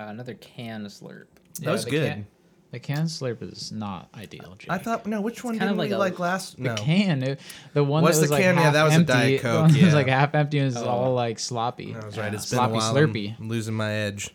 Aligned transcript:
Uh, 0.00 0.06
another 0.08 0.34
can 0.34 0.84
slurp. 0.86 1.26
That 1.60 1.72
was 1.72 1.84
the 1.84 1.90
good. 1.90 2.08
Can, 2.12 2.26
the 2.70 2.78
can 2.78 3.04
slurp 3.04 3.42
is 3.42 3.70
not 3.70 4.08
ideal. 4.14 4.54
Jake. 4.58 4.70
I 4.70 4.78
thought 4.78 5.04
no. 5.06 5.20
Which 5.20 5.44
one 5.44 5.58
kind 5.58 5.68
did 5.68 5.72
of 5.72 5.76
we 5.76 5.82
like 5.84 5.92
a- 5.92 5.98
like 5.98 6.18
last? 6.18 6.56
the 6.56 6.62
No. 6.62 6.74
can, 6.76 7.22
it- 7.22 7.40
the 7.74 7.84
one 7.84 8.02
What's 8.02 8.16
that 8.18 8.22
was 8.22 8.30
the 8.30 8.34
like 8.36 8.44
can? 8.44 8.56
Yeah, 8.56 8.70
that 8.70 8.84
was 8.84 8.92
a 8.92 8.96
empty, 8.96 9.12
Diet 9.12 9.40
Coke, 9.42 9.60
one 9.62 9.72
that 9.72 9.82
was 9.82 9.94
like 9.94 10.06
half 10.06 10.34
empty 10.34 10.58
and 10.58 10.68
it 10.68 10.74
was 10.74 10.82
Oh. 10.82 10.88
all 10.88 11.14
like 11.14 11.38
sloppy. 11.38 11.92
That 11.92 12.06
was 12.06 12.16
right. 12.16 12.32
Yeah, 12.32 12.38
It's 12.38 12.48
been 12.48 12.58
a 12.58 12.62
sloppy 12.62 12.72
while. 12.74 12.94
slurpy. 12.94 13.38
I'm 13.38 13.48
losing 13.48 13.74
my 13.74 13.92
edge. 13.92 14.34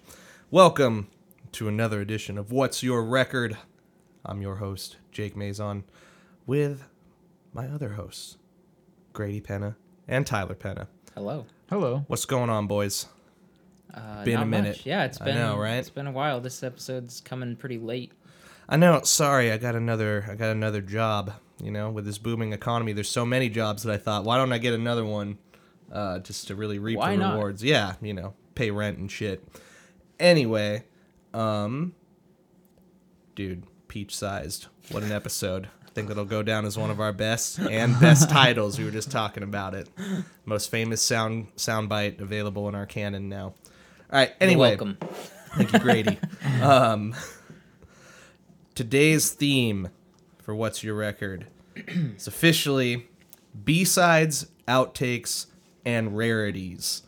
Welcome 0.52 1.08
to 1.54 1.68
another 1.68 2.00
edition 2.02 2.38
of 2.38 2.52
What's 2.52 2.84
Your 2.84 3.04
Record. 3.04 3.58
I'm 4.24 4.42
your 4.42 4.58
host, 4.58 4.98
Jake 5.12 5.36
Mazon, 5.36 5.84
with 6.46 6.84
my 7.54 7.68
other 7.68 7.90
hosts, 7.94 8.38
Grady 9.14 9.40
Penna 9.42 9.78
and 10.08 10.28
Tyler 10.28 10.56
Penna. 10.56 10.90
Hello. 11.16 11.46
Hello. 11.70 12.04
What's 12.08 12.26
going 12.26 12.50
on, 12.52 12.68
boys? 12.68 13.08
Uh, 13.96 14.24
Been 14.26 14.42
a 14.42 14.46
minute. 14.46 14.78
Much. 14.78 14.86
Yeah, 14.86 15.06
it's 15.06 15.18
been. 15.18 15.36
know, 15.36 15.58
right? 15.58 15.76
It's 15.76 15.90
been 15.90 16.08
a 16.08 16.12
while. 16.12 16.42
This 16.42 16.62
episode's 16.64 17.22
coming 17.22 17.56
pretty 17.56 17.78
late. 17.78 18.12
I 18.68 18.76
know. 18.78 19.02
Sorry, 19.04 19.52
I 19.52 19.58
got 19.58 19.76
another. 19.76 20.26
I 20.30 20.36
got 20.36 20.52
another 20.52 20.82
job. 20.82 21.32
You 21.64 21.72
know, 21.72 21.90
with 21.90 22.06
this 22.06 22.18
booming 22.18 22.52
economy, 22.52 22.92
there's 22.92 23.10
so 23.10 23.26
many 23.26 23.48
jobs 23.48 23.84
that 23.84 23.94
I 23.94 23.98
thought, 23.98 24.26
why 24.26 24.36
don't 24.38 24.52
I 24.52 24.58
get 24.58 24.74
another 24.74 25.06
one, 25.06 25.38
uh, 25.90 26.20
just 26.20 26.48
to 26.48 26.56
really 26.56 26.80
reap 26.80 26.98
Why 26.98 27.12
the 27.12 27.18
not? 27.24 27.36
rewards? 27.36 27.64
Yeah, 27.64 27.94
you 28.02 28.14
know, 28.14 28.34
pay 28.56 28.72
rent 28.72 28.98
and 28.98 29.10
shit. 29.10 29.42
Anyway, 30.20 30.84
um, 31.34 31.94
dude, 33.36 33.64
peach 33.88 34.14
sized. 34.16 34.68
What 34.92 35.04
an 35.04 35.14
episode! 35.14 35.70
I 35.86 35.90
think 35.92 36.10
that'll 36.10 36.26
go 36.26 36.44
down 36.44 36.66
as 36.66 36.78
one 36.78 36.90
of 36.92 37.00
our 37.00 37.14
best 37.14 37.60
and 37.60 37.98
best 38.02 38.30
titles. 38.32 38.78
We 38.78 38.84
were 38.84 38.92
just 38.92 39.10
talking 39.12 39.44
about 39.44 39.74
it. 39.74 39.88
Most 40.44 40.70
famous 40.70 41.02
sound 41.02 41.56
soundbite 41.56 42.20
available 42.20 42.68
in 42.68 42.76
our 42.76 42.86
canon 42.86 43.30
now. 43.30 43.54
All 44.12 44.20
right. 44.20 44.32
Anyway, 44.40 44.70
You're 44.70 44.78
welcome. 44.78 44.98
Thank 45.56 45.74
you, 45.74 45.80
Grady. 45.80 46.20
um, 46.62 47.16
today's 48.76 49.32
theme 49.32 49.90
for 50.40 50.54
What's 50.56 50.84
Your 50.84 50.96
Record 50.96 51.48
it's 51.76 52.26
officially 52.28 53.08
B-sides, 53.66 54.48
outtakes, 54.66 55.48
and 55.84 56.16
rarities. 56.16 57.02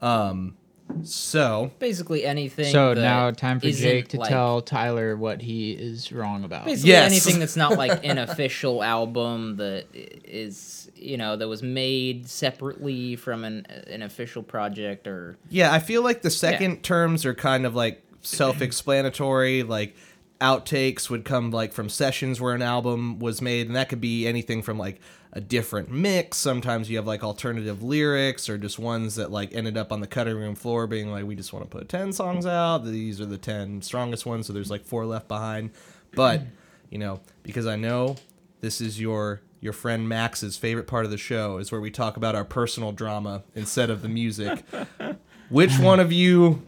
Um, 0.00 0.56
so, 1.02 1.72
Basically 1.80 2.24
anything. 2.24 2.70
So 2.72 2.94
that 2.94 3.00
now 3.00 3.30
time 3.32 3.58
for 3.58 3.68
Jake 3.70 4.08
to 4.08 4.18
like- 4.18 4.28
tell 4.28 4.60
Tyler 4.60 5.16
what 5.16 5.40
he 5.42 5.72
is 5.72 6.12
wrong 6.12 6.44
about. 6.44 6.64
Basically 6.66 6.90
Yes. 6.90 7.10
anything 7.10 7.40
that's 7.40 7.56
not 7.56 7.76
like 7.76 8.04
an 8.04 8.18
official 8.18 8.84
album 8.84 9.56
that 9.56 9.86
i- 9.94 10.08
is 10.24 10.83
you 11.04 11.16
know 11.16 11.36
that 11.36 11.48
was 11.48 11.62
made 11.62 12.28
separately 12.28 13.16
from 13.16 13.44
an 13.44 13.66
an 13.86 14.02
official 14.02 14.42
project 14.42 15.06
or 15.06 15.38
yeah, 15.50 15.72
I 15.72 15.78
feel 15.78 16.02
like 16.02 16.22
the 16.22 16.30
second 16.30 16.82
terms 16.82 17.24
are 17.26 17.34
kind 17.34 17.66
of 17.66 17.74
like 17.74 18.02
self-explanatory. 18.22 19.62
Like 19.62 19.94
outtakes 20.40 21.08
would 21.08 21.24
come 21.24 21.50
like 21.50 21.72
from 21.72 21.88
sessions 21.88 22.40
where 22.40 22.54
an 22.54 22.62
album 22.62 23.18
was 23.18 23.40
made, 23.40 23.66
and 23.66 23.76
that 23.76 23.88
could 23.88 24.00
be 24.00 24.26
anything 24.26 24.62
from 24.62 24.78
like 24.78 25.00
a 25.34 25.40
different 25.40 25.90
mix. 25.90 26.38
Sometimes 26.38 26.88
you 26.88 26.96
have 26.96 27.06
like 27.06 27.24
alternative 27.24 27.82
lyrics 27.82 28.48
or 28.48 28.56
just 28.56 28.78
ones 28.78 29.16
that 29.16 29.30
like 29.30 29.52
ended 29.52 29.76
up 29.76 29.92
on 29.92 30.00
the 30.00 30.06
cutting 30.06 30.36
room 30.36 30.54
floor 30.54 30.86
being 30.86 31.10
like, 31.10 31.24
we 31.24 31.34
just 31.34 31.52
want 31.52 31.68
to 31.68 31.76
put 31.76 31.88
10 31.88 32.12
songs 32.12 32.46
out. 32.46 32.84
These 32.84 33.20
are 33.20 33.26
the 33.26 33.36
10 33.36 33.82
strongest 33.82 34.24
ones. 34.24 34.46
So 34.46 34.52
there's 34.52 34.70
like 34.70 34.84
four 34.84 35.04
left 35.04 35.26
behind. 35.26 35.70
But, 36.14 36.42
you 36.90 36.98
know, 36.98 37.20
because 37.42 37.66
I 37.66 37.74
know 37.74 38.14
this 38.60 38.80
is 38.80 39.00
your 39.00 39.40
your 39.64 39.72
friend 39.72 40.06
Max's 40.08 40.58
favorite 40.58 40.86
part 40.86 41.06
of 41.06 41.10
the 41.10 41.16
show 41.16 41.56
is 41.56 41.72
where 41.72 41.80
we 41.80 41.90
talk 41.90 42.18
about 42.18 42.34
our 42.34 42.44
personal 42.44 42.92
drama 42.92 43.42
instead 43.54 43.88
of 43.88 44.02
the 44.02 44.08
music. 44.08 44.62
Which 45.48 45.78
one 45.78 46.00
of 46.00 46.12
you 46.12 46.62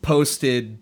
posted 0.00 0.78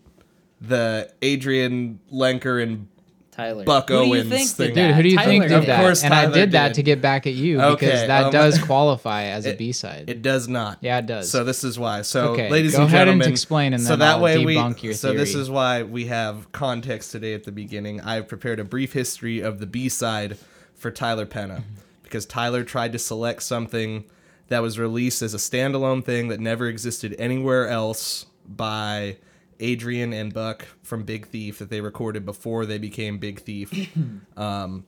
the 0.61 1.11
Adrianne 1.23 1.97
Lenker 2.13 2.63
and 2.63 2.89
Tyler. 3.31 3.65
Buck 3.65 3.89
who 3.89 3.99
do 4.03 4.09
you 4.09 4.15
Owens 4.17 4.29
think 4.29 4.51
thing. 4.51 4.75
Dude, 4.75 4.95
who 4.95 5.03
do 5.03 5.09
you 5.09 5.17
Tyler 5.17 5.31
think 5.31 5.43
did 5.45 5.53
Of 5.53 5.67
that? 5.67 5.81
course 5.81 6.05
and 6.05 6.13
I 6.13 6.25
Tyler 6.25 6.35
did 6.35 6.53
that 6.53 6.75
to 6.75 6.83
get 6.83 7.01
back 7.01 7.27
at 7.27 7.33
you 7.33 7.63
Okay, 7.63 7.87
because 7.87 8.07
that 8.07 8.25
um, 8.27 8.31
does 8.33 8.59
qualify 8.63 9.25
as 9.25 9.47
a 9.47 9.53
it- 9.53 9.59
B 9.59 9.73
side. 9.73 10.11
It 10.11 10.21
does 10.21 10.49
not. 10.49 10.79
Yeah, 10.83 10.99
it 10.99 11.07
does. 11.07 11.31
So 11.31 11.43
this 11.43 11.65
is 11.65 11.79
why. 11.79 12.03
So, 12.03 12.33
Okay, 12.33 12.51
ladies 12.51 12.73
go 12.73 12.83
and 12.83 12.89
ahead 12.89 13.09
and 13.09 13.13
gentlemen, 13.17 13.31
explain 13.33 13.73
and 13.73 13.83
so 13.83 13.97
that 13.97 14.17
I'll 14.17 14.21
way 14.21 14.45
we. 14.45 14.57
debunk 14.57 14.83
your 14.83 14.93
So 14.93 15.15
this 15.15 15.35
is 15.35 15.49
why 15.49 15.83
we 15.83 16.07
have 16.07 16.53
context 16.53 17.11
today 17.11 17.33
at 17.33 17.45
the 17.45 17.53
beginning. 17.53 18.03
I've 18.03 18.29
prepared 18.29 18.61
a 18.61 18.65
brief 18.65 18.93
history 18.93 19.41
of 19.41 19.61
the 19.61 19.67
B 19.67 19.89
side 19.89 20.37
for 20.83 20.91
Tyler 20.91 21.25
Penna 21.27 21.55
Mm-hmm. 21.61 21.75
because 22.03 22.27
Tyler 22.27 22.63
tried 22.65 22.93
to 22.93 22.99
select 22.99 23.43
something 23.43 24.05
that 24.49 24.61
was 24.61 24.79
released 24.79 25.23
as 25.23 25.33
a 25.33 25.39
standalone 25.39 26.05
thing 26.05 26.29
that 26.29 26.41
never 26.41 26.67
existed 26.69 27.17
anywhere 27.19 27.69
else 27.69 28.27
by 28.47 29.17
Adrianne 29.61 30.13
and 30.13 30.35
Buck 30.35 30.67
from 30.83 31.05
Big 31.05 31.27
Thief 31.29 31.59
that 31.61 31.71
they 31.71 31.81
recorded 31.81 32.27
before 32.27 32.67
they 32.67 32.77
became 32.79 33.17
Big 33.19 33.41
Thief. 33.41 33.73
um, 34.37 34.85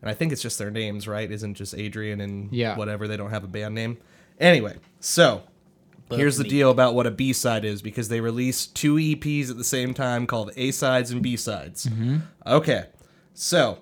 and 0.00 0.10
I 0.10 0.14
think 0.14 0.30
it's 0.32 0.42
just 0.42 0.58
their 0.58 0.70
names, 0.70 1.08
right? 1.08 1.28
Isn't 1.30 1.54
just 1.54 1.74
Adrianne 1.74 2.22
and 2.22 2.52
Yeah. 2.52 2.76
whatever. 2.76 3.08
They 3.08 3.16
don't 3.16 3.30
have 3.30 3.42
a 3.42 3.48
band 3.48 3.74
name. 3.74 3.96
Anyway, 4.38 4.76
so 5.00 5.42
Buck 6.08 6.18
here's 6.18 6.36
the 6.36 6.44
me. 6.44 6.50
deal 6.50 6.70
about 6.70 6.94
what 6.94 7.06
a 7.06 7.10
B 7.10 7.32
side 7.32 7.64
is 7.64 7.80
because 7.82 8.08
they 8.10 8.20
released 8.20 8.76
two 8.76 8.96
EPs 8.96 9.50
at 9.50 9.56
the 9.56 9.64
same 9.64 9.94
time 9.94 10.26
called 10.26 10.50
A 10.56 10.70
sides 10.70 11.10
and 11.10 11.22
B 11.22 11.36
sides. 11.36 11.86
Mm-hmm. 11.86 12.16
Okay, 12.46 12.84
so 13.32 13.78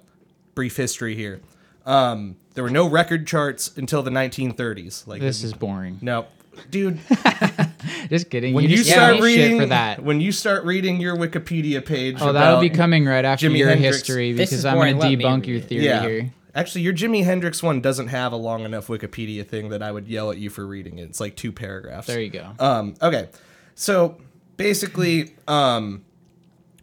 brief 0.55 0.77
history 0.77 1.15
here. 1.15 1.41
Um, 1.87 2.37
there 2.55 2.63
were 2.65 2.71
no 2.71 2.89
record 2.89 3.27
charts 3.27 3.77
until 3.77 4.03
the 4.03 4.11
1930s. 4.11 5.07
Like 5.07 5.21
this 5.21 5.43
is 5.43 5.53
boring. 5.53 5.99
no, 6.03 6.27
dude. 6.71 7.01
Just 8.09 8.31
kidding. 8.31 8.55
When 8.55 8.65
you, 8.65 8.71
you, 8.79 8.85
start 8.85 9.15
gave 9.15 9.25
shit 9.25 9.25
reading 9.25 9.61
for 9.61 9.67
that. 9.67 10.03
when 10.03 10.21
you 10.21 10.33
start 10.33 10.65
reading 10.65 11.01
your 11.01 11.17
Wikipedia 11.17 11.85
page, 11.85 12.17
Oh, 12.21 12.33
that'll 12.33 12.61
be 12.61 12.71
coming 12.71 13.05
right 13.07 13.25
after 13.25 13.49
Jimi 13.49 13.59
your 13.59 13.69
Hendrix. 13.71 13.97
history 13.99 14.33
because 14.33 14.65
I'm 14.65 14.77
going 14.77 14.99
to 14.99 15.07
debunk 15.07 15.47
your 15.47 15.61
theory 15.61 15.85
Yeah. 15.87 16.03
here. 16.03 16.33
Actually, 16.55 16.83
your 16.83 16.93
Jimi 16.93 17.25
Hendrix 17.25 17.63
one 17.63 17.81
doesn't 17.81 18.09
have 18.09 18.33
a 18.33 18.37
long 18.37 18.65
enough 18.65 18.89
Wikipedia 18.89 19.47
thing 19.47 19.71
that 19.71 19.83
I 19.83 19.91
would 19.91 20.07
yell 20.07 20.31
at 20.31 20.37
you 20.37 20.51
for 20.51 20.67
reading 20.67 20.99
it. 20.99 21.05
It's 21.05 21.19
like 21.21 21.35
two 21.35 21.51
paragraphs. 21.51 22.07
There 22.07 22.21
you 22.21 22.29
go. 22.29 22.53
Um, 22.59 22.95
okay, 23.01 23.31
so 23.75 24.19
basically, 24.59 25.35
um, 25.49 26.05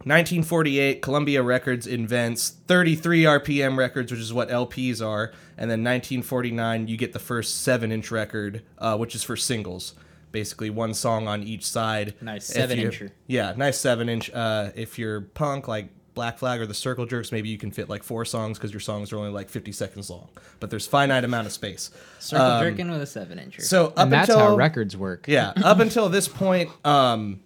1948, 0.04 1.02
Columbia 1.02 1.42
Records 1.42 1.86
invents 1.86 2.48
33 2.66 3.24
RPM 3.24 3.76
records, 3.76 4.10
which 4.10 4.20
is 4.20 4.32
what 4.32 4.48
LPs 4.48 5.04
are, 5.06 5.32
and 5.58 5.70
then 5.70 5.84
1949, 5.84 6.88
you 6.88 6.96
get 6.96 7.12
the 7.12 7.18
first 7.18 7.60
seven-inch 7.60 8.10
record, 8.10 8.62
uh, 8.78 8.96
which 8.96 9.14
is 9.14 9.22
for 9.22 9.36
singles. 9.36 9.92
Basically, 10.32 10.70
one 10.70 10.94
song 10.94 11.28
on 11.28 11.42
each 11.42 11.66
side. 11.66 12.14
Nice 12.22 12.48
If 12.48 12.70
seven-incher. 12.70 13.10
Yeah, 13.26 13.52
nice 13.56 13.78
seven-inch. 13.78 14.30
Uh, 14.32 14.70
if 14.74 14.98
you're 14.98 15.20
punk 15.20 15.68
like 15.68 15.90
Black 16.14 16.38
Flag 16.38 16.60
or 16.60 16.66
the 16.66 16.72
Circle 16.72 17.04
Jerks, 17.04 17.30
maybe 17.30 17.50
you 17.50 17.58
can 17.58 17.70
fit 17.70 17.88
like 17.90 18.02
four 18.02 18.24
songs 18.24 18.56
because 18.56 18.72
your 18.72 18.80
songs 18.80 19.12
are 19.12 19.18
only 19.18 19.30
like 19.30 19.50
50 19.50 19.70
seconds 19.72 20.08
long. 20.08 20.28
But 20.60 20.70
there's 20.70 20.86
finite 20.86 21.24
amount 21.24 21.46
of 21.46 21.52
space. 21.52 21.90
circle 22.20 22.46
Um, 22.46 22.62
jerking 22.64 22.90
with 22.90 23.02
a 23.02 23.06
seven 23.06 23.38
incher. 23.38 23.60
So 23.60 23.88
up 23.88 23.98
and 23.98 24.12
that's 24.12 24.30
until 24.30 24.46
how 24.46 24.56
records 24.56 24.96
work. 24.96 25.26
yeah, 25.28 25.52
up 25.62 25.80
until 25.80 26.08
this 26.08 26.26
point, 26.26 26.70
um, 26.86 27.40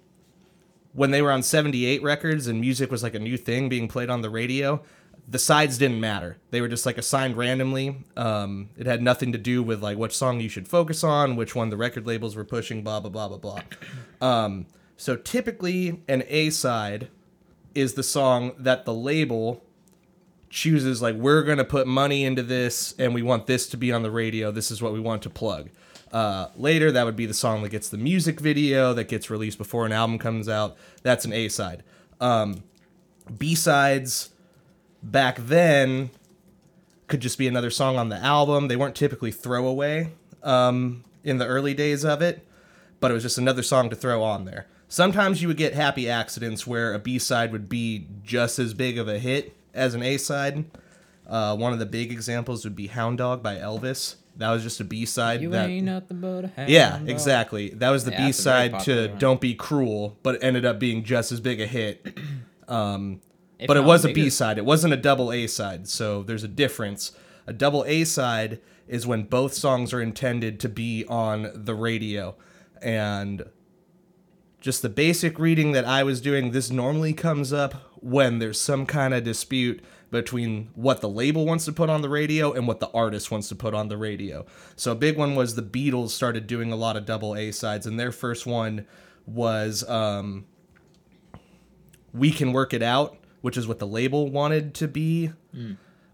when 0.95 1.11
they 1.11 1.21
were 1.21 1.33
on 1.33 1.43
78 1.43 2.03
records 2.03 2.47
and 2.47 2.61
music 2.61 2.91
was 2.91 3.03
like 3.03 3.15
a 3.15 3.19
new 3.19 3.37
thing 3.37 3.69
being 3.69 3.89
played 3.89 4.09
on 4.09 4.23
the 4.23 4.31
radio, 4.31 4.81
the 5.29 5.39
sides 5.39 5.77
didn't 5.77 6.01
matter. 6.01 6.39
They 6.51 6.61
were 6.61 6.69
just 6.69 6.87
like 6.87 6.99
assigned 6.99 7.37
randomly. 7.37 8.05
Um, 8.17 8.71
it 8.77 8.87
had 8.87 9.03
nothing 9.03 9.33
to 9.33 9.39
do 9.39 9.63
with 9.63 9.83
like 9.83 9.99
which 9.99 10.17
song 10.17 10.41
you 10.41 10.49
should 10.49 10.69
focus 10.69 11.03
on, 11.03 11.37
which 11.37 11.55
one 11.55 11.71
the 11.71 11.77
record 11.77 12.07
labels 12.07 12.37
were 12.37 12.45
pushing, 12.45 12.83
blah 12.83 13.01
blah 13.01 13.11
blah 13.11 13.29
blah 13.29 13.39
blah. 13.39 14.27
Um, 14.27 14.67
so 14.97 15.17
typically, 15.17 16.03
an 16.09 16.23
A 16.29 16.51
side 16.51 17.09
is 17.75 17.95
the 17.95 18.03
song 18.03 18.53
that 18.59 18.85
the 18.85 18.95
label 18.95 19.65
chooses 20.49 21.03
like 21.03 21.17
we're 21.17 21.43
going 21.43 21.59
to 21.59 21.65
put 21.65 21.85
money 21.85 22.25
into 22.25 22.43
this 22.43 22.95
and 22.97 23.13
we 23.13 23.23
want 23.23 23.49
this 23.49 23.69
to 23.69 23.77
be 23.77 23.91
on 23.91 24.05
the 24.05 24.11
radio 24.11 24.53
this 24.53 24.71
is 24.71 24.81
what 24.81 24.93
we 24.93 25.01
want 25.01 25.21
to 25.21 25.29
plug 25.29 25.69
uh, 26.15 26.49
later 26.57 26.91
that 26.91 27.05
would 27.05 27.17
be 27.17 27.27
the 27.27 27.35
song 27.35 27.63
that 27.63 27.69
gets 27.69 27.91
the 27.91 27.99
music 27.99 28.41
video 28.41 28.95
that 28.95 29.09
gets 29.09 29.29
released 29.29 29.59
before 29.59 29.85
an 29.85 29.93
album 29.93 30.19
comes 30.19 30.49
out 30.49 30.77
that's 31.03 31.27
an 31.27 31.33
a 31.33 31.49
side 31.49 31.83
um, 32.21 32.63
b 33.37 33.55
sides 33.55 34.31
back 35.03 35.37
then 35.37 36.09
could 37.09 37.21
just 37.21 37.37
be 37.37 37.47
another 37.47 37.71
song 37.71 37.99
on 37.99 38.09
the 38.09 38.17
album 38.17 38.69
they 38.69 38.77
weren't 38.77 38.95
typically 38.95 39.31
throwaway 39.31 40.11
um, 40.43 41.05
in 41.23 41.37
the 41.37 41.47
early 41.47 41.75
days 41.75 42.03
of 42.03 42.23
it 42.23 42.47
but 43.05 43.11
it 43.11 43.15
was 43.15 43.23
just 43.23 43.37
another 43.37 43.63
song 43.63 43.91
to 43.91 43.97
throw 43.97 44.23
on 44.23 44.47
there. 44.47 44.67
Sometimes 44.89 45.43
you 45.43 45.49
would 45.49 45.59
get 45.59 45.75
happy 45.75 46.09
accidents 46.09 46.67
where 46.67 46.95
a 46.95 46.99
B 46.99 47.19
side 47.19 47.53
would 47.53 47.69
be 47.69 48.07
just 48.23 48.59
as 48.59 48.73
big 48.73 48.97
of 48.97 49.09
a 49.09 49.19
hit 49.19 49.55
as 49.75 49.93
an 49.93 50.03
A 50.03 50.17
side. 50.17 50.65
Uh, 51.27 51.55
one 51.55 51.75
of 51.75 51.79
the 51.79 51.85
big 51.85 52.11
examples 52.11 52.65
would 52.65 52.75
be 52.75 52.87
Hound 52.87 53.19
Dog 53.19 53.43
by 53.43 53.57
Elvis. 53.57 54.15
That 54.37 54.51
was 54.51 54.63
just 54.63 54.81
a 54.81 54.85
B 54.85 55.05
side. 55.07 55.41
you 55.43 55.51
that, 55.51 55.69
ain't 55.69 55.87
nothing 55.87 56.21
but 56.21 56.45
a 56.45 56.49
hound 56.49 56.69
yeah, 56.69 56.99
dog. 56.99 57.09
exactly. 57.09 57.71
That 57.71 57.91
was 57.91 58.05
the 58.05 58.11
Yeah, 58.11 58.19
B 58.19 58.25
that's 58.27 58.41
a 58.41 58.43
very 58.43 58.53
side 58.55 58.73
popular 58.73 59.07
to 59.07 59.11
one. 59.13 59.19
Don't 59.19 59.41
Be 59.41 59.55
Cruel, 59.55 60.19
but 60.23 60.37
it 60.37 60.43
ended 60.43 60.65
up 60.65 60.79
being 60.79 61.05
just 61.05 61.31
as 61.33 61.41
big 61.41 61.61
a 61.61 61.67
hit. 61.67 62.19
Um, 62.67 63.21
If 63.59 63.67
but 63.69 63.77
it 63.77 63.81
not 63.81 63.87
was 63.89 64.05
a 64.07 64.09
bigger. 64.09 64.23
B 64.23 64.31
side. 64.31 64.57
It 64.57 64.65
wasn't 64.65 64.95
a 64.95 64.97
double 64.97 65.31
A 65.31 65.47
side. 65.47 65.87
So 65.87 66.23
there's 66.23 66.45
a 66.45 66.49
difference. 66.49 67.13
A 67.47 67.53
double 67.53 67.85
A 67.87 68.05
side 68.05 68.59
is 68.89 69.07
when 69.07 69.25
both 69.25 69.53
songs 69.53 69.93
are 69.93 70.01
intended 70.01 70.59
to 70.61 70.71
be 70.71 71.05
on 71.05 71.51
the 71.55 71.75
radio. 71.75 72.37
And 72.81 73.45
just 74.63 74.81
the 74.81 74.89
basic 74.89 75.39
reading 75.39 75.73
that 75.73 75.85
I 75.85 76.05
was 76.05 76.23
doing, 76.23 76.53
this 76.53 76.71
normally 76.71 77.13
comes 77.13 77.53
up 77.53 77.75
when 77.97 78.39
there's 78.39 78.59
some 78.59 78.87
kind 78.87 79.13
of 79.13 79.25
dispute 79.25 79.85
between 80.15 80.71
what 80.75 81.01
the 81.03 81.09
label 81.09 81.45
wants 81.45 81.65
to 81.67 81.73
put 81.73 81.91
on 81.91 82.01
the 82.01 82.09
radio 82.09 82.53
and 82.53 82.67
what 82.67 82.81
the 82.81 82.89
artist 82.93 83.31
wants 83.31 83.49
to 83.51 83.55
put 83.55 83.75
on 83.75 83.89
the 83.89 83.97
radio. 83.99 84.47
So 84.77 84.93
a 84.93 84.95
big 84.95 85.19
one 85.19 85.35
was 85.35 85.55
the 85.57 85.63
Beatles 85.63 86.11
started 86.11 86.47
doing 86.47 86.73
a 86.73 86.77
lot 86.77 86.97
of 86.97 87.05
double 87.05 87.35
A 87.37 87.51
sides, 87.51 87.87
and 87.87 88.01
their 88.01 88.13
first 88.13 88.47
one 88.47 88.87
was 89.27 89.87
um, 89.89 90.47
"We 92.13 92.31
Can 92.31 92.53
Work 92.53 92.73
It 92.73 92.83
Out," 92.83 93.17
which 93.43 93.57
is 93.57 93.67
what 93.67 93.79
the 93.79 93.87
label 93.87 94.31
wanted 94.31 94.75
to 94.75 94.89
be 94.89 95.31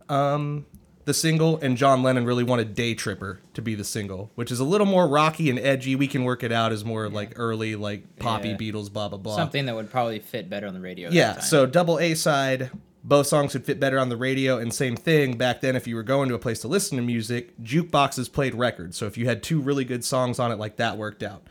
um, 0.08 0.66
the 1.04 1.14
single, 1.14 1.58
and 1.60 1.76
John 1.76 2.02
Lennon 2.02 2.24
really 2.24 2.44
wanted 2.44 2.74
"Day 2.74 2.94
Tripper" 2.94 3.40
to 3.54 3.62
be 3.62 3.74
the 3.74 3.84
single, 3.84 4.30
which 4.34 4.50
is 4.50 4.60
a 4.60 4.64
little 4.64 4.86
more 4.86 5.06
rocky 5.08 5.50
and 5.50 5.58
edgy. 5.58 5.94
"We 5.96 6.06
Can 6.08 6.24
Work 6.24 6.42
It 6.42 6.52
Out" 6.52 6.72
is 6.72 6.84
more 6.84 7.08
like 7.08 7.32
early, 7.36 7.76
like 7.76 8.18
poppy 8.18 8.50
Yeah. 8.50 8.56
Beatles, 8.56 8.92
blah 8.92 9.08
blah 9.08 9.18
blah. 9.18 9.36
Something 9.36 9.66
that 9.66 9.74
would 9.74 9.90
probably 9.90 10.18
fit 10.20 10.48
better 10.48 10.66
on 10.66 10.74
the 10.74 10.80
radio. 10.80 11.10
Yeah, 11.10 11.32
that 11.32 11.34
time. 11.40 11.44
so 11.44 11.66
double 11.66 11.98
A 11.98 12.14
side, 12.14 12.70
both 13.02 13.26
songs 13.26 13.54
would 13.54 13.64
fit 13.64 13.80
better 13.80 13.98
on 13.98 14.08
the 14.08 14.16
radio, 14.16 14.58
and 14.58 14.72
same 14.72 14.96
thing 14.96 15.36
back 15.36 15.60
then. 15.60 15.76
If 15.76 15.86
you 15.86 15.96
were 15.96 16.02
going 16.02 16.28
to 16.28 16.34
a 16.34 16.38
place 16.38 16.60
to 16.60 16.68
listen 16.68 16.96
to 16.96 17.02
music, 17.02 17.58
jukeboxes 17.62 18.30
played 18.32 18.54
records. 18.54 18.96
So 18.96 19.06
if 19.06 19.16
you 19.16 19.26
had 19.26 19.42
two 19.42 19.60
really 19.60 19.84
good 19.84 20.04
songs 20.04 20.38
on 20.38 20.52
it, 20.52 20.58
like 20.58 20.76
that 20.76 20.98
worked 20.98 21.22
out. 21.22 21.42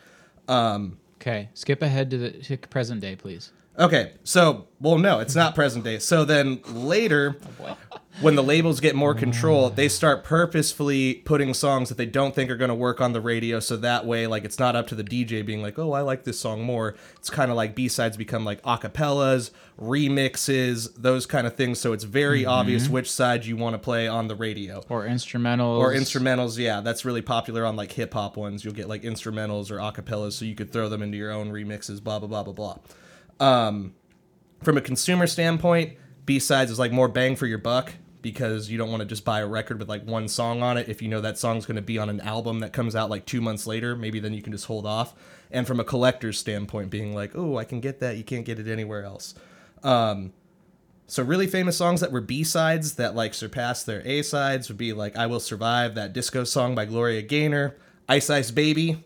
Um, 0.47 0.97
okay, 1.15 1.49
skip 1.53 1.81
ahead 1.81 2.11
to 2.11 2.17
the 2.17 2.31
to 2.31 2.57
present 2.57 3.01
day, 3.01 3.15
please. 3.15 3.51
Okay, 3.79 4.11
so 4.25 4.67
well, 4.81 4.97
no, 4.97 5.19
it's 5.19 5.35
not 5.35 5.55
present 5.55 5.85
day. 5.85 5.99
So 5.99 6.25
then 6.25 6.59
later, 6.67 7.37
oh, 7.61 7.63
boy. 7.63 7.75
when 8.19 8.35
the 8.35 8.43
labels 8.43 8.81
get 8.81 8.93
more 8.93 9.13
control, 9.13 9.69
they 9.69 9.87
start 9.87 10.25
purposefully 10.25 11.15
putting 11.25 11.53
songs 11.53 11.87
that 11.87 11.97
they 11.97 12.05
don't 12.05 12.35
think 12.35 12.51
are 12.51 12.57
going 12.57 12.69
to 12.69 12.75
work 12.75 12.99
on 12.99 13.13
the 13.13 13.21
radio. 13.21 13.61
So 13.61 13.77
that 13.77 14.05
way, 14.05 14.27
like, 14.27 14.43
it's 14.43 14.59
not 14.59 14.75
up 14.75 14.87
to 14.87 14.95
the 14.95 15.03
DJ 15.03 15.45
being 15.45 15.61
like, 15.61 15.79
"Oh, 15.79 15.93
I 15.93 16.01
like 16.01 16.25
this 16.25 16.37
song 16.37 16.61
more." 16.63 16.95
It's 17.17 17.29
kind 17.29 17.51
of 17.51 17.55
like 17.55 17.73
B 17.73 17.87
sides 17.87 18.17
become 18.17 18.43
like 18.43 18.61
acapellas, 18.63 19.51
remixes, 19.79 20.89
those 20.97 21.25
kind 21.25 21.47
of 21.47 21.55
things. 21.55 21.79
So 21.79 21.93
it's 21.93 22.03
very 22.03 22.41
mm-hmm. 22.41 22.51
obvious 22.51 22.89
which 22.89 23.09
side 23.09 23.45
you 23.45 23.55
want 23.55 23.75
to 23.75 23.79
play 23.79 24.09
on 24.09 24.27
the 24.27 24.35
radio. 24.35 24.83
Or 24.89 25.05
instrumentals. 25.05 25.79
Or 25.79 25.93
instrumentals, 25.93 26.57
yeah, 26.57 26.81
that's 26.81 27.05
really 27.05 27.21
popular 27.21 27.65
on 27.65 27.77
like 27.77 27.93
hip 27.93 28.13
hop 28.13 28.35
ones. 28.35 28.65
You'll 28.65 28.73
get 28.73 28.89
like 28.89 29.03
instrumentals 29.03 29.71
or 29.71 29.77
acapellas, 29.77 30.33
so 30.33 30.43
you 30.43 30.55
could 30.55 30.73
throw 30.73 30.89
them 30.89 31.01
into 31.01 31.17
your 31.17 31.31
own 31.31 31.51
remixes, 31.51 32.03
blah 32.03 32.19
blah 32.19 32.27
blah 32.27 32.43
blah 32.43 32.53
blah. 32.53 32.77
Um, 33.39 33.93
from 34.63 34.77
a 34.77 34.81
consumer 34.81 35.27
standpoint, 35.27 35.97
B 36.25 36.39
sides 36.39 36.71
is 36.71 36.79
like 36.79 36.91
more 36.91 37.07
bang 37.07 37.35
for 37.35 37.45
your 37.47 37.57
buck 37.57 37.93
because 38.21 38.69
you 38.69 38.77
don't 38.77 38.89
want 38.89 39.01
to 39.01 39.05
just 39.05 39.23
buy 39.23 39.39
a 39.39 39.47
record 39.47 39.79
with 39.79 39.87
like 39.87 40.05
one 40.05 40.27
song 40.27 40.61
on 40.61 40.77
it. 40.77 40.89
If 40.89 41.01
you 41.01 41.07
know 41.07 41.21
that 41.21 41.37
song's 41.37 41.65
going 41.65 41.77
to 41.77 41.81
be 41.81 41.97
on 41.97 42.09
an 42.09 42.19
album 42.21 42.59
that 42.59 42.73
comes 42.73 42.95
out 42.95 43.09
like 43.09 43.25
two 43.25 43.41
months 43.41 43.65
later, 43.65 43.95
maybe 43.95 44.19
then 44.19 44.33
you 44.33 44.41
can 44.41 44.51
just 44.51 44.65
hold 44.65 44.85
off. 44.85 45.15
And 45.51 45.65
from 45.65 45.79
a 45.79 45.83
collector's 45.83 46.37
standpoint, 46.37 46.89
being 46.89 47.15
like, 47.15 47.31
oh, 47.35 47.57
I 47.57 47.63
can 47.63 47.79
get 47.79 47.99
that, 48.01 48.17
you 48.17 48.23
can't 48.23 48.45
get 48.45 48.59
it 48.59 48.67
anywhere 48.67 49.03
else. 49.03 49.33
Um, 49.83 50.33
so 51.09 51.23
really 51.23 51.47
famous 51.47 51.75
songs 51.75 52.01
that 52.01 52.11
were 52.11 52.21
B 52.21 52.43
sides 52.43 52.95
that 52.95 53.15
like 53.15 53.33
surpassed 53.33 53.87
their 53.87 54.05
A 54.05 54.21
sides 54.21 54.67
would 54.67 54.77
be 54.77 54.93
like 54.93 55.17
"I 55.17 55.25
Will 55.25 55.39
Survive," 55.39 55.95
that 55.95 56.13
disco 56.13 56.43
song 56.43 56.75
by 56.75 56.85
Gloria 56.85 57.23
Gaynor, 57.23 57.75
"Ice 58.07 58.29
Ice 58.29 58.51
Baby," 58.51 59.03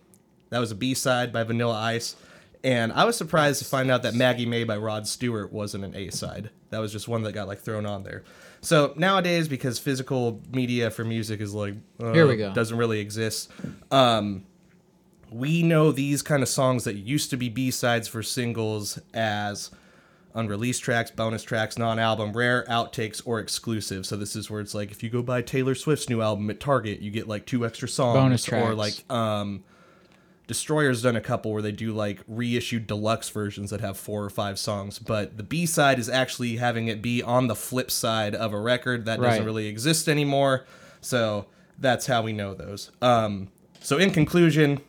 that 0.49 0.59
was 0.59 0.71
a 0.71 0.75
B 0.75 0.93
side 0.93 1.31
by 1.31 1.43
Vanilla 1.43 1.79
Ice, 1.79 2.17
and 2.63 2.93
I 2.93 3.05
was 3.05 3.17
surprised 3.17 3.59
to 3.59 3.65
find 3.65 3.91
out 3.91 4.03
that 4.03 4.13
"Maggie 4.13 4.45
May" 4.45 4.63
by 4.63 4.77
Rod 4.77 5.07
Stewart 5.07 5.51
wasn't 5.51 5.83
an 5.83 5.95
A 5.95 6.09
side. 6.09 6.49
That 6.69 6.79
was 6.79 6.91
just 6.91 7.07
one 7.07 7.23
that 7.23 7.33
got 7.33 7.47
like 7.47 7.59
thrown 7.59 7.85
on 7.85 8.03
there. 8.03 8.23
So 8.61 8.93
nowadays, 8.95 9.47
because 9.47 9.79
physical 9.79 10.41
media 10.51 10.89
for 10.89 11.03
music 11.03 11.41
is 11.41 11.53
like 11.53 11.75
uh, 12.01 12.13
Here 12.13 12.25
we 12.25 12.37
go. 12.37 12.53
doesn't 12.53 12.77
really 12.77 12.99
exist, 12.99 13.51
um, 13.91 14.45
we 15.29 15.63
know 15.63 15.91
these 15.91 16.21
kind 16.21 16.41
of 16.41 16.49
songs 16.49 16.85
that 16.85 16.95
used 16.95 17.29
to 17.31 17.37
be 17.37 17.49
B 17.49 17.71
sides 17.71 18.07
for 18.07 18.23
singles 18.23 18.99
as 19.13 19.71
unreleased 20.35 20.81
tracks, 20.81 21.11
bonus 21.11 21.43
tracks, 21.43 21.77
non-album, 21.77 22.33
rare 22.33 22.65
outtakes, 22.69 23.21
or 23.25 23.39
exclusive. 23.39 24.05
So 24.05 24.15
this 24.15 24.35
is 24.35 24.49
where 24.49 24.61
it's 24.61 24.73
like 24.73 24.91
if 24.91 25.03
you 25.03 25.09
go 25.09 25.21
buy 25.21 25.41
Taylor 25.41 25.75
Swift's 25.75 26.09
new 26.09 26.21
album 26.21 26.49
at 26.49 26.59
Target, 26.59 27.01
you 27.01 27.11
get 27.11 27.27
like 27.27 27.45
two 27.45 27.65
extra 27.65 27.87
songs, 27.87 28.17
Bonus 28.17 28.45
tracks, 28.45 28.67
or 28.67 28.75
like 28.75 28.93
um, 29.11 29.63
Destroyer's 30.45 31.01
done 31.01 31.15
a 31.15 31.21
couple 31.21 31.53
where 31.53 31.61
they 31.61 31.71
do 31.71 31.93
like 31.93 32.19
reissued 32.27 32.85
deluxe 32.85 33.29
versions 33.29 33.69
that 33.69 33.79
have 33.81 33.97
four 33.97 34.23
or 34.23 34.29
five 34.29 34.59
songs, 34.59 34.99
but 34.99 35.37
the 35.37 35.43
B 35.43 35.65
side 35.65 35.99
is 35.99 36.09
actually 36.09 36.57
having 36.57 36.87
it 36.87 37.01
be 37.01 37.23
on 37.23 37.47
the 37.47 37.55
flip 37.55 37.89
side 37.89 38.35
of 38.35 38.53
a 38.53 38.59
record 38.59 39.05
that 39.05 39.19
doesn't 39.29 39.45
really 39.45 39.67
exist 39.67 40.09
anymore. 40.09 40.65
So 40.99 41.45
that's 41.79 42.07
how 42.07 42.21
we 42.21 42.33
know 42.33 42.53
those. 42.53 42.91
Um, 43.01 43.49
so 43.79 43.97
in 43.97 44.11
conclusion, 44.11 44.81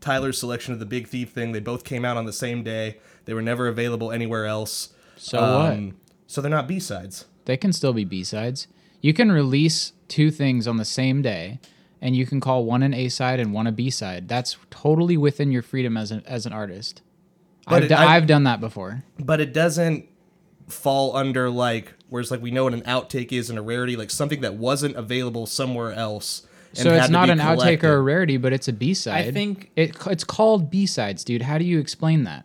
Tyler's 0.00 0.38
selection 0.38 0.72
of 0.72 0.80
the 0.80 0.86
Big 0.86 1.06
Thief 1.06 1.30
thing. 1.30 1.52
They 1.52 1.60
both 1.60 1.84
came 1.84 2.04
out 2.04 2.16
on 2.16 2.24
the 2.24 2.32
same 2.32 2.62
day. 2.62 2.98
They 3.26 3.34
were 3.34 3.42
never 3.42 3.68
available 3.68 4.10
anywhere 4.10 4.46
else. 4.46 4.90
So 5.16 5.38
what? 5.38 5.94
So 6.26 6.40
they're 6.40 6.50
not 6.50 6.66
B 6.66 6.80
sides. 6.80 7.26
They 7.44 7.56
can 7.56 7.72
still 7.72 7.92
be 7.92 8.04
B 8.04 8.24
sides. 8.24 8.66
You 9.00 9.12
can 9.14 9.30
release 9.30 9.92
two 10.08 10.30
things 10.30 10.66
on 10.66 10.78
the 10.78 10.84
same 10.84 11.22
day, 11.22 11.60
and 12.02 12.14
you 12.16 12.26
can 12.26 12.40
call 12.40 12.64
one 12.64 12.82
an 12.82 12.92
A 12.94 13.08
side 13.08 13.40
and 13.40 13.52
one 13.52 13.66
a 13.66 13.72
B 13.72 13.90
side. 13.90 14.28
That's 14.28 14.56
totally 14.70 15.16
within 15.16 15.50
your 15.52 15.62
freedom 15.62 15.96
as 15.96 16.10
an 16.10 16.22
as 16.26 16.46
an 16.46 16.52
artist. 16.52 17.02
But 17.68 17.74
I've, 17.76 17.82
it- 17.84 17.88
do- 17.88 17.94
I- 17.94 18.16
I've 18.16 18.26
done 18.26 18.44
that 18.44 18.60
before. 18.60 19.02
But 19.18 19.40
it 19.40 19.52
doesn't 19.52 20.06
fall 20.68 21.16
under 21.16 21.48
like 21.50 21.94
whereas 22.08 22.30
like 22.30 22.42
we 22.42 22.50
know 22.50 22.64
what 22.64 22.74
an 22.74 22.82
outtake 22.82 23.32
is 23.32 23.50
and 23.50 23.58
a 23.58 23.62
rarity, 23.62 23.96
like 23.96 24.10
something 24.10 24.40
that 24.42 24.54
wasn't 24.54 24.94
available 24.96 25.46
somewhere 25.46 25.92
else. 25.92 26.42
and 26.70 26.78
So 26.78 26.92
it's 26.94 27.08
not 27.08 27.26
be 27.26 27.32
an 27.32 27.38
outtake 27.38 27.82
or 27.84 27.94
a 27.96 28.02
rarity, 28.02 28.36
but 28.36 28.52
it's 28.52 28.68
a 28.68 28.72
B 28.72 28.94
side. 28.94 29.26
I 29.26 29.30
think- 29.32 29.70
it 29.76 29.96
it's 30.06 30.24
called 30.24 30.70
B 30.70 30.86
sides, 30.86 31.24
dude. 31.24 31.42
How 31.42 31.58
do 31.58 31.64
you 31.64 31.78
explain 31.78 32.24
that? 32.24 32.44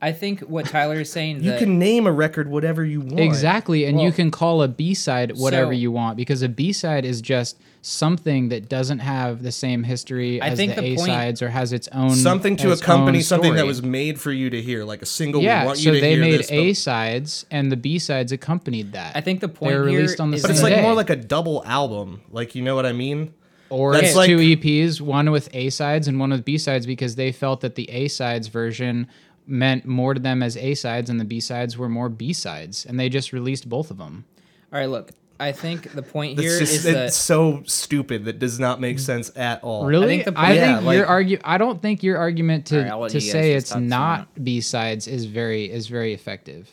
I 0.00 0.12
think 0.12 0.40
what 0.42 0.66
Tyler 0.66 1.00
is 1.00 1.10
saying 1.10 1.42
You 1.42 1.50
that 1.50 1.58
can 1.58 1.78
name 1.80 2.06
a 2.06 2.12
record 2.12 2.48
whatever 2.48 2.84
you 2.84 3.00
want. 3.00 3.18
Exactly, 3.18 3.84
and 3.84 4.00
you 4.00 4.12
can 4.12 4.30
call 4.30 4.62
a 4.62 4.68
B 4.68 4.94
side 4.94 5.32
whatever 5.36 5.72
So- 5.72 5.78
you 5.78 5.90
want 5.90 6.16
because 6.16 6.40
a 6.42 6.48
B 6.48 6.72
side 6.72 7.04
is 7.04 7.20
just 7.20 7.58
something 7.82 8.48
that 8.50 8.68
doesn't 8.68 9.00
have 9.00 9.42
the 9.42 9.50
same 9.50 9.82
history 9.82 10.40
I 10.40 10.48
as 10.48 10.56
think 10.58 10.74
the, 10.76 10.82
the 10.82 10.94
A 10.94 10.98
sides 10.98 11.42
or 11.42 11.48
has 11.48 11.72
its 11.72 11.88
own 11.88 12.10
Something 12.10 12.56
to 12.58 12.70
accompany 12.72 13.20
something 13.22 13.54
that 13.54 13.66
was 13.66 13.82
made 13.82 14.20
for 14.20 14.30
you 14.30 14.50
to 14.50 14.60
hear, 14.62 14.84
like 14.84 15.02
a 15.02 15.06
single. 15.06 15.42
yeah. 15.42 15.64
want 15.64 15.78
you 15.78 15.84
So 15.90 15.94
to 15.94 16.00
they 16.00 16.12
hear 16.12 16.20
made 16.20 16.38
this, 16.40 16.50
A 16.52 16.72
sides 16.74 17.46
and 17.50 17.72
the 17.72 17.76
B 17.76 17.98
sides 17.98 18.30
accompanied 18.30 18.92
that. 18.92 19.16
I 19.16 19.20
think 19.20 19.40
the 19.40 19.48
point 19.48 19.72
They're 19.72 19.88
here 19.88 19.98
released 20.00 20.20
on 20.20 20.30
the 20.30 20.36
is 20.36 20.42
But 20.42 20.50
it's 20.52 20.62
like 20.62 20.74
day. 20.74 20.82
more 20.82 20.94
like 20.94 21.10
a 21.10 21.16
double 21.16 21.64
album. 21.64 22.20
Like 22.30 22.54
you 22.54 22.62
know 22.62 22.76
what 22.76 22.86
I 22.86 22.92
mean? 22.92 23.32
or 23.70 23.92
That's 23.92 24.08
it's 24.08 24.16
like- 24.16 24.28
two 24.28 24.38
EPs, 24.38 24.98
one 25.00 25.30
with 25.30 25.48
A 25.52 25.68
sides 25.70 26.08
and 26.08 26.18
one 26.18 26.30
with 26.30 26.44
B 26.44 26.56
sides 26.56 26.86
because 26.86 27.16
they 27.16 27.32
felt 27.32 27.60
that 27.62 27.74
the 27.74 27.88
A 27.90 28.08
sides 28.08 28.48
version 28.48 29.06
meant 29.48 29.86
more 29.86 30.14
to 30.14 30.20
them 30.20 30.42
as 30.42 30.56
A 30.56 30.74
sides 30.74 31.10
and 31.10 31.18
the 31.18 31.24
B 31.24 31.40
sides 31.40 31.76
were 31.76 31.88
more 31.88 32.08
B 32.08 32.32
sides, 32.32 32.84
and 32.86 32.98
they 33.00 33.08
just 33.08 33.32
released 33.32 33.68
both 33.68 33.90
of 33.90 33.98
them. 33.98 34.24
All 34.72 34.78
right, 34.78 34.88
look. 34.88 35.10
I 35.40 35.52
think 35.52 35.92
the 35.92 36.02
point 36.02 36.32
It's 36.32 36.40
here 36.42 36.58
just 36.58 36.72
is 36.72 36.84
it's 36.84 36.94
that 36.94 37.12
so 37.12 37.62
stupid 37.64 38.24
that 38.24 38.40
does 38.40 38.58
not 38.58 38.80
make 38.80 38.98
sense 38.98 39.30
at 39.36 39.62
all. 39.62 39.86
Really? 39.86 40.06
I 40.06 40.08
think 40.08 40.24
think, 40.24 40.36
the 40.36 40.40
point- 40.42 40.56
Yeah, 40.56 40.80
your 40.80 40.82
like- 41.02 41.08
argue. 41.08 41.38
I 41.44 41.58
don't 41.58 41.80
think 41.80 42.02
your 42.02 42.18
argument 42.18 42.66
to 42.66 42.90
Alright, 42.92 43.12
to 43.12 43.20
say 43.20 43.52
it's 43.54 43.74
not 43.76 44.42
B 44.42 44.60
sides 44.60 45.06
is 45.06 45.26
very 45.26 45.70
is 45.70 45.86
very 45.86 46.12
effective. 46.12 46.68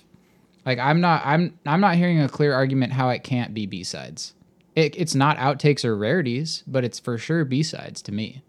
Like 0.66 0.80
I'm 0.80 1.00
not 1.00 1.22
I'm 1.24 1.60
I'm 1.68 1.80
not 1.80 1.96
hearing 1.96 2.20
a 2.22 2.28
clear 2.28 2.54
argument 2.54 2.94
how 2.94 3.10
it 3.10 3.24
can't 3.24 3.54
be 3.54 3.68
B 3.68 3.84
sides. 3.84 4.34
It, 4.76 4.96
it's 4.98 5.14
not 5.14 5.38
outtakes 5.38 5.86
or 5.86 5.96
rarities, 5.96 6.64
but 6.66 6.84
it's 6.84 7.00
for 7.00 7.20
sure 7.20 7.46
B 7.46 7.62
sides 7.62 8.02
to 8.02 8.12
me. 8.12 8.42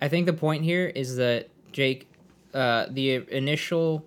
I 0.00 0.08
think 0.08 0.26
the 0.26 0.34
point 0.34 0.62
here 0.62 0.86
is 0.86 1.16
that 1.16 1.48
Jake, 1.72 2.06
uh, 2.54 2.86
the 2.90 3.24
initial 3.34 4.06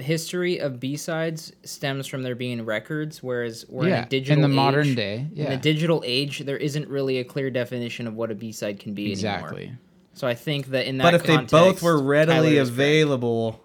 history 0.00 0.58
of 0.58 0.80
B 0.80 0.96
sides 0.96 1.52
stems 1.64 2.06
from 2.06 2.22
there 2.22 2.34
being 2.34 2.64
records, 2.64 3.22
whereas 3.22 3.66
we're 3.68 3.84
in 3.84 3.90
yeah, 3.90 4.06
a 4.06 4.08
digital 4.08 4.36
in 4.36 4.50
the 4.50 4.54
age. 4.54 4.56
modern 4.56 4.94
day, 4.94 5.26
In 5.36 5.50
the 5.50 5.56
digital 5.56 6.02
age, 6.06 6.40
there 6.40 6.56
isn't 6.56 6.88
really 6.88 7.18
a 7.18 7.24
clear 7.24 7.50
definition 7.50 8.06
of 8.06 8.14
what 8.14 8.30
a 8.30 8.34
B 8.34 8.52
side 8.52 8.78
can 8.80 8.94
be 8.94 9.10
exactly. 9.12 9.62
anymore. 9.64 9.78
So 10.14 10.26
I 10.26 10.34
think 10.34 10.66
that 10.68 10.86
in 10.86 10.98
that 10.98 11.04
But 11.04 11.14
if 11.14 11.22
they 11.24 11.36
both 11.38 11.82
were 11.82 12.00
readily 12.00 12.58
available 12.58 13.60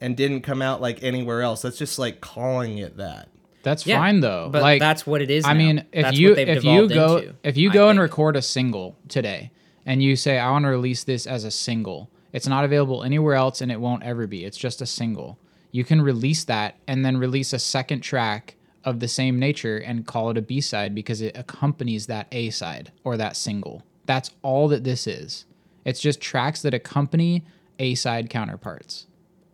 and 0.00 0.16
didn't 0.16 0.42
come 0.42 0.60
out 0.62 0.80
like 0.80 1.02
anywhere 1.02 1.42
else, 1.42 1.62
that's 1.62 1.78
just 1.78 1.98
like 1.98 2.20
calling 2.20 2.78
it 2.78 2.96
that. 2.98 3.28
That's 3.62 3.86
Yeah, 3.86 3.98
fine 3.98 4.20
though. 4.20 4.48
but 4.50 4.62
like 4.62 4.80
that's 4.80 5.06
what 5.06 5.20
it 5.20 5.30
is. 5.30 5.44
I 5.44 5.52
now. 5.52 5.58
mean, 5.58 5.78
if 5.92 6.02
That's 6.04 6.18
you 6.18 6.34
if 6.34 6.64
you 6.64 6.88
go 6.88 7.16
into, 7.18 7.34
if 7.42 7.56
you 7.56 7.70
I 7.70 7.72
go 7.72 7.88
and 7.88 7.96
think. 7.98 8.02
record 8.10 8.36
a 8.36 8.42
single 8.42 8.96
today 9.08 9.50
and 9.84 10.02
you 10.02 10.14
say 10.16 10.38
I 10.38 10.50
want 10.50 10.64
to 10.64 10.68
release 10.70 11.04
this 11.04 11.26
as 11.26 11.44
a 11.44 11.50
single, 11.50 12.10
it's 12.32 12.46
not 12.46 12.64
available 12.64 13.02
anywhere 13.02 13.34
else 13.34 13.60
and 13.60 13.72
it 13.72 13.80
won't 13.80 14.02
ever 14.02 14.26
be. 14.26 14.44
It's 14.44 14.56
just 14.56 14.80
a 14.80 14.86
single. 14.86 15.38
You 15.70 15.84
can 15.84 16.00
release 16.00 16.44
that 16.44 16.76
and 16.86 17.04
then 17.04 17.16
release 17.16 17.52
a 17.52 17.58
second 17.58 18.00
track 18.00 18.54
of 18.84 19.00
the 19.00 19.08
same 19.08 19.38
nature 19.38 19.78
and 19.78 20.06
call 20.06 20.30
it 20.30 20.38
a 20.38 20.42
B 20.42 20.60
side 20.60 20.94
because 20.94 21.20
it 21.20 21.36
accompanies 21.36 22.06
that 22.06 22.28
A 22.32 22.50
side 22.50 22.92
or 23.04 23.16
that 23.16 23.36
single. 23.36 23.82
That's 24.06 24.30
all 24.42 24.68
that 24.68 24.84
this 24.84 25.06
is. 25.06 25.44
It's 25.84 26.00
just 26.00 26.20
tracks 26.20 26.62
that 26.62 26.74
accompany 26.74 27.44
A 27.78 27.94
side 27.94 28.30
counterparts 28.30 29.07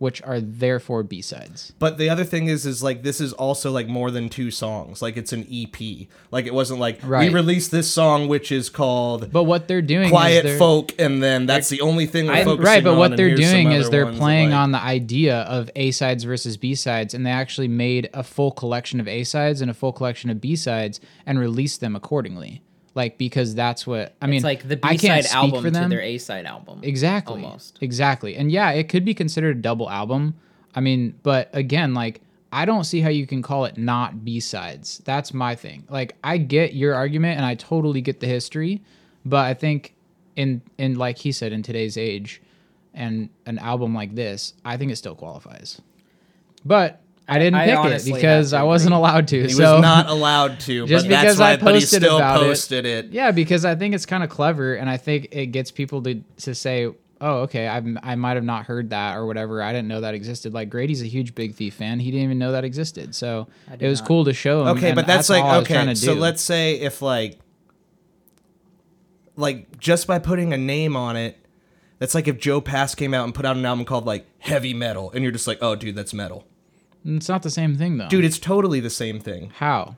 which 0.04 0.20
are 0.22 0.38
therefore 0.38 1.02
B 1.02 1.22
sides. 1.22 1.72
But 1.78 1.96
the 1.96 2.10
other 2.10 2.24
thing 2.24 2.46
is, 2.46 2.66
is 2.66 2.82
like 2.82 3.02
this 3.02 3.20
is 3.22 3.32
also 3.32 3.70
like 3.70 3.88
more 3.88 4.10
than 4.10 4.28
two 4.28 4.50
songs. 4.50 5.00
Like 5.00 5.16
it's 5.16 5.32
an 5.32 5.46
EP. 5.50 6.06
Like 6.30 6.44
it 6.44 6.52
wasn't 6.52 6.78
like 6.78 7.00
Right. 7.02 7.28
we 7.28 7.34
released 7.34 7.70
this 7.70 7.90
song, 7.90 8.28
which 8.28 8.52
is 8.52 8.68
called 8.68 9.32
But 9.32 9.44
what 9.44 9.66
they're 9.66 9.80
doing 9.82 10.04
is 10.04 10.10
Quiet 10.10 10.44
they're, 10.44 10.58
Folk, 10.58 10.92
and 10.98 11.22
then 11.22 11.46
that's 11.46 11.70
the 11.70 11.80
only 11.80 12.04
thing 12.06 12.26
we're 12.26 12.34
I- 12.34 12.44
focusing 12.44 12.64
right, 12.66 12.84
but 12.84 12.96
what 12.98 13.16
they're 13.16 13.34
doing 13.34 13.72
is 13.72 13.88
they're 13.88 14.12
playing 14.12 14.50
like- 14.50 14.58
on 14.58 14.72
the 14.72 14.80
idea 14.80 15.38
of 15.42 15.70
A 15.74 15.90
sides 15.90 16.24
versus 16.24 16.58
B 16.58 16.74
sides, 16.74 17.14
and 17.14 17.24
they 17.24 17.30
actually 17.30 17.68
made 17.68 18.10
a 18.12 18.22
full 18.22 18.50
collection 18.52 19.00
of 19.00 19.08
A 19.08 19.24
sides 19.24 19.62
and 19.62 19.70
a 19.70 19.74
full 19.74 19.92
collection 19.92 20.28
of 20.28 20.38
B 20.40 20.54
sides 20.54 21.00
and 21.24 21.38
released 21.38 21.80
them 21.80 21.96
accordingly. 21.96 22.60
Like 22.94 23.18
because 23.18 23.54
that's 23.54 23.86
what 23.86 24.14
I 24.22 24.26
mean. 24.26 24.36
it's 24.36 24.44
like 24.44 24.68
the 24.68 24.76
B 24.76 24.96
side 24.98 25.26
album 25.26 25.62
for 25.62 25.68
to 25.68 25.70
them. 25.72 25.90
their 25.90 26.00
A 26.00 26.18
side 26.18 26.46
album. 26.46 26.80
Exactly. 26.82 27.42
Almost. 27.42 27.78
Exactly. 27.80 28.36
And 28.36 28.52
yeah, 28.52 28.70
it 28.70 28.88
could 28.88 29.04
be 29.04 29.14
considered 29.14 29.56
a 29.56 29.60
double 29.60 29.90
album. 29.90 30.34
I 30.74 30.80
mean, 30.80 31.18
but 31.22 31.50
again, 31.52 31.94
like 31.94 32.20
I 32.52 32.64
don't 32.64 32.84
see 32.84 33.00
how 33.00 33.08
you 33.08 33.26
can 33.26 33.42
call 33.42 33.64
it 33.64 33.76
not 33.76 34.24
B-sides. 34.24 35.02
That's 35.04 35.34
my 35.34 35.56
thing. 35.56 35.84
Like 35.90 36.14
I 36.22 36.38
get 36.38 36.74
your 36.74 36.94
argument 36.94 37.36
and 37.36 37.44
I 37.44 37.56
totally 37.56 38.00
get 38.00 38.20
the 38.20 38.28
history, 38.28 38.80
but 39.24 39.44
I 39.44 39.54
think 39.54 39.94
in 40.36 40.62
in 40.78 40.94
like 40.94 41.18
he 41.18 41.32
said 41.32 41.52
in 41.52 41.62
today's 41.62 41.96
age 41.96 42.40
and 42.94 43.28
an 43.46 43.58
album 43.58 43.92
like 43.92 44.14
this, 44.14 44.54
I 44.64 44.76
think 44.76 44.92
it 44.92 44.96
still 44.96 45.16
qualifies. 45.16 45.80
But 46.64 47.00
I 47.26 47.38
didn't 47.38 47.54
I 47.54 47.66
pick 47.66 48.00
it 48.00 48.04
because 48.04 48.52
I 48.52 48.64
wasn't 48.64 48.92
agree. 48.92 48.98
allowed 48.98 49.28
to. 49.28 49.42
He 49.42 49.48
so 49.48 49.74
was 49.74 49.82
not 49.82 50.08
allowed 50.08 50.60
to. 50.60 50.86
Just 50.86 51.06
but 51.06 51.10
that's 51.10 51.22
because 51.22 51.38
why, 51.38 51.52
I 51.52 51.56
but 51.56 51.74
he 51.74 51.80
posted 51.80 52.02
still 52.02 52.16
about 52.16 52.42
it. 52.42 52.46
posted 52.46 52.84
it. 52.84 53.06
Yeah, 53.12 53.30
because 53.30 53.64
I 53.64 53.74
think 53.74 53.94
it's 53.94 54.04
kind 54.04 54.22
of 54.22 54.28
clever, 54.28 54.74
and 54.74 54.90
I 54.90 54.98
think 54.98 55.28
it 55.32 55.46
gets 55.46 55.70
people 55.70 56.02
to 56.02 56.16
to 56.38 56.54
say, 56.54 56.92
"Oh, 57.20 57.36
okay, 57.42 57.66
I 57.66 57.82
I 58.02 58.14
might 58.16 58.34
have 58.34 58.44
not 58.44 58.66
heard 58.66 58.90
that 58.90 59.16
or 59.16 59.24
whatever. 59.24 59.62
I 59.62 59.72
didn't 59.72 59.88
know 59.88 60.02
that 60.02 60.14
existed." 60.14 60.52
Like 60.52 60.68
Grady's 60.68 61.00
a 61.00 61.06
huge 61.06 61.34
Big 61.34 61.54
Thief 61.54 61.74
fan; 61.74 61.98
he 61.98 62.10
didn't 62.10 62.24
even 62.24 62.38
know 62.38 62.52
that 62.52 62.64
existed. 62.64 63.14
So 63.14 63.48
it 63.80 63.88
was 63.88 64.00
not. 64.00 64.08
cool 64.08 64.24
to 64.26 64.34
show 64.34 64.62
him. 64.62 64.76
Okay, 64.76 64.92
but 64.92 65.06
that's, 65.06 65.30
all 65.30 65.36
I 65.36 65.56
like 65.58 65.70
okay. 65.70 65.94
So 65.94 66.12
let's 66.12 66.42
say 66.42 66.74
if 66.74 67.00
like 67.00 67.38
like 69.36 69.78
just 69.78 70.06
by 70.06 70.18
putting 70.18 70.52
a 70.52 70.58
name 70.58 70.94
on 70.94 71.16
it, 71.16 71.38
that's 71.98 72.14
like 72.14 72.28
if 72.28 72.38
Joe 72.38 72.60
Pass 72.60 72.94
came 72.94 73.14
out 73.14 73.24
and 73.24 73.34
put 73.34 73.46
out 73.46 73.56
an 73.56 73.64
album 73.64 73.84
called 73.84 74.04
like 74.04 74.26
Heavy 74.40 74.74
Metal, 74.74 75.10
and 75.12 75.22
you're 75.22 75.32
just 75.32 75.46
like, 75.46 75.58
oh, 75.62 75.74
dude, 75.74 75.94
that's 75.94 76.12
metal. 76.12 76.46
It's 77.04 77.28
not 77.28 77.42
the 77.42 77.50
same 77.50 77.76
thing 77.76 77.98
though, 77.98 78.08
Dude, 78.08 78.24
it's 78.24 78.38
totally 78.38 78.80
the 78.80 78.90
same 78.90 79.20
thing. 79.20 79.50
How? 79.56 79.96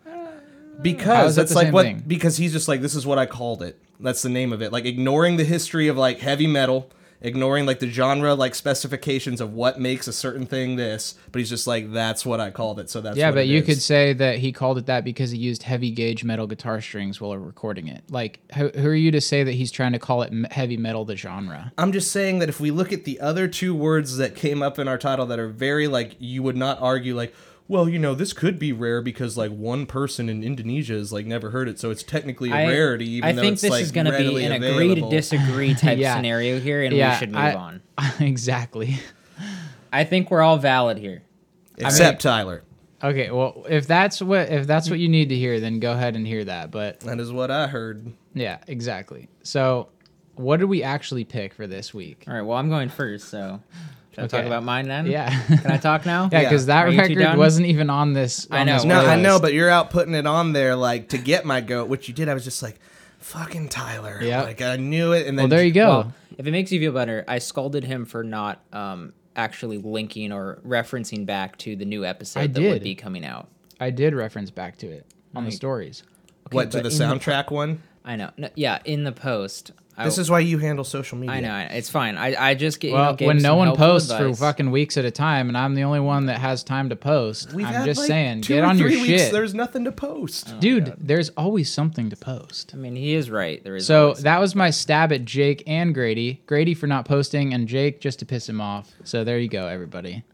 Because 0.83 1.37
that 1.37 1.43
that's 1.43 1.55
like 1.55 1.73
what 1.73 1.85
thing? 1.87 2.03
because 2.07 2.37
he's 2.37 2.53
just 2.53 2.69
like 2.69 2.81
this 2.81 2.95
is 2.95 3.07
what 3.07 3.19
I 3.19 3.27
called 3.27 3.63
it. 3.63 3.81
That's 3.99 4.23
the 4.23 4.29
name 4.29 4.53
of 4.53 4.61
it. 4.61 4.73
Like 4.73 4.85
ignoring 4.85 5.37
the 5.37 5.45
history 5.45 5.89
of 5.89 5.97
like 5.97 6.19
heavy 6.19 6.47
metal, 6.47 6.91
ignoring 7.20 7.66
like 7.66 7.80
the 7.80 7.88
genre 7.88 8.35
like 8.35 8.54
specifications 8.54 9.40
of 9.40 9.52
what 9.52 9.80
makes 9.80 10.06
a 10.06 10.12
certain 10.12 10.46
thing 10.46 10.76
this, 10.76 11.14
but 11.32 11.38
he's 11.38 11.49
just 11.49 11.66
like 11.66 11.92
that's 11.92 12.26
what 12.26 12.40
I 12.40 12.50
called 12.50 12.78
it. 12.80 12.90
So 12.90 13.00
that's 13.00 13.16
yeah, 13.16 13.30
but 13.30 13.46
you 13.46 13.61
is. 13.61 13.66
could 13.66 13.82
say 13.82 14.12
that 14.14 14.38
he 14.38 14.52
called 14.52 14.78
it 14.78 14.87
that 14.87 15.04
because 15.04 15.30
he 15.30 15.38
used 15.38 15.62
heavy 15.62 15.90
gauge 15.90 16.25
metal 16.25 16.46
guitar 16.46 16.80
strings 16.80 17.20
while 17.20 17.37
recording 17.37 17.88
it. 17.88 18.02
Like, 18.11 18.40
who, 18.54 18.68
who 18.68 18.88
are 18.88 18.94
you 18.94 19.11
to 19.12 19.20
say 19.20 19.44
that 19.44 19.52
he's 19.52 19.70
trying 19.70 19.92
to 19.92 19.99
call 19.99 20.23
it 20.23 20.32
heavy 20.52 20.76
metal 20.76 21.04
the 21.04 21.16
genre? 21.16 21.73
I'm 21.78 21.92
just 21.92 22.11
saying 22.11 22.38
that 22.40 22.49
if 22.49 22.61
we 22.61 22.70
look 22.70 22.92
at 22.92 23.04
the 23.04 23.20
other 23.20 23.49
two 23.49 23.75
words 23.75 24.16
that 24.16 24.35
came 24.35 24.62
up 24.62 24.78
in 24.78 24.88
our 24.88 24.99
title 24.99 25.26
that 25.26 25.38
are 25.38 25.49
very 25.49 25.88
like 25.88 26.16
you 26.18 26.42
would 26.42 26.56
not 26.56 26.80
argue 26.80 27.14
like 27.14 27.35
well 27.68 27.88
you 27.88 27.99
know 27.99 28.14
this 28.14 28.32
could 28.32 28.58
be 28.58 28.73
rare 28.73 29.02
because 29.02 29.37
like 29.37 29.50
one 29.50 29.87
person 29.87 30.28
in 30.28 30.42
Indonesia 30.44 30.94
has 30.94 31.12
like 31.12 31.26
never 31.26 31.50
heard 31.50 31.68
it 31.68 31.78
so 31.78 31.90
it's 31.90 32.02
technically 32.02 32.50
a 32.50 32.54
I, 32.54 32.66
rarity 32.68 33.08
even 33.11 33.37
though 33.37 33.42
it's 33.42 33.42
a 33.42 33.42
good 33.42 33.42
thing. 33.42 33.42
I 33.42 33.42
though 33.42 33.42
think 33.42 33.52
it's 33.54 33.62
this 33.62 33.70
like 33.70 33.82
is 33.82 33.92
going 33.92 34.06
to 34.06 34.12
be 34.12 34.16
readily 34.18 34.44
an 34.44 34.52
agree 34.52 34.94
to 34.94 35.11
disagree 35.11 35.75
type 35.87 35.99
Yeah. 35.99 36.14
scenario 36.16 36.61
here, 36.61 36.82
and 36.82 36.94
yeah, 36.94 37.12
we 37.14 37.18
should 37.18 37.30
move 37.32 37.38
I- 37.40 37.54
on. 37.54 37.82
exactly. 38.20 38.99
I 39.92 40.04
think 40.04 40.30
we're 40.30 40.42
all 40.42 40.58
valid 40.58 40.99
here. 40.99 41.23
except 41.78 42.23
Tyler. 42.23 42.62
Okay, 43.02 43.30
well, 43.30 43.64
if 43.68 43.87
that's 43.87 44.23
what 44.23 44.49
if 44.50 44.66
that's 44.66 44.88
what 44.88 44.99
you 44.99 45.08
need 45.08 45.28
to 45.28 45.37
hear, 45.37 45.61
then 45.61 45.80
go 45.80 45.92
ahead 45.92 46.16
and 46.16 46.26
hear 46.26 46.44
that. 46.44 46.70
But 46.70 47.00
That 47.00 47.20
is 47.20 47.30
what 47.30 47.50
I 47.50 47.66
heard. 47.66 48.12
yeah, 48.35 48.58
exactly. 48.66 49.28
So, 49.42 49.88
what 50.35 50.58
did 50.61 50.66
we 50.66 50.82
actually 50.82 51.25
pick 51.25 51.52
for 51.52 51.66
this 51.66 51.92
week? 51.92 52.25
All 52.26 52.32
right, 52.35 52.40
well, 52.42 52.56
I'm 52.56 52.70
going 52.70 52.88
first, 52.88 53.28
so 53.28 53.62
should 54.16 54.25
I 54.25 54.26
talk 54.28 54.38
Okay. 54.40 54.46
about 54.46 54.64
mine 54.64 54.88
then? 54.88 55.06
Yeah. 55.06 55.30
Can 55.46 55.70
I 55.70 55.76
talk 55.76 56.04
now? 56.06 56.28
Yeah, 56.32 56.40
Yeah. 56.40 56.49
because 56.49 56.66
that 56.66 56.87
Are 56.87 56.90
record 56.90 57.38
wasn't 57.38 57.66
even 57.66 57.90
on 57.90 58.12
this. 58.14 58.49
I 58.50 58.64
know. 58.64 58.75
this 58.75 58.85
No, 58.85 59.00
I 59.06 59.16
know, 59.16 59.38
but 59.38 59.52
you're 59.52 59.70
out 59.70 59.90
putting 59.90 60.14
it 60.14 60.26
on 60.26 60.52
there 60.52 60.75
like 60.75 61.11
to 61.11 61.18
get 61.18 61.44
my 61.44 61.61
goat, 61.61 61.88
which 61.88 62.08
you 62.08 62.14
did. 62.14 62.28
I 62.28 62.35
was 62.35 62.42
just 62.44 62.62
like, 62.62 62.78
fucking 63.18 63.68
Tyler. 63.68 64.18
Yeah. 64.23 64.42
Like 64.42 64.62
I 64.62 64.76
knew 64.76 65.12
it, 65.12 65.26
and 65.26 65.38
then 65.38 65.44
well, 65.44 65.49
there 65.50 65.64
you 65.64 65.73
go. 65.73 65.88
Well, 65.88 66.14
if 66.38 66.46
it 66.46 66.50
makes 66.50 66.73
you 66.73 66.80
feel 66.80 66.92
better, 66.92 67.25
I 67.28 67.38
scolded 67.38 67.85
him 67.85 68.04
for 68.04 68.25
not 68.25 68.61
um, 68.73 69.12
actually 69.37 69.78
linking 69.78 70.32
or 70.32 70.61
referencing 70.66 71.26
back 71.26 71.56
to 71.58 71.76
the 71.76 71.85
new 71.85 72.04
episode 72.04 72.40
I 72.40 72.46
that 72.46 72.54
did. 72.61 72.73
would 72.73 72.82
be 72.82 72.94
coming 72.94 73.25
out. 73.25 73.49
I 73.78 73.90
did 73.90 74.14
reference 74.14 74.50
back 74.50 74.78
to 74.78 74.87
it 74.87 75.06
on 75.35 75.44
the 75.44 75.49
Right. 75.49 75.54
stories. 75.56 76.02
what 76.52 76.70
to 76.70 76.80
the 76.80 76.88
in 76.90 76.96
the- 76.96 77.04
soundtrack 77.04 77.50
one. 77.50 77.82
I 78.04 78.16
know. 78.16 78.30
No, 78.38 78.49
yeah, 78.54 78.78
in 78.85 79.02
the 79.04 79.12
post. 79.12 79.73
I, 79.99 80.05
This 80.05 80.19
is 80.19 80.31
why 80.31 80.41
you 80.41 80.59
handle 80.59 80.85
social 80.85 81.17
media. 81.17 81.37
I 81.37 81.41
know. 81.41 81.69
It's 81.71 81.88
fine. 81.88 82.17
I, 82.19 82.50
I 82.50 82.55
just 82.55 82.81
get. 82.81 82.88
you 82.88 82.95
Well, 82.95 83.17
know, 83.19 83.26
when 83.26 83.38
no 83.38 83.57
one 83.57 83.75
posts 83.76 84.11
advice. 84.11 84.37
for 84.38 84.45
fucking 84.45 84.71
weeks 84.71 84.97
at 84.97 85.05
a 85.07 85.11
time, 85.11 85.49
and 85.49 85.57
I'm 85.57 85.75
the 85.75 85.85
only 85.85 86.00
one 86.00 86.26
that 86.26 86.38
has 86.38 86.62
time 86.62 86.91
to 86.91 86.97
post, 86.97 87.53
We've 87.55 87.67
I'm 87.67 87.85
just 87.87 88.00
like, 88.00 88.07
saying, 88.09 88.43
two 88.43 88.55
get 88.55 88.65
or 88.65 88.67
on 88.67 88.79
your 88.79 88.88
weeks, 88.88 89.07
shit, 89.07 89.33
There's 89.33 89.55
nothing 89.55 89.85
to 89.85 89.93
post. 89.93 90.53
Oh 90.55 90.61
dude. 90.61 90.95
There's 90.99 91.31
always 91.31 91.73
something 91.73 92.11
to 92.11 92.17
post. 92.17 92.73
I 92.75 92.76
mean, 92.76 92.95
he 92.95 93.15
is 93.15 93.31
right. 93.31 93.62
There 93.65 93.76
is. 93.76 93.87
So 93.87 94.12
that 94.15 94.38
was 94.38 94.55
my 94.55 94.71
stab 94.71 95.12
at 95.12 95.25
Jake 95.25 95.62
and 95.67 95.95
Grady. 95.95 96.43
Grady 96.47 96.75
for 96.75 96.87
not 96.87 97.07
posting, 97.07 97.55
and 97.55 97.67
Jake 97.67 98.00
just 98.00 98.19
to 98.19 98.26
piss 98.26 98.49
him 98.49 98.61
off. 98.61 98.93
So 99.05 99.25
there 99.25 99.38
you 99.38 99.49
go, 99.49 99.67
everybody. 99.67 100.25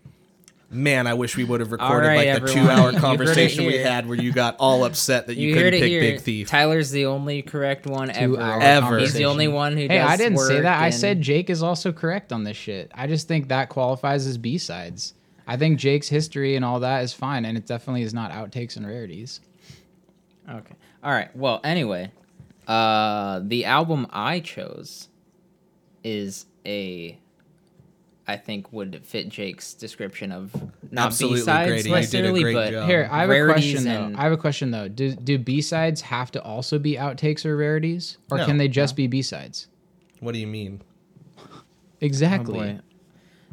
Man, 0.73 1.07
I 1.07 1.15
wish 1.15 1.37
we 1.37 1.45
would 1.45 1.61
have 1.61 1.71
recorded 1.71 2.07
right, 2.07 2.29
like 2.29 2.43
the 2.43 2.53
two 2.53 2.61
hour 2.61 2.67
You 2.77 2.85
heard 2.85 2.95
it 2.95 3.01
conversation 3.01 3.67
we 3.67 3.77
had 3.77 4.07
where 4.07 4.17
you 4.17 4.33
got 4.33 4.57
all 4.59 4.85
upset 4.85 5.27
that 5.27 5.37
you, 5.37 5.49
you 5.49 5.55
couldn't 5.55 5.73
pick 5.73 5.85
here. 5.85 6.01
Big 6.01 6.21
Thief. 6.21 6.49
Tyler's 6.49 6.91
the 6.91 7.07
only 7.07 7.43
correct 7.43 7.87
one 7.87 8.11
ever. 8.11 8.41
Ever. 8.41 8.99
He's 8.99 9.13
the 9.13 9.27
only 9.27 9.49
one 9.49 9.75
who. 9.75 9.83
Hey, 9.83 9.99
does 9.99 10.11
I 10.11 10.17
didn't 10.17 10.39
say 10.39 10.55
work 10.55 10.63
that. 10.63 10.83
I 10.83 10.91
said 10.91 11.21
Jake 11.21 11.51
is 11.51 11.63
also 11.63 11.93
correct 11.93 12.33
on 12.33 12.45
this 12.45 12.57
shit. 12.57 12.91
I 12.95 13.07
just 13.07 13.29
think 13.29 13.49
that 13.49 13.69
qualifies 13.69 14.27
as 14.27 14.39
B 14.39 14.57
sides. 14.57 15.15
I 15.47 15.57
think 15.57 15.79
Jake's 15.79 16.09
history 16.09 16.57
and 16.57 16.65
all 16.65 16.81
that 16.81 17.03
is 17.03 17.13
fine, 17.13 17.45
and 17.45 17.59
it 17.59 17.67
definitely 17.67 18.03
is 18.03 18.15
not 18.15 18.31
outtakes 18.33 18.77
and 18.77 18.87
rarities. 18.87 19.41
Okay. 20.49 20.75
All 21.05 21.13
right. 21.13 21.35
Well, 21.37 21.61
anyway, 21.65 22.13
uh, 22.67 23.41
the 23.43 23.65
album 23.65 24.07
I 24.11 24.41
chose 24.41 25.09
is 26.05 26.47
a. 26.65 27.19
I 28.27 28.37
think 28.37 28.73
would 28.73 29.01
fit 29.05 29.29
Jake's 29.29 29.75
description 29.75 30.31
of 30.31 30.53
not 30.93 31.07
Absolutely, 31.07 31.41
B 31.41 31.45
sides 31.45 31.69
Grady. 31.69 31.89
You 31.89 31.95
did 31.95 31.95
a 31.95 32.01
necessarily, 32.01 32.55
but 32.55 32.71
job. 32.71 32.89
Here, 32.89 33.09
I 33.11 33.21
have 33.23 33.31
a 33.31 33.45
question 33.47 33.87
and- 33.89 34.15
though. 34.15 34.19
I 34.19 34.23
have 34.23 34.33
a 34.33 34.37
question 34.37 34.71
though. 34.71 34.89
Do 34.89 35.13
do 35.15 35.39
B 35.39 35.61
sides 35.61 36.03
have 36.03 36.31
to 36.33 36.43
also 36.43 36.79
be 36.79 36.95
outtakes 36.97 37.45
or 37.45 37.57
rarities, 37.57 38.19
or 38.31 38.39
No. 38.39 38.47
can 38.47 38.59
they 38.59 38.69
just 38.69 38.95
be 38.95 39.07
B 39.09 39.23
sides? 39.23 39.67
What 40.21 40.35
do 40.35 40.39
you 40.39 40.47
mean? 40.47 40.83
Exactly. 42.01 42.79
Oh. 42.79 42.81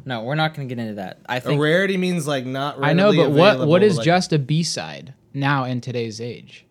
No, 0.04 0.22
we're 0.22 0.34
not 0.34 0.54
going 0.54 0.66
to 0.68 0.74
get 0.74 0.80
into 0.80 0.94
that. 0.94 1.18
I 1.28 1.36
A 1.36 1.40
think 1.40 1.60
rarity 1.60 1.96
means 1.96 2.26
like 2.26 2.46
not. 2.46 2.78
I 2.82 2.92
know, 2.92 3.12
but 3.14 3.30
what 3.32 3.66
what 3.66 3.82
is 3.82 3.96
like, 3.98 4.04
just 4.04 4.32
a 4.32 4.38
B 4.38 4.62
side 4.62 5.14
now 5.34 5.64
in 5.64 5.80
today's 5.80 6.20
age? 6.20 6.64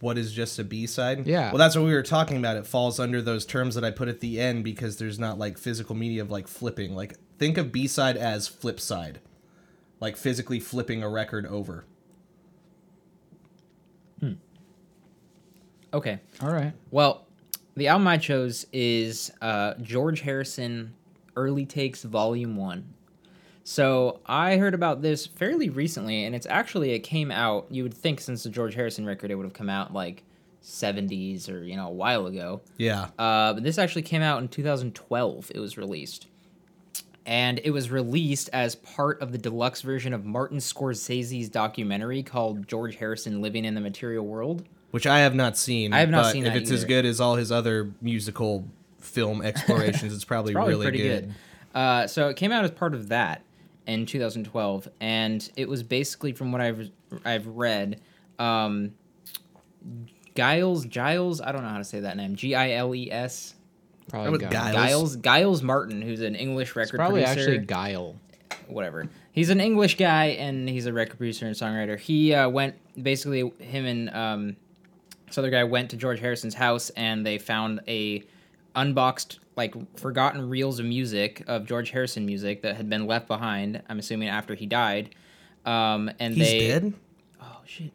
What 0.00 0.18
is 0.18 0.32
just 0.32 0.58
a 0.58 0.64
B 0.64 0.86
side? 0.86 1.26
Yeah. 1.26 1.50
Well, 1.50 1.58
that's 1.58 1.76
what 1.76 1.84
we 1.84 1.92
were 1.92 2.02
talking 2.02 2.36
about. 2.36 2.56
It 2.56 2.66
falls 2.66 2.98
under 2.98 3.20
those 3.22 3.44
terms 3.44 3.74
that 3.74 3.84
I 3.84 3.90
put 3.90 4.08
at 4.08 4.20
the 4.20 4.40
end 4.40 4.64
because 4.64 4.96
there's 4.96 5.18
not 5.18 5.38
like 5.38 5.58
physical 5.58 5.94
media 5.94 6.22
of 6.22 6.30
like 6.30 6.48
flipping. 6.48 6.94
Like 6.94 7.16
think 7.38 7.58
of 7.58 7.72
B 7.72 7.86
side 7.86 8.16
as 8.16 8.48
flip 8.48 8.80
side, 8.80 9.20
like 10.00 10.16
physically 10.16 10.60
flipping 10.60 11.02
a 11.02 11.08
record 11.08 11.46
over. 11.46 11.84
Hmm. 14.20 14.32
okay. 15.94 16.20
All 16.42 16.52
right. 16.52 16.72
Well, 16.90 17.26
the 17.76 17.88
album 17.88 18.06
I 18.06 18.18
chose 18.18 18.66
is 18.72 19.30
uh, 19.40 19.74
George 19.80 20.20
Harrison 20.20 20.94
Early 21.36 21.64
Takes 21.64 22.02
Volume 22.02 22.56
1. 22.56 22.94
So 23.64 24.20
I 24.26 24.56
heard 24.56 24.74
about 24.74 25.02
this 25.02 25.26
fairly 25.26 25.68
recently, 25.68 26.24
and 26.24 26.34
it's 26.34 26.46
actually, 26.46 26.92
it 26.92 27.00
came 27.00 27.30
out, 27.30 27.66
you 27.70 27.82
would 27.82 27.94
think 27.94 28.20
since 28.20 28.42
the 28.42 28.50
George 28.50 28.74
Harrison 28.74 29.06
record, 29.06 29.30
it 29.30 29.34
would 29.34 29.44
have 29.44 29.52
come 29.52 29.68
out 29.68 29.92
like 29.92 30.22
70s 30.64 31.48
or, 31.48 31.62
you 31.62 31.76
know, 31.76 31.88
a 31.88 31.92
while 31.92 32.26
ago. 32.26 32.60
Yeah. 32.78 33.08
Uh, 33.18 33.52
but 33.54 33.62
this 33.62 33.78
actually 33.78 34.02
came 34.02 34.22
out 34.22 34.40
in 34.42 34.48
2012. 34.48 35.52
It 35.54 35.60
was 35.60 35.76
released. 35.76 36.26
And 37.26 37.60
it 37.62 37.70
was 37.70 37.90
released 37.90 38.50
as 38.52 38.74
part 38.74 39.20
of 39.20 39.30
the 39.30 39.38
deluxe 39.38 39.82
version 39.82 40.14
of 40.14 40.24
Martin 40.24 40.58
Scorsese's 40.58 41.48
documentary 41.48 42.22
called 42.22 42.66
George 42.66 42.96
Harrison 42.96 43.40
Living 43.42 43.64
in 43.64 43.74
the 43.74 43.80
Material 43.80 44.26
World. 44.26 44.64
Which 44.90 45.06
I 45.06 45.20
have 45.20 45.34
not 45.34 45.56
seen. 45.56 45.92
I 45.92 46.00
have 46.00 46.10
not 46.10 46.24
but 46.24 46.32
seen 46.32 46.46
If 46.46 46.56
it's 46.56 46.70
as 46.70 46.84
good 46.84 47.04
as 47.04 47.20
all 47.20 47.36
his 47.36 47.52
other 47.52 47.92
musical 48.00 48.66
film 48.98 49.42
explorations, 49.44 50.12
it's 50.12 50.24
probably, 50.24 50.54
probably 50.54 50.72
really 50.72 50.86
pretty 50.86 50.98
good. 50.98 51.26
good. 51.26 51.78
Uh, 51.78 52.06
so 52.08 52.28
it 52.28 52.36
came 52.36 52.50
out 52.50 52.64
as 52.64 52.72
part 52.72 52.94
of 52.94 53.08
that 53.10 53.42
in 53.90 54.06
2012, 54.06 54.88
and 55.00 55.50
it 55.56 55.68
was 55.68 55.82
basically, 55.82 56.32
from 56.32 56.52
what 56.52 56.60
I've 56.60 56.90
I've 57.24 57.46
read, 57.46 58.00
um, 58.38 58.92
Giles 60.36 60.84
Giles. 60.86 61.40
I 61.40 61.50
don't 61.52 61.62
know 61.62 61.68
how 61.68 61.78
to 61.78 61.84
say 61.84 62.00
that 62.00 62.16
name. 62.16 62.36
G 62.36 62.54
I 62.54 62.72
L 62.72 62.94
E 62.94 63.10
S. 63.10 63.54
Probably 64.08 64.38
Giles. 64.38 64.52
Giles. 64.52 64.74
Giles 64.74 65.16
Giles 65.16 65.62
Martin, 65.62 66.02
who's 66.02 66.20
an 66.20 66.34
English 66.34 66.68
It's 66.70 66.76
record 66.76 66.96
probably 66.96 67.22
producer. 67.24 67.40
actually 67.50 67.58
Guile. 67.66 68.16
whatever. 68.68 69.08
He's 69.32 69.50
an 69.50 69.60
English 69.60 69.96
guy 69.96 70.26
and 70.26 70.68
he's 70.68 70.86
a 70.86 70.92
record 70.92 71.16
producer 71.16 71.46
and 71.46 71.54
songwriter. 71.54 71.98
He 71.98 72.34
uh, 72.34 72.48
went 72.48 72.74
basically 73.00 73.52
him 73.58 73.86
and 73.86 74.10
um, 74.10 74.56
this 75.26 75.38
other 75.38 75.50
guy 75.50 75.62
went 75.64 75.90
to 75.90 75.96
George 75.96 76.18
Harrison's 76.18 76.54
house 76.54 76.90
and 76.90 77.24
they 77.24 77.38
found 77.38 77.80
a 77.86 78.24
unboxed 78.74 79.38
like 79.60 79.74
forgotten 79.98 80.48
reels 80.48 80.78
of 80.78 80.86
music 80.86 81.44
of 81.46 81.66
George 81.66 81.90
Harrison 81.90 82.24
music 82.24 82.62
that 82.62 82.76
had 82.76 82.88
been 82.88 83.06
left 83.06 83.28
behind. 83.28 83.82
I'm 83.88 83.98
assuming 83.98 84.28
after 84.28 84.54
he 84.54 84.64
died. 84.66 85.14
Um, 85.66 86.10
and 86.18 86.32
He's 86.34 86.48
they 86.50 86.58
dead. 86.68 86.94
oh 87.42 87.60
shit, 87.66 87.92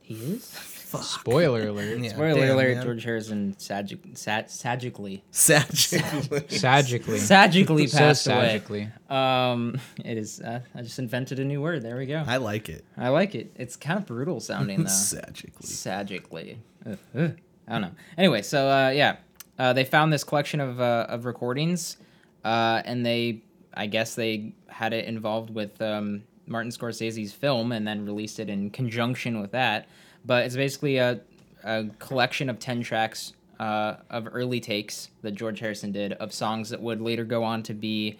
he 0.00 0.14
is. 0.14 0.46
Fuck. 0.54 1.02
Spoiler 1.02 1.68
alert. 1.68 1.98
Yeah, 2.02 2.10
Spoiler 2.10 2.46
damn, 2.46 2.56
alert: 2.56 2.74
man. 2.76 2.84
George 2.84 3.04
Harrison 3.04 3.54
sagic, 3.58 4.16
sag, 4.18 4.46
sagically 4.46 5.22
Sagically. 5.32 6.48
Sagically. 6.48 7.18
sagically 7.18 7.88
so 7.90 7.98
passed 7.98 8.26
away. 8.28 8.60
sagically. 8.60 9.10
Um, 9.12 9.80
it 10.04 10.16
is. 10.18 10.40
Uh, 10.40 10.60
I 10.74 10.82
just 10.82 10.98
invented 11.00 11.38
a 11.40 11.44
new 11.44 11.60
word. 11.60 11.82
There 11.82 11.96
we 11.96 12.06
go. 12.06 12.22
I 12.26 12.36
like 12.38 12.68
it. 12.68 12.84
I 12.96 13.08
like 13.08 13.34
it. 13.34 13.52
It's 13.56 13.74
kind 13.76 13.98
of 13.98 14.06
brutal 14.06 14.38
sounding 14.40 14.78
though. 14.84 14.90
Sagically. 14.90 15.64
Sagically. 15.64 16.56
Ugh, 16.86 16.98
ugh. 17.16 17.36
I 17.68 17.72
don't 17.72 17.82
know. 17.82 17.92
Anyway, 18.18 18.42
so 18.42 18.68
uh, 18.68 18.90
yeah, 18.90 19.16
uh, 19.60 19.74
they 19.74 19.84
found 19.84 20.10
this 20.10 20.24
collection 20.24 20.58
of 20.58 20.80
uh, 20.80 21.04
of 21.10 21.26
recordings, 21.26 21.98
uh, 22.44 22.80
and 22.86 23.04
they, 23.04 23.42
I 23.74 23.86
guess 23.86 24.14
they 24.14 24.54
had 24.68 24.94
it 24.94 25.04
involved 25.04 25.50
with 25.50 25.82
um, 25.82 26.22
Martin 26.46 26.70
Scorsese's 26.70 27.34
film, 27.34 27.70
and 27.70 27.86
then 27.86 28.06
released 28.06 28.40
it 28.40 28.48
in 28.48 28.70
conjunction 28.70 29.38
with 29.38 29.52
that. 29.52 29.86
But 30.24 30.46
it's 30.46 30.56
basically 30.56 30.96
a, 30.96 31.20
a 31.62 31.84
collection 31.98 32.48
of 32.48 32.58
ten 32.58 32.80
tracks 32.80 33.34
uh, 33.58 33.96
of 34.08 34.28
early 34.32 34.60
takes 34.60 35.10
that 35.20 35.32
George 35.32 35.60
Harrison 35.60 35.92
did 35.92 36.14
of 36.14 36.32
songs 36.32 36.70
that 36.70 36.80
would 36.80 37.02
later 37.02 37.26
go 37.26 37.44
on 37.44 37.62
to 37.64 37.74
be 37.74 38.18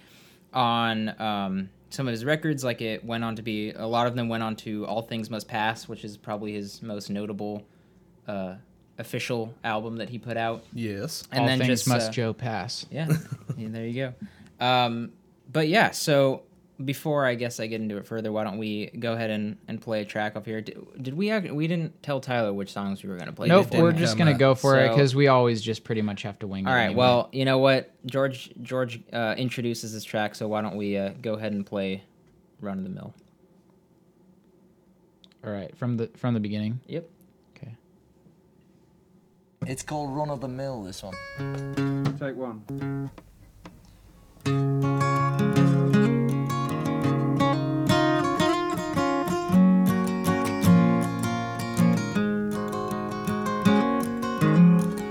on 0.52 1.18
um, 1.18 1.70
some 1.88 2.06
of 2.06 2.12
his 2.12 2.26
records. 2.26 2.62
Like 2.64 2.82
it 2.82 3.02
went 3.02 3.24
on 3.24 3.34
to 3.36 3.42
be 3.42 3.72
a 3.72 3.86
lot 3.86 4.06
of 4.06 4.14
them 4.14 4.28
went 4.28 4.42
on 4.42 4.56
to 4.56 4.84
All 4.84 5.00
Things 5.00 5.30
Must 5.30 5.48
Pass, 5.48 5.88
which 5.88 6.04
is 6.04 6.18
probably 6.18 6.52
his 6.52 6.82
most 6.82 7.08
notable 7.08 7.64
uh, 8.28 8.56
official 9.00 9.52
album 9.64 9.96
that 9.96 10.08
he 10.08 10.18
put 10.18 10.36
out. 10.36 10.62
Yes. 10.72 11.24
And 11.32 11.40
All 11.40 11.46
then 11.46 11.58
things 11.58 11.68
just 11.68 11.88
must 11.88 12.10
uh, 12.10 12.12
Joe 12.12 12.32
pass. 12.32 12.86
yeah, 12.90 13.08
yeah, 13.56 13.68
there 13.70 13.86
you 13.86 14.12
go. 14.60 14.64
Um, 14.64 15.12
but 15.50 15.68
yeah, 15.68 15.90
so 15.90 16.42
before 16.84 17.26
I 17.26 17.34
guess 17.34 17.60
I 17.60 17.66
get 17.66 17.80
into 17.80 17.96
it 17.96 18.06
further, 18.06 18.30
why 18.30 18.44
don't 18.44 18.58
we 18.58 18.86
go 18.98 19.12
ahead 19.14 19.30
and, 19.30 19.56
and 19.68 19.80
play 19.80 20.02
a 20.02 20.04
track 20.04 20.36
off 20.36 20.44
here? 20.44 20.60
Did, 20.60 20.78
did 21.02 21.14
we 21.14 21.30
act- 21.30 21.50
we 21.50 21.66
didn't 21.66 22.02
tell 22.02 22.20
Tyler 22.20 22.52
which 22.52 22.72
songs 22.72 23.02
we 23.02 23.08
were 23.08 23.16
gonna 23.16 23.32
play? 23.32 23.48
Nope, 23.48 23.72
we? 23.72 23.82
we're 23.82 23.90
didn't 23.90 24.00
just 24.00 24.18
gonna 24.18 24.34
go 24.38 24.54
for 24.54 24.78
it 24.78 24.90
because 24.90 25.14
we 25.14 25.28
always 25.28 25.60
just 25.62 25.82
pretty 25.82 26.02
much 26.02 26.22
have 26.22 26.38
to 26.40 26.46
wing 26.46 26.66
it. 26.66 26.68
All 26.68 26.74
right. 26.74 26.84
anyway. 26.84 26.98
Well, 26.98 27.28
you 27.32 27.44
know 27.44 27.58
what? 27.58 27.90
George 28.06 28.50
George 28.62 29.00
uh, 29.12 29.34
introduces 29.36 29.92
this 29.92 30.04
track, 30.04 30.34
so 30.34 30.46
why 30.46 30.60
don't 30.62 30.76
we 30.76 30.96
uh, 30.96 31.10
go 31.20 31.34
ahead 31.34 31.52
and 31.52 31.66
play 31.66 32.02
"Run 32.60 32.78
of 32.78 32.84
the 32.84 32.90
Mill"? 32.90 33.14
all 35.44 35.50
right, 35.50 35.74
from 35.76 35.96
the 35.96 36.08
from 36.16 36.34
the 36.34 36.40
beginning. 36.40 36.80
Yep. 36.86 37.08
Okay. 39.62 39.72
It's 39.72 39.82
called 39.82 40.16
Run 40.16 40.30
of 40.30 40.40
the 40.40 40.48
Mill, 40.48 40.82
this 40.84 41.02
one. 41.02 41.14
Take 42.18 42.36
one. 42.36 43.10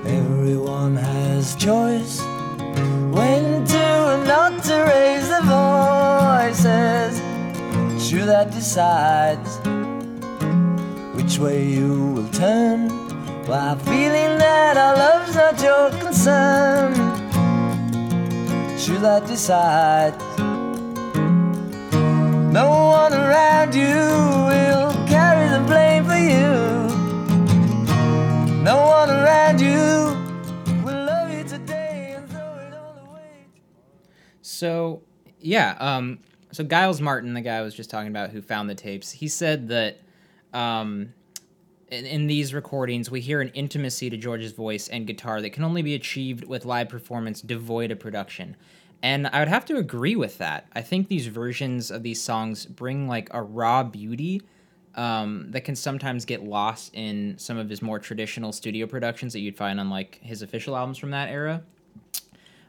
Everyone 0.05 0.95
has 0.95 1.55
choice 1.55 2.19
when 3.11 3.65
to 3.65 3.77
and 3.77 4.27
not 4.27 4.63
to 4.63 4.75
raise 4.83 5.29
their 5.29 5.43
voices. 6.41 7.19
Sure 8.09 8.25
that 8.25 8.51
decides 8.51 9.59
which 11.15 11.37
way 11.37 11.67
you 11.67 12.13
will 12.13 12.29
turn 12.29 12.98
while 13.49 13.75
feeling 13.77 14.37
that 14.37 14.77
our 14.77 14.95
love's 14.95 15.33
not 15.33 15.59
your 15.59 15.89
concern. 15.99 16.93
Sure 18.77 18.99
that 18.99 19.25
decides 19.25 20.23
no 22.53 22.69
one 22.69 23.11
around 23.11 23.73
you 23.73 23.87
will 23.89 24.91
carry 25.07 25.49
the 25.49 25.63
blame 25.65 26.05
for 26.05 26.15
you. 26.15 26.53
No 28.61 28.85
one 28.85 29.09
around 29.09 29.59
you 29.59 30.15
will 30.85 31.05
love 31.05 31.31
you 31.31 31.43
today 31.43 32.13
and 32.17 32.29
throw 32.29 32.55
it 32.59 32.71
all 32.71 33.09
away. 33.09 33.47
So 34.43 35.01
yeah, 35.39 35.75
um, 35.79 36.19
so 36.51 36.63
Giles 36.63 37.01
Martin, 37.01 37.33
the 37.33 37.41
guy 37.41 37.57
I 37.57 37.61
was 37.61 37.73
just 37.73 37.89
talking 37.89 38.09
about 38.09 38.29
who 38.29 38.43
found 38.43 38.69
the 38.69 38.75
tapes, 38.75 39.09
he 39.09 39.27
said 39.27 39.69
that 39.69 40.01
um, 40.53 41.13
in, 41.91 42.05
in 42.05 42.27
these 42.27 42.53
recordings 42.53 43.09
we 43.11 43.21
hear 43.21 43.41
an 43.41 43.49
intimacy 43.49 44.09
to 44.09 44.17
George's 44.17 44.51
voice 44.51 44.87
and 44.87 45.07
guitar 45.07 45.41
that 45.41 45.51
can 45.51 45.63
only 45.63 45.81
be 45.81 45.95
achieved 45.95 46.45
with 46.45 46.65
live 46.65 46.89
performance 46.89 47.41
devoid 47.41 47.91
of 47.91 47.99
production. 47.99 48.55
And 49.01 49.27
I 49.27 49.39
would 49.39 49.47
have 49.47 49.65
to 49.65 49.77
agree 49.77 50.15
with 50.15 50.37
that. 50.39 50.67
I 50.73 50.81
think 50.81 51.07
these 51.07 51.27
versions 51.27 51.89
of 51.89 52.03
these 52.03 52.21
songs 52.21 52.65
bring 52.65 53.07
like 53.07 53.29
a 53.31 53.41
raw 53.41 53.83
beauty 53.83 54.41
um, 54.95 55.51
that 55.51 55.61
can 55.61 55.75
sometimes 55.75 56.25
get 56.25 56.43
lost 56.43 56.93
in 56.93 57.37
some 57.37 57.57
of 57.57 57.69
his 57.69 57.81
more 57.81 57.99
traditional 57.99 58.51
studio 58.51 58.85
productions 58.87 59.31
that 59.33 59.39
you'd 59.39 59.55
find 59.55 59.79
on 59.79 59.89
like 59.89 60.19
his 60.21 60.41
official 60.41 60.75
albums 60.75 60.97
from 60.97 61.11
that 61.11 61.29
era. 61.29 61.61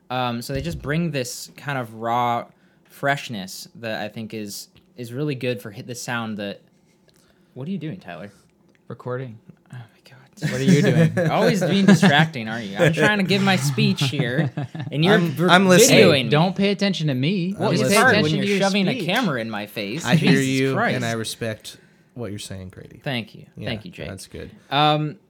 Um, 0.08 0.42
so 0.42 0.52
they 0.52 0.60
just 0.60 0.80
bring 0.80 1.10
this 1.10 1.50
kind 1.56 1.78
of 1.78 1.94
raw 1.94 2.46
freshness 2.84 3.68
that 3.76 4.00
I 4.02 4.08
think 4.08 4.34
is 4.34 4.68
is 4.96 5.12
really 5.12 5.34
good 5.34 5.62
for 5.62 5.70
hit 5.70 5.86
the 5.86 5.94
sound 5.94 6.36
that. 6.38 6.60
What 7.54 7.66
are 7.66 7.72
you 7.72 7.78
doing, 7.78 7.98
Tyler? 7.98 8.30
Recording. 8.90 9.38
Oh 9.72 9.76
my 9.76 10.10
god! 10.10 10.50
What 10.52 10.60
are 10.60 10.64
you 10.64 10.82
doing? 10.82 11.16
Always 11.30 11.62
being 11.62 11.86
distracting, 11.86 12.48
aren't 12.48 12.64
you? 12.66 12.76
I'm 12.76 12.92
trying 12.92 13.18
to 13.18 13.24
give 13.24 13.40
my 13.40 13.54
speech 13.54 14.02
here, 14.02 14.50
and 14.90 15.04
you're 15.04 15.14
I'm- 15.14 15.36
I'm 15.48 15.68
listening. 15.68 16.00
videoing 16.00 16.16
Hey, 16.16 16.22
me. 16.24 16.28
don't 16.28 16.56
pay 16.56 16.70
attention 16.72 17.06
to 17.06 17.14
me. 17.14 17.54
Well, 17.56 17.70
Just 17.70 17.84
it's 17.84 17.94
pay 17.94 18.00
hard 18.00 18.16
when 18.20 18.34
you're 18.34 18.42
to 18.44 18.50
your 18.50 18.58
shoving 18.58 18.88
a 18.88 19.00
camera 19.04 19.40
in 19.40 19.48
my 19.48 19.66
face. 19.66 20.04
I 20.04 20.16
hear 20.16 20.40
you, 20.40 20.74
Christ. 20.74 20.96
and 20.96 21.04
I 21.04 21.12
respect 21.12 21.76
what 22.14 22.30
you're 22.30 22.40
saying, 22.40 22.70
Grady. 22.70 23.00
Thank 23.04 23.32
you, 23.36 23.46
Yeah, 23.56 23.68
thank 23.68 23.84
you, 23.84 23.92
Jake. 23.92 24.08
That's 24.08 24.26
good. 24.26 24.50
Um, 24.72 25.20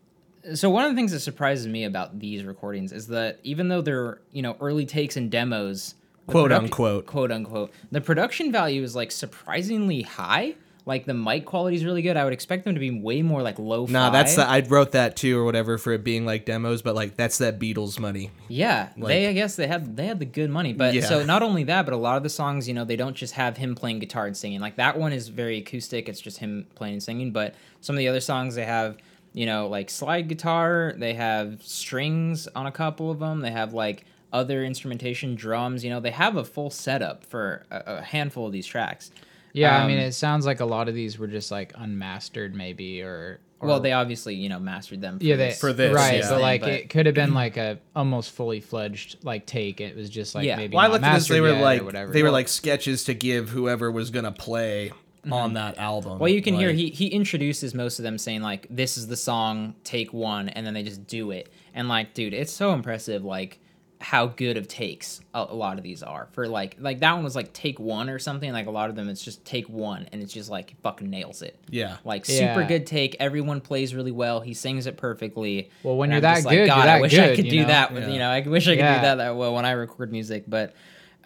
so 0.54 0.70
one 0.70 0.86
of 0.86 0.92
the 0.92 0.96
things 0.96 1.12
that 1.12 1.20
surprises 1.20 1.66
me 1.68 1.84
about 1.84 2.18
these 2.18 2.44
recordings 2.44 2.92
is 2.92 3.08
that 3.08 3.40
even 3.42 3.68
though 3.68 3.82
they're 3.82 4.22
you 4.32 4.40
know 4.40 4.56
early 4.62 4.86
takes 4.86 5.18
and 5.18 5.30
demos, 5.30 5.96
Quote, 6.26 6.50
produc- 6.50 6.56
unquote. 6.60 7.04
quote 7.04 7.30
unquote, 7.30 7.72
the 7.92 8.00
production 8.00 8.50
value 8.50 8.82
is 8.82 8.96
like 8.96 9.12
surprisingly 9.12 10.00
high. 10.00 10.54
Like 10.86 11.04
the 11.04 11.14
mic 11.14 11.44
quality 11.44 11.76
is 11.76 11.84
really 11.84 12.02
good. 12.02 12.16
I 12.16 12.24
would 12.24 12.32
expect 12.32 12.64
them 12.64 12.74
to 12.74 12.80
be 12.80 12.90
way 12.90 13.22
more 13.22 13.42
like 13.42 13.58
low. 13.58 13.86
Nah, 13.86 14.10
that's 14.10 14.34
the 14.36 14.46
I 14.46 14.60
wrote 14.60 14.92
that 14.92 15.14
too 15.14 15.38
or 15.38 15.44
whatever 15.44 15.76
for 15.78 15.92
it 15.92 16.02
being 16.02 16.24
like 16.24 16.46
demos, 16.46 16.80
but 16.82 16.94
like 16.94 17.16
that's 17.16 17.38
that 17.38 17.58
Beatles 17.58 17.98
money. 17.98 18.30
Yeah, 18.48 18.88
Like- 18.96 19.08
they 19.08 19.28
I 19.28 19.32
guess 19.32 19.56
they 19.56 19.66
had 19.66 19.96
they 19.96 20.06
had 20.06 20.18
the 20.18 20.24
good 20.24 20.50
money, 20.50 20.72
but 20.72 20.94
Yeah. 20.94 21.02
so 21.02 21.24
not 21.24 21.42
only 21.42 21.64
that, 21.64 21.84
but 21.84 21.92
a 21.92 21.98
lot 21.98 22.16
of 22.16 22.22
the 22.22 22.28
songs, 22.30 22.66
you 22.66 22.74
know, 22.74 22.84
they 22.84 22.96
don't 22.96 23.14
just 23.14 23.34
have 23.34 23.56
him 23.58 23.74
playing 23.74 23.98
guitar 23.98 24.26
and 24.26 24.36
singing. 24.36 24.60
Like 24.60 24.76
that 24.76 24.98
one 24.98 25.12
is 25.12 25.28
very 25.28 25.58
acoustic; 25.58 26.08
it's 26.08 26.20
just 26.20 26.38
him 26.38 26.66
playing 26.74 26.94
and 26.94 27.02
singing. 27.02 27.30
But 27.30 27.54
some 27.80 27.94
of 27.94 27.98
the 27.98 28.08
other 28.08 28.20
songs, 28.20 28.54
they 28.54 28.64
have, 28.64 28.96
you 29.34 29.46
know, 29.46 29.68
like 29.68 29.90
slide 29.90 30.28
guitar. 30.28 30.94
They 30.96 31.14
have 31.14 31.62
strings 31.62 32.48
on 32.48 32.66
a 32.66 32.72
couple 32.72 33.10
of 33.10 33.18
them. 33.18 33.40
They 33.40 33.50
have 33.50 33.72
like 33.74 34.04
other 34.32 34.64
instrumentation, 34.64 35.34
drums. 35.34 35.84
You 35.84 35.90
know, 35.90 36.00
they 36.00 36.10
have 36.12 36.36
a 36.36 36.44
full 36.44 36.70
setup 36.70 37.26
for 37.26 37.66
a, 37.70 37.82
a 37.98 38.02
handful 38.02 38.46
of 38.46 38.52
these 38.52 38.66
tracks. 38.66 39.10
Yeah, 39.52 39.82
I 39.82 39.86
mean, 39.86 39.98
Um, 39.98 40.04
it 40.04 40.12
sounds 40.12 40.46
like 40.46 40.60
a 40.60 40.64
lot 40.64 40.88
of 40.88 40.94
these 40.94 41.18
were 41.18 41.26
just 41.26 41.50
like 41.50 41.72
unmastered, 41.76 42.54
maybe, 42.54 43.02
or, 43.02 43.40
or 43.60 43.68
Well, 43.68 43.80
they 43.80 43.92
obviously 43.92 44.34
you 44.34 44.48
know 44.48 44.58
mastered 44.58 45.00
them. 45.00 45.18
For 45.18 45.24
yeah, 45.24 45.36
they 45.36 45.48
this, 45.48 45.60
For 45.60 45.72
this, 45.72 45.92
right, 45.94 46.18
yeah. 46.20 46.30
but 46.30 46.40
like 46.40 46.60
but- 46.62 46.70
it 46.70 46.90
could 46.90 47.06
have 47.06 47.14
been 47.14 47.34
like 47.44 47.56
a 47.56 47.78
almost 47.94 48.30
fully 48.30 48.60
fledged 48.60 49.18
like 49.24 49.46
take. 49.46 49.80
It 49.80 49.96
was 49.96 50.08
just 50.10 50.34
like 50.34 50.44
Yeah. 50.46 50.56
maybe. 50.56 50.74
Well, 50.76 50.84
I 50.84 50.88
not 50.88 50.92
looked 50.92 51.04
at 51.04 51.14
this. 51.14 51.28
They 51.28 51.40
were 51.40 51.52
like 51.52 51.82
whatever. 51.82 52.12
they 52.12 52.22
were 52.22 52.30
like 52.30 52.48
sketches 52.48 53.04
to 53.04 53.14
give 53.14 53.48
whoever 53.50 53.90
was 53.90 54.10
gonna 54.10 54.32
play 54.32 54.92
on 55.30 55.52
that 55.54 55.76
album. 55.76 56.18
Well, 56.18 56.30
you 56.30 56.40
can 56.40 56.54
hear 56.54 56.72
he 56.72 56.88
he 56.90 57.08
introduces 57.08 57.74
most 57.74 57.98
of 57.98 58.04
them 58.04 58.16
saying 58.16 58.40
like 58.42 58.66
this 58.70 58.96
is 58.96 59.06
the 59.08 59.16
song, 59.16 59.74
take 59.84 60.12
one, 60.14 60.48
and 60.48 60.64
then 60.66 60.72
they 60.74 60.82
just 60.82 61.06
do 61.06 61.30
it. 61.30 61.50
And 61.74 61.88
like, 61.88 62.14
dude, 62.14 62.32
it's 62.34 62.52
so 62.52 62.72
impressive 62.72 63.22
like 63.24 63.58
how 64.02 64.26
good 64.26 64.56
of 64.56 64.66
takes 64.66 65.20
a, 65.34 65.40
a 65.50 65.54
lot 65.54 65.76
of 65.76 65.84
these 65.84 66.02
are 66.02 66.26
for 66.32 66.48
like 66.48 66.76
like 66.80 67.00
that 67.00 67.12
one 67.12 67.22
was 67.22 67.36
like 67.36 67.52
take 67.52 67.78
one 67.78 68.08
or 68.08 68.18
something. 68.18 68.50
Like 68.50 68.66
a 68.66 68.70
lot 68.70 68.88
of 68.88 68.96
them, 68.96 69.08
it's 69.10 69.22
just 69.22 69.44
take 69.44 69.68
one, 69.68 70.08
and 70.10 70.22
it's 70.22 70.32
just 70.32 70.48
like 70.48 70.74
fucking 70.82 71.10
nails 71.10 71.42
it. 71.42 71.58
Yeah. 71.68 71.98
Like 72.04 72.24
super 72.24 72.62
Yeah. 72.62 72.66
good 72.68 72.86
take. 72.86 73.16
Everyone 73.20 73.60
plays 73.60 73.94
really 73.94 74.10
well. 74.10 74.40
He 74.40 74.54
sings 74.54 74.86
it 74.86 74.96
perfectly. 74.96 75.70
Well, 75.82 75.96
when 75.96 76.10
And 76.10 76.22
you're 76.22 76.28
I'm 76.30 76.34
that 76.34 76.34
just 76.38 76.48
good, 76.48 76.54
you're 76.56 76.66
God, 76.66 76.78
I 76.80 76.86
that 76.86 77.00
wish 77.02 77.18
I 77.18 77.36
could 77.36 77.48
do 77.48 77.60
know? 77.60 77.66
that. 77.68 77.92
With, 77.92 78.04
Yeah. 78.04 78.10
You 78.10 78.18
know, 78.20 78.30
I 78.30 78.40
wish 78.40 78.66
I 78.68 78.70
could 78.72 78.78
Yeah. 78.78 78.94
do 78.96 79.02
that 79.02 79.14
that 79.16 79.36
well 79.36 79.54
when 79.54 79.66
I 79.66 79.72
record 79.72 80.10
music. 80.12 80.44
But, 80.48 80.74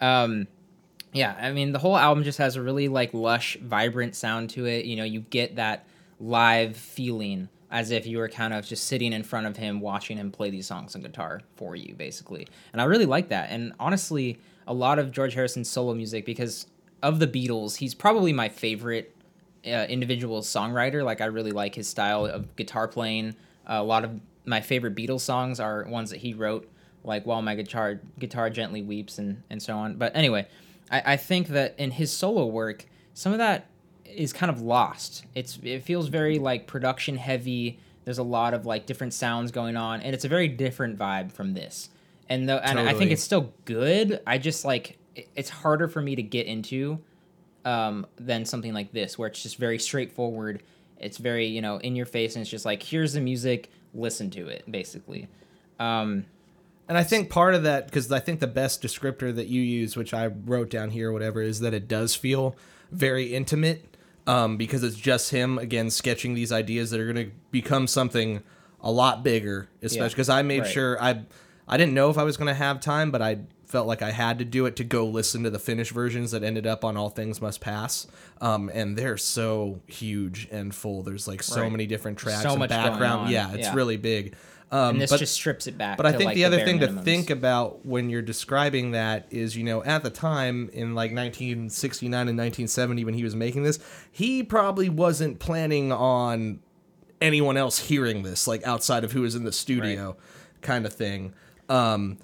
um, 0.01 0.47
yeah, 1.13 1.33
I 1.39 1.53
mean, 1.53 1.71
the 1.71 1.79
whole 1.79 1.95
album 1.97 2.25
just 2.25 2.39
has 2.39 2.57
a 2.57 2.61
really 2.61 2.89
like 2.89 3.13
lush, 3.13 3.55
vibrant 3.61 4.15
sound 4.15 4.49
to 4.51 4.65
it. 4.65 4.83
You 4.83 4.97
know, 4.97 5.05
you 5.05 5.21
get 5.21 5.55
that 5.55 5.85
live 6.19 6.75
feeling. 6.75 7.47
As 7.75 7.91
if 7.91 8.07
you 8.07 8.17
were 8.19 8.29
kind 8.29 8.53
of 8.53 8.65
just 8.65 8.85
sitting 8.85 9.11
in 9.11 9.21
front 9.21 9.45
of 9.45 9.57
him 9.57 9.81
watching 9.81 10.15
him 10.17 10.31
play 10.31 10.49
these 10.49 10.65
songs 10.65 10.95
on 10.95 11.01
guitar 11.01 11.41
for 11.57 11.75
you 11.75 11.93
basically. 11.93 12.47
And 12.71 12.81
i 12.81 12.85
really 12.85 13.05
like 13.05 13.27
that. 13.29 13.49
And 13.49 13.73
honestly 13.81 14.39
a 14.65 14.73
lot 14.73 14.97
of 14.97 15.11
george 15.11 15.33
harrison's 15.33 15.69
solo 15.69 15.93
music 15.93 16.25
because 16.25 16.67
of 17.03 17.19
the 17.19 17.27
beatles 17.27 17.75
he's 17.75 17.93
probably 17.93 18.33
my 18.33 18.47
favorite 18.47 19.13
uh, 19.67 19.85
individual 19.89 20.41
songwriter. 20.41 21.03
Like 21.03 21.19
i 21.19 21.25
really 21.25 21.51
like 21.51 21.75
his 21.75 21.87
style 21.87 22.25
of 22.25 22.55
guitar 22.55 22.87
playing. 22.87 23.35
A 23.67 23.83
lot 23.83 24.05
of 24.05 24.21
my 24.45 24.61
favorite 24.61 24.95
beatles 24.95 25.21
songs 25.21 25.59
are 25.59 25.83
ones 25.83 26.11
that 26.11 26.21
he 26.21 26.33
wrote 26.33 26.69
like 27.03 27.25
while 27.25 27.41
my 27.41 27.55
guitar 27.55 27.99
guitar 28.17 28.49
gently 28.49 28.83
weeps 28.83 29.17
and 29.17 29.43
and 29.49 29.61
so 29.61 29.75
on. 29.75 29.95
But 29.97 30.15
anyway 30.15 30.47
i, 30.89 31.13
I 31.13 31.17
think 31.17 31.49
that 31.49 31.75
in 31.77 31.91
his 31.91 32.09
solo 32.13 32.45
work 32.45 32.85
some 33.13 33.33
of 33.33 33.39
that 33.39 33.67
is 34.15 34.33
kind 34.33 34.49
of 34.49 34.61
lost. 34.61 35.25
It's 35.35 35.59
it 35.63 35.83
feels 35.83 36.07
very 36.07 36.39
like 36.39 36.67
production 36.67 37.17
heavy. 37.17 37.79
There's 38.03 38.17
a 38.19 38.23
lot 38.23 38.53
of 38.53 38.65
like 38.65 38.85
different 38.85 39.13
sounds 39.13 39.51
going 39.51 39.75
on, 39.77 40.01
and 40.01 40.13
it's 40.13 40.25
a 40.25 40.29
very 40.29 40.47
different 40.47 40.97
vibe 40.97 41.31
from 41.31 41.53
this. 41.53 41.89
And 42.29 42.47
though, 42.49 42.57
and 42.57 42.79
I 42.79 42.93
think 42.93 43.11
it's 43.11 43.23
still 43.23 43.53
good. 43.65 44.21
I 44.25 44.37
just 44.37 44.65
like 44.65 44.97
it- 45.15 45.27
it's 45.35 45.49
harder 45.49 45.87
for 45.87 46.01
me 46.01 46.15
to 46.15 46.23
get 46.23 46.45
into 46.47 46.99
um, 47.63 48.05
than 48.17 48.45
something 48.45 48.73
like 48.73 48.91
this, 48.91 49.17
where 49.17 49.27
it's 49.27 49.41
just 49.41 49.57
very 49.57 49.79
straightforward. 49.79 50.61
It's 50.99 51.17
very 51.17 51.47
you 51.47 51.61
know 51.61 51.77
in 51.77 51.95
your 51.95 52.05
face, 52.05 52.35
and 52.35 52.41
it's 52.41 52.49
just 52.51 52.65
like 52.65 52.83
here's 52.83 53.13
the 53.13 53.21
music, 53.21 53.69
listen 53.93 54.29
to 54.31 54.47
it, 54.47 54.63
basically. 54.69 55.27
Um, 55.79 56.25
And 56.87 56.97
I 56.99 57.03
think 57.03 57.29
part 57.31 57.55
of 57.55 57.63
that, 57.63 57.87
because 57.87 58.11
I 58.11 58.19
think 58.19 58.39
the 58.39 58.47
best 58.47 58.81
descriptor 58.83 59.33
that 59.35 59.47
you 59.47 59.61
use, 59.61 59.97
which 59.97 60.13
I 60.13 60.27
wrote 60.27 60.69
down 60.69 60.91
here 60.91 61.09
or 61.09 61.13
whatever, 61.13 61.41
is 61.41 61.59
that 61.61 61.73
it 61.73 61.87
does 61.87 62.13
feel 62.13 62.55
very 62.91 63.33
intimate 63.33 63.94
um, 64.27 64.57
because 64.57 64.83
it's 64.83 64.95
just 64.97 65.31
him, 65.31 65.57
again, 65.57 65.89
sketching 65.89 66.33
these 66.33 66.51
ideas 66.51 66.91
that 66.91 66.99
are 66.99 67.11
going 67.11 67.27
to 67.27 67.31
become 67.51 67.87
something 67.87 68.41
a 68.81 68.91
lot 68.91 69.23
bigger, 69.23 69.69
especially 69.81 70.09
because 70.09 70.29
I 70.29 70.41
made 70.41 70.61
right. 70.61 70.71
sure 70.71 71.01
I, 71.01 71.23
I 71.67 71.77
didn't 71.77 71.93
know 71.93 72.09
if 72.09 72.17
I 72.17 72.23
was 72.23 72.37
going 72.37 72.47
to 72.47 72.53
have 72.53 72.79
time, 72.79 73.11
but 73.11 73.21
I 73.21 73.39
felt 73.65 73.87
like 73.87 74.01
I 74.01 74.11
had 74.11 74.39
to 74.39 74.45
do 74.45 74.67
it 74.67 74.75
to 74.77 74.83
go 74.83 75.05
listen 75.05 75.43
to 75.43 75.49
the 75.49 75.59
finished 75.59 75.91
versions 75.91 76.31
that 76.31 76.43
ended 76.43 76.67
up 76.67 76.85
on 76.85 76.95
All 76.95 77.09
Things 77.09 77.41
Must 77.41 77.59
Pass. 77.59 78.07
Um, 78.39 78.69
and 78.73 78.95
they're 78.95 79.17
so 79.17 79.81
huge 79.87 80.47
and 80.51 80.73
full. 80.73 81.01
There's 81.01 81.27
like 81.27 81.41
so 81.41 81.61
Right. 81.61 81.71
many 81.71 81.87
different 81.87 82.17
tracks 82.17 82.43
So 82.43 82.53
and 82.53 82.69
background. 82.69 83.31
Yeah, 83.31 83.53
it's 83.53 83.67
Yeah. 83.67 83.75
really 83.75 83.97
big. 83.97 84.35
Um, 84.71 84.91
and 84.91 85.01
this 85.01 85.11
but- 85.11 85.19
just 85.19 85.33
strips 85.33 85.67
it 85.67 85.77
back. 85.77 85.97
but 85.97 86.05
I 86.05 86.11
think 86.11 86.25
like, 86.25 86.35
the 86.35 86.45
other 86.45 86.57
bare 86.57 86.65
thing 86.65 86.79
to 86.79 86.87
think 86.87 87.29
about 87.29 87.85
when 87.85 88.09
you're 88.09 88.21
describing 88.21 88.91
that 88.91 89.27
is, 89.29 89.55
you 89.55 89.63
know, 89.63 89.83
at 89.83 90.03
the 90.03 90.09
time 90.09 90.69
in 90.73 90.95
like 90.95 91.11
1969 91.11 92.11
and 92.11 92.37
1970 92.37 93.05
when 93.05 93.13
he 93.13 93.23
was 93.23 93.35
making 93.35 93.63
this, 93.63 93.79
he 94.11 94.43
probably 94.43 94.89
wasn't 94.89 95.39
planning 95.39 95.91
on 95.91 96.59
anyone 97.21 97.57
else 97.57 97.79
hearing 97.79 98.23
this, 98.23 98.47
like 98.47 98.65
outside 98.65 99.03
of 99.03 99.11
who 99.11 99.21
was 99.21 99.35
in 99.35 99.43
the 99.43 99.51
studio, 99.51 100.17
kind 100.61 100.85
of 100.85 100.93
thing. 100.93 101.33
Um, 101.69 102.17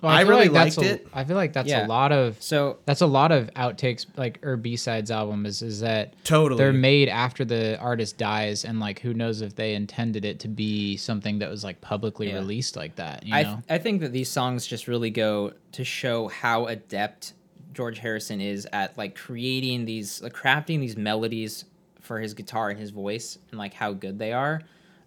Well, 0.00 0.12
I 0.12 0.20
feel 0.22 0.30
really 0.30 0.48
that's 0.48 0.76
liked 0.76 0.88
a- 0.90 0.94
it. 0.94 1.08
I 1.14 1.24
feel 1.24 1.36
like 1.36 1.52
that's 1.52 1.68
Yeah. 1.68 1.86
a 1.86 1.88
lot 1.88 2.12
of 2.12 2.36
So 2.42 2.78
that's 2.84 3.00
a 3.00 3.06
lot 3.06 3.32
of 3.32 3.48
outtakes 3.54 4.06
like 4.16 4.38
or 4.44 4.56
b-sides 4.56 5.10
album 5.10 5.46
is 5.46 5.62
is 5.62 5.80
that 5.80 6.14
Totally. 6.24 6.58
they're 6.58 6.72
made 6.72 7.08
after 7.08 7.44
the 7.44 7.78
artist 7.78 8.18
dies 8.18 8.64
and 8.64 8.80
like 8.80 8.98
who 9.00 9.14
knows 9.14 9.40
if 9.40 9.54
they 9.56 9.74
intended 9.74 10.24
it 10.24 10.40
to 10.40 10.48
be 10.48 10.96
something 10.96 11.38
that 11.38 11.48
was 11.50 11.64
like 11.64 11.80
publicly 11.80 12.28
Yeah. 12.28 12.34
released 12.34 12.76
like 12.76 12.96
that 12.96 13.24
you 13.26 13.34
I, 13.34 13.42
know 13.44 13.62
I 13.70 13.78
think 13.78 14.00
that 14.02 14.12
these 14.12 14.28
songs 14.28 14.66
just 14.66 14.88
really 14.88 15.10
go 15.10 15.52
to 15.72 15.84
show 15.84 16.28
how 16.28 16.66
adept 16.66 17.32
George 17.72 17.98
Harrison 17.98 18.40
is 18.40 18.68
at 18.72 18.96
like 18.96 19.16
creating 19.16 19.84
these, 19.84 20.22
like 20.22 20.32
crafting 20.32 20.78
these 20.78 20.96
melodies 20.96 21.64
for 22.00 22.20
his 22.20 22.32
guitar 22.34 22.70
and 22.70 22.78
his 22.78 22.90
voice, 22.90 23.38
and 23.50 23.58
like 23.58 23.74
how 23.74 23.92
good 23.92 24.16
they 24.16 24.32
are. 24.32 24.60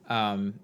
Um, 0.10 0.56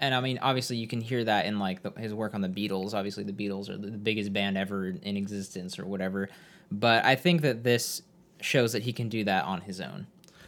and 0.00 0.14
I 0.14 0.20
mean, 0.20 0.38
obviously, 0.38 0.76
you 0.76 0.86
can 0.86 1.00
hear 1.00 1.24
that 1.24 1.46
in 1.46 1.58
like 1.58 1.82
the, 1.82 1.90
his 1.92 2.14
work 2.14 2.34
on 2.34 2.40
the 2.40 2.48
Beatles. 2.48 2.94
Obviously, 2.94 3.24
the 3.24 3.32
Beatles 3.32 3.68
are 3.68 3.76
the, 3.76 3.90
biggest 3.90 4.32
band 4.32 4.56
ever 4.56 4.88
in 4.88 5.16
existence, 5.16 5.78
or 5.78 5.86
whatever. 5.86 6.28
But 6.70 7.04
I 7.04 7.16
think 7.16 7.42
that 7.42 7.64
this 7.64 8.02
shows 8.40 8.72
that 8.72 8.82
he 8.82 8.92
can 8.92 9.08
do 9.08 9.24
that 9.24 9.44
on 9.44 9.62
his 9.62 9.80
own 9.80 10.06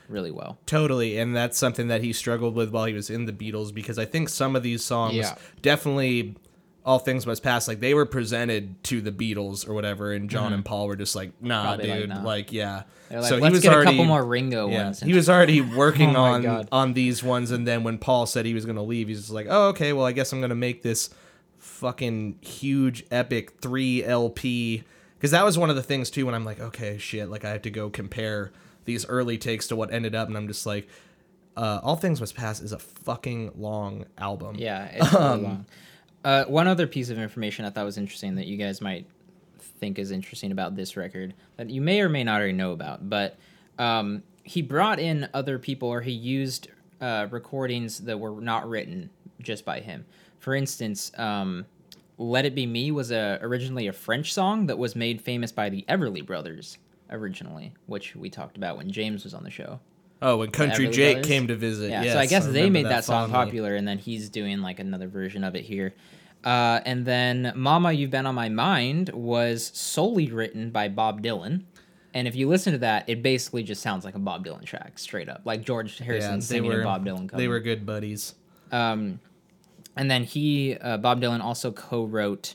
really 0.09 0.31
well. 0.31 0.59
Totally, 0.67 1.19
and 1.19 1.35
that's 1.35 1.57
something 1.57 1.89
that 1.89 2.03
he 2.03 2.13
struggled 2.13 2.55
with 2.55 2.71
while 2.71 2.85
he 2.85 2.93
was 2.93 3.11
in 3.11 3.27
the 3.27 3.33
Beatles 3.33 3.73
because 3.73 3.99
I 3.99 4.05
think 4.05 4.29
some 4.29 4.57
of 4.57 4.63
these 4.63 4.85
songs 4.85 5.15
Yeah. 5.15 5.37
definitely 5.63 6.37
all 6.85 6.99
things 6.99 7.27
must 7.27 7.43
pass 7.43 7.69
like 7.69 7.81
they 7.81 7.93
were 7.95 8.07
presented 8.07 8.83
to 8.85 9.01
the 9.01 9.13
Beatles 9.13 9.69
or 9.69 9.75
whatever 9.75 10.13
and 10.13 10.31
John 10.31 10.53
and 10.53 10.65
Paul 10.65 10.87
were 10.87 10.97
just 10.97 11.15
like 11.15 11.31
nah 11.43 11.63
Probably 11.63 11.89
like, 11.89 11.99
dude 12.01 12.09
nah. 12.09 12.23
like 12.23 12.53
yeah 12.53 12.83
like, 13.11 13.25
so 13.25 13.37
he 13.43 13.51
was 13.51 13.61
get 13.61 13.73
already 13.75 13.91
a 13.91 13.93
couple 13.93 14.05
more 14.07 14.25
Ringo 14.25 14.69
yeah, 14.69 14.85
ones. 14.85 15.01
he 15.01 15.13
was 15.13 15.29
already 15.29 15.61
working 15.77 16.17
Oh 16.17 16.23
on 16.23 16.43
God. 16.43 16.69
on 16.73 16.93
these 16.95 17.23
ones 17.23 17.51
and 17.51 17.67
then 17.67 17.83
when 17.85 17.99
Paul 17.99 18.25
said 18.27 18.47
he 18.47 18.55
was 18.55 18.65
going 18.65 18.77
to 18.77 18.83
leave 18.83 19.09
he's 19.09 19.21
just 19.21 19.31
like 19.31 19.47
oh 19.51 19.69
okay 19.69 19.93
well 19.93 20.07
I 20.07 20.13
guess 20.13 20.33
I'm 20.33 20.41
going 20.41 20.49
to 20.51 20.55
make 20.55 20.83
this 20.83 21.11
fucking 21.59 22.39
huge 22.41 23.05
epic 23.11 23.61
3 23.61 24.05
LP 24.05 24.83
because 25.17 25.33
that 25.33 25.45
was 25.45 25.59
one 25.59 25.69
of 25.71 25.77
the 25.77 25.83
things 25.83 26.09
too 26.11 26.25
when 26.27 26.35
I'm 26.35 26.45
like 26.45 26.61
okay 26.61 26.97
shit 26.99 27.29
like 27.29 27.45
I 27.45 27.51
have 27.51 27.63
to 27.63 27.71
go 27.71 27.91
compare 27.91 28.53
these 28.87 29.05
early 29.07 29.37
takes 29.37 29.69
to 29.69 29.77
what 29.77 29.93
ended 29.93 30.15
up 30.15 30.29
and 30.29 30.37
I'm 30.37 30.49
just 30.49 30.65
like 30.67 30.89
uh, 31.57 31.81
All 31.83 31.97
Things 31.97 32.21
Must 32.21 32.35
Pass 32.35 32.61
is 32.61 32.73
a 32.73 32.79
fucking 32.79 33.53
long 33.57 34.07
album. 34.17 34.55
Yeah, 34.57 34.85
it's 34.95 35.13
really 35.13 35.25
long. 35.43 35.67
Uh, 36.25 36.45
one 36.45 36.69
other 36.69 36.87
piece 36.87 37.11
of 37.11 37.19
information 37.19 37.65
I 37.65 37.71
thought 37.71 37.85
was 37.85 37.99
interesting 37.99 38.35
that 38.35 38.47
you 38.47 38.57
guys 38.57 38.81
might 38.81 39.07
think 39.59 39.99
is 39.99 40.11
interesting 40.11 40.53
about 40.53 40.77
this 40.77 40.97
record 40.97 41.35
that 41.57 41.71
you 41.71 41.81
may 41.81 42.01
or 42.01 42.09
may 42.09 42.23
not 42.25 42.39
already 42.39 42.53
know 42.53 42.73
about, 42.73 43.09
but 43.09 43.39
um, 43.79 44.23
he 44.43 44.61
brought 44.61 44.99
in 44.99 45.29
other 45.33 45.59
people 45.59 45.89
or 45.89 46.03
he 46.03 46.13
used 46.13 46.69
uh, 47.01 47.27
recordings 47.31 48.01
that 48.01 48.19
were 48.19 48.41
not 48.41 48.69
written 48.69 49.09
just 49.41 49.65
by 49.65 49.81
him. 49.81 50.05
For 50.39 50.55
instance, 50.55 51.11
um, 51.19 51.65
"Let 52.19 52.45
It 52.45 52.55
Be 52.55 52.67
Me" 52.67 52.91
was 52.91 53.11
a, 53.11 53.39
originally 53.41 53.87
a 53.87 53.93
French 53.93 54.35
song 54.35 54.67
that 54.67 54.77
was 54.77 54.95
made 54.95 55.21
famous 55.23 55.53
by 55.53 55.71
the 55.71 55.85
Everly 55.89 56.25
Brothers 56.25 56.77
originally, 57.11 57.73
which 57.87 58.15
we 58.15 58.29
talked 58.29 58.57
about 58.57 58.77
when 58.77 58.91
James 58.91 59.25
was 59.25 59.33
on 59.33 59.45
the 59.45 59.51
show. 59.51 59.81
Oh, 60.23 60.37
when 60.39 60.51
Country 60.51 60.87
Everly 60.87 60.93
Jake 60.93 61.15
Brothers? 61.17 61.29
came 61.29 61.47
to 61.49 61.57
visit. 61.57 61.91
Yeah, 61.91 62.03
yes, 62.03 62.13
so 62.13 62.19
I 62.19 62.27
guess 62.27 62.47
they 62.47 62.69
made 62.69 62.87
that, 62.87 63.05
song 63.05 63.31
fondly. 63.31 63.47
popular, 63.47 63.75
and 63.75 63.89
then 63.89 63.99
he's 63.99 64.29
doing 64.29 64.61
like 64.61 64.79
another 64.79 65.09
version 65.09 65.45
of 65.45 65.55
it 65.55 65.65
here. 65.65 65.95
Uh, 66.45 66.81
and 66.85 67.07
then 67.07 67.53
"Mama, 67.57 67.93
You've 67.93 68.11
Been 68.11 68.27
on 68.27 68.35
My 68.35 68.49
Mind" 68.49 69.11
was 69.11 69.71
solely 69.75 70.31
written 70.31 70.71
by 70.71 70.89
Bob 70.89 71.23
Dylan, 71.23 71.65
and 72.13 72.29
if 72.29 72.37
you 72.37 72.49
listen 72.49 72.73
to 72.75 72.79
that, 72.81 73.09
it 73.09 73.23
basically 73.23 73.63
just 73.63 73.83
sounds 73.83 74.05
like 74.05 74.15
a 74.15 74.19
Bob 74.19 74.45
Dylan 74.45 74.65
track, 74.65 74.99
straight 74.99 75.29
up, 75.29 75.43
like 75.45 75.63
George 75.65 75.99
Harrison 75.99 76.31
Yeah, 76.33 76.37
they 76.37 76.41
singing 76.43 76.71
were 76.71 76.83
a 76.83 76.85
Bob 76.85 77.05
Dylan 77.07 77.29
cover. 77.29 77.41
They 77.41 77.49
were 77.49 77.61
good 77.61 77.87
buddies. 77.87 78.35
Um, 78.73 79.21
and 79.97 80.11
then 80.11 80.25
he, 80.25 80.77
uh, 80.77 80.99
Bob 80.99 81.21
Dylan, 81.21 81.41
also 81.41 81.73
co-wrote. 81.73 82.55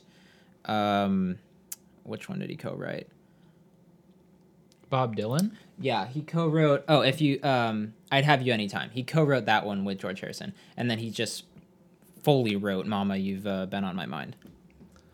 Um, 0.65 1.37
which 2.03 2.29
one 2.29 2.39
did 2.39 2.49
he 2.49 2.55
co-write? 2.55 3.07
bob 4.89 5.15
dylan 5.15 5.51
Yeah, 5.79 6.07
he 6.07 6.21
co-wrote. 6.21 6.85
Oh, 6.87 7.01
if 7.01 7.19
you, 7.21 7.39
um, 7.43 7.93
I'd 8.11 8.23
have 8.25 8.41
you 8.41 8.53
anytime. 8.53 8.89
He 8.91 9.03
co-wrote 9.03 9.45
that 9.45 9.65
one 9.65 9.83
with 9.83 9.99
George 9.99 10.21
Harrison, 10.21 10.53
and 10.77 10.89
then 10.89 10.99
he 10.99 11.09
just 11.09 11.43
fully 12.23 12.55
wrote 12.55 12.85
"Mama, 12.85 13.17
You've 13.17 13.45
uh, 13.45 13.65
Been 13.65 13.83
on 13.83 13.95
My 13.95 14.05
Mind." 14.05 14.35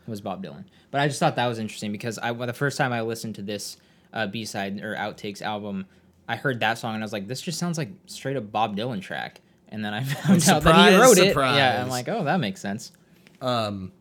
It 0.06 0.10
was 0.10 0.22
Bob 0.22 0.44
Dylan, 0.44 0.66
but 0.92 1.02
I 1.02 1.08
just 1.08 1.20
thought 1.20 1.36
that 1.36 1.48
was 1.48 1.58
interesting 1.60 1.92
because 1.92 2.20
I 2.20 2.32
the 2.34 2.54
first 2.54 2.78
time 2.78 2.92
I 2.94 3.02
listened 3.02 3.36
to 3.36 3.42
this 3.42 3.78
uh, 4.14 4.28
B 4.28 4.46
side 4.46 4.82
or 4.82 4.96
outtakes 4.96 5.42
album, 5.42 5.86
I 6.28 6.36
heard 6.36 6.60
that 6.60 6.78
song 6.78 6.96
and 6.96 7.04
I 7.04 7.06
was 7.06 7.14
like, 7.14 7.28
this 7.28 7.42
just 7.42 7.60
sounds 7.60 7.78
like 7.78 7.90
straight 8.06 8.38
up 8.38 8.52
Bob 8.52 8.76
Dylan 8.78 9.02
track. 9.02 9.42
And 9.70 9.84
then 9.86 9.94
I 9.94 10.04
found 10.04 10.44
out 10.50 10.64
that 10.64 10.76
he 10.76 10.92
Surprise, 10.92 11.00
wrote 11.00 11.18
it. 11.18 11.30
surprise. 11.30 11.58
Yeah, 11.58 11.82
I'm 11.82 11.90
like, 11.90 12.10
oh, 12.10 12.24
that 12.26 12.40
makes 12.40 12.60
sense. 12.62 12.92
Um, 13.42 13.92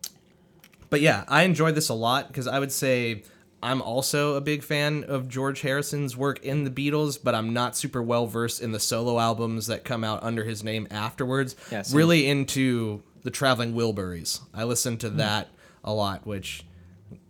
but 0.91 1.01
yeah, 1.01 1.25
I 1.29 1.43
enjoyed 1.43 1.75
this 1.75 1.89
a 1.89 1.95
lot 1.95 2.29
because 2.29 2.47
I 2.47 2.59
would 2.59 2.73
say 2.73 3.23
I'm 3.63 3.83
also 3.83 4.37
a 4.37 4.41
big 4.41 4.63
fan 4.63 5.05
of 5.05 5.29
George 5.29 5.61
Harrison's 5.61 6.17
work 6.17 6.43
in 6.45 6.65
the 6.65 6.71
Beatles, 6.71 7.19
but 7.23 7.35
I'm 7.35 7.53
not 7.53 7.77
super 7.77 8.03
well 8.03 8.27
versed 8.27 8.63
in 8.63 8.73
the 8.73 8.81
solo 8.81 9.19
albums 9.19 9.67
that 9.67 9.85
come 9.85 10.03
out 10.03 10.23
under 10.23 10.45
his 10.45 10.65
name 10.65 10.89
afterwards. 10.91 11.57
Yeah, 11.71 11.83
same. 11.83 11.97
really 11.99 12.27
into 12.29 13.03
the 13.23 13.31
Traveling 13.31 13.75
Wilburys. 13.75 14.41
I 14.55 14.65
listen 14.65 14.95
Hmm. 14.95 14.99
to 15.01 15.11
that 15.11 15.49
a 15.85 15.93
lot, 15.93 16.27
which. 16.27 16.65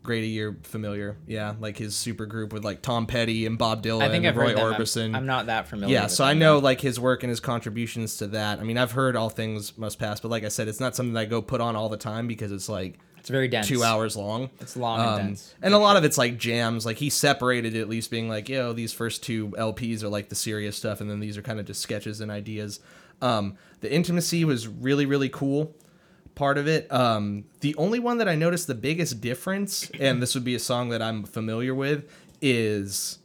Grady, 0.03 0.29
you're 0.29 0.57
familiar, 0.62 1.19
yeah, 1.27 1.55
like 1.61 1.77
his 1.77 1.95
super 1.95 2.25
group 2.25 2.55
with 2.55 2.64
like 2.64 2.81
Tom 2.81 3.07
Petty 3.07 3.45
and 3.45 3.59
Bob 3.59 3.83
Dylan 3.83 4.01
I 4.03 4.09
think 4.09 4.25
and 4.25 4.29
I've 4.29 4.37
Roy 4.37 4.55
them. 4.55 4.73
I'm- 4.73 4.81
Orbison. 4.81 5.14
I'm, 5.14 5.27
not 5.27 5.47
that 5.47 5.69
familiar. 5.69 5.93
Yeah, 5.95 6.07
so 6.07 6.25
I 6.25 6.33
know 6.33 6.55
though. 6.55 6.64
like 6.64 6.81
his 6.81 6.99
work 6.99 7.23
and 7.23 7.29
his 7.29 7.38
contributions 7.38 8.16
to 8.16 8.27
that. 8.29 8.61
I 8.61 8.62
mean, 8.64 8.79
I've 8.79 8.93
heard 8.93 9.14
All 9.14 9.29
Things 9.29 9.77
Must 9.77 9.99
Pass, 9.99 10.19
but 10.21 10.31
like 10.31 10.43
I 10.43 10.49
said, 10.49 10.69
it's 10.69 10.81
not 10.81 10.97
something 10.97 11.12
that 11.12 11.21
I 11.21 11.25
go 11.27 11.43
put 11.43 11.61
on 11.61 11.77
all 11.77 11.90
the 11.90 11.99
time 11.99 12.27
because 12.27 12.51
it's 12.51 12.69
like 12.69 12.99
it's 13.20 13.28
very 13.30 13.46
dense. 13.48 13.68
two 13.68 13.85
hours 13.85 14.16
long. 14.16 14.50
It's 14.61 14.76
long 14.76 15.00
and 15.00 15.09
Um, 15.09 15.16
dense. 15.28 15.54
and 15.62 15.72
a 15.74 15.78
lot 15.78 15.96
of 15.96 16.04
it's 16.04 16.18
like 16.18 16.37
jams. 16.38 16.85
Like 16.85 16.96
he 16.96 17.09
separated 17.11 17.74
it 17.76 17.80
at 17.80 17.88
least 17.88 18.11
being 18.11 18.28
like, 18.28 18.48
yo, 18.48 18.72
these 18.72 18.92
first 18.92 19.22
two 19.22 19.48
LPs 19.50 20.02
are 20.02 20.09
like 20.09 20.28
the 20.28 20.35
serious 20.35 20.76
stuff, 20.76 21.00
and 21.00 21.09
then 21.11 21.20
these 21.20 21.38
are 21.38 21.42
kind 21.42 21.61
of 21.61 21.66
just 21.66 21.80
sketches 21.80 22.20
and 22.20 22.30
ideas. 22.30 22.80
Um, 23.22 23.56
the 23.80 23.92
intimacy 23.92 24.44
was 24.44 24.66
really 24.66 25.06
really 25.06 25.28
cool. 25.28 25.74
Part 26.35 26.56
of 26.59 26.66
it. 26.68 26.90
Um, 26.92 27.44
the 27.61 27.74
only 27.76 27.98
one 27.98 28.18
that 28.18 28.28
I 28.28 28.35
noticed 28.35 28.66
the 28.66 28.74
biggest 28.74 29.20
difference, 29.20 29.90
and 30.00 30.22
this 30.22 30.35
would 30.35 30.44
be 30.44 30.54
a 30.54 30.59
song 30.61 30.88
that 30.88 31.02
I'm 31.02 31.24
familiar 31.24 31.74
with, 31.74 32.09
is 32.40 33.18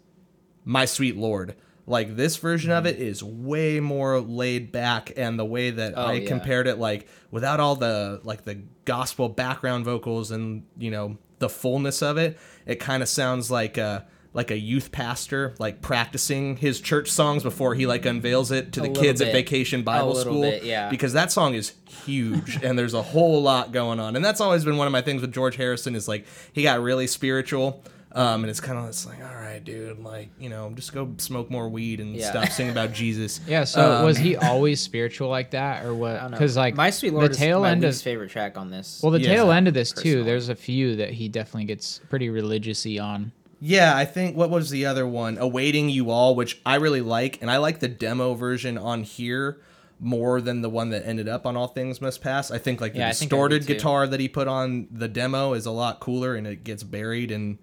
"My 0.65 0.85
Sweet 0.85 1.15
Lord." 1.15 1.55
Like 1.87 2.15
this 2.15 2.37
version 2.37 2.71
of 2.71 2.85
mm-hmm. 2.85 2.95
it 2.95 2.99
is 2.99 3.23
way 3.23 3.79
more 3.79 4.19
laid 4.19 4.71
back, 4.71 5.13
and 5.15 5.37
the 5.37 5.45
way 5.45 5.69
that 5.69 5.93
Oh, 5.95 6.05
I 6.05 6.13
yeah. 6.13 6.27
compared 6.27 6.67
it, 6.67 6.79
like 6.79 7.07
without 7.31 7.59
all 7.59 7.75
the 7.75 8.21
like 8.23 8.43
the 8.43 8.61
gospel 8.85 9.29
background 9.29 9.85
vocals 9.85 10.31
and 10.31 10.63
you 10.77 10.89
know 10.91 11.17
the 11.39 11.49
fullness 11.49 12.01
of 12.01 12.17
it, 12.17 12.39
it 12.65 12.79
kind 12.79 13.03
of 13.03 13.09
sounds 13.09 13.51
like 13.51 13.77
a 13.77 14.05
like 14.33 14.51
a 14.51 14.57
youth 14.57 14.91
pastor 14.91 15.55
like 15.59 15.81
practicing 15.81 16.57
his 16.57 16.81
church 16.81 17.09
songs 17.09 17.41
before 17.41 17.73
he 17.73 17.87
like 17.87 18.05
unveils 18.05 18.51
it 18.51 18.73
to 18.73 18.81
A 18.81 18.83
the 18.83 18.89
kids 18.89 19.21
at 19.21 19.31
vacation 19.31 19.83
Bible 19.83 20.13
school. 20.15 20.41
bit, 20.41 20.63
yeah. 20.63 20.89
Because 20.89 21.13
that 21.13 21.31
song 21.31 21.53
is 21.53 21.71
huge 21.87 22.59
and 22.63 22.77
there's 22.77 22.93
a 22.93 23.01
whole 23.01 23.41
lot 23.41 23.71
going 23.71 23.99
on, 23.99 24.15
and 24.15 24.25
that's 24.25 24.41
always 24.41 24.65
been 24.65 24.75
one 24.77 24.87
of 24.87 24.91
my 24.91 25.01
things 25.01 25.21
with 25.21 25.33
George 25.33 25.55
Harrison 25.55 25.95
is 25.95 26.07
like 26.07 26.25
he 26.51 26.63
got 26.63 26.81
really 26.81 27.07
spiritual. 27.07 27.83
Um, 28.15 28.43
and 28.45 28.49
it's 28.49 28.61
kind 28.61 28.79
of 28.79 28.87
it's 28.87 29.05
like, 29.05 29.19
all 29.19 29.35
right, 29.35 29.61
dude, 29.61 29.99
like 29.99 30.29
you 30.39 30.47
know, 30.49 30.71
just 30.73 30.93
go 30.93 31.13
smoke 31.17 31.51
more 31.51 31.67
weed 31.67 31.99
and 31.99 32.15
Yeah. 32.15 32.29
stop 32.31 32.47
singing 32.49 32.71
about 32.71 32.93
Jesus. 32.93 33.41
Yeah. 33.47 33.65
So 33.65 33.91
Um, 33.97 34.05
was 34.05 34.17
he 34.17 34.35
always 34.51 34.79
spiritual 34.79 35.27
like 35.29 35.51
that, 35.51 35.83
or 35.85 35.89
I 35.89 35.91
what? 35.91 36.13
don't 36.13 36.31
know. 36.31 36.37
Because 36.37 36.55
like 36.55 36.75
My 36.75 36.89
Sweet 36.91 37.13
Lord 37.13 37.31
the 37.31 37.35
tail 37.35 37.57
is 37.57 37.61
my 37.63 37.71
end 37.71 37.83
of 37.83 37.95
favorite 38.01 38.29
track 38.31 38.57
on 38.57 38.71
this. 38.71 39.01
well, 39.03 39.11
the 39.11 39.19
Yeah. 39.21 39.33
tail 39.35 39.51
end 39.51 39.67
of 39.67 39.73
this 39.73 39.91
too. 39.91 40.23
There's 40.23 40.47
a 40.49 40.55
few 40.55 40.95
that 40.95 41.11
he 41.11 41.27
definitely 41.27 41.65
gets 41.65 41.99
pretty 42.09 42.29
religiousy 42.29 43.03
on. 43.03 43.33
Yeah, 43.59 43.95
I 43.97 44.05
think 44.05 44.37
what 44.37 44.49
was 44.49 44.69
the 44.69 44.85
other 44.85 45.05
one? 45.07 45.37
Awaiting 45.37 45.89
You 45.89 46.09
All, 46.09 46.35
which 46.35 46.61
I 46.65 46.75
really 46.75 47.01
like, 47.01 47.41
and 47.41 47.51
I 47.51 47.57
like 47.57 47.79
the 47.79 47.87
demo 47.87 48.33
version 48.33 48.77
on 48.77 49.03
here 49.03 49.59
more 49.99 50.39
than 50.41 50.61
the 50.61 50.69
one 50.69 50.89
that 50.89 51.05
ended 51.05 51.27
up 51.27 51.45
on 51.45 51.55
All 51.57 51.67
Things 51.67 51.99
Must 52.01 52.21
Pass. 52.21 52.51
I 52.51 52.59
think 52.59 52.79
like 52.79 52.93
the 52.93 52.99
Yeah, 52.99 53.09
I 53.09 53.11
think 53.13 53.31
I 53.33 53.35
do 53.35 53.49
distorted 53.49 53.65
guitar 53.67 54.07
that 54.07 54.19
he 54.19 54.27
put 54.29 54.47
on 54.47 54.87
the 54.91 55.07
demo 55.07 55.53
is 55.53 55.65
a 55.65 55.71
lot 55.71 55.99
cooler 55.99 56.35
and 56.35 56.45
it 56.47 56.63
gets 56.63 56.83
buried 56.83 57.31
in 57.31 57.57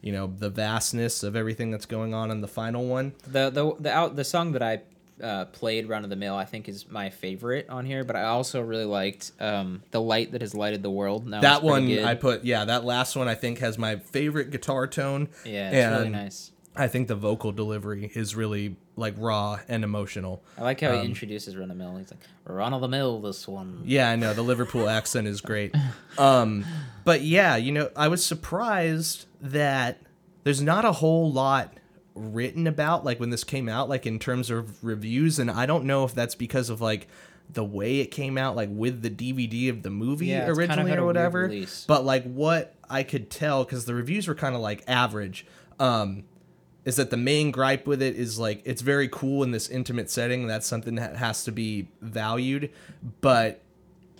you 0.00 0.12
know 0.12 0.32
the 0.38 0.50
vastness 0.50 1.22
of 1.22 1.36
everything 1.36 1.70
that's 1.70 1.86
going 1.86 2.14
on 2.14 2.30
in 2.30 2.40
the 2.40 2.48
final 2.48 2.86
one. 2.86 3.12
the 3.26 3.50
the 3.50 3.74
the 3.80 3.92
out 3.92 4.16
the 4.16 4.24
song 4.24 4.52
that 4.52 4.62
I 4.62 4.80
uh, 5.22 5.46
played 5.46 5.88
run 5.88 6.04
of 6.04 6.10
the 6.10 6.16
mill 6.16 6.36
I 6.36 6.44
think 6.44 6.68
is 6.68 6.88
my 6.88 7.10
favorite 7.10 7.68
on 7.68 7.84
here, 7.84 8.04
but 8.04 8.16
I 8.16 8.24
also 8.24 8.60
really 8.60 8.84
liked 8.84 9.32
um, 9.40 9.82
the 9.90 10.00
light 10.00 10.32
that 10.32 10.40
has 10.42 10.54
lighted 10.54 10.82
the 10.82 10.90
world. 10.90 11.30
That, 11.30 11.42
that 11.42 11.62
one 11.62 11.86
good. 11.86 12.04
I 12.04 12.14
put 12.14 12.44
yeah, 12.44 12.64
that 12.66 12.84
last 12.84 13.16
one 13.16 13.28
I 13.28 13.34
think 13.34 13.58
has 13.58 13.78
my 13.78 13.96
favorite 13.96 14.50
guitar 14.50 14.86
tone. 14.86 15.28
yeah, 15.44 15.70
it's 15.70 15.98
really 15.98 16.10
nice. 16.10 16.52
I 16.78 16.86
think 16.86 17.08
the 17.08 17.16
vocal 17.16 17.50
delivery 17.50 18.10
is 18.14 18.36
really 18.36 18.76
like 18.94 19.14
raw 19.18 19.58
and 19.68 19.82
emotional. 19.82 20.42
I 20.56 20.62
like 20.62 20.80
how 20.80 20.92
um, 20.92 21.00
he 21.00 21.06
introduces 21.06 21.56
run 21.56 21.70
of 21.70 21.76
the 21.76 21.84
mill. 21.84 21.96
He's 21.96 22.12
like 22.12 22.20
run 22.44 22.72
of 22.72 22.80
the 22.80 22.88
mill. 22.88 23.20
This 23.20 23.48
one. 23.48 23.82
Yeah, 23.84 24.10
I 24.10 24.16
know 24.16 24.32
the 24.32 24.42
Liverpool 24.42 24.88
accent 24.98 25.26
is 25.26 25.40
great. 25.40 25.74
Um, 26.16 26.64
but 27.04 27.22
yeah, 27.22 27.56
you 27.56 27.72
know, 27.72 27.90
I 27.96 28.06
was 28.06 28.24
surprised 28.24 29.26
that 29.40 30.00
there's 30.44 30.62
not 30.62 30.84
a 30.84 30.92
whole 30.92 31.32
lot 31.32 31.74
written 32.14 32.66
about 32.68 33.04
like 33.04 33.18
when 33.18 33.30
this 33.30 33.44
came 33.44 33.68
out, 33.68 33.88
like 33.88 34.06
in 34.06 34.20
terms 34.20 34.48
of 34.48 34.82
reviews, 34.84 35.40
and 35.40 35.50
I 35.50 35.66
don't 35.66 35.84
know 35.84 36.04
if 36.04 36.14
that's 36.14 36.36
because 36.36 36.70
of 36.70 36.80
like 36.80 37.08
the 37.50 37.64
way 37.64 37.98
it 37.98 38.12
came 38.12 38.38
out, 38.38 38.54
like 38.54 38.68
with 38.70 39.02
the 39.02 39.10
DVD 39.10 39.68
of 39.70 39.82
the 39.82 39.90
movie 39.90 40.26
Yeah, 40.26 40.48
it's 40.48 40.58
kind 40.58 40.72
of 40.72 40.76
originally 40.76 40.92
or 40.96 41.06
whatever. 41.06 41.52
But 41.88 42.04
like 42.04 42.22
what 42.24 42.76
I 42.88 43.02
could 43.02 43.30
tell, 43.30 43.64
because 43.64 43.84
the 43.84 43.94
reviews 43.94 44.28
were 44.28 44.36
kind 44.36 44.54
of 44.54 44.60
like 44.60 44.84
average. 44.86 45.44
Um, 45.80 46.24
is 46.84 46.96
that 46.96 47.10
the 47.10 47.16
main 47.16 47.50
gripe 47.50 47.86
with 47.86 48.00
it 48.00 48.16
is 48.16 48.38
like 48.38 48.62
it's 48.64 48.82
very 48.82 49.08
cool 49.08 49.42
in 49.42 49.50
this 49.50 49.68
intimate 49.68 50.10
setting. 50.10 50.46
That's 50.46 50.66
something 50.66 50.94
that 50.94 51.16
has 51.16 51.44
to 51.44 51.52
be 51.52 51.88
valued. 52.00 52.70
But 53.20 53.62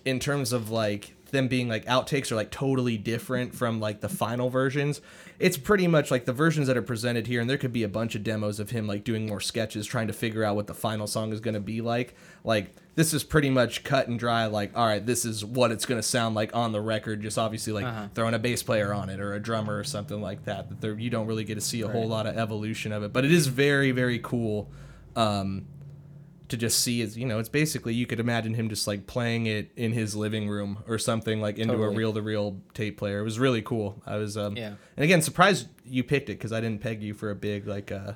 in 0.04 0.20
terms 0.20 0.52
of 0.52 0.70
like 0.70 1.14
them 1.30 1.48
being 1.48 1.68
like 1.68 1.84
outtakes 1.86 2.32
are 2.32 2.36
like 2.36 2.50
totally 2.50 2.96
different 2.96 3.54
from 3.54 3.80
like 3.80 4.00
the 4.00 4.08
final 4.08 4.50
versions, 4.50 5.00
it's 5.38 5.56
pretty 5.56 5.86
much 5.86 6.10
like 6.10 6.24
the 6.24 6.32
versions 6.32 6.66
that 6.66 6.76
are 6.76 6.82
presented 6.82 7.26
here. 7.28 7.40
And 7.40 7.48
there 7.48 7.58
could 7.58 7.72
be 7.72 7.82
a 7.84 7.88
bunch 7.88 8.14
of 8.14 8.24
demos 8.24 8.58
of 8.58 8.70
him 8.70 8.86
like 8.86 9.04
doing 9.04 9.26
more 9.26 9.40
sketches, 9.40 9.86
trying 9.86 10.08
to 10.08 10.12
figure 10.12 10.42
out 10.42 10.56
what 10.56 10.66
the 10.66 10.74
final 10.74 11.06
song 11.06 11.32
is 11.32 11.40
going 11.40 11.54
to 11.54 11.60
be 11.60 11.80
like. 11.80 12.14
Like 12.44 12.74
this 12.96 13.14
is 13.14 13.22
pretty 13.22 13.48
much 13.48 13.84
cut 13.84 14.08
and 14.08 14.18
dry. 14.18 14.46
Like 14.46 14.76
all 14.76 14.86
right, 14.86 15.04
this 15.04 15.24
is 15.24 15.44
what 15.44 15.70
it's 15.70 15.86
going 15.86 16.00
to 16.00 16.06
sound 16.06 16.34
like 16.34 16.56
on 16.56 16.72
the 16.72 16.80
record. 16.80 17.22
Just 17.22 17.38
obviously 17.38 17.72
like 17.72 17.84
Uh-huh. 17.86 18.08
throwing 18.14 18.34
a 18.34 18.38
bass 18.40 18.62
player 18.62 18.92
on 18.92 19.08
it 19.10 19.20
or 19.20 19.34
a 19.34 19.40
drummer 19.40 19.78
or 19.78 19.84
something 19.84 20.20
like 20.20 20.44
that. 20.46 20.68
That 20.68 20.80
there 20.80 20.98
you 20.98 21.10
don't 21.10 21.26
really 21.26 21.44
get 21.44 21.54
to 21.54 21.60
see 21.60 21.82
a 21.82 21.88
whole 21.88 22.08
lot 22.08 22.26
of 22.26 22.36
evolution 22.36 22.90
of 22.92 23.02
it, 23.04 23.12
but 23.12 23.24
it 23.24 23.30
is 23.32 23.46
very 23.46 23.92
very 23.92 24.18
cool. 24.18 24.68
Um, 25.14 25.66
to 26.48 26.56
just 26.56 26.80
see 26.80 27.00
is 27.02 27.16
you 27.18 27.26
know 27.26 27.38
it's 27.38 27.48
basically 27.48 27.92
you 27.94 28.06
could 28.06 28.20
imagine 28.20 28.54
him 28.54 28.68
just 28.68 28.86
like 28.86 29.06
playing 29.06 29.46
it 29.46 29.70
in 29.76 29.92
his 29.92 30.16
living 30.16 30.48
room 30.48 30.78
or 30.88 30.98
something 30.98 31.40
like 31.40 31.58
into 31.58 31.74
a 31.82 31.90
reel 31.90 32.12
to 32.14 32.22
reel 32.22 32.56
tape 32.74 32.96
player. 32.98 33.20
It 33.20 33.24
was 33.24 33.38
really 33.38 33.62
cool. 33.62 34.02
I 34.06 34.16
was 34.16 34.36
um 34.36 34.56
Yeah. 34.56 34.74
and 34.96 35.04
again 35.04 35.20
surprised 35.22 35.68
you 35.84 36.02
picked 36.04 36.30
it 36.30 36.34
because 36.38 36.52
I 36.52 36.60
didn't 36.60 36.80
peg 36.80 37.02
you 37.02 37.14
for 37.14 37.30
a 37.30 37.34
big 37.34 37.66
like 37.66 37.92
uh 37.92 38.14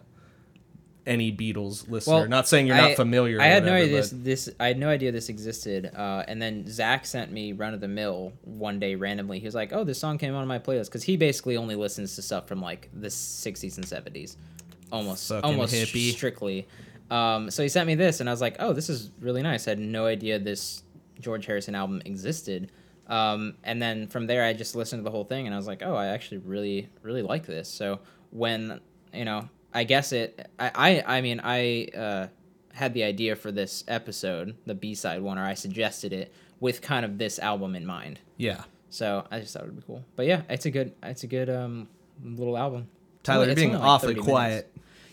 any 1.04 1.32
Beatles 1.32 1.88
listener. 1.90 2.14
Well, 2.14 2.28
not 2.28 2.46
saying 2.46 2.68
you're 2.68 2.76
I- 2.76 2.88
not 2.90 2.96
familiar. 2.96 3.40
I 3.40 3.46
had 3.46 3.64
no 3.64 3.72
idea 3.74 3.88
this, 3.96 4.10
this. 4.10 4.48
I 4.60 4.68
had 4.68 4.78
no 4.78 4.88
idea 4.88 5.10
this 5.10 5.28
existed. 5.28 5.90
Uh, 5.94 6.22
and 6.28 6.40
then 6.40 6.64
Zach 6.68 7.06
sent 7.06 7.32
me 7.32 7.52
Run 7.52 7.74
of 7.74 7.80
the 7.80 7.88
Mill 7.88 8.32
one 8.44 8.78
day 8.78 8.94
randomly. 8.94 9.40
He 9.40 9.44
was 9.46 9.54
like, 9.54 9.72
"Oh, 9.72 9.82
this 9.82 9.98
song 9.98 10.16
came 10.16 10.34
on 10.36 10.46
my 10.46 10.60
playlist," 10.60 10.84
because 10.86 11.02
he 11.02 11.16
basically 11.16 11.56
only 11.56 11.74
listens 11.74 12.14
to 12.14 12.22
stuff 12.22 12.46
from 12.46 12.62
like 12.62 12.88
the 12.94 13.08
'60s 13.08 13.76
and 13.78 13.84
'70s, 13.84 14.36
almost, 14.92 15.30
almost 15.32 15.74
hippie. 15.74 16.12
strictly. 16.12 16.68
Um, 17.12 17.50
so 17.50 17.62
he 17.62 17.68
sent 17.68 17.86
me 17.86 17.94
this, 17.94 18.20
and 18.20 18.28
I 18.28 18.32
was 18.32 18.40
like, 18.40 18.56
"Oh, 18.58 18.72
this 18.72 18.88
is 18.88 19.10
really 19.20 19.42
nice." 19.42 19.68
I 19.68 19.72
had 19.72 19.78
no 19.78 20.06
idea 20.06 20.38
this 20.38 20.82
George 21.20 21.44
Harrison 21.44 21.74
album 21.74 22.00
existed. 22.06 22.72
Um, 23.06 23.54
and 23.64 23.82
then 23.82 24.08
from 24.08 24.26
there, 24.26 24.44
I 24.44 24.54
just 24.54 24.74
listened 24.74 25.00
to 25.00 25.04
the 25.04 25.10
whole 25.10 25.24
thing, 25.24 25.46
and 25.46 25.54
I 25.54 25.58
was 25.58 25.66
like, 25.66 25.82
"Oh, 25.84 25.94
I 25.94 26.06
actually 26.06 26.38
really, 26.38 26.88
really 27.02 27.22
like 27.22 27.44
this." 27.44 27.68
So 27.68 28.00
when 28.30 28.80
you 29.12 29.26
know, 29.26 29.48
I 29.74 29.84
guess 29.84 30.12
it. 30.12 30.48
I, 30.58 30.70
I, 30.74 31.18
I 31.18 31.20
mean, 31.20 31.40
I 31.44 31.88
uh, 31.94 32.26
had 32.72 32.94
the 32.94 33.02
idea 33.02 33.36
for 33.36 33.52
this 33.52 33.84
episode, 33.88 34.56
the 34.66 34.74
B 34.74 34.94
side 34.94 35.20
one, 35.20 35.38
or 35.38 35.44
I 35.44 35.54
suggested 35.54 36.12
it 36.14 36.32
with 36.60 36.80
kind 36.80 37.04
of 37.04 37.18
this 37.18 37.38
album 37.38 37.74
in 37.74 37.84
mind. 37.84 38.20
yeah. 38.36 38.64
So 38.88 39.26
I 39.30 39.40
just 39.40 39.54
thought 39.54 39.62
it'd 39.62 39.76
be 39.76 39.82
cool. 39.86 40.04
But 40.16 40.26
yeah, 40.26 40.42
it's 40.50 40.66
a 40.66 40.70
good, 40.70 40.92
it's 41.02 41.24
a 41.24 41.26
good 41.26 41.48
um 41.48 41.88
little 42.22 42.58
album. 42.58 42.88
Tyler, 43.22 43.46
you're 43.46 43.54
being 43.54 43.72
like 43.72 43.82
awfully 43.82 44.14
30 44.14 44.26
minutes. 44.26 44.68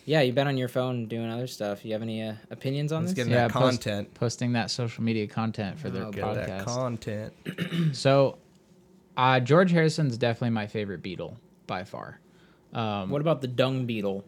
Quiet. 0.09 0.19
Yeah, 0.21 0.25
you've 0.25 0.35
been 0.35 0.47
on 0.47 0.57
your 0.57 0.67
phone 0.67 1.07
doing 1.07 1.29
other 1.29 1.47
stuff. 1.47 1.85
You 1.85 1.93
have 1.93 2.01
any 2.01 2.23
uh, 2.23 2.33
opinions 2.49 2.91
on 2.91 3.03
Let's 3.03 3.13
this? 3.13 3.25
get 3.27 3.33
that 3.33 3.51
post- 3.51 3.81
content. 3.83 4.13
posting 4.13 4.53
that 4.53 4.71
social 4.71 5.03
media 5.03 5.27
content 5.27 5.79
for 5.79 5.89
their 5.89 6.05
Oh, 6.05 6.11
Get 6.11 6.23
podcast. 6.23 6.47
that 6.47 6.65
content. 6.65 7.33
so, 7.95 8.37
uh, 9.17 9.39
George 9.39 9.71
Harrison's 9.71 10.17
definitely 10.17 10.51
my 10.51 10.67
favorite 10.67 11.01
Beatle 11.03 11.35
by 11.67 11.83
far. 11.83 12.19
Um, 12.73 13.09
What 13.09 13.21
about 13.21 13.41
the 13.41 13.47
Dung 13.47 13.85
Beetle? 13.85 14.23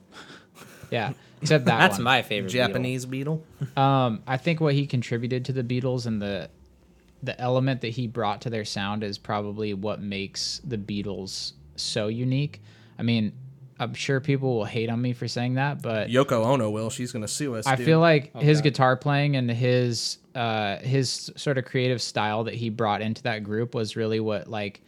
yeah, 0.91 1.13
except 1.41 1.65
that 1.65 1.77
That's 1.77 1.97
one. 1.97 2.03
my 2.03 2.21
favorite. 2.21 2.51
Beetle. 2.51 2.67
Japanese 2.67 3.05
Beetle. 3.05 3.43
Um, 3.77 4.23
I 4.27 4.37
think 4.37 4.59
what 4.61 4.73
he 4.73 4.85
contributed 4.87 5.45
to 5.45 5.53
the 5.53 5.63
Beatles 5.63 6.05
and 6.05 6.21
the 6.21 6.49
the 7.23 7.39
element 7.39 7.81
that 7.81 7.89
he 7.89 8.07
brought 8.07 8.41
to 8.41 8.49
their 8.49 8.65
sound 8.65 9.03
is 9.03 9.19
probably 9.19 9.75
what 9.75 10.01
makes 10.01 10.59
the 10.63 10.75
Beatles 10.77 11.53
so 11.75 12.07
unique. 12.07 12.63
I 12.97 13.03
mean, 13.03 13.31
I'm 13.81 13.95
sure 13.95 14.19
people 14.19 14.57
will 14.57 14.65
hate 14.65 14.91
on 14.91 15.01
me 15.01 15.11
for 15.11 15.27
saying 15.27 15.55
that, 15.55 15.81
but 15.81 16.09
Yoko 16.09 16.45
Ono 16.45 16.69
will. 16.69 16.91
She's 16.91 17.11
gonna 17.11 17.27
sue 17.27 17.55
us. 17.55 17.65
I 17.65 17.75
dude. 17.75 17.87
feel 17.87 17.99
like 17.99 18.31
his 18.37 18.59
God. 18.59 18.63
guitar 18.65 18.95
playing 18.95 19.35
and 19.37 19.49
his 19.49 20.19
uh 20.35 20.77
his 20.77 21.31
sort 21.35 21.57
of 21.57 21.65
creative 21.65 21.99
style 21.99 22.43
that 22.43 22.53
he 22.53 22.69
brought 22.69 23.01
into 23.01 23.23
that 23.23 23.43
group 23.43 23.73
was 23.73 23.95
really 23.95 24.19
what 24.19 24.47
like 24.47 24.81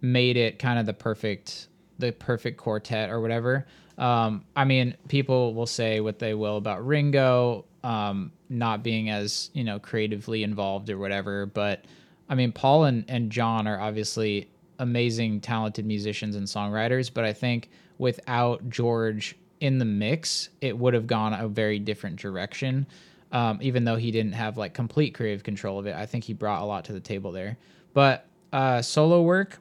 made 0.00 0.36
it 0.36 0.58
kind 0.58 0.80
of 0.80 0.86
the 0.86 0.92
perfect 0.92 1.68
the 2.00 2.10
perfect 2.10 2.58
quartet 2.58 3.10
or 3.10 3.20
whatever. 3.20 3.64
Um 3.96 4.44
I 4.56 4.64
mean, 4.64 4.96
people 5.06 5.54
will 5.54 5.66
say 5.68 6.00
what 6.00 6.18
they 6.18 6.34
will 6.34 6.56
about 6.56 6.84
Ringo 6.84 7.64
um 7.84 8.32
not 8.48 8.82
being 8.82 9.08
as, 9.08 9.50
you 9.54 9.62
know, 9.62 9.78
creatively 9.78 10.42
involved 10.42 10.90
or 10.90 10.98
whatever, 10.98 11.46
but 11.46 11.84
I 12.28 12.34
mean, 12.34 12.50
Paul 12.50 12.84
and, 12.86 13.04
and 13.06 13.30
John 13.30 13.68
are 13.68 13.80
obviously 13.80 14.50
amazing, 14.80 15.42
talented 15.42 15.86
musicians 15.86 16.34
and 16.34 16.48
songwriters, 16.48 17.08
but 17.12 17.24
I 17.24 17.32
think 17.32 17.70
without 18.00 18.68
George 18.68 19.36
in 19.60 19.78
the 19.78 19.84
mix, 19.84 20.48
it 20.60 20.76
would 20.76 20.94
have 20.94 21.06
gone 21.06 21.34
a 21.34 21.46
very 21.46 21.78
different 21.78 22.16
direction. 22.16 22.86
Um, 23.30 23.60
even 23.62 23.84
though 23.84 23.96
he 23.96 24.10
didn't 24.10 24.32
have 24.32 24.56
like 24.56 24.74
complete 24.74 25.14
creative 25.14 25.44
control 25.44 25.78
of 25.78 25.86
it, 25.86 25.94
I 25.94 26.06
think 26.06 26.24
he 26.24 26.32
brought 26.32 26.62
a 26.62 26.64
lot 26.64 26.86
to 26.86 26.92
the 26.92 27.00
table 27.00 27.30
there. 27.30 27.58
But 27.94 28.26
uh, 28.52 28.82
solo 28.82 29.22
work, 29.22 29.60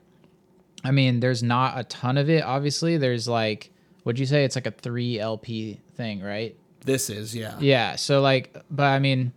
I 0.83 0.91
mean, 0.91 1.19
there's 1.19 1.43
not 1.43 1.77
a 1.77 1.83
ton 1.83 2.17
of 2.17 2.29
it. 2.29 2.43
Obviously, 2.43 2.97
there's 2.97 3.27
like, 3.27 3.71
would 4.05 4.17
you 4.17 4.25
say 4.25 4.43
it's 4.43 4.55
like 4.55 4.65
a 4.65 4.71
three 4.71 5.19
LP 5.19 5.79
thing, 5.95 6.21
right? 6.21 6.55
this 6.85 7.09
is 7.09 7.35
yeah. 7.35 7.55
Yeah. 7.59 7.95
So 7.95 8.21
like, 8.21 8.55
but 8.71 8.85
I 8.85 8.99
mean, 8.99 9.33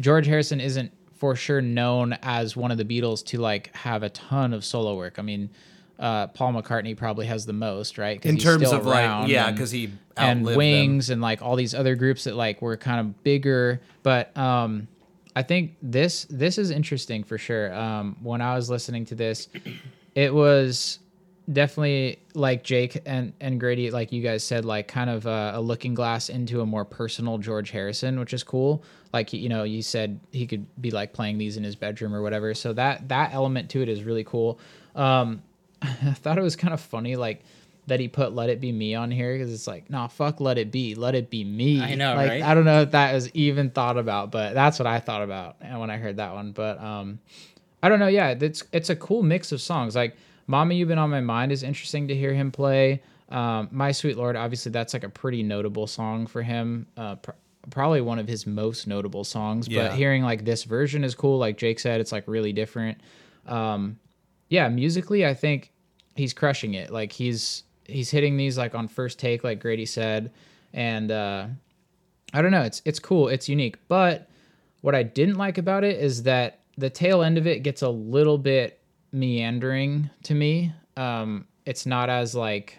George 0.00 0.26
Harrison 0.26 0.60
isn't 0.60 0.92
for 1.16 1.36
sure 1.36 1.60
known 1.60 2.18
as 2.22 2.56
one 2.56 2.70
of 2.70 2.78
the 2.78 2.84
Beatles 2.84 3.24
to 3.26 3.38
like 3.38 3.74
have 3.76 4.02
a 4.02 4.10
ton 4.10 4.52
of 4.52 4.64
solo 4.64 4.96
work. 4.96 5.18
I 5.18 5.22
mean, 5.22 5.50
uh, 5.98 6.26
Paul 6.28 6.54
McCartney 6.54 6.96
probably 6.96 7.26
has 7.26 7.46
the 7.46 7.52
most, 7.52 7.98
right? 7.98 8.24
In 8.24 8.36
terms 8.36 8.72
of 8.72 8.86
like 8.86 9.28
yeah, 9.28 9.50
because 9.50 9.70
he 9.70 9.92
and 10.16 10.40
outlived 10.40 10.48
them. 10.48 10.56
Wings 10.56 11.10
and 11.10 11.20
like 11.20 11.42
all 11.42 11.56
these 11.56 11.74
other 11.74 11.94
groups 11.94 12.24
that 12.24 12.36
like 12.36 12.62
were 12.62 12.76
kind 12.76 13.00
of 13.00 13.22
bigger. 13.22 13.80
But 14.02 14.36
um, 14.36 14.88
I 15.36 15.42
think 15.42 15.76
this 15.82 16.26
this 16.30 16.58
is 16.58 16.70
interesting 16.70 17.24
for 17.24 17.38
sure. 17.38 17.72
Um, 17.74 18.16
when 18.22 18.40
I 18.40 18.54
was 18.54 18.70
listening 18.70 19.04
to 19.06 19.14
this, 19.14 19.48
it 20.14 20.32
was 20.32 20.98
definitely 21.52 22.18
like 22.34 22.64
Jake 22.64 23.00
and 23.06 23.32
and 23.40 23.60
Grady, 23.60 23.90
like 23.90 24.12
you 24.12 24.22
guys 24.22 24.44
said, 24.44 24.64
like 24.64 24.88
kind 24.88 25.10
of 25.10 25.26
a, 25.26 25.52
a 25.54 25.60
looking 25.60 25.94
glass 25.94 26.28
into 26.28 26.60
a 26.60 26.66
more 26.66 26.84
personal 26.84 27.38
George 27.38 27.70
Harrison, 27.70 28.18
which 28.18 28.32
is 28.32 28.42
cool. 28.42 28.82
Like 29.12 29.32
you 29.32 29.48
know, 29.48 29.64
you 29.64 29.82
said 29.82 30.20
he 30.32 30.46
could 30.46 30.66
be 30.80 30.90
like 30.90 31.12
playing 31.12 31.38
these 31.38 31.56
in 31.56 31.64
his 31.64 31.76
bedroom 31.76 32.14
or 32.14 32.22
whatever. 32.22 32.54
So 32.54 32.72
that 32.72 33.08
that 33.08 33.32
element 33.32 33.70
to 33.70 33.82
it 33.82 33.88
is 33.88 34.04
really 34.04 34.24
cool. 34.24 34.58
Um, 34.94 35.42
I 36.06 36.12
thought 36.12 36.38
it 36.38 36.42
was 36.42 36.56
kind 36.56 36.74
of 36.74 36.80
funny, 36.80 37.16
like 37.16 37.42
that 37.86 38.00
he 38.00 38.08
put 38.08 38.34
"Let 38.34 38.50
It 38.50 38.60
Be 38.60 38.72
Me" 38.72 38.94
on 38.94 39.10
here 39.10 39.36
because 39.36 39.52
it's 39.52 39.66
like, 39.66 39.90
nah, 39.90 40.06
fuck, 40.06 40.40
let 40.40 40.58
it 40.58 40.70
be, 40.70 40.94
let 40.94 41.14
it 41.14 41.30
be 41.30 41.44
me. 41.44 41.80
I 41.80 41.94
know, 41.94 42.14
like, 42.14 42.28
right? 42.28 42.42
I 42.42 42.54
don't 42.54 42.64
know 42.64 42.82
if 42.82 42.92
that 42.92 43.12
was 43.12 43.30
even 43.34 43.70
thought 43.70 43.98
about, 43.98 44.30
but 44.30 44.54
that's 44.54 44.78
what 44.78 44.86
I 44.86 45.00
thought 45.00 45.22
about 45.22 45.56
when 45.60 45.90
I 45.90 45.96
heard 45.96 46.16
that 46.16 46.34
one. 46.34 46.52
But 46.52 46.80
um, 46.80 47.18
I 47.82 47.88
don't 47.88 47.98
know. 47.98 48.08
Yeah, 48.08 48.30
it's 48.30 48.62
it's 48.72 48.90
a 48.90 48.96
cool 48.96 49.22
mix 49.22 49.52
of 49.52 49.60
songs. 49.60 49.94
Like 49.94 50.16
"Mama, 50.46 50.74
You've 50.74 50.88
Been 50.88 50.98
on 50.98 51.10
My 51.10 51.20
Mind" 51.20 51.52
is 51.52 51.62
interesting 51.62 52.08
to 52.08 52.14
hear 52.14 52.32
him 52.32 52.50
play. 52.50 53.02
Um, 53.28 53.68
"My 53.70 53.92
Sweet 53.92 54.16
Lord," 54.16 54.36
obviously, 54.36 54.72
that's 54.72 54.94
like 54.94 55.04
a 55.04 55.08
pretty 55.08 55.42
notable 55.42 55.86
song 55.86 56.26
for 56.26 56.42
him. 56.42 56.86
Uh, 56.96 57.16
pr- 57.16 57.32
probably 57.70 58.00
one 58.00 58.18
of 58.18 58.28
his 58.28 58.46
most 58.46 58.86
notable 58.86 59.24
songs. 59.24 59.68
Yeah. 59.68 59.88
But 59.88 59.96
hearing 59.96 60.22
like 60.22 60.44
this 60.44 60.64
version 60.64 61.04
is 61.04 61.14
cool. 61.14 61.38
Like 61.38 61.58
Jake 61.58 61.78
said, 61.78 62.00
it's 62.00 62.12
like 62.12 62.26
really 62.26 62.52
different. 62.52 62.98
Um, 63.46 63.98
yeah, 64.48 64.68
musically, 64.68 65.26
I 65.26 65.34
think 65.34 65.70
he's 66.14 66.32
crushing 66.32 66.74
it. 66.74 66.90
Like 66.90 67.12
he's 67.12 67.64
he's 67.84 68.10
hitting 68.10 68.36
these 68.36 68.56
like 68.58 68.74
on 68.74 68.88
first 68.88 69.18
take, 69.18 69.44
like 69.44 69.60
Grady 69.60 69.86
said, 69.86 70.32
and 70.72 71.10
uh, 71.10 71.46
I 72.32 72.42
don't 72.42 72.50
know. 72.50 72.62
It's 72.62 72.82
it's 72.84 72.98
cool. 72.98 73.28
It's 73.28 73.48
unique. 73.48 73.76
But 73.88 74.28
what 74.80 74.94
I 74.94 75.02
didn't 75.02 75.36
like 75.36 75.58
about 75.58 75.84
it 75.84 75.98
is 76.00 76.22
that 76.24 76.60
the 76.76 76.90
tail 76.90 77.22
end 77.22 77.38
of 77.38 77.46
it 77.46 77.62
gets 77.62 77.82
a 77.82 77.88
little 77.88 78.38
bit 78.38 78.80
meandering 79.12 80.10
to 80.24 80.34
me. 80.34 80.72
Um, 80.96 81.46
it's 81.64 81.86
not 81.86 82.10
as 82.10 82.34
like 82.34 82.78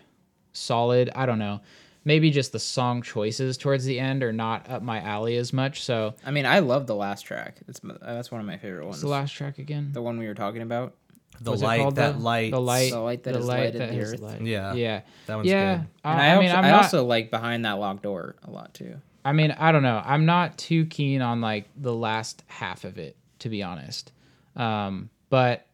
solid. 0.54 1.10
I 1.15 1.26
don't 1.26 1.39
know. 1.39 1.62
Maybe 2.08 2.30
just 2.30 2.52
the 2.52 2.60
song 2.60 3.02
choices 3.02 3.58
towards 3.58 3.84
the 3.84 4.00
end 4.00 4.21
are 4.21 4.32
not 4.32 4.69
up 4.69 4.84
my 4.84 5.00
alley 5.02 5.38
as 5.38 5.52
much. 5.52 5.84
So 5.84 6.13
I 6.24 6.30
mean, 6.32 6.45
I 6.45 6.60
love 6.60 6.86
the 6.86 6.93
last 6.95 7.24
track. 7.24 7.58
That's 7.65 7.84
my- 7.84 7.98
that's 8.00 8.32
one 8.32 8.39
of 8.41 8.45
my 8.45 8.58
favorite 8.58 8.84
ones. 8.84 8.95
what's 8.98 9.02
the 9.02 9.08
last 9.08 9.32
track 9.32 9.58
again? 9.58 9.89
The 9.91 10.04
one 10.04 10.19
we 10.19 10.28
were 10.28 10.36
talking 10.36 10.62
about. 10.62 10.93
The 11.41 11.52
Was 11.52 11.62
it 11.62 11.65
light, 11.65 11.82
called 11.82 11.95
that 11.95 12.13
the- 12.17 12.19
light, 12.24 12.52
the 12.52 12.60
light, 12.62 12.91
The 12.91 13.00
light 13.00 13.24
that 13.24 13.32
the 13.34 13.39
has 13.39 13.48
light 13.48 13.58
lighted 13.60 13.82
that 13.82 13.91
the 13.91 14.00
earth. 14.02 14.19
light. 14.21 14.41
Yeah. 14.41 14.74
yeah, 14.74 15.02
That 15.28 15.36
one's 15.36 15.48
yeah. 15.48 15.78
good. 15.78 15.88
I, 16.04 16.12
And 16.13 16.21
I 16.21 16.36
I, 16.36 16.39
mean, 16.39 16.50
also, 16.50 16.58
I'm 16.58 16.65
I 16.65 16.71
not. 16.71 16.84
also 16.84 17.06
like 17.06 17.32
behind 17.32 17.65
that 17.65 17.74
locked 17.74 18.04
door 18.04 18.36
a 18.43 18.52
lot 18.52 18.74
too. 18.74 18.95
I 19.24 19.34
mean, 19.34 19.52
I 19.52 19.71
don't 19.71 19.84
know. 19.84 20.02
I'm 20.06 20.26
not 20.26 20.58
too 20.58 20.86
keen 20.86 21.21
on 21.21 21.41
like 21.41 21.67
the 21.76 21.93
last 21.93 22.43
half 22.48 22.84
of 22.84 22.98
it, 22.98 23.17
to 23.39 23.50
be 23.50 23.63
honest. 23.63 24.12
Um, 24.56 25.10
but 25.30 25.65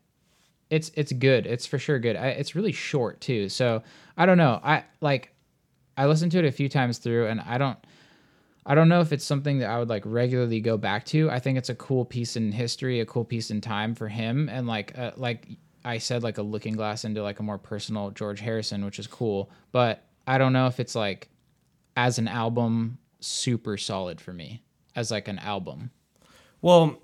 it's 0.70 0.90
it's 0.96 1.12
good. 1.12 1.46
It's 1.46 1.66
for 1.66 1.78
sure 1.78 2.00
good. 2.00 2.16
I, 2.16 2.28
it's 2.30 2.56
really 2.56 2.72
short 2.72 3.20
too, 3.22 3.50
so 3.50 3.84
I 4.18 4.26
don't 4.26 4.38
know. 4.38 4.60
I 4.64 4.86
like 5.02 5.34
I 5.98 6.06
listened 6.06 6.32
to 6.32 6.40
it 6.40 6.46
a 6.46 6.52
few 6.52 6.70
times 6.70 6.98
through, 6.98 7.28
and 7.28 7.42
I 7.42 7.58
don't 7.58 7.78
I 8.66 8.76
don't 8.76 8.90
know 8.90 9.02
if 9.02 9.12
it's 9.12 9.26
something 9.26 9.60
that 9.60 9.70
I 9.70 9.80
would 9.80 9.90
like 9.90 10.04
regularly 10.06 10.60
go 10.62 10.78
back 10.78 11.06
to. 11.08 11.30
I 11.30 11.40
think 11.40 11.58
it's 11.58 11.70
a 11.70 11.76
cool 11.76 12.06
piece 12.06 12.36
in 12.36 12.52
history, 12.52 13.00
a 13.00 13.06
cool 13.06 13.26
piece 13.26 13.50
in 13.50 13.60
time 13.60 13.96
for 13.96 14.08
him, 14.08 14.50
and 14.50 14.68
like 14.68 14.98
uh, 14.98 15.12
like 15.18 15.48
I 15.84 15.98
said, 15.98 16.24
like 16.24 16.38
a 16.38 16.44
looking 16.44 16.74
glass 16.74 17.04
into 17.04 17.24
like 17.24 17.40
a 17.40 17.44
more 17.44 17.58
personal 17.58 18.12
George 18.12 18.40
Harrison, 18.40 18.86
which 18.86 19.00
is 19.00 19.08
cool. 19.08 19.50
But 19.72 20.04
I 20.28 20.38
don't 20.38 20.54
know 20.54 20.68
if 20.68 20.80
it's 20.80 20.96
like 20.96 21.30
as 21.98 22.20
an 22.20 22.28
album 22.28 23.00
super 23.20 23.78
solid 23.78 24.22
for 24.22 24.34
me 24.34 24.62
as 24.96 25.12
like 25.12 25.28
an 25.28 25.40
album. 25.40 25.92
Well, 26.62 27.00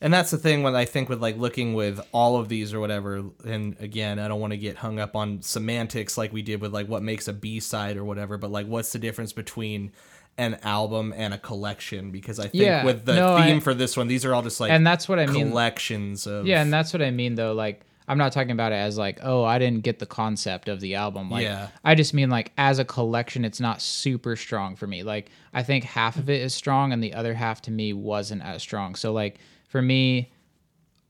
and 0.00 0.12
that's 0.14 0.30
the 0.30 0.38
thing 0.38 0.62
when 0.62 0.74
I 0.74 0.84
think 0.84 1.08
with 1.08 1.20
like 1.20 1.36
looking 1.36 1.74
with 1.74 2.00
all 2.12 2.36
of 2.36 2.48
these 2.48 2.72
or 2.72 2.80
whatever. 2.80 3.24
And 3.44 3.76
again, 3.80 4.18
I 4.18 4.28
don't 4.28 4.40
want 4.40 4.52
to 4.52 4.56
get 4.56 4.76
hung 4.76 4.98
up 4.98 5.14
on 5.14 5.42
semantics 5.42 6.16
like 6.16 6.32
we 6.32 6.42
did 6.42 6.60
with 6.60 6.72
like 6.72 6.88
what 6.88 7.02
makes 7.02 7.28
a 7.28 7.32
B 7.32 7.60
side 7.60 7.96
or 7.96 8.04
whatever, 8.04 8.38
but 8.38 8.50
like 8.50 8.66
what's 8.66 8.92
the 8.92 8.98
difference 8.98 9.32
between 9.32 9.92
an 10.38 10.58
album 10.62 11.12
and 11.16 11.34
a 11.34 11.38
collection? 11.38 12.10
Because 12.10 12.38
I 12.38 12.44
think 12.48 12.54
Yeah, 12.64 12.84
with 12.84 13.04
the 13.04 13.14
no, 13.14 13.36
theme 13.36 13.56
I- 13.58 13.60
for 13.60 13.74
this 13.74 13.96
one, 13.96 14.08
these 14.08 14.24
are 14.24 14.34
all 14.34 14.42
just 14.42 14.60
like 14.60 14.70
And 14.70 14.86
that's 14.86 15.08
what 15.08 15.18
I 15.18 15.26
mean. 15.26 15.48
collections 15.50 16.26
of 16.26 16.46
Yeah, 16.46 16.62
and 16.62 16.72
that's 16.72 16.92
what 16.92 17.02
I 17.02 17.10
mean 17.10 17.34
though. 17.34 17.52
Like 17.52 17.82
I'm 18.08 18.18
not 18.18 18.32
talking 18.32 18.50
about 18.50 18.72
it 18.72 18.76
as 18.76 18.98
like, 18.98 19.20
oh, 19.22 19.44
I 19.44 19.60
didn't 19.60 19.84
get 19.84 20.00
the 20.00 20.06
concept 20.06 20.68
of 20.68 20.80
the 20.80 20.96
album. 20.96 21.30
Like 21.30 21.44
Yeah. 21.44 21.68
I 21.84 21.94
just 21.94 22.12
mean 22.14 22.28
like 22.30 22.52
as 22.58 22.78
a 22.78 22.84
collection, 22.84 23.44
it's 23.44 23.60
not 23.60 23.80
super 23.82 24.34
strong 24.34 24.74
for 24.76 24.86
me. 24.86 25.02
Like 25.02 25.30
I 25.52 25.62
think 25.62 25.84
half 25.84 26.16
of 26.16 26.28
it 26.28 26.40
is 26.42 26.52
strong 26.54 26.92
and 26.92 27.02
the 27.04 27.14
other 27.14 27.34
half 27.34 27.62
to 27.62 27.70
me 27.70 27.92
wasn't 27.92 28.42
as 28.42 28.62
strong. 28.62 28.94
So 28.96 29.12
like 29.12 29.38
for 29.68 29.80
me, 29.82 30.32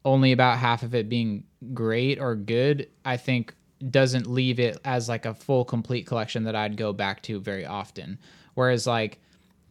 only 0.04 0.33
about 0.33 0.59
half 0.59 0.83
of 0.83 0.94
it 0.94 1.09
being 1.09 1.44
great 1.74 2.18
or 2.18 2.35
good, 2.35 2.88
I 3.04 3.16
think 3.16 3.54
doesn't 3.90 4.26
leave 4.26 4.59
it 4.61 4.78
as 4.85 5.09
like 5.09 5.24
a 5.24 5.33
full 5.35 5.64
complete 5.64 6.06
collection 6.06 6.44
that 6.44 6.54
I'd 6.54 6.76
go 6.76 6.92
back 6.92 7.22
to 7.24 7.40
very 7.40 7.64
often. 7.64 8.18
Whereas 8.60 8.86
like 8.86 9.18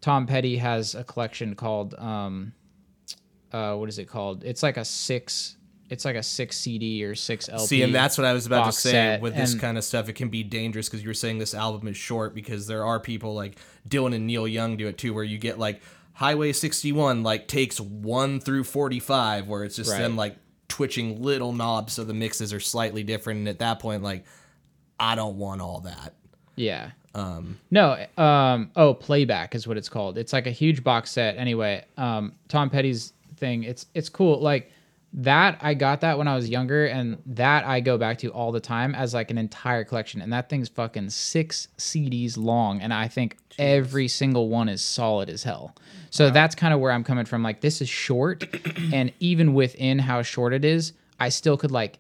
Tom 0.02 0.26
Petty 0.26 0.58
has 0.58 0.96
a 0.96 1.04
collection 1.04 1.54
called 1.54 1.94
um 2.00 2.54
uh 3.54 3.76
what 3.76 3.88
is 3.88 4.00
it 4.00 4.06
called? 4.06 4.44
It's 4.44 4.64
like 4.64 4.78
a 4.78 4.84
six 4.86 5.58
it's 5.92 6.06
like 6.06 6.16
a 6.16 6.24
six 6.24 6.58
CD 6.58 7.04
or 7.04 7.14
six 7.14 7.50
LP. 7.50 7.66
See, 7.68 7.82
and 7.84 7.94
that's 7.94 8.18
what 8.18 8.26
I 8.26 8.34
was 8.34 8.48
about 8.48 8.66
to 8.66 8.72
say. 8.72 8.90
set, 8.92 9.22
With 9.22 9.36
this 9.36 9.52
and- 9.52 9.62
kind 9.62 9.78
of 9.78 9.84
stuff, 9.84 10.10
it 10.10 10.14
can 10.14 10.30
be 10.30 10.42
dangerous 10.42 10.90
because 10.90 11.04
you 11.04 11.08
were 11.10 11.14
saying 11.14 11.38
this 11.38 11.54
album 11.54 11.88
is 11.88 11.98
short 11.98 12.34
because 12.34 12.66
there 12.66 12.84
are 12.84 13.00
people 13.00 13.36
like 13.36 13.60
Dylan 13.88 14.16
and 14.16 14.26
Neil 14.26 14.48
Young 14.48 14.76
do 14.76 14.88
it 14.88 14.98
too, 14.98 15.14
where 15.14 15.24
you 15.24 15.38
get 15.38 15.60
like 15.60 15.84
Highway 16.14 16.52
61, 16.52 17.22
like 17.22 17.48
takes 17.48 17.80
one 17.80 18.40
through 18.40 18.64
45, 18.64 19.48
where 19.48 19.64
it's 19.64 19.76
just 19.76 19.92
Right. 19.92 20.00
them 20.00 20.16
like 20.16 20.36
twitching 20.68 21.22
little 21.22 21.54
knobs 21.54 21.94
so 21.94 22.04
the 22.04 22.16
mixes 22.16 22.54
are 22.54 22.60
slightly 22.60 23.04
different. 23.04 23.38
And 23.40 23.48
at 23.50 23.60
that 23.60 23.80
point, 23.80 24.02
like, 24.02 24.26
I 25.00 25.14
don't 25.14 25.38
want 25.38 25.62
all 25.62 25.82
that. 25.82 26.16
Yeah. 26.56 26.92
Um, 27.16 27.60
no, 27.72 28.06
um, 28.18 28.72
oh, 28.76 28.94
playback 28.94 29.56
is 29.56 29.68
what 29.68 29.78
it's 29.78 29.90
called. 29.90 30.18
It's 30.18 30.34
like 30.34 30.48
a 30.48 30.52
huge 30.52 30.84
box 30.84 31.12
set. 31.12 31.38
Anyway, 31.38 31.84
um, 31.98 32.34
Tom 32.48 32.70
Petty's 32.70 33.14
thing. 33.38 33.64
It's 33.64 33.88
it's 33.94 34.10
cool. 34.10 34.40
Like 34.40 34.72
that, 35.14 35.58
I 35.62 35.74
got 35.74 36.02
that 36.02 36.18
when 36.18 36.28
I 36.28 36.36
was 36.36 36.50
younger, 36.50 36.86
and 36.86 37.18
that 37.26 37.66
I 37.66 37.80
go 37.80 37.98
back 37.98 38.20
to 38.20 38.30
all 38.30 38.52
the 38.52 38.60
time 38.60 38.94
as 38.94 39.14
like 39.14 39.32
an 39.32 39.38
entire 39.38 39.84
collection. 39.84 40.22
And 40.22 40.32
that 40.34 40.50
thing's 40.50 40.70
fucking 40.70 41.10
six 41.10 41.68
CDs 41.78 42.38
long, 42.38 42.82
and 42.82 42.94
I 42.94 43.08
think 43.08 43.38
every 43.58 44.08
single 44.08 44.50
one 44.50 44.70
is 44.70 44.82
solid 44.82 45.30
as 45.30 45.44
hell. 45.44 45.76
So 46.12 46.30
that's 46.30 46.56
kind 46.56 46.74
of 46.74 46.80
where 46.80 46.92
I'm 46.92 47.04
coming 47.04 47.26
from. 47.26 47.42
Like 47.42 47.62
this 47.62 47.82
is 47.82 47.90
short, 47.90 48.44
and 48.94 49.12
even 49.20 49.54
within 49.54 50.00
how 50.00 50.22
short 50.22 50.54
it 50.54 50.64
is, 50.64 50.94
I 51.20 51.30
still 51.30 51.58
could 51.58 51.72
like 51.72 51.98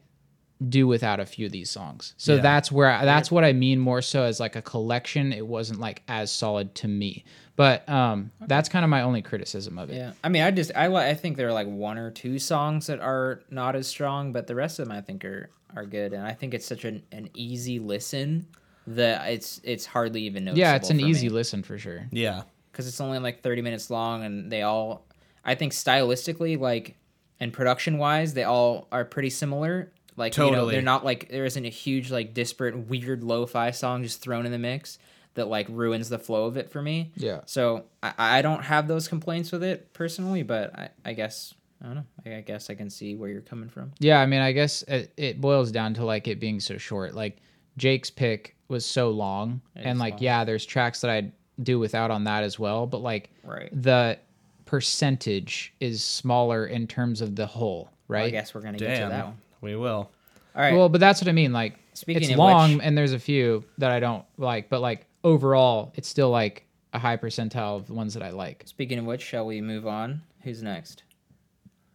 do 0.67 0.88
without 0.88 1.19
a 1.22 1.26
few 1.26 1.45
of 1.45 1.52
these 1.52 1.69
songs. 1.69 2.13
So 2.17 2.36
Yeah. 2.36 2.41
that's 2.41 2.72
where 2.72 2.89
I, 2.89 3.06
that's 3.06 3.32
what 3.32 3.45
I 3.45 3.54
mean 3.54 3.80
more 3.80 4.02
so 4.02 4.24
as 4.24 4.39
like 4.39 4.56
a 4.58 4.62
collection. 4.62 5.32
It 5.32 5.48
wasn't 5.48 5.80
like 5.80 6.02
as 6.10 6.32
solid 6.32 6.76
to 6.76 6.88
me, 6.89 7.24
but 7.56 7.88
um, 7.88 8.32
that's 8.45 8.67
kind 8.67 8.84
of 8.84 8.89
my 8.89 9.02
only 9.02 9.22
criticism 9.22 9.78
of 9.80 9.89
it. 9.89 9.95
Yeah, 9.95 10.12
I 10.24 10.28
mean, 10.30 10.41
I 10.43 10.52
just 10.52 10.72
I 10.76 10.88
I 10.93 11.13
think 11.13 11.38
there 11.38 11.48
are 11.48 11.54
like 11.54 11.67
one 11.67 11.98
or 11.98 12.12
two 12.12 12.39
songs 12.39 12.88
that 12.88 13.00
are 13.00 13.41
not 13.50 13.76
as 13.76 13.88
strong, 13.88 14.34
but 14.34 14.48
the 14.48 14.56
rest 14.56 14.80
of 14.80 14.88
them 14.88 14.98
I 14.98 15.02
think 15.02 15.24
are 15.24 15.50
are 15.76 15.86
good, 15.86 16.13
and 16.13 16.26
I 16.26 16.34
think 16.34 16.54
it's 16.54 16.65
such 16.65 16.84
an, 16.84 17.04
an 17.12 17.30
easy 17.36 17.80
listen 17.80 18.48
that 18.88 19.32
it's 19.32 19.62
it's 19.63 19.86
hardly 19.86 20.24
even 20.24 20.43
noticeable. 20.45 20.60
Yeah, 20.67 20.76
it's 20.76 20.89
an 20.89 21.00
easy 21.00 21.28
me. 21.30 21.34
listen 21.36 21.63
for 21.63 21.78
sure. 21.78 22.08
Yeah. 22.12 22.41
because 22.72 22.88
it's 22.88 23.00
only 23.00 23.19
like 23.19 23.43
30 23.43 23.62
minutes 23.62 23.89
long 23.89 24.24
and 24.24 24.52
they 24.52 24.62
all 24.63 25.06
i 25.45 25.54
think 25.54 25.74
stylistically 25.74 26.58
like 26.60 26.95
and 27.39 27.52
production 27.54 27.98
wise 27.98 28.34
they 28.34 28.43
all 28.45 28.88
are 28.91 29.04
pretty 29.06 29.30
similar 29.30 29.91
like 30.20 30.38
you 30.38 30.44
know 30.44 30.50
Totally. 30.52 30.74
they're 30.74 30.82
not 30.84 31.04
like 31.04 31.30
there 31.30 31.46
isn't 31.46 31.66
a 31.66 31.70
huge 31.70 32.12
like 32.12 32.34
disparate 32.36 32.78
weird 32.88 33.24
lo-fi 33.24 33.72
song 33.72 34.04
just 34.04 34.22
thrown 34.22 34.46
in 34.46 34.52
the 34.52 34.60
mix 34.60 35.00
that 35.34 35.48
like 35.48 35.68
ruins 35.70 36.10
the 36.10 36.20
flow 36.20 36.46
of 36.46 36.58
it 36.58 36.70
for 36.72 36.82
me 36.82 37.12
Yeah. 37.16 37.42
so 37.46 37.86
i, 38.04 38.14
I 38.18 38.42
don't 38.42 38.64
have 38.64 38.88
those 38.88 39.08
complaints 39.08 39.52
with 39.52 39.64
it 39.64 39.94
personally 39.94 40.44
but 40.44 40.78
i, 40.78 40.90
I 41.06 41.14
guess 41.14 41.54
i 41.82 41.86
don't 41.88 41.96
know 41.96 42.06
I, 42.26 42.36
I 42.36 42.42
guess 42.42 42.70
i 42.70 42.76
can 42.76 42.90
see 42.90 43.16
where 43.16 43.30
you're 43.30 43.42
coming 43.42 43.70
from 43.70 43.94
Yeah, 44.00 44.20
I 44.20 44.26
mean, 44.26 44.42
I 44.42 44.52
guess 44.52 44.84
it, 44.84 45.14
it 45.18 45.40
boils 45.42 45.72
down 45.72 45.94
to 45.96 46.06
like 46.06 46.28
it 46.28 46.40
being 46.40 46.60
so 46.60 46.78
short. 46.78 47.16
Like 47.16 47.38
Jake's 47.78 48.10
pick 48.10 48.56
was 48.68 48.86
so 48.86 49.10
long, 49.12 49.62
and 49.76 49.98
like 50.00 50.16
long. 50.16 50.22
yeah, 50.24 50.44
there's 50.44 50.66
tracks 50.66 51.00
that 51.02 51.10
I'd 51.10 51.32
do 51.64 51.80
without 51.80 52.12
on 52.12 52.26
that 52.26 52.44
as 52.44 52.60
well, 52.60 52.86
but 52.86 52.98
like 53.02 53.30
right 53.46 53.70
the 53.72 54.18
percentage 54.66 55.74
is 55.80 56.04
smaller 56.04 56.65
in 56.67 56.88
terms 56.88 57.22
of 57.22 57.36
the 57.36 57.46
whole, 57.46 57.90
Well, 58.08 58.24
i 58.24 58.30
guess 58.30 58.54
we're 58.54 58.62
gonna 58.62 58.78
get 58.78 58.96
to 59.04 59.10
that 59.10 59.26
one 59.26 59.38
We 59.62 59.76
will. 59.76 60.10
all 60.56 60.62
right 60.62 60.74
Well, 60.76 60.90
but 60.90 61.00
that's 61.00 61.22
what 61.22 61.28
I 61.28 61.32
mean. 61.34 61.54
Like, 61.54 61.76
Speaking 61.94 62.24
it's 62.24 62.32
of 62.32 62.38
long, 62.38 62.76
which- 62.76 62.86
and 62.86 62.98
there's 62.98 63.14
a 63.14 63.20
few 63.20 63.64
that 63.78 63.92
I 63.92 64.00
don't 64.00 64.24
like, 64.38 64.70
but 64.70 64.80
like 64.82 65.06
overall, 65.24 65.92
it's 65.96 66.08
still 66.08 66.30
like 66.30 66.66
a 66.94 67.00
high 67.00 67.18
percentile 67.18 67.76
of 67.78 67.88
the 67.88 67.94
ones 67.94 68.14
that 68.14 68.24
I 68.24 68.30
like. 68.32 68.64
speaking 68.66 68.98
of 69.00 69.06
which 69.06 69.22
shall 69.22 69.46
we 69.46 69.62
move 69.62 69.86
on 69.86 70.22
who's 70.44 70.64
next 70.64 71.04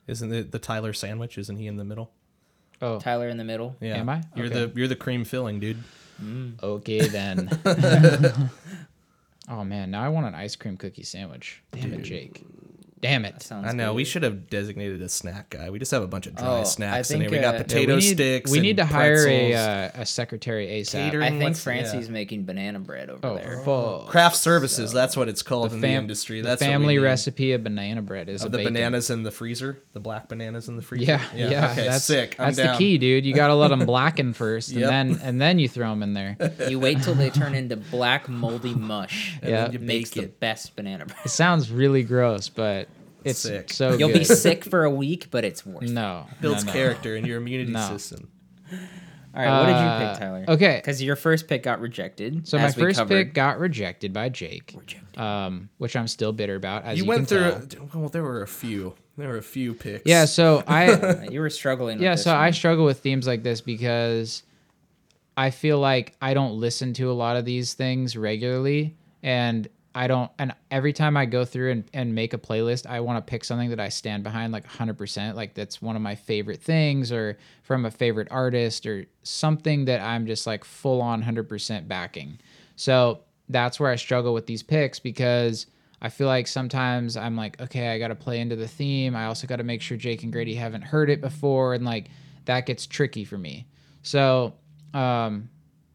Isn't 0.07 0.33
it 0.33 0.53
the 0.53 0.59
Tyler 0.59 0.93
sandwich? 0.93 1.39
Isn't 1.39 1.57
he 1.57 1.67
in 1.67 1.77
the 1.77 1.85
middle? 1.85 2.11
Oh, 2.83 2.99
tyler 3.01 3.29
in 3.29 3.39
the 3.39 3.45
middle 3.45 3.77
Yeah. 3.81 3.97
Am 3.97 4.09
I? 4.11 4.23
You're 4.37 4.47
Okay. 4.47 4.67
the 4.67 4.73
you're 4.79 4.89
the 4.89 4.97
cream 4.97 5.25
filling, 5.25 5.59
dude. 5.61 5.79
Mm. 6.23 6.63
okay 6.63 7.09
then. 7.09 7.49
oh 9.49 9.65
man, 9.65 9.91
now 9.91 10.03
I 10.05 10.09
want 10.11 10.27
an 10.27 10.35
ice 10.35 10.55
cream 10.57 10.77
cookie 10.77 11.03
sandwich. 11.03 11.63
Damn 11.73 11.95
it, 11.95 12.03
Jake. 12.03 12.45
Damn 13.05 13.25
it. 13.27 13.47
I 13.53 13.73
know 13.73 13.89
good. 13.91 13.97
we 13.97 14.05
should 14.05 14.23
have 14.23 14.49
designated 14.49 15.03
a 15.03 15.09
snack 15.11 15.51
guy. 15.51 15.69
We 15.69 15.79
just 15.79 15.91
have 15.91 16.03
a 16.03 16.07
bunch 16.07 16.27
of 16.27 16.35
dry 16.35 16.61
Oh, 16.61 16.65
snacks 16.65 17.11
I 17.11 17.15
in 17.17 17.21
here. 17.21 17.31
We 17.31 17.39
got 17.39 17.55
uh, 17.55 17.59
yeah, 17.59 17.63
potato 17.65 17.95
we 17.97 18.01
need, 18.01 18.15
sticks. 18.15 18.51
We 18.51 18.59
and 18.59 18.63
need 18.67 18.77
to 18.79 18.87
hire 18.87 19.27
a 19.27 19.53
pretzels. 19.53 19.55
uh, 19.55 19.91
a 20.03 20.07
secretary 20.07 20.67
ASAP. 20.69 20.93
Catering. 20.93 21.23
I 21.35 21.39
think 21.39 21.57
Francie's 21.57 22.07
yeah. 22.07 22.13
making 22.13 22.45
banana 22.47 22.79
bread 22.79 23.11
over 23.11 23.27
Oh, 23.27 23.35
there. 23.37 23.61
fuck. 23.65 24.07
craft 24.09 24.37
services. 24.37 24.91
that's 24.93 25.17
what 25.19 25.29
it's 25.29 25.43
called 25.43 25.73
in 25.75 25.81
the 25.83 25.87
Fam- 25.87 26.05
industry. 26.05 26.41
the 26.41 26.49
That's 26.49 26.63
what 26.63 26.69
we 26.69 26.73
family 26.73 26.99
recipe 26.99 27.53
of 27.53 27.63
banana 27.63 28.01
bread 28.01 28.29
is 28.31 28.41
Of 28.43 28.47
a 28.47 28.51
the 28.53 28.59
bacon. 28.59 28.73
bananas 28.73 29.11
in 29.11 29.23
the 29.23 29.31
freezer, 29.31 29.83
the 29.93 30.01
black 30.01 30.29
bananas 30.31 30.69
in 30.69 30.77
the 30.77 30.83
freezer. 30.83 31.05
Yeah, 31.05 31.21
yeah, 31.51 31.71
okay, 31.73 31.87
that's 31.87 32.05
sick. 32.05 32.37
I'm 32.39 32.47
That's 32.47 32.57
down. 32.57 32.73
the 32.75 32.79
key, 32.79 32.97
dude. 32.97 33.27
You 33.27 33.35
gotta 33.35 33.55
let 33.55 33.69
them 33.69 33.85
blacken 33.85 34.33
first, 34.33 34.71
Yep. 34.71 34.91
and 34.91 35.15
then 35.15 35.21
and 35.23 35.41
then 35.41 35.59
you 35.59 35.69
throw 35.69 35.91
them 35.91 36.03
in 36.03 36.15
there. 36.15 36.37
You 36.71 36.81
wait 36.81 37.03
till 37.03 37.15
they 37.15 37.29
turn 37.29 37.55
into 37.55 37.77
black 37.77 38.29
moldy 38.31 38.75
mush. 38.75 39.35
Yeah. 39.45 39.69
then 39.69 39.85
makes 39.85 40.11
the 40.11 40.27
best 40.29 40.75
banana 40.75 41.05
bread. 41.05 41.19
It 41.27 41.29
sounds 41.29 41.71
really 41.71 42.03
gross, 42.03 42.49
but 42.49 42.89
it's 43.25 43.39
Sick. 43.41 43.73
so 43.73 43.97
You'll 43.97 44.09
good. 44.11 44.19
be 44.21 44.25
sick 44.25 44.65
for 44.65 44.85
a 44.85 44.91
week, 44.91 45.29
but 45.31 45.45
it's 45.45 45.65
worth. 45.67 45.85
it. 45.85 45.91
No, 45.91 46.27
Builds 46.41 46.65
no, 46.65 46.73
no. 46.73 46.79
character 46.79 47.17
in 47.17 47.25
your 47.25 47.39
immunity 47.39 47.73
No. 47.73 47.89
system. 47.89 48.29
All 49.37 49.43
right, 49.43 49.59
what 49.61 49.67
did 49.67 49.73
you 49.73 49.77
Uh, 49.77 50.11
pick, 50.13 50.21
Tyler? 50.21 50.45
okay. 50.49 50.77
because 50.77 51.03
your 51.03 51.17
first 51.17 51.49
pick 51.49 51.65
got 51.65 51.81
rejected. 51.81 52.47
So 52.47 52.57
my 52.57 52.65
as 52.65 52.77
we 52.77 52.83
first 52.85 52.99
covered. 53.01 53.27
pick 53.27 53.35
got 53.35 53.59
rejected 53.59 54.13
by 54.13 54.29
Jake, 54.29 54.73
Rejected. 54.79 55.21
um, 55.21 55.71
which 55.79 55.97
I'm 55.97 56.07
still 56.07 56.33
bitter 56.33 56.55
about. 56.55 56.85
As 56.85 56.99
you 56.99 57.03
you, 57.05 57.09
went 57.09 57.27
can 57.29 57.61
through. 57.61 57.67
tell. 57.67 58.01
Well, 58.01 58.09
there 58.11 58.23
were 58.23 58.43
a 58.43 58.47
few. 58.47 58.95
There 59.19 59.29
were 59.29 59.37
a 59.39 59.43
few 59.43 59.75
picks. 59.75 60.03
Yeah, 60.07 60.27
so 60.27 60.63
I 60.69 60.89
Uh, 60.93 61.23
you 61.31 61.41
were 61.41 61.51
struggling. 61.51 62.01
yeah, 62.01 62.11
with 62.11 62.19
this 62.19 62.25
so 62.25 62.33
I 62.33 62.45
one. 62.47 62.53
struggle 62.53 62.85
with 62.85 63.01
themes 63.01 63.27
like 63.27 63.43
this 63.43 63.61
because 63.61 64.45
I 65.37 65.51
feel 65.51 65.81
like 65.81 66.15
I 66.23 66.33
don't 66.35 66.55
listen 66.61 66.93
to 66.95 67.11
a 67.11 67.15
lot 67.15 67.37
of 67.37 67.45
these 67.45 67.75
things 67.75 68.17
regularly 68.17 68.95
and 69.21 69.67
I 69.95 70.07
don't 70.07 70.31
and 70.39 70.55
every 70.71 70.93
time 70.93 71.17
I 71.17 71.25
go 71.25 71.45
through 71.45 71.71
and, 71.71 71.85
and 71.95 72.15
make 72.15 72.35
a 72.35 72.39
playlist, 72.39 72.87
I 72.87 73.01
want 73.01 73.25
to 73.25 73.31
pick 73.31 73.45
something 73.45 73.71
that 73.71 73.81
I 73.81 73.89
stand 73.89 74.25
behind 74.25 74.53
like 74.53 74.67
100%, 74.67 75.35
like 75.35 75.55
that's 75.55 75.81
one 75.81 75.97
of 75.97 76.03
my 76.03 76.15
favorite 76.15 76.61
things 76.61 77.13
or 77.13 77.39
from 77.63 77.85
a 77.85 77.91
favorite 77.91 78.29
artist 78.31 78.87
or 78.87 79.07
something 79.23 79.85
that 79.85 80.01
I'm 80.01 80.27
just 80.27 80.47
like 80.47 80.65
full 80.65 81.01
on 81.01 81.23
100% 81.23 81.87
backing. 81.89 82.39
So, 82.77 83.21
that's 83.49 83.79
where 83.79 83.91
I 83.91 83.97
struggle 83.97 84.33
with 84.33 84.47
these 84.47 84.63
picks 84.63 84.99
because 84.99 85.67
I 86.01 86.09
feel 86.09 86.27
like 86.27 86.47
sometimes 86.47 87.17
I'm 87.17 87.37
like, 87.37 87.61
okay, 87.61 87.89
I 87.89 87.99
got 87.99 88.09
to 88.09 88.15
play 88.15 88.41
into 88.41 88.57
the 88.57 88.69
theme. 88.69 89.15
I 89.15 89.27
also 89.27 89.47
got 89.47 89.57
to 89.57 89.65
make 89.65 89.81
sure 89.81 89.97
Jake 89.97 90.23
and 90.23 90.33
Grady 90.33 90.55
haven't 90.55 90.83
heard 90.83 91.11
it 91.11 91.21
before. 91.21 91.75
And 91.75 91.85
like 91.85 92.09
that 92.47 92.67
gets 92.67 92.87
tricky 92.87 93.25
for 93.25 93.39
me. 93.39 93.67
So, 94.03 94.55
um, 94.93 95.49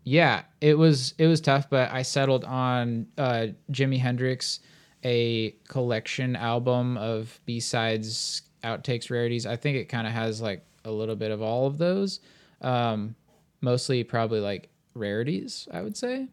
yeah, 0.09 0.41
it 0.59 0.75
was 0.75 1.13
it 1.19 1.27
was 1.27 1.39
tough, 1.39 1.69
but 1.69 1.91
I 1.91 2.01
settled 2.01 2.43
on 2.43 3.05
uh, 3.15 3.47
Jimi 3.71 3.99
Hendrix, 3.99 4.59
a 5.05 5.51
collection 5.67 6.35
album 6.35 6.97
of 6.97 7.39
B 7.45 7.59
sides, 7.59 8.41
outtakes, 8.63 9.11
rarities. 9.11 9.45
I 9.45 9.55
think 9.55 9.77
it 9.77 9.85
kind 9.85 10.07
of 10.07 10.13
has 10.13 10.41
like 10.41 10.65
a 10.83 10.89
little 10.89 11.15
bit 11.15 11.29
of 11.29 11.43
all 11.43 11.67
of 11.67 11.77
those, 11.77 12.21
um, 12.61 13.13
mostly 13.61 14.03
probably 14.03 14.39
like 14.39 14.69
rarities, 14.95 15.67
I 15.71 15.83
would 15.83 15.95
say. 15.95 16.27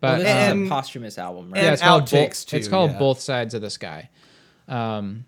Well, 0.00 0.16
But 0.16 0.18
this 0.18 0.50
um, 0.50 0.62
is 0.64 0.68
a 0.68 0.74
posthumous 0.74 1.16
album, 1.16 1.52
right? 1.52 1.62
yeah, 1.62 1.72
it's 1.74 1.82
called 1.82 2.02
outtakes, 2.04 2.42
both, 2.42 2.46
too, 2.46 2.56
It's 2.56 2.66
called 2.68 2.90
yeah. 2.90 2.98
both 2.98 3.20
sides 3.20 3.54
of 3.54 3.62
the 3.62 3.70
sky. 3.70 4.10
Um, 4.66 5.26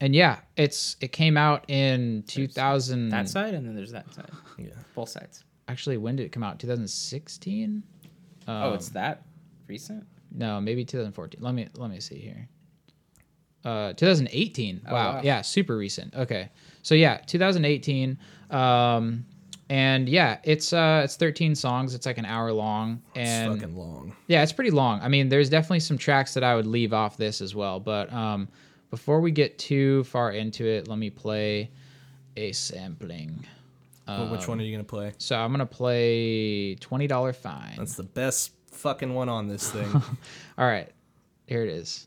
and 0.00 0.14
yeah, 0.14 0.38
it's 0.56 0.96
it 1.00 1.10
came 1.10 1.36
out 1.36 1.64
in 1.68 2.22
2000. 2.28 3.08
that 3.08 3.28
side, 3.28 3.54
and 3.54 3.66
then 3.66 3.74
there's 3.74 3.90
that 3.90 4.14
side. 4.14 4.30
Yeah. 4.58 4.66
Both 4.94 5.08
sides. 5.08 5.42
Actually, 5.68 5.96
when 5.96 6.16
did 6.16 6.24
it 6.26 6.32
come 6.32 6.42
out? 6.42 6.58
2016. 6.58 7.82
oh, 8.48 8.74
it's 8.74 8.90
that 8.90 9.22
recent. 9.66 10.06
No, 10.30 10.60
maybe 10.60 10.84
2014. 10.84 11.40
Let 11.40 11.54
me 11.54 11.68
let 11.74 11.90
me 11.90 12.00
see 12.00 12.18
here. 12.18 12.48
Uh, 13.64 13.94
2018. 13.94 14.82
wow. 14.84 14.92
wow. 14.92 15.20
Yeah, 15.24 15.40
super 15.40 15.76
recent. 15.76 16.14
Okay. 16.14 16.50
So 16.82 16.94
yeah, 16.94 17.18
2018. 17.26 18.18
Um, 18.50 19.24
and 19.70 20.08
yeah, 20.08 20.38
it's 20.44 20.72
uh, 20.74 21.02
it's 21.04 21.16
13 21.16 21.54
songs. 21.54 21.94
It's 21.94 22.04
like 22.04 22.18
an 22.18 22.26
hour 22.26 22.52
long, 22.52 23.00
It's 23.14 23.30
and 23.30 23.54
fucking 23.58 23.74
long. 23.74 24.14
yeah, 24.26 24.42
it's 24.42 24.52
pretty 24.52 24.70
long. 24.70 25.00
I 25.00 25.08
mean, 25.08 25.30
there's 25.30 25.48
definitely 25.48 25.80
some 25.80 25.96
tracks 25.96 26.34
that 26.34 26.44
I 26.44 26.54
would 26.54 26.66
leave 26.66 26.92
off 26.92 27.16
this 27.16 27.40
as 27.40 27.54
well. 27.54 27.80
But 27.80 28.12
um, 28.12 28.48
before 28.90 29.20
we 29.20 29.30
get 29.30 29.58
too 29.58 30.04
far 30.04 30.32
into 30.32 30.66
it, 30.66 30.86
let 30.86 30.98
me 30.98 31.08
play 31.08 31.70
a 32.36 32.52
sampling. 32.52 33.46
Well, 34.06 34.28
which 34.28 34.46
one 34.48 34.58
are 34.58 34.62
um, 34.62 34.66
you 34.66 34.72
gonna 34.72 34.84
play? 34.84 35.12
So 35.18 35.36
I'm 35.36 35.50
gonna 35.50 35.66
play 35.66 36.74
twenty 36.76 37.06
dollar 37.06 37.32
fine. 37.32 37.74
That's 37.78 37.94
the 37.94 38.02
best 38.02 38.52
fucking 38.70 39.12
one 39.14 39.28
on 39.28 39.48
this 39.48 39.70
thing. 39.70 39.90
All 40.58 40.66
right, 40.66 40.90
here 41.46 41.62
it 41.62 41.70
is. 41.70 42.06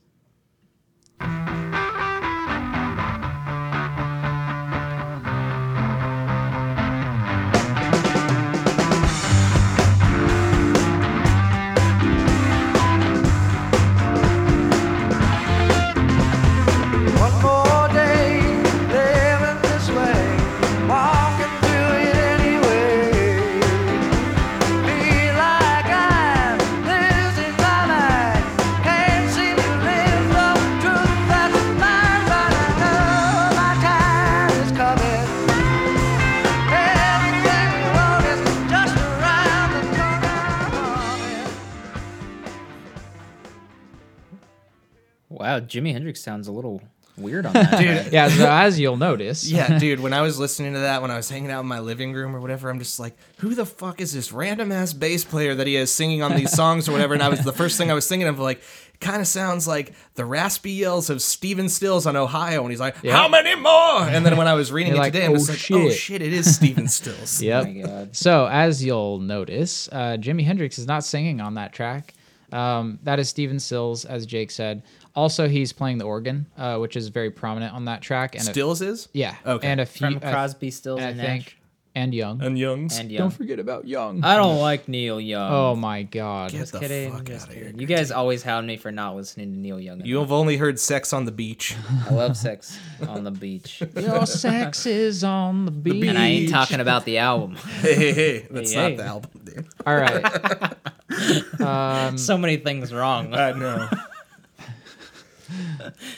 Wow, 45.59 45.65
Jimi 45.65 45.91
Hendrix 45.93 46.21
sounds 46.21 46.47
a 46.47 46.51
little 46.51 46.81
weird 47.17 47.45
on 47.47 47.53
that. 47.53 47.79
Dude, 48.05 48.13
Yeah, 48.13 48.29
so 48.29 48.47
as 48.49 48.79
you'll 48.79 48.97
notice, 48.97 49.49
yeah, 49.49 49.79
dude, 49.79 49.99
when 49.99 50.13
I 50.13 50.21
was 50.21 50.37
listening 50.37 50.73
to 50.73 50.79
that, 50.81 51.01
when 51.01 51.09
I 51.09 51.17
was 51.17 51.27
hanging 51.29 51.49
out 51.49 51.61
in 51.61 51.65
my 51.67 51.79
living 51.79 52.13
room 52.13 52.35
or 52.35 52.39
whatever, 52.39 52.69
I'm 52.69 52.77
just 52.77 52.99
like, 52.99 53.17
who 53.39 53.55
the 53.55 53.65
fuck 53.65 53.99
is 53.99 54.13
this 54.13 54.31
random 54.31 54.71
ass 54.71 54.93
bass 54.93 55.25
player 55.25 55.55
that 55.55 55.65
he 55.65 55.75
is 55.75 55.91
singing 55.91 56.21
on 56.21 56.35
these 56.35 56.51
songs 56.51 56.87
or 56.87 56.91
whatever? 56.91 57.15
And 57.15 57.23
I 57.23 57.29
was 57.29 57.43
the 57.43 57.51
first 57.53 57.75
thing 57.77 57.89
I 57.89 57.95
was 57.95 58.07
thinking 58.07 58.27
of, 58.27 58.37
like, 58.37 58.61
kind 58.99 59.19
of 59.19 59.27
sounds 59.27 59.67
like 59.67 59.93
the 60.13 60.25
raspy 60.25 60.71
yells 60.73 61.09
of 61.09 61.21
Stephen 61.23 61.69
Stills 61.69 62.05
on 62.05 62.15
Ohio, 62.15 62.61
and 62.61 62.69
he's 62.71 62.79
like, 62.79 62.95
Yeah. 63.03 63.13
"How 63.13 63.27
many 63.27 63.55
more?" 63.55 64.01
And 64.03 64.23
then 64.25 64.37
when 64.37 64.47
I 64.47 64.53
was 64.55 64.71
reading 64.71 64.93
You're 64.93 64.97
it 64.97 65.05
like, 65.05 65.13
today, 65.13 65.25
I 65.25 65.29
was 65.29 65.49
"Oh, 65.49 65.53
like, 65.53 65.85
"Oh 65.85 65.89
shit." 65.89 65.93
shit, 65.99 66.21
it 66.23 66.33
is 66.33 66.55
Stephen 66.55 66.87
Stills." 66.87 67.41
Yep. 67.41 67.67
Oh. 67.85 68.07
So 68.11 68.47
as 68.47 68.83
you'll 68.83 69.19
notice, 69.19 69.87
uh, 69.91 70.17
Jimi 70.19 70.43
Hendrix 70.45 70.77
is 70.79 70.85
not 70.87 71.03
singing 71.03 71.41
on 71.41 71.55
that 71.55 71.73
track. 71.73 72.13
Um, 72.51 72.99
that 73.03 73.19
is 73.19 73.27
Stephen 73.29 73.59
Stills, 73.59 74.05
as 74.05 74.25
Jake 74.25 74.51
said. 74.51 74.81
Also, 75.17 75.47
he's 75.49 75.73
playing 75.73 75.97
the 75.97 76.05
organ, 76.05 76.45
uh, 76.57 76.77
which 76.77 76.95
is 76.95 77.07
very 77.07 77.31
prominent 77.31 77.73
on 77.73 77.85
that 77.85 78.01
track. 78.03 78.35
And 78.35 78.43
a- 78.47 78.51
Stills 78.51 78.81
is 78.83 79.09
yeah. 79.13 79.35
Okay. 79.45 79.67
And 79.67 79.81
a 79.81 79.85
few. 79.85 80.05
From 80.07 80.17
I- 80.23 80.31
Crosby, 80.31 80.69
Stills, 80.71 80.99
and 81.01 81.19
and, 81.19 81.21
I 81.21 81.25
think, 81.25 81.57
and 81.95 82.13
Young. 82.13 82.39
and 82.43 82.55
Youngs. 82.59 82.99
And 82.99 83.11
Young. 83.11 83.21
Don't 83.29 83.31
forget 83.31 83.57
about 83.57 83.87
Young. 83.87 84.23
I 84.23 84.35
don't 84.35 84.59
like 84.59 84.87
Neil 84.87 85.19
Young. 85.19 85.51
oh 85.51 85.75
my 85.75 86.03
God. 86.03 86.51
Get 86.51 86.59
Just 86.59 86.73
the 86.73 86.79
kidding. 86.81 87.11
fuck 87.11 87.23
just 87.25 87.47
outta 87.47 87.55
here. 87.57 87.73
You 87.75 87.87
guys 87.87 88.11
always 88.11 88.43
hound 88.43 88.67
me 88.67 88.77
for 88.77 88.91
not 88.91 89.15
listening 89.15 89.53
to 89.53 89.59
Neil 89.59 89.79
Young. 89.79 90.05
You 90.05 90.19
have 90.19 90.31
only 90.31 90.55
heard 90.57 90.79
"Sex 90.79 91.11
on 91.13 91.25
the 91.25 91.31
Beach." 91.31 91.75
I 92.07 92.13
love 92.13 92.37
sex 92.37 92.77
on 93.07 93.23
the 93.23 93.31
beach. 93.31 93.81
Your 93.95 94.27
sex 94.27 94.85
is 94.85 95.23
on 95.23 95.65
the 95.65 95.71
beach. 95.71 96.05
And 96.05 96.17
I 96.19 96.27
ain't 96.27 96.51
talking 96.51 96.79
about 96.79 97.05
the 97.05 97.17
album. 97.17 97.55
hey, 97.81 97.95
hey, 97.95 98.13
hey, 98.13 98.47
that's 98.51 98.71
Hey, 98.71 98.77
not 98.81 98.89
hey. 98.91 98.95
the 98.97 99.03
album, 99.03 99.31
dude. 99.43 99.67
All 99.83 99.95
right. 99.97 101.59
um, 101.61 102.17
so 102.19 102.37
many 102.37 102.57
things 102.57 102.93
wrong. 102.93 103.33
I 103.33 103.53
know. 103.53 103.89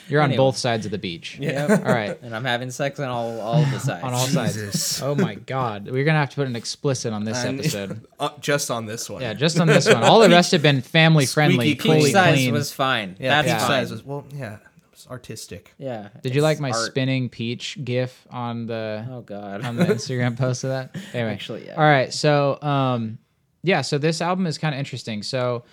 You're 0.08 0.20
on 0.20 0.30
Anyway. 0.30 0.36
both 0.36 0.56
sides 0.56 0.84
of 0.86 0.92
the 0.92 0.98
beach. 0.98 1.38
Yep. 1.40 1.70
All 1.70 1.76
right. 1.92 2.18
And 2.22 2.34
I'm 2.34 2.44
having 2.44 2.70
sex 2.70 2.98
on 3.00 3.08
all, 3.08 3.40
all 3.40 3.62
the 3.64 3.78
sides. 3.78 4.04
On 4.04 4.12
all 4.12 4.26
sides. 4.26 5.00
Oh 5.02 5.14
my 5.14 5.34
God. 5.34 5.84
We're 5.86 6.04
going 6.04 6.14
to 6.14 6.20
have 6.20 6.30
to 6.30 6.36
put 6.36 6.46
an 6.46 6.56
explicit 6.56 7.12
on 7.12 7.24
this 7.24 7.42
And- 7.44 7.58
episode. 7.60 8.06
Uh, 8.20 8.28
just 8.38 8.70
on 8.70 8.84
this 8.84 9.08
one. 9.08 9.22
Yeah, 9.22 9.32
just 9.32 9.58
on 9.58 9.66
this 9.66 9.86
one. 9.86 10.02
All 10.04 10.18
the 10.20 10.28
rest 10.28 10.52
have 10.52 10.60
been 10.60 10.82
family 10.82 11.24
friendly, 11.24 11.70
Squeaky 11.74 11.74
clean. 11.88 12.02
Peach 12.04 12.12
size 12.12 12.34
clean. 12.34 12.52
was 12.52 12.70
fine. 12.70 13.16
Yeah, 13.18 13.40
That's 13.40 13.48
peach 13.54 13.60
fine. 13.66 13.68
size 13.86 13.90
was 13.90 14.04
well, 14.04 14.26
yeah, 14.34 14.56
it 14.56 14.60
was 14.90 15.06
artistic. 15.10 15.72
Yeah. 15.78 16.10
Did 16.22 16.34
you 16.34 16.40
it's 16.40 16.42
like 16.42 16.60
my 16.60 16.70
art. 16.70 16.84
spinning 16.90 17.30
peach 17.30 17.78
gif 17.82 18.26
on 18.30 18.66
the 18.66 19.06
Oh 19.10 19.22
God. 19.22 19.64
on 19.64 19.76
the 19.76 19.86
Instagram 19.86 20.36
post 20.36 20.64
of 20.64 20.70
that? 20.70 20.94
Anyway, 21.14 21.32
Actually, 21.32 21.64
yeah. 21.64 21.76
All 21.76 21.82
right, 21.82 22.12
so 22.12 22.60
um, 22.60 23.16
yeah, 23.62 23.80
so 23.80 23.96
this 23.96 24.20
album 24.20 24.46
is 24.46 24.58
kind 24.58 24.74
of 24.74 24.78
interesting. 24.78 25.22
So 25.22 25.64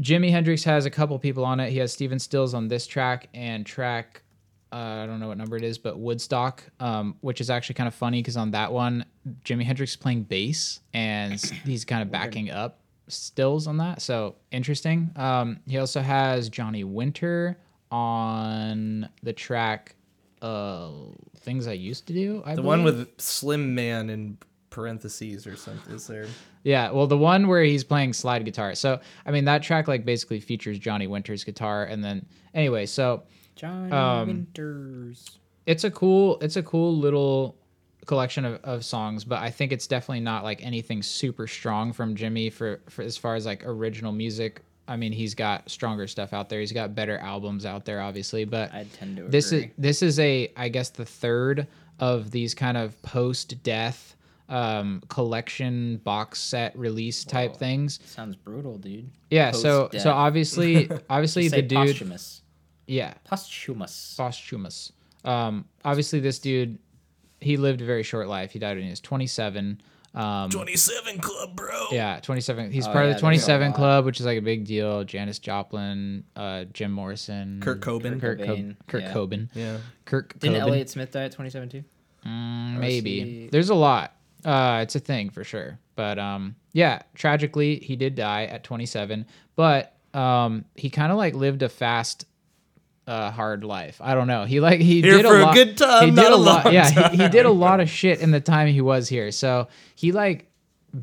Jimi 0.00 0.30
Hendrix 0.30 0.64
has 0.64 0.86
a 0.86 0.90
couple 0.90 1.18
people 1.18 1.44
on 1.44 1.60
it. 1.60 1.70
He 1.70 1.78
has 1.78 1.92
Stephen 1.92 2.18
Stills 2.18 2.54
on 2.54 2.68
this 2.68 2.86
track 2.86 3.28
and 3.34 3.64
track. 3.64 4.22
Uh, 4.72 5.02
I 5.02 5.06
don't 5.06 5.20
know 5.20 5.28
what 5.28 5.38
number 5.38 5.56
it 5.56 5.62
is, 5.62 5.78
but 5.78 5.98
Woodstock, 5.98 6.64
um, 6.80 7.16
which 7.20 7.40
is 7.40 7.48
actually 7.48 7.76
kind 7.76 7.86
of 7.86 7.94
funny 7.94 8.20
because 8.20 8.36
on 8.36 8.50
that 8.52 8.72
one, 8.72 9.04
Jimi 9.44 9.62
Hendrix 9.62 9.92
is 9.92 9.96
playing 9.96 10.24
bass 10.24 10.80
and 10.92 11.40
he's 11.64 11.84
kind 11.84 12.02
of 12.02 12.10
backing 12.10 12.50
up 12.50 12.80
Stills 13.06 13.66
on 13.68 13.76
that. 13.76 14.02
So 14.02 14.34
interesting. 14.50 15.12
Um, 15.14 15.60
he 15.66 15.78
also 15.78 16.00
has 16.00 16.48
Johnny 16.48 16.82
Winter 16.84 17.58
on 17.90 19.08
the 19.22 19.32
track 19.32 19.94
uh 20.42 20.90
things 21.38 21.66
I 21.68 21.72
used 21.72 22.06
to 22.08 22.12
do. 22.12 22.42
I 22.44 22.54
The 22.56 22.62
believe. 22.62 22.66
one 22.66 22.84
with 22.84 23.20
Slim 23.20 23.74
Man 23.74 24.10
in 24.10 24.38
parentheses 24.74 25.46
or 25.46 25.56
something. 25.56 25.94
Is 25.94 26.06
there? 26.06 26.26
Yeah, 26.64 26.90
well, 26.90 27.06
the 27.06 27.16
one 27.18 27.46
where 27.46 27.62
he's 27.62 27.84
playing 27.84 28.12
slide 28.12 28.44
guitar. 28.44 28.74
So, 28.74 29.00
I 29.24 29.30
mean, 29.30 29.44
that 29.44 29.62
track 29.62 29.86
like 29.88 30.04
basically 30.04 30.40
features 30.40 30.78
Johnny 30.78 31.06
Winter's 31.06 31.44
guitar, 31.44 31.84
and 31.84 32.02
then 32.02 32.26
anyway, 32.54 32.86
so 32.86 33.22
Johnny 33.54 33.92
Um, 33.92 34.26
Winters. 34.28 35.38
it's 35.66 35.84
a 35.84 35.90
cool, 35.90 36.38
it's 36.40 36.56
a 36.56 36.62
cool 36.62 36.96
little 36.96 37.56
collection 38.06 38.44
of, 38.44 38.60
of 38.64 38.84
songs, 38.84 39.24
but 39.24 39.38
I 39.40 39.50
think 39.50 39.72
it's 39.72 39.86
definitely 39.86 40.20
not 40.20 40.42
like 40.44 40.64
anything 40.64 41.02
super 41.02 41.46
strong 41.46 41.92
from 41.92 42.14
Jimi 42.16 42.52
for, 42.52 42.80
for 42.88 43.02
as 43.02 43.16
far 43.16 43.34
as 43.34 43.46
like 43.46 43.64
original 43.64 44.12
music. 44.12 44.60
I 44.86 44.96
mean, 44.96 45.12
he's 45.12 45.34
got 45.34 45.70
stronger 45.70 46.06
stuff 46.06 46.34
out 46.34 46.50
there. 46.50 46.60
He's 46.60 46.72
got 46.72 46.94
better 46.94 47.16
albums 47.18 47.64
out 47.64 47.86
there, 47.86 48.02
obviously, 48.02 48.44
but 48.44 48.70
I 48.74 48.84
tend 48.92 49.16
to 49.16 49.22
agree. 49.22 49.30
this 49.30 49.52
is 49.52 49.64
this 49.78 50.02
is 50.02 50.18
a 50.20 50.52
I 50.56 50.68
guess 50.68 50.90
the 50.90 51.06
third 51.06 51.66
of 52.00 52.30
these 52.32 52.54
kind 52.54 52.76
of 52.76 53.00
post 53.02 53.62
death 53.62 54.14
um 54.48 55.02
collection 55.08 55.96
box 56.04 56.38
set 56.38 56.76
release 56.78 57.24
type 57.24 57.52
Whoa. 57.52 57.58
things. 57.58 57.98
sounds 58.04 58.36
brutal, 58.36 58.76
dude. 58.78 59.10
Yeah, 59.30 59.52
so 59.52 59.82
Post-death. 59.82 60.02
so 60.02 60.10
obviously 60.12 60.90
obviously 61.10 61.48
the 61.48 61.62
dude 61.62 61.88
posthumous. 61.88 62.42
yeah, 62.86 63.14
Posthumous. 63.24 64.14
posthumous. 64.16 64.92
Um 65.24 65.64
obviously 65.84 66.20
this 66.20 66.38
dude 66.38 66.78
he 67.40 67.56
lived 67.56 67.80
a 67.80 67.84
very 67.84 68.02
short 68.02 68.28
life. 68.28 68.52
He 68.52 68.58
died 68.58 68.76
when 68.76 68.84
he 68.84 68.90
was 68.90 69.00
27. 69.00 69.80
Um 70.14 70.48
27 70.50 71.18
Club, 71.18 71.56
bro. 71.56 71.86
yeah, 71.90 72.20
27. 72.20 72.70
He's 72.70 72.86
Oh, 72.86 72.92
part 72.92 73.06
yeah, 73.06 73.10
of 73.10 73.16
the 73.16 73.20
27. 73.20 73.72
Club, 73.72 74.04
which 74.04 74.20
is 74.20 74.26
like 74.26 74.38
a 74.38 74.42
big 74.42 74.64
deal. 74.64 75.04
Janis 75.04 75.38
Joplin, 75.38 76.22
uh 76.36 76.64
Jim 76.72 76.92
Morrison, 76.92 77.60
Kurt 77.60 77.80
Cobain. 77.80 78.20
Kurt, 78.20 78.38
Co- 78.38 78.44
Cobain, 78.46 78.76
Kurt 78.86 79.02
yeah. 79.02 79.12
Cobain. 79.14 79.48
Yeah. 79.54 79.78
Kirk 80.04 80.38
Didn't 80.38 80.56
Cobain. 80.56 80.60
Elliott 80.60 80.90
Smith 80.90 81.10
die 81.12 81.24
at 81.24 81.32
27 81.32 81.68
too? 81.70 81.84
Mm, 82.26 82.78
maybe 82.78 83.20
he- 83.20 83.48
there's 83.48 83.70
a 83.70 83.74
lot 83.74 84.13
uh 84.44 84.80
it's 84.82 84.94
a 84.94 85.00
thing 85.00 85.30
for 85.30 85.44
sure 85.44 85.78
but 85.96 86.18
um 86.18 86.54
yeah 86.72 87.02
tragically 87.14 87.76
he 87.76 87.96
did 87.96 88.14
die 88.14 88.44
at 88.44 88.62
27 88.64 89.26
but 89.56 89.94
um 90.12 90.64
he 90.74 90.90
kind 90.90 91.10
of 91.12 91.18
like 91.18 91.34
lived 91.34 91.62
a 91.62 91.68
fast 91.68 92.26
uh 93.06 93.30
hard 93.30 93.64
life 93.64 94.00
i 94.02 94.14
don't 94.14 94.26
know 94.26 94.44
he 94.44 94.60
like 94.60 94.80
he 94.80 95.00
Here 95.02 95.18
did 95.18 95.26
for 95.26 95.36
a 95.36 95.40
a 95.40 95.42
lot 95.44 95.54
good 95.54 95.76
time, 95.76 96.08
he 96.08 96.14
did 96.14 96.30
a 96.30 96.34
a 96.34 96.36
lot 96.36 96.64
long 96.64 96.74
yeah 96.74 97.10
he, 97.10 97.16
he 97.18 97.28
did 97.28 97.46
a 97.46 97.50
lot 97.50 97.80
of 97.80 97.88
shit 97.90 98.20
in 98.20 98.30
the 98.30 98.40
time 98.40 98.68
he 98.68 98.80
was 98.80 99.08
here 99.08 99.30
so 99.30 99.68
he 99.94 100.12
like 100.12 100.50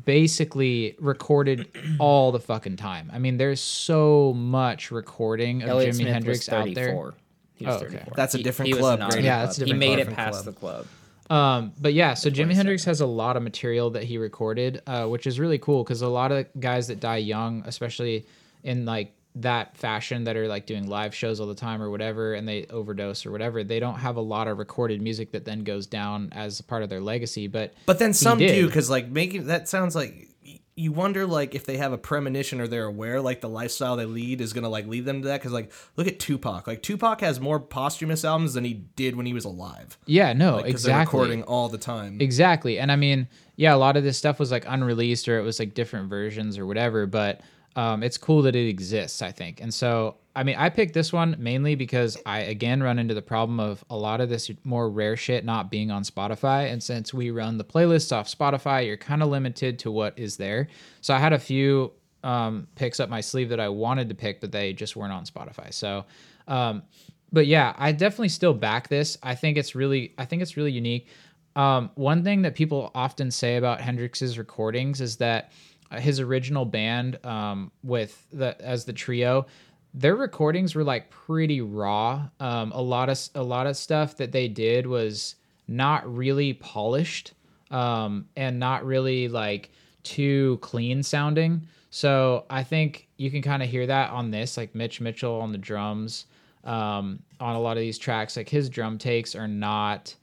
basically 0.04 0.96
recorded 1.00 1.68
all 1.98 2.32
the 2.32 2.40
fucking 2.40 2.76
time 2.76 3.10
i 3.12 3.18
mean 3.18 3.36
there's 3.36 3.60
so 3.60 4.32
much 4.34 4.90
recording 4.90 5.62
of 5.62 5.68
Elliott 5.68 5.94
jimi 5.94 5.98
Smith 5.98 6.12
hendrix 6.12 6.38
was 6.40 6.48
out 6.48 6.74
there 6.74 7.12
He 7.54 7.66
was 7.66 7.80
Oh, 7.82 7.86
okay. 7.86 7.98
34. 7.98 8.12
That's 8.16 8.34
a 8.34 8.38
He- 8.38 8.42
different 8.42 8.66
he 8.68 8.74
was 8.74 8.80
club, 8.80 8.98
not 8.98 9.20
Yeah, 9.22 9.44
it's 9.44 9.58
a 9.58 9.60
club. 9.60 9.66
different 9.68 9.82
He 9.84 9.88
made 9.96 9.98
it 10.00 10.08
past 10.14 10.42
club. 10.42 10.44
the 10.54 10.58
club. 10.60 10.86
Um, 11.32 11.72
but 11.80 11.94
yeah, 11.94 12.12
so 12.12 12.30
Jimi 12.30 12.52
Hendrix 12.52 12.84
has 12.84 13.00
a 13.00 13.06
lot 13.06 13.38
of 13.38 13.42
material 13.42 13.88
that 13.90 14.02
he 14.02 14.18
recorded, 14.18 14.82
uh, 14.86 15.06
which 15.06 15.26
is 15.26 15.40
really 15.40 15.56
cool 15.56 15.82
because 15.82 16.02
a 16.02 16.08
lot 16.08 16.30
of 16.30 16.46
guys 16.60 16.88
that 16.88 17.00
die 17.00 17.16
young, 17.16 17.62
especially 17.64 18.26
in 18.62 18.84
like 18.84 19.14
that 19.36 19.74
fashion 19.78 20.24
that 20.24 20.36
are 20.36 20.46
like 20.46 20.66
doing 20.66 20.86
live 20.86 21.14
shows 21.14 21.40
all 21.40 21.46
the 21.46 21.54
time 21.54 21.80
or 21.80 21.90
whatever, 21.90 22.34
and 22.34 22.46
they 22.46 22.66
overdose 22.66 23.24
or 23.24 23.30
whatever, 23.30 23.64
they 23.64 23.80
don't 23.80 23.94
have 23.94 24.16
a 24.16 24.20
lot 24.20 24.46
of 24.46 24.58
recorded 24.58 25.00
music 25.00 25.32
that 25.32 25.46
then 25.46 25.64
goes 25.64 25.86
down 25.86 26.28
as 26.32 26.60
part 26.60 26.82
of 26.82 26.90
their 26.90 27.00
legacy. 27.00 27.46
But 27.46 27.72
But 27.86 27.98
then 27.98 28.12
some 28.12 28.36
do 28.36 28.66
because 28.66 28.90
like 28.90 29.08
making 29.08 29.46
that 29.46 29.70
sounds 29.70 29.96
like 29.96 30.28
you 30.74 30.92
wonder 30.92 31.26
like 31.26 31.54
if 31.54 31.66
they 31.66 31.76
have 31.76 31.92
a 31.92 31.98
premonition 31.98 32.60
or 32.60 32.66
they're 32.66 32.86
aware 32.86 33.20
like 33.20 33.40
the 33.40 33.48
lifestyle 33.48 33.96
they 33.96 34.06
lead 34.06 34.40
is 34.40 34.52
gonna 34.52 34.68
like 34.68 34.86
lead 34.86 35.04
them 35.04 35.22
to 35.22 35.28
that 35.28 35.40
because 35.40 35.52
like 35.52 35.70
look 35.96 36.06
at 36.06 36.18
Tupac 36.18 36.66
like 36.66 36.82
Tupac 36.82 37.20
has 37.20 37.40
more 37.40 37.60
posthumous 37.60 38.24
albums 38.24 38.54
than 38.54 38.64
he 38.64 38.74
did 38.96 39.16
when 39.16 39.26
he 39.26 39.32
was 39.32 39.44
alive 39.44 39.98
yeah, 40.06 40.32
no, 40.32 40.58
they're 40.58 40.66
exactly. 40.66 41.18
recording 41.18 41.42
all 41.44 41.68
the 41.68 41.78
time. 41.78 42.20
Exactly. 42.20 42.78
And 42.78 42.90
I 42.90 42.96
mean, 42.96 43.28
yeah, 43.56 43.74
a 43.74 43.76
lot 43.76 43.96
of 43.96 44.04
this 44.04 44.18
stuff 44.18 44.38
was 44.38 44.50
like 44.50 44.64
unreleased 44.66 45.28
or 45.28 45.38
it 45.38 45.42
was 45.42 45.58
like 45.58 45.74
different 45.74 46.08
versions 46.08 46.58
or 46.58 46.66
whatever, 46.66 47.06
but 47.06 47.40
um, 47.76 48.02
it's 48.02 48.18
cool 48.18 48.42
that 48.42 48.56
it 48.56 48.68
exists, 48.68 49.22
I 49.22 49.32
think. 49.32 49.60
And 49.60 49.72
so, 49.72 50.16
I 50.34 50.44
mean, 50.44 50.56
I 50.56 50.70
picked 50.70 50.94
this 50.94 51.12
one 51.12 51.36
mainly 51.38 51.74
because 51.74 52.16
I, 52.24 52.40
again, 52.40 52.82
run 52.82 52.98
into 52.98 53.12
the 53.12 53.22
problem 53.22 53.60
of 53.60 53.84
a 53.90 53.96
lot 53.96 54.20
of 54.20 54.30
this 54.30 54.50
more 54.64 54.88
rare 54.88 55.16
shit 55.16 55.44
not 55.44 55.70
being 55.70 55.90
on 55.90 56.04
Spotify. 56.04 56.72
And 56.72 56.82
since 56.82 57.12
we 57.12 57.30
run 57.30 57.58
the 57.58 57.64
playlists 57.64 58.16
off 58.16 58.28
Spotify, 58.28 58.86
you're 58.86 58.96
kind 58.96 59.22
of 59.22 59.28
limited 59.28 59.78
to 59.80 59.90
what 59.90 60.18
is 60.18 60.38
there. 60.38 60.68
So 61.02 61.12
I 61.12 61.18
had 61.18 61.34
a 61.34 61.38
few 61.38 61.92
um, 62.24 62.66
picks 62.76 62.98
up 62.98 63.10
my 63.10 63.20
sleeve 63.20 63.50
that 63.50 63.60
I 63.60 63.68
wanted 63.68 64.08
to 64.08 64.14
pick, 64.14 64.40
but 64.40 64.52
they 64.52 64.72
just 64.72 64.96
weren't 64.96 65.12
on 65.12 65.24
Spotify. 65.24 65.72
So, 65.72 66.06
um, 66.48 66.82
but 67.30 67.46
yeah, 67.46 67.74
I 67.76 67.92
definitely 67.92 68.30
still 68.30 68.54
back 68.54 68.88
this. 68.88 69.18
I 69.22 69.34
think 69.34 69.58
it's 69.58 69.74
really, 69.74 70.14
I 70.16 70.24
think 70.24 70.40
it's 70.40 70.56
really 70.56 70.72
unique. 70.72 71.08
Um, 71.56 71.90
one 71.94 72.24
thing 72.24 72.42
that 72.42 72.54
people 72.54 72.90
often 72.94 73.30
say 73.30 73.56
about 73.56 73.80
Hendrix's 73.80 74.38
recordings 74.38 75.00
is 75.02 75.16
that 75.18 75.52
uh, 75.90 76.00
his 76.00 76.20
original 76.20 76.64
band 76.64 77.24
um, 77.26 77.70
with 77.82 78.26
the 78.32 78.58
as 78.62 78.86
the 78.86 78.92
trio, 78.92 79.46
their 79.94 80.16
recordings 80.16 80.74
were 80.74 80.84
like 80.84 81.10
pretty 81.10 81.60
raw. 81.60 82.28
Um, 82.40 82.72
a 82.72 82.80
lot 82.80 83.08
of 83.08 83.18
a 83.34 83.42
lot 83.42 83.66
of 83.66 83.76
stuff 83.76 84.16
that 84.16 84.32
they 84.32 84.48
did 84.48 84.86
was 84.86 85.36
not 85.68 86.12
really 86.12 86.54
polished 86.54 87.32
um, 87.70 88.26
and 88.36 88.58
not 88.58 88.84
really 88.84 89.28
like 89.28 89.70
too 90.02 90.58
clean 90.62 91.02
sounding. 91.02 91.66
So 91.90 92.46
I 92.48 92.62
think 92.62 93.08
you 93.18 93.30
can 93.30 93.42
kind 93.42 93.62
of 93.62 93.68
hear 93.68 93.86
that 93.86 94.10
on 94.10 94.30
this, 94.30 94.56
like 94.56 94.74
Mitch 94.74 95.00
Mitchell 95.00 95.40
on 95.40 95.52
the 95.52 95.58
drums, 95.58 96.26
um, 96.64 97.22
on 97.38 97.54
a 97.54 97.60
lot 97.60 97.76
of 97.76 97.82
these 97.82 97.98
tracks. 97.98 98.36
Like 98.36 98.48
his 98.48 98.70
drum 98.70 98.96
takes 98.96 99.34
are 99.34 99.48
not 99.48 100.14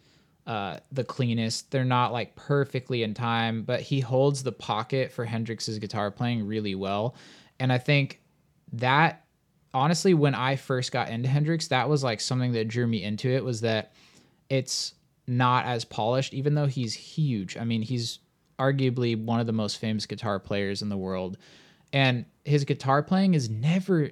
uh, 0.47 0.77
the 0.91 1.03
cleanest. 1.03 1.69
They're 1.69 1.85
not 1.85 2.11
like 2.11 2.35
perfectly 2.35 3.03
in 3.03 3.13
time, 3.13 3.61
but 3.61 3.81
he 3.81 3.99
holds 3.99 4.41
the 4.41 4.51
pocket 4.51 5.11
for 5.11 5.25
Hendrix's 5.25 5.77
guitar 5.77 6.09
playing 6.09 6.47
really 6.47 6.73
well. 6.73 7.15
And 7.59 7.71
I 7.71 7.77
think 7.77 8.19
that 8.73 9.25
honestly, 9.73 10.13
when 10.13 10.35
I 10.35 10.55
first 10.55 10.91
got 10.91 11.09
into 11.09 11.29
Hendrix, 11.29 11.67
that 11.67 11.89
was 11.89 12.03
like 12.03 12.21
something 12.21 12.53
that 12.53 12.67
drew 12.67 12.87
me 12.87 13.03
into 13.03 13.29
it 13.29 13.43
was 13.43 13.61
that 13.61 13.93
it's 14.49 14.93
not 15.27 15.65
as 15.65 15.85
polished, 15.85 16.33
even 16.33 16.55
though 16.55 16.65
he's 16.65 16.93
huge. 16.93 17.57
I 17.57 17.63
mean, 17.63 17.81
he's 17.81 18.19
arguably 18.57 19.21
one 19.21 19.39
of 19.39 19.47
the 19.47 19.53
most 19.53 19.77
famous 19.77 20.05
guitar 20.05 20.39
players 20.39 20.81
in 20.81 20.89
the 20.89 20.97
world. 20.97 21.37
And 21.93 22.25
his 22.45 22.65
guitar 22.65 23.01
playing 23.03 23.33
is 23.33 23.49
never, 23.49 24.09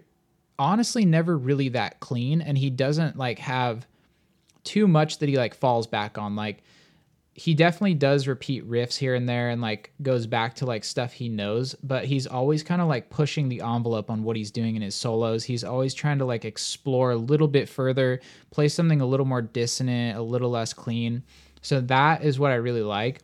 honestly, 0.57 1.05
never 1.05 1.37
really 1.37 1.69
that 1.69 1.99
clean. 1.99 2.41
And 2.41 2.57
he 2.57 2.69
doesn't 2.69 3.17
like 3.17 3.39
have 3.39 3.87
too 4.63 4.87
much 4.87 5.19
that 5.19 5.29
he 5.29 5.37
like 5.37 5.55
falls 5.55 5.87
back 5.87 6.17
on. 6.17 6.35
Like, 6.35 6.63
he 7.37 7.53
definitely 7.53 7.93
does 7.93 8.27
repeat 8.27 8.67
riffs 8.67 8.97
here 8.97 9.13
and 9.13 9.29
there 9.29 9.49
and 9.49 9.61
like 9.61 9.91
goes 10.01 10.25
back 10.25 10.55
to 10.55 10.65
like 10.65 10.83
stuff 10.83 11.13
he 11.13 11.29
knows, 11.29 11.75
but 11.83 12.03
he's 12.03 12.25
always 12.25 12.63
kind 12.63 12.81
of 12.81 12.87
like 12.87 13.11
pushing 13.11 13.47
the 13.47 13.61
envelope 13.61 14.09
on 14.09 14.23
what 14.23 14.35
he's 14.35 14.49
doing 14.49 14.75
in 14.75 14.81
his 14.81 14.95
solos. 14.95 15.43
He's 15.43 15.63
always 15.63 15.93
trying 15.93 16.17
to 16.17 16.25
like 16.25 16.45
explore 16.45 17.11
a 17.11 17.15
little 17.15 17.47
bit 17.47 17.69
further, 17.69 18.21
play 18.49 18.67
something 18.67 19.01
a 19.01 19.05
little 19.05 19.25
more 19.25 19.43
dissonant, 19.43 20.17
a 20.17 20.21
little 20.21 20.49
less 20.49 20.73
clean. 20.73 21.21
So 21.61 21.79
that 21.81 22.23
is 22.23 22.39
what 22.39 22.51
I 22.51 22.55
really 22.55 22.81
like. 22.81 23.21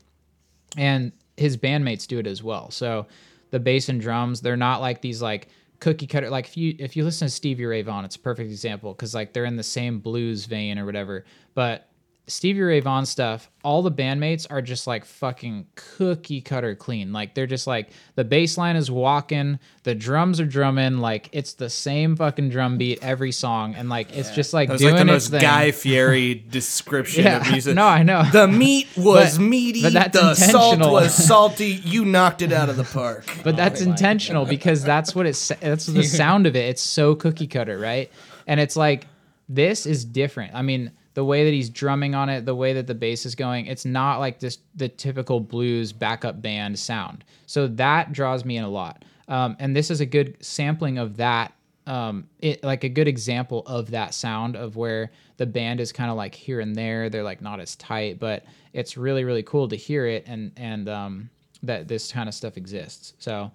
And 0.77 1.11
his 1.35 1.57
bandmates 1.57 2.05
do 2.05 2.19
it 2.19 2.27
as 2.27 2.43
well. 2.43 2.69
So 2.69 3.07
the 3.49 3.59
bass 3.59 3.89
and 3.89 3.99
drums, 3.99 4.41
they're 4.41 4.55
not 4.55 4.79
like 4.79 5.01
these 5.01 5.23
like 5.23 5.47
cookie 5.79 6.07
cutter 6.07 6.29
like 6.29 6.45
if 6.45 6.55
you 6.55 6.75
if 6.77 6.95
you 6.95 7.03
listen 7.03 7.27
to 7.27 7.33
Stevie 7.33 7.65
Ray 7.65 7.81
Vaughan, 7.81 8.05
it's 8.05 8.15
a 8.15 8.19
perfect 8.19 8.51
example 8.51 8.93
because 8.93 9.15
like 9.15 9.33
they're 9.33 9.45
in 9.45 9.55
the 9.55 9.63
same 9.63 9.97
blues 9.97 10.45
vein 10.45 10.77
or 10.77 10.85
whatever. 10.85 11.25
But 11.55 11.89
Stevie 12.25 12.61
Ray 12.61 12.79
Vaughan 12.79 13.05
stuff, 13.05 13.51
all 13.65 13.81
the 13.81 13.91
bandmates 13.91 14.47
are 14.49 14.61
just 14.61 14.87
like 14.87 15.03
fucking 15.03 15.67
cookie 15.75 16.39
cutter 16.39 16.73
clean. 16.73 17.11
Like 17.11 17.35
they're 17.35 17.47
just 17.47 17.67
like 17.67 17.89
the 18.15 18.23
bass 18.23 18.57
line 18.57 18.77
is 18.77 18.89
walking, 18.89 19.59
the 19.83 19.93
drums 19.93 20.39
are 20.39 20.45
drumming, 20.45 20.99
like 20.99 21.27
it's 21.33 21.53
the 21.55 21.69
same 21.69 22.15
fucking 22.15 22.49
drum 22.49 22.77
beat 22.77 22.99
every 23.03 23.33
song, 23.33 23.75
and 23.75 23.89
like 23.89 24.15
it's 24.15 24.31
just 24.31 24.53
like 24.53 24.69
That 24.69 24.73
was 24.75 24.81
doing 24.81 24.95
like 24.95 25.05
the 25.07 25.13
its 25.15 25.25
most 25.25 25.31
thing. 25.31 25.41
Guy 25.41 25.71
Fieri 25.73 26.35
description 26.35 27.27
of 27.27 27.45
yeah, 27.45 27.51
music. 27.51 27.75
no, 27.75 27.85
I 27.85 28.03
know. 28.03 28.23
The 28.31 28.47
meat 28.47 28.87
was 28.97 29.37
But- 29.37 29.43
meaty. 29.43 29.81
but 29.81 29.91
that's 29.91 30.17
the 30.17 30.33
salt 30.35 30.79
was 30.79 31.13
salty. 31.27 31.71
You 31.83 32.05
knocked 32.05 32.41
it 32.41 32.53
out 32.53 32.69
of 32.69 32.77
the 32.77 32.85
park. 32.85 33.25
but 33.43 33.55
oh, 33.55 33.57
that's 33.57 33.81
my 33.85 33.91
intentional 33.91 34.45
because 34.45 34.81
that's 34.81 35.13
what 35.13 35.25
it's 35.25 35.49
that's 35.59 35.87
the 35.87 36.03
sound 36.03 36.47
of 36.47 36.55
it 36.55 36.69
it's 36.69 36.81
so 36.81 37.15
cookie 37.15 37.47
cutter 37.47 37.77
right 37.77 38.09
and 38.47 38.59
it's 38.61 38.77
like 38.77 39.07
this 39.49 39.85
is 39.85 40.05
different 40.05 40.53
i 40.55 40.61
mean 40.61 40.91
the 41.13 41.23
way 41.23 41.43
that 41.45 41.51
he's 41.51 41.69
drumming 41.69 42.15
on 42.15 42.29
it 42.29 42.45
the 42.45 42.55
way 42.55 42.73
that 42.73 42.87
the 42.87 42.95
bass 42.95 43.25
is 43.25 43.35
going 43.35 43.65
it's 43.67 43.85
not 43.85 44.19
like 44.19 44.39
this 44.39 44.59
the 44.75 44.89
typical 44.89 45.39
blues 45.39 45.93
backup 45.93 46.41
band 46.41 46.77
sound. 46.77 47.23
So 47.45 47.67
that 47.67 48.11
draws 48.11 48.43
me 48.45 48.57
in 48.57 48.63
a 48.63 48.69
lot. 48.69 49.05
Um, 49.27 49.55
and 49.59 49.75
this 49.75 49.91
is 49.91 50.01
a 50.01 50.05
good 50.05 50.37
sampling 50.41 50.97
of 50.97 51.17
that 51.17 51.53
um, 51.85 52.29
it 52.39 52.63
like 52.63 52.83
a 52.85 52.89
good 52.89 53.07
example 53.07 53.63
of 53.65 53.91
that 53.91 54.13
sound 54.13 54.55
of 54.55 54.77
where 54.77 55.11
the 55.35 55.45
band 55.45 55.81
is 55.81 55.91
kind 55.91 56.09
of 56.09 56.15
like 56.15 56.33
here 56.33 56.61
and 56.61 56.75
there. 56.75 57.09
They're 57.09 57.23
like 57.23 57.41
not 57.41 57.59
as 57.59 57.75
tight 57.75 58.19
but 58.19 58.45
it's 58.73 58.97
really 58.97 59.23
really 59.23 59.43
cool 59.43 59.67
to 59.67 59.75
hear 59.75 60.05
it 60.05 60.23
and 60.27 60.51
and 60.57 60.89
um, 60.89 61.29
that 61.61 61.87
this 61.87 62.11
kind 62.11 62.27
of 62.27 62.35
stuff 62.35 62.57
exists. 62.57 63.13
So 63.19 63.51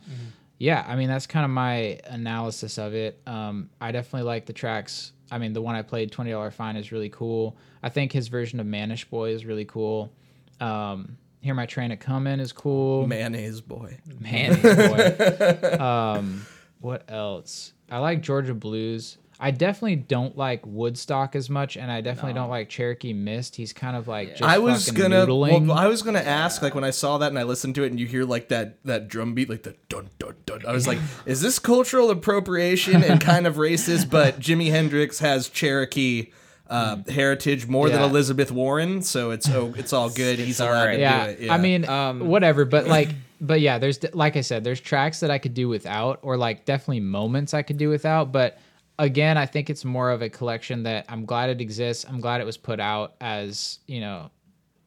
yeah 0.60 0.84
i 0.88 0.96
mean 0.96 1.08
that's 1.08 1.28
kind 1.28 1.44
of 1.44 1.50
my 1.50 2.00
analysis 2.06 2.78
of 2.78 2.94
it. 2.94 3.20
Um, 3.26 3.70
i 3.80 3.92
definitely 3.92 4.26
like 4.26 4.46
the 4.46 4.52
tracks 4.52 5.12
I 5.30 5.38
mean, 5.38 5.52
the 5.52 5.62
one 5.62 5.74
I 5.74 5.82
played, 5.82 6.12
Twenty 6.12 6.30
Dollar 6.30 6.50
Fine, 6.50 6.76
is 6.76 6.92
really 6.92 7.10
cool. 7.10 7.56
I 7.82 7.88
think 7.88 8.12
his 8.12 8.28
version 8.28 8.60
of 8.60 8.66
Mannish 8.66 9.04
Boy 9.04 9.30
is 9.30 9.44
really 9.44 9.64
cool. 9.64 10.12
Um, 10.60 11.18
Hear 11.40 11.54
My 11.54 11.66
Train 11.66 11.92
a 11.92 11.96
Comin' 11.96 12.40
is 12.40 12.52
cool. 12.52 13.06
Mayonnaise 13.06 13.60
boy. 13.60 13.98
Mayonnaise 14.18 14.60
Boy. 14.62 15.76
um, 15.80 16.46
what 16.80 17.04
else? 17.08 17.72
I 17.90 17.98
like 17.98 18.22
Georgia 18.22 18.54
Blues. 18.54 19.18
I 19.40 19.52
definitely 19.52 19.96
don't 19.96 20.36
like 20.36 20.66
Woodstock 20.66 21.36
as 21.36 21.48
much, 21.48 21.76
and 21.76 21.92
I 21.92 22.00
definitely 22.00 22.32
don't 22.32 22.50
like 22.50 22.68
Cherokee 22.68 23.12
Mist. 23.12 23.54
He's 23.54 23.72
kind 23.72 23.96
of 23.96 24.08
like 24.08 24.30
just 24.30 24.42
I 24.42 24.58
was 24.58 24.88
fucking 24.88 25.00
gonna. 25.00 25.26
noodling. 25.26 25.68
Well, 25.68 25.78
I 25.78 25.86
was 25.86 26.02
gonna 26.02 26.18
ask, 26.18 26.60
like 26.60 26.74
when 26.74 26.82
I 26.82 26.90
saw 26.90 27.18
that 27.18 27.28
and 27.28 27.38
I 27.38 27.44
listened 27.44 27.76
to 27.76 27.84
it, 27.84 27.90
and 27.90 28.00
you 28.00 28.06
hear 28.06 28.24
like 28.24 28.48
that 28.48 28.82
that 28.84 29.06
drum 29.06 29.34
beat, 29.34 29.48
like 29.48 29.62
the 29.62 29.76
dun 29.88 30.10
dun 30.18 30.34
dun. 30.44 30.62
I 30.66 30.72
was 30.72 30.88
like, 30.88 30.98
is 31.24 31.40
this 31.40 31.60
cultural 31.60 32.10
appropriation 32.10 33.04
and 33.04 33.20
kind 33.20 33.46
of 33.46 33.56
racist? 33.56 34.10
But 34.18 34.40
Jimi 34.40 34.70
Hendrix 34.70 35.20
has 35.20 35.48
Cherokee. 35.48 36.32
Uh, 36.70 36.98
heritage 37.08 37.66
more 37.66 37.88
than 37.88 38.02
Elizabeth 38.02 38.50
Warren, 38.52 39.00
so 39.00 39.30
it's 39.30 39.48
oh, 39.48 39.72
it's 39.78 39.94
all 39.94 40.10
good. 40.10 40.38
He's 40.38 40.60
alright. 40.60 40.96
to 40.96 41.00
yeah. 41.00 41.54
I 41.54 41.56
mean, 41.56 41.88
Um, 41.88 42.28
whatever. 42.28 42.66
But 42.66 42.86
like, 42.96 43.08
but 43.40 43.62
yeah, 43.62 43.78
there's 43.78 43.98
like 44.12 44.36
I 44.36 44.42
said, 44.42 44.64
there's 44.64 44.80
tracks 44.80 45.20
that 45.20 45.30
I 45.30 45.38
could 45.38 45.54
do 45.54 45.66
without, 45.66 46.18
or 46.20 46.36
like 46.36 46.66
definitely 46.66 47.00
moments 47.00 47.54
I 47.54 47.62
could 47.62 47.78
do 47.78 47.88
without. 47.88 48.32
But 48.32 48.58
again, 48.98 49.38
I 49.38 49.46
think 49.46 49.70
it's 49.70 49.84
more 49.84 50.10
of 50.10 50.22
a 50.22 50.28
collection 50.28 50.82
that 50.84 51.04
I'm 51.08 51.24
glad 51.24 51.50
it 51.50 51.60
exists. 51.60 52.04
I'm 52.08 52.20
glad 52.20 52.40
it 52.40 52.44
was 52.44 52.56
put 52.56 52.80
out 52.80 53.14
as 53.20 53.78
you 53.86 54.00
know, 54.00 54.30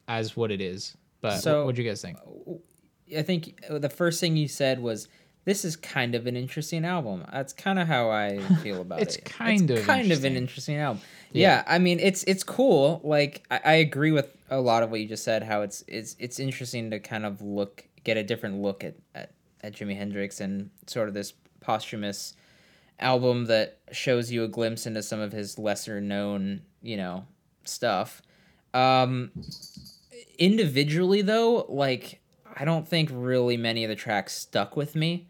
as 0.07 0.35
what 0.35 0.51
it 0.51 0.61
is. 0.61 0.95
But 1.21 1.39
So- 1.39 1.65
what 1.65 1.75
do 1.75 1.81
you 1.81 1.89
guys 1.89 2.01
think? 2.01 2.17
I 3.17 3.21
think 3.23 3.61
uh, 3.69 3.77
the 3.77 3.89
first 3.89 4.19
thing 4.21 4.37
you 4.37 4.47
said 4.47 4.79
was 4.79 5.07
this 5.43 5.65
is 5.65 5.75
kind 5.75 6.15
of 6.15 6.27
an 6.27 6.37
interesting 6.37 6.85
album. 6.85 7.25
That's 7.31 7.51
kind 7.51 7.77
of 7.79 7.87
how 7.87 8.09
I 8.09 8.39
feel 8.63 8.81
about 8.81 8.99
it. 8.99 9.03
It's 9.03 9.15
it. 9.17 9.25
kind 9.25 9.69
of 9.69 9.85
kind 9.85 10.11
of 10.11 10.23
an 10.23 10.35
interesting 10.37 10.77
album. 10.77 11.01
Yeah. 11.33 11.63
I 11.67 11.77
mean 11.79 11.99
it's 11.99 12.23
it's 12.23 12.43
cool. 12.43 13.01
Like 13.03 13.43
I, 13.51 13.59
I 13.65 13.73
agree 13.73 14.11
with 14.11 14.35
a 14.49 14.61
lot 14.61 14.83
of 14.83 14.91
what 14.91 14.99
you 15.01 15.07
just 15.07 15.23
said. 15.23 15.43
How 15.43 15.61
it's 15.61 15.83
it's 15.87 16.15
it's 16.19 16.39
interesting 16.39 16.89
to 16.91 16.99
kind 16.99 17.25
of 17.25 17.41
look 17.41 17.85
get 18.03 18.17
a 18.17 18.23
different 18.23 18.61
look 18.61 18.83
at 18.83 18.95
at, 19.15 19.31
at 19.61 19.73
Jimi 19.73 19.95
Hendrix 19.97 20.39
and 20.39 20.69
sort 20.87 21.07
of 21.07 21.13
this 21.13 21.33
posthumous 21.59 22.33
album 23.01 23.45
that 23.45 23.79
shows 23.91 24.31
you 24.31 24.43
a 24.43 24.47
glimpse 24.47 24.85
into 24.85 25.03
some 25.03 25.19
of 25.19 25.31
his 25.31 25.57
lesser 25.57 25.99
known 26.01 26.61
you 26.81 26.97
know 26.97 27.25
stuff. 27.63 28.21
Um, 28.73 29.31
individually 30.41 31.21
though 31.21 31.67
like 31.69 32.19
i 32.55 32.65
don't 32.65 32.87
think 32.87 33.09
really 33.13 33.57
many 33.57 33.83
of 33.83 33.89
the 33.89 33.95
tracks 33.95 34.33
stuck 34.33 34.75
with 34.75 34.95
me 34.95 35.27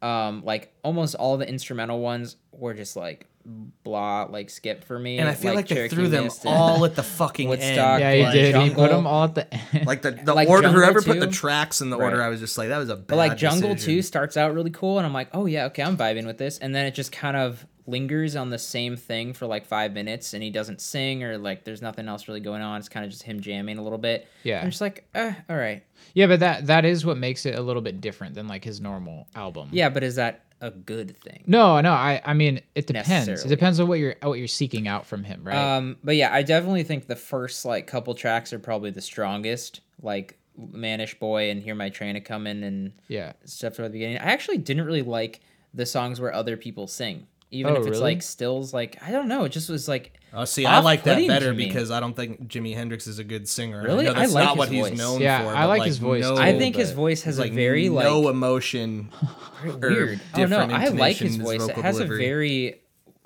um 0.00 0.42
like 0.42 0.72
almost 0.82 1.14
all 1.16 1.36
the 1.36 1.46
instrumental 1.46 2.00
ones 2.00 2.36
were 2.50 2.72
just 2.72 2.96
like 2.96 3.26
blah 3.46 4.24
like 4.24 4.48
skip 4.48 4.84
for 4.84 4.98
me 4.98 5.18
and 5.18 5.28
I 5.28 5.34
feel 5.34 5.54
like, 5.54 5.68
they 5.68 5.74
Cherokee 5.74 5.94
threw 5.94 6.08
them 6.08 6.24
Mist 6.24 6.44
and- 6.46 6.54
all 6.54 6.84
at 6.84 6.94
the 6.96 7.02
fucking 7.20 7.48
Woodstock, 7.48 8.00
end. 8.00 8.00
Yeah, 8.00 8.12
he 8.14 8.22
like 8.24 8.32
did. 8.32 8.54
He 8.56 8.68
put 8.70 8.76
Jungle. 8.76 8.88
them 8.88 9.06
all 9.06 9.24
at 9.24 9.34
the 9.34 9.54
end. 9.54 9.86
Like 9.86 10.02
the 10.02 10.10
the 10.24 10.34
Like 10.34 10.48
order, 10.48 10.62
Jungle 10.68 10.80
whoever 10.82 11.02
put 11.02 11.20
the 11.20 11.26
too? 11.26 11.32
tracks 11.32 11.80
in 11.80 11.90
the 11.90 11.96
order, 11.98 12.18
Right. 12.18 12.26
I 12.26 12.28
was 12.28 12.40
just 12.40 12.56
like, 12.56 12.68
that 12.68 12.78
was 12.78 12.88
a 12.88 12.96
bad 12.96 13.06
but 13.08 13.16
like 13.16 13.36
jungle 13.36 13.74
decision. 13.74 13.96
2 13.96 14.02
starts 14.02 14.36
out 14.36 14.54
really 14.54 14.70
cool 14.70 14.98
and 14.98 15.06
i'm 15.06 15.12
like 15.12 15.28
oh 15.32 15.46
yeah 15.46 15.66
okay 15.66 15.82
i'm 15.82 15.96
vibing 15.96 16.26
with 16.26 16.38
this 16.38 16.58
and 16.58 16.74
then 16.74 16.86
it 16.86 16.94
just 16.94 17.12
kind 17.12 17.36
of 17.36 17.66
lingers 17.86 18.34
on 18.34 18.48
the 18.48 18.58
same 18.58 18.96
thing 18.96 19.34
for 19.34 19.46
like 19.46 19.66
five 19.66 19.92
minutes 19.92 20.32
and 20.32 20.42
he 20.42 20.48
doesn't 20.50 20.80
sing 20.80 21.22
or 21.22 21.36
like 21.36 21.64
there's 21.64 21.82
nothing 21.82 22.08
else 22.08 22.28
really 22.28 22.40
going 22.40 22.62
on 22.62 22.78
it's 22.78 22.88
kind 22.88 23.04
of 23.04 23.10
just 23.10 23.22
him 23.22 23.40
jamming 23.40 23.76
a 23.76 23.82
little 23.82 23.98
bit 23.98 24.26
Yeah. 24.42 24.62
i'm 24.62 24.70
just 24.70 24.80
like 24.80 25.06
eh, 25.14 25.34
all 25.50 25.56
right 25.56 25.82
yeah, 26.12 26.26
but 26.26 26.40
that 26.40 26.66
that 26.66 26.84
is 26.84 27.04
what 27.04 27.16
makes 27.16 27.44
it 27.46 27.58
a 27.58 27.62
little 27.62 27.82
bit 27.82 28.00
different 28.00 28.34
than 28.34 28.46
like 28.46 28.62
his 28.62 28.80
normal 28.80 29.26
album. 29.34 29.68
yeah 29.72 29.88
but 29.88 30.02
is 30.04 30.14
that 30.16 30.43
a 30.66 30.70
good 30.70 31.16
thing 31.18 31.44
No, 31.46 31.80
no. 31.80 31.92
I 31.92 32.22
I 32.24 32.32
mean, 32.34 32.60
it 32.74 32.86
depends. 32.86 33.44
It 33.44 33.48
depends 33.48 33.78
on 33.80 33.86
what 33.88 33.98
you're 33.98 34.16
what 34.22 34.38
you're 34.38 34.48
seeking 34.48 34.88
out 34.88 35.04
from 35.06 35.22
him, 35.24 35.42
right? 35.44 35.76
Um, 35.76 35.96
but 36.02 36.16
yeah, 36.16 36.32
I 36.32 36.42
definitely 36.42 36.82
think 36.84 37.06
the 37.06 37.16
first 37.16 37.64
like 37.64 37.86
couple 37.86 38.14
tracks 38.14 38.52
are 38.52 38.58
probably 38.58 38.90
the 38.90 39.02
strongest, 39.02 39.80
like 40.00 40.38
Mannish 40.56 41.18
Boy 41.18 41.50
and 41.50 41.62
Hear 41.62 41.74
My 41.74 41.88
Train 41.90 42.16
a 42.16 42.20
Comin' 42.20 42.62
and 42.62 42.92
yeah. 43.08 43.32
stuff 43.44 43.78
at 43.78 43.84
the 43.84 43.88
beginning. 43.90 44.18
I 44.18 44.30
actually 44.32 44.58
didn't 44.58 44.84
really 44.86 45.02
like 45.02 45.40
the 45.74 45.84
songs 45.84 46.20
where 46.20 46.32
other 46.32 46.56
people 46.56 46.86
sing, 46.86 47.26
even 47.50 47.72
Oh, 47.72 47.80
if 47.80 47.86
it's 47.86 47.98
really? 47.98 48.14
like 48.14 48.22
stills. 48.22 48.72
Like 48.72 48.96
I 49.02 49.10
don't 49.10 49.28
know, 49.28 49.44
it 49.44 49.50
just 49.50 49.68
was 49.68 49.86
like 49.88 50.14
Oh, 50.34 50.44
see, 50.44 50.66
I 50.66 50.80
like 50.80 51.04
that 51.04 51.26
better 51.28 51.46
to 51.46 51.52
me. 51.52 51.66
because 51.66 51.90
I 51.90 52.00
don't 52.00 52.14
think 52.14 52.48
Jimi 52.48 52.74
Hendrix 52.74 53.06
is 53.06 53.18
a 53.18 53.24
good 53.24 53.48
singer. 53.48 53.82
Really? 53.82 54.04
know 54.04 54.12
that's 54.14 54.34
I 54.34 54.34
like 54.34 54.44
not 54.44 54.50
his 54.50 54.58
what 54.58 54.68
he's 54.68 54.88
voice. 54.88 54.98
known 54.98 55.20
Yeah, 55.20 55.44
for. 55.44 55.56
I 55.56 55.62
but, 55.62 55.68
like 55.68 55.82
his 55.84 55.98
voice, 55.98 56.22
no- 56.22 56.36
I 56.36 56.58
think 56.58 56.76
his 56.76 56.90
voice 56.90 57.22
has 57.22 57.38
like 57.38 57.52
a 57.52 57.54
very 57.54 57.88
like 57.88 58.04
no 58.04 58.28
emotion. 58.28 59.10
or 59.64 59.88
weird. 59.88 60.20
Oh 60.34 60.46
no, 60.46 60.58
I 60.58 60.88
like 60.88 61.16
his 61.16 61.36
intonation, 61.36 61.42
voice. 61.42 61.62
It 61.62 61.68
vocal 61.68 61.82
has 61.82 62.00
a 62.00 62.06
very 62.06 62.80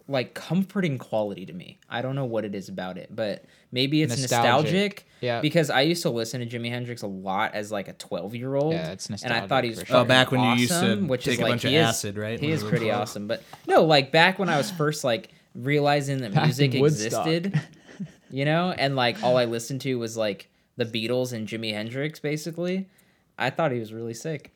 like 0.08 0.34
comforting 0.34 0.98
quality 0.98 1.46
to 1.46 1.52
me. 1.52 1.78
I 1.88 2.02
don't 2.02 2.14
know 2.14 2.24
what 2.24 2.44
it 2.44 2.54
is 2.54 2.68
about 2.68 2.96
it, 2.96 3.14
but 3.14 3.44
maybe 3.70 4.02
it's 4.02 4.18
Nostalgic. 4.18 4.72
nostalgic. 4.72 5.06
Yeah. 5.20 5.40
Because 5.40 5.68
I 5.68 5.82
used 5.82 6.02
to 6.02 6.10
listen 6.10 6.40
to 6.40 6.46
Jimi 6.46 6.70
Hendrix 6.70 7.02
a 7.02 7.06
lot 7.06 7.54
as 7.54 7.70
like 7.70 7.88
a 7.88 7.92
twelve 7.92 8.34
year 8.34 8.54
old. 8.54 8.72
Yeah, 8.72 8.92
it's 8.92 9.10
nostalgic. 9.10 9.36
And 9.36 9.44
I 9.44 9.46
thought 9.46 9.64
he 9.64 9.70
was 9.70 9.78
nostalgic 9.80 9.94
oh, 9.94 10.04
sure. 10.04 10.04
Oh, 10.04 10.08
back 10.08 10.30
when 10.32 10.40
you 10.40 10.62
used 10.62 10.72
to 10.72 10.76
awesome, 10.78 11.08
which 11.08 11.24
take 11.24 11.34
is 11.34 11.40
a 11.40 11.42
like, 11.42 11.50
bunch 11.52 11.64
of 11.64 11.74
acid, 11.74 12.16
right? 12.16 12.40
He 12.40 12.50
is 12.50 12.62
pretty 12.62 12.86
12? 12.86 13.00
awesome. 13.00 13.26
But 13.28 13.42
no, 13.66 13.84
like 13.84 14.10
back 14.10 14.38
when 14.38 14.48
I 14.48 14.56
was 14.56 14.70
first 14.70 15.04
like 15.04 15.28
realizing 15.58 16.18
that 16.22 16.32
Back 16.34 16.44
music 16.44 16.74
existed, 16.74 17.60
you 18.30 18.44
know, 18.44 18.70
and 18.72 18.96
like 18.96 19.22
all 19.22 19.36
I 19.36 19.44
listened 19.44 19.80
to 19.82 19.98
was 19.98 20.16
like 20.16 20.48
the 20.76 20.84
Beatles 20.86 21.32
and 21.32 21.46
Jimi 21.48 21.72
Hendrix 21.72 22.20
basically. 22.20 22.88
I 23.36 23.50
thought 23.50 23.72
he 23.72 23.78
was 23.78 23.92
really 23.92 24.14
sick. 24.14 24.54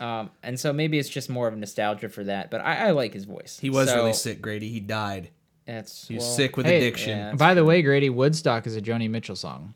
Um, 0.00 0.30
and 0.42 0.58
so 0.58 0.72
maybe 0.72 0.98
it's 0.98 1.08
just 1.08 1.28
more 1.30 1.46
of 1.46 1.54
a 1.54 1.56
nostalgia 1.56 2.08
for 2.08 2.24
that, 2.24 2.50
but 2.50 2.60
I, 2.60 2.88
I 2.88 2.90
like 2.90 3.12
his 3.12 3.24
voice. 3.24 3.58
He 3.60 3.70
was 3.70 3.88
So 3.88 3.96
really 3.96 4.12
sick, 4.14 4.40
Grady. 4.42 4.68
He 4.68 4.80
died. 4.80 5.30
That's 5.66 6.08
He 6.08 6.14
was 6.14 6.24
well, 6.24 6.32
sick 6.32 6.56
with 6.56 6.66
Hey, 6.66 6.78
addiction. 6.78 7.18
yeah. 7.18 7.34
By 7.34 7.54
the 7.54 7.64
way, 7.64 7.82
Grady, 7.82 8.10
Woodstock 8.10 8.66
is 8.66 8.74
a 8.76 8.80
Joni 8.82 9.08
Mitchell 9.08 9.36
song. 9.36 9.74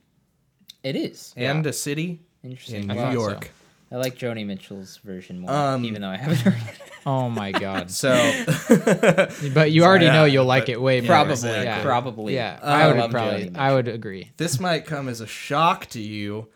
It 0.82 0.96
is 0.96 1.32
And 1.36 1.64
a 1.66 1.72
city 1.72 2.22
interesting. 2.42 2.88
in 2.90 2.96
New 2.96 3.10
York. 3.12 3.44
so. 3.44 3.50
York. 3.90 3.98
I 4.00 4.02
like 4.04 4.18
Joni 4.18 4.44
Mitchell's 4.46 4.98
version 4.98 5.40
more, 5.40 5.50
Um, 5.50 5.84
even 5.84 6.02
though 6.02 6.08
I 6.08 6.16
haven't 6.16 6.38
heard 6.40 6.54
it. 6.54 6.80
Oh 7.06 7.28
my 7.30 7.52
god! 7.52 7.90
So 7.90 8.10
but 9.54 9.70
you 9.70 9.84
already 9.84 10.06
know 10.06 10.24
you'll 10.24 10.44
like 10.44 10.68
it 10.68 10.80
way 10.80 11.00
more. 11.00 11.06
Probably, 11.08 11.32
exactly. 11.34 11.84
probably. 11.84 12.34
Yeah, 12.34 12.58
I 12.62 12.82
I 12.82 12.92
would 12.92 13.10
probably. 13.10 13.52
I 13.54 13.72
would 13.74 13.88
agree. 13.88 14.32
this 14.36 14.58
might 14.58 14.86
come 14.86 15.08
as 15.08 15.20
a 15.20 15.26
shock 15.26 15.86
to 15.86 16.00
you, 16.00 16.48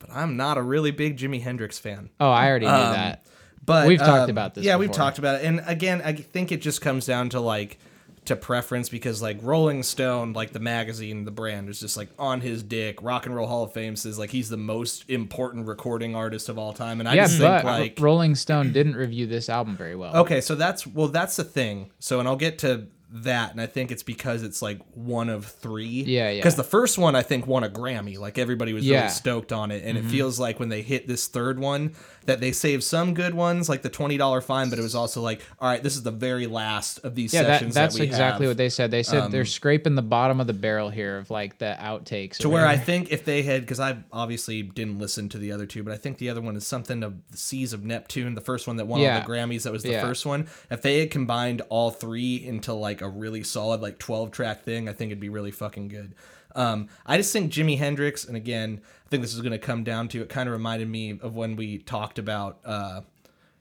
but 0.00 0.10
I'm 0.12 0.36
not 0.36 0.58
a 0.58 0.62
really 0.62 0.90
big 0.90 1.16
Jimi 1.18 1.40
Hendrix 1.40 1.78
fan. 1.78 2.10
Oh, 2.18 2.30
I 2.30 2.48
already 2.48 2.66
knew 2.66 2.72
Um, 2.72 2.92
that. 2.94 3.26
But 3.64 3.88
We've 3.88 3.98
talked 3.98 4.24
um, 4.24 4.30
about 4.30 4.54
this 4.54 4.64
Yeah, 4.64 4.76
we've 4.76 4.92
talked 4.92 5.18
about 5.18 5.40
it, 5.40 5.44
and 5.44 5.60
again, 5.66 6.00
I 6.04 6.12
think 6.12 6.52
it 6.52 6.62
just 6.62 6.80
comes 6.80 7.04
down 7.04 7.30
to 7.30 7.40
like 7.40 7.78
to 8.26 8.36
preference 8.36 8.88
because 8.88 9.22
like 9.22 9.38
Rolling 9.42 9.82
Stone, 9.82 10.32
like 10.32 10.52
the 10.52 10.60
magazine, 10.60 11.24
the 11.24 11.30
brand 11.30 11.68
is 11.68 11.80
just 11.80 11.96
like 11.96 12.08
on 12.18 12.40
his 12.40 12.62
dick. 12.62 13.02
Rock 13.02 13.26
and 13.26 13.34
Roll 13.34 13.46
Hall 13.46 13.64
of 13.64 13.72
Fame 13.72 13.96
says 13.96 14.18
like 14.18 14.30
he's 14.30 14.48
the 14.48 14.56
most 14.56 15.08
important 15.08 15.66
recording 15.66 16.14
artist 16.14 16.48
of 16.48 16.58
all 16.58 16.72
time, 16.72 17.00
and 17.00 17.08
I 17.08 17.14
yeah, 17.14 17.26
just 17.26 17.38
but 17.38 17.62
think 17.62 17.64
like 17.64 18.00
Rolling 18.00 18.34
Stone 18.34 18.72
didn't 18.72 18.96
review 18.96 19.26
this 19.26 19.48
album 19.48 19.76
very 19.76 19.96
well. 19.96 20.16
Okay, 20.18 20.40
so 20.40 20.54
that's 20.54 20.86
well, 20.86 21.08
that's 21.08 21.36
the 21.36 21.44
thing. 21.44 21.90
So, 21.98 22.20
and 22.20 22.28
I'll 22.28 22.36
get 22.36 22.58
to 22.60 22.88
that, 23.10 23.52
and 23.52 23.60
I 23.60 23.66
think 23.66 23.90
it's 23.90 24.02
because 24.02 24.42
it's 24.42 24.60
like 24.60 24.80
one 24.94 25.28
of 25.28 25.46
three. 25.46 25.86
Yeah, 25.86 26.30
yeah. 26.30 26.38
Because 26.38 26.56
the 26.56 26.64
first 26.64 26.98
one 26.98 27.14
I 27.14 27.22
think 27.22 27.46
won 27.46 27.64
a 27.64 27.68
Grammy. 27.68 28.18
Like 28.18 28.38
everybody 28.38 28.72
was 28.72 28.84
Yeah. 28.84 28.98
really 28.98 29.10
stoked 29.10 29.52
on 29.52 29.70
it, 29.70 29.84
and 29.84 29.96
it 29.96 30.02
mm-hmm. 30.02 30.10
feels 30.10 30.40
like 30.40 30.58
when 30.58 30.68
they 30.68 30.82
hit 30.82 31.06
this 31.06 31.26
third 31.28 31.58
one 31.58 31.94
that 32.26 32.40
they 32.40 32.52
saved 32.52 32.84
some 32.84 33.14
good 33.14 33.34
ones, 33.34 33.68
like 33.68 33.82
the 33.82 33.88
twenty 33.88 34.16
dollar 34.16 34.40
fine, 34.40 34.70
but 34.70 34.78
it 34.78 34.82
was 34.82 34.94
also 34.94 35.20
like, 35.20 35.40
all 35.60 35.68
right, 35.68 35.82
this 35.82 35.96
is 35.96 36.02
the 36.02 36.10
very 36.10 36.46
last 36.46 36.98
of 37.04 37.14
these 37.14 37.32
Yeah, 37.32 37.42
that, 37.44 37.72
that's 37.72 37.96
that 37.96 38.04
exactly 38.04 38.46
have. 38.46 38.50
what 38.50 38.56
they 38.56 38.68
said. 38.68 38.90
They 38.90 39.02
said 39.02 39.30
they're 39.30 39.40
um, 39.42 39.46
scraping 39.46 39.94
the 39.94 40.02
bottom 40.02 40.40
of 40.40 40.46
the 40.46 40.52
barrel 40.52 40.90
here 40.90 41.18
of 41.18 41.30
like 41.30 41.58
the 41.58 41.76
outtakes. 41.80 42.38
to 42.38 42.48
where 42.48 42.66
I 42.66 42.76
think 42.76 43.10
if 43.10 43.24
they 43.24 43.42
had, 43.42 43.62
because 43.62 43.80
I 43.80 43.96
obviously 44.12 44.62
didn't 44.62 44.98
listen 44.98 45.28
to 45.30 45.38
the 45.38 45.52
other 45.52 45.66
two, 45.66 45.82
but 45.82 45.92
I 45.92 45.96
think 45.96 46.18
the 46.18 46.28
other 46.30 46.40
one 46.40 46.56
is 46.56 46.66
something 46.66 47.02
of 47.02 47.14
the 47.30 47.36
Seas 47.36 47.72
of 47.72 47.84
Neptune, 47.84 48.34
the 48.34 48.40
first 48.40 48.66
one 48.66 48.76
that 48.76 48.86
won 48.86 49.00
Yeah. 49.00 49.14
all 49.16 49.20
the 49.26 49.32
Grammys. 49.32 49.62
That 49.62 49.72
was 49.72 49.82
the 49.82 49.90
Yeah. 49.92 50.02
first 50.02 50.26
one. 50.26 50.46
If 50.70 50.82
they 50.82 51.00
had 51.00 51.10
combined 51.10 51.62
all 51.68 51.90
three 51.90 52.36
into 52.36 52.72
like 52.72 53.00
a 53.00 53.08
really 53.08 53.42
solid 53.42 53.80
like 53.80 53.98
twelve 53.98 54.30
track 54.32 54.64
thing, 54.64 54.88
I 54.88 54.92
think 54.92 55.10
it'd 55.10 55.20
be 55.20 55.28
really 55.28 55.50
fucking 55.52 55.88
good. 55.88 56.14
Um, 56.56 56.88
I 57.04 57.16
just 57.16 57.32
think 57.32 57.52
Jimi 57.52 57.78
Hendrix, 57.78 58.24
and 58.24 58.36
again, 58.36 58.80
I 59.04 59.08
think 59.08 59.22
this 59.22 59.34
is 59.34 59.40
going 59.40 59.52
to 59.52 59.58
come 59.58 59.84
down 59.84 60.08
to 60.08 60.22
it. 60.22 60.28
Kind 60.28 60.48
of 60.48 60.52
reminded 60.52 60.88
me 60.88 61.18
of 61.22 61.36
when 61.36 61.56
we 61.56 61.78
talked 61.78 62.18
about. 62.18 62.58
Uh, 62.64 63.02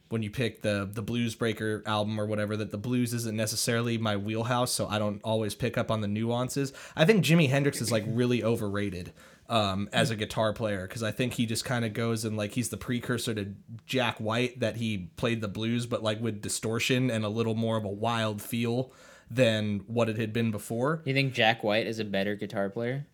when 0.09 0.21
you 0.21 0.29
pick 0.29 0.61
the 0.61 0.87
the 0.93 1.01
Blues 1.01 1.33
Breaker 1.35 1.81
album 1.85 2.21
or 2.21 2.27
whatever 2.27 2.55
that 2.57 2.69
the 2.69 2.77
blues 2.77 3.11
isn't 3.13 3.35
necessarily 3.35 3.97
my 3.97 4.15
wheelhouse, 4.15 4.71
so 4.71 4.87
I 4.87 4.99
don't 4.99 5.19
always 5.23 5.55
pick 5.55 5.77
up 5.77 5.89
on 5.89 6.01
the 6.01 6.07
nuances. 6.07 6.73
I 6.95 7.05
think 7.05 7.25
Jimi 7.25 7.49
Hendrix 7.49 7.81
is 7.81 7.91
like 7.91 8.03
really 8.07 8.43
overrated 8.43 9.13
um, 9.49 9.89
as 9.93 10.11
a 10.11 10.15
guitar 10.15 10.53
player 10.53 10.87
because 10.87 11.03
I 11.03 11.11
think 11.11 11.33
he 11.33 11.45
just 11.45 11.65
kind 11.65 11.85
of 11.85 11.93
goes 11.93 12.25
and 12.25 12.37
like 12.37 12.51
he's 12.51 12.69
the 12.69 12.77
precursor 12.77 13.33
to 13.33 13.53
Jack 13.85 14.17
White 14.19 14.59
that 14.59 14.77
he 14.77 15.09
played 15.17 15.41
the 15.41 15.47
blues, 15.47 15.85
but 15.85 16.03
like 16.03 16.21
with 16.21 16.41
distortion 16.41 17.09
and 17.11 17.25
a 17.25 17.29
little 17.29 17.55
more 17.55 17.77
of 17.77 17.85
a 17.85 17.89
wild 17.89 18.41
feel 18.41 18.91
than 19.29 19.79
what 19.87 20.09
it 20.09 20.17
had 20.17 20.31
been 20.33 20.51
before. 20.51 21.01
You 21.05 21.13
think 21.13 21.33
Jack 21.33 21.63
White 21.63 21.87
is 21.87 21.99
a 21.99 22.05
better 22.05 22.35
guitar 22.35 22.69
player? 22.69 23.07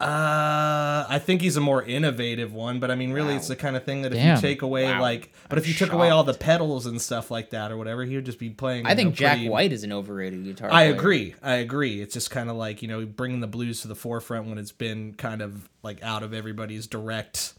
Uh, 0.00 1.04
I 1.08 1.18
think 1.20 1.42
he's 1.42 1.56
a 1.56 1.60
more 1.60 1.82
innovative 1.82 2.52
one, 2.52 2.78
but 2.78 2.88
I 2.88 2.94
mean, 2.94 3.12
really, 3.12 3.34
it's 3.34 3.48
the 3.48 3.56
kind 3.56 3.74
of 3.76 3.82
thing 3.82 4.02
that 4.02 4.12
if 4.12 4.18
Damn. 4.18 4.36
you 4.36 4.40
take 4.40 4.62
away 4.62 4.84
Wow. 4.84 5.00
like, 5.00 5.32
but 5.48 5.58
if 5.58 5.66
you 5.66 5.74
took 5.74 5.92
away 5.92 6.10
all 6.10 6.22
the 6.22 6.34
pedals 6.34 6.86
and 6.86 7.02
stuff 7.02 7.32
like 7.32 7.50
that 7.50 7.72
or 7.72 7.76
whatever, 7.76 8.04
he 8.04 8.14
would 8.14 8.24
just 8.24 8.38
be 8.38 8.48
playing. 8.50 8.86
I 8.86 8.94
think 8.94 9.08
know, 9.08 9.14
Jack 9.16 9.32
pretty- 9.38 9.48
White 9.48 9.72
is 9.72 9.82
an 9.82 9.92
overrated 9.92 10.44
guitar. 10.44 10.68
I 10.70 10.84
player. 10.84 10.94
agree. 10.94 11.34
I 11.42 11.54
agree. 11.54 12.00
It's 12.00 12.14
just 12.14 12.30
kind 12.30 12.48
of 12.48 12.54
like 12.54 12.80
you 12.80 12.86
know 12.86 13.04
bringing 13.06 13.40
the 13.40 13.48
blues 13.48 13.80
to 13.82 13.88
the 13.88 13.96
forefront 13.96 14.46
when 14.46 14.56
it's 14.58 14.70
been 14.70 15.14
kind 15.14 15.42
of 15.42 15.68
like 15.82 16.00
out 16.04 16.22
of 16.22 16.32
everybody's 16.32 16.86
direct 16.86 17.54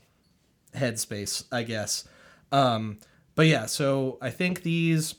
headspace, 0.74 1.44
I 1.52 1.64
guess. 1.64 2.08
Um, 2.54 3.00
but 3.36 3.48
yeah, 3.48 3.66
so 3.66 4.18
I 4.22 4.30
think 4.30 4.64
these 4.64 5.16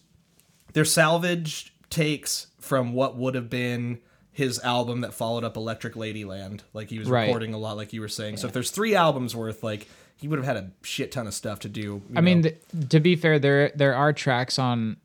they're 0.72 0.86
salvaged 0.86 1.69
takes 1.90 2.46
from 2.60 2.92
what 2.92 3.16
would 3.16 3.34
have 3.34 3.50
been 3.50 3.98
his 4.32 4.58
album 4.60 5.00
that 5.02 5.12
followed 5.12 5.44
up 5.44 5.56
Electric 5.56 5.94
Ladyland. 5.94 6.60
Like 6.72 6.88
he 6.88 6.98
was 6.98 7.08
Right. 7.08 7.24
recording 7.26 7.52
a 7.52 7.58
lot, 7.58 7.76
like 7.76 7.92
you 7.92 8.00
were 8.00 8.08
saying. 8.08 8.36
So 8.38 8.46
if 8.46 8.52
there's 8.52 8.70
three 8.70 8.94
albums 8.94 9.34
worth, 9.36 9.62
like 9.62 9.88
he 10.16 10.28
would 10.28 10.38
have 10.38 10.46
had 10.46 10.56
a 10.56 10.70
shit 10.82 11.10
ton 11.12 11.26
of 11.26 11.34
stuff 11.34 11.58
to 11.60 11.68
do. 11.68 12.02
I 12.14 12.20
mean, 12.20 12.42
th- 12.42 12.60
to 12.90 13.00
be 13.00 13.16
fair, 13.16 13.38
there 13.38 13.70
there 13.74 13.94
are 13.94 14.12
tracks 14.12 14.58
on 14.58 14.96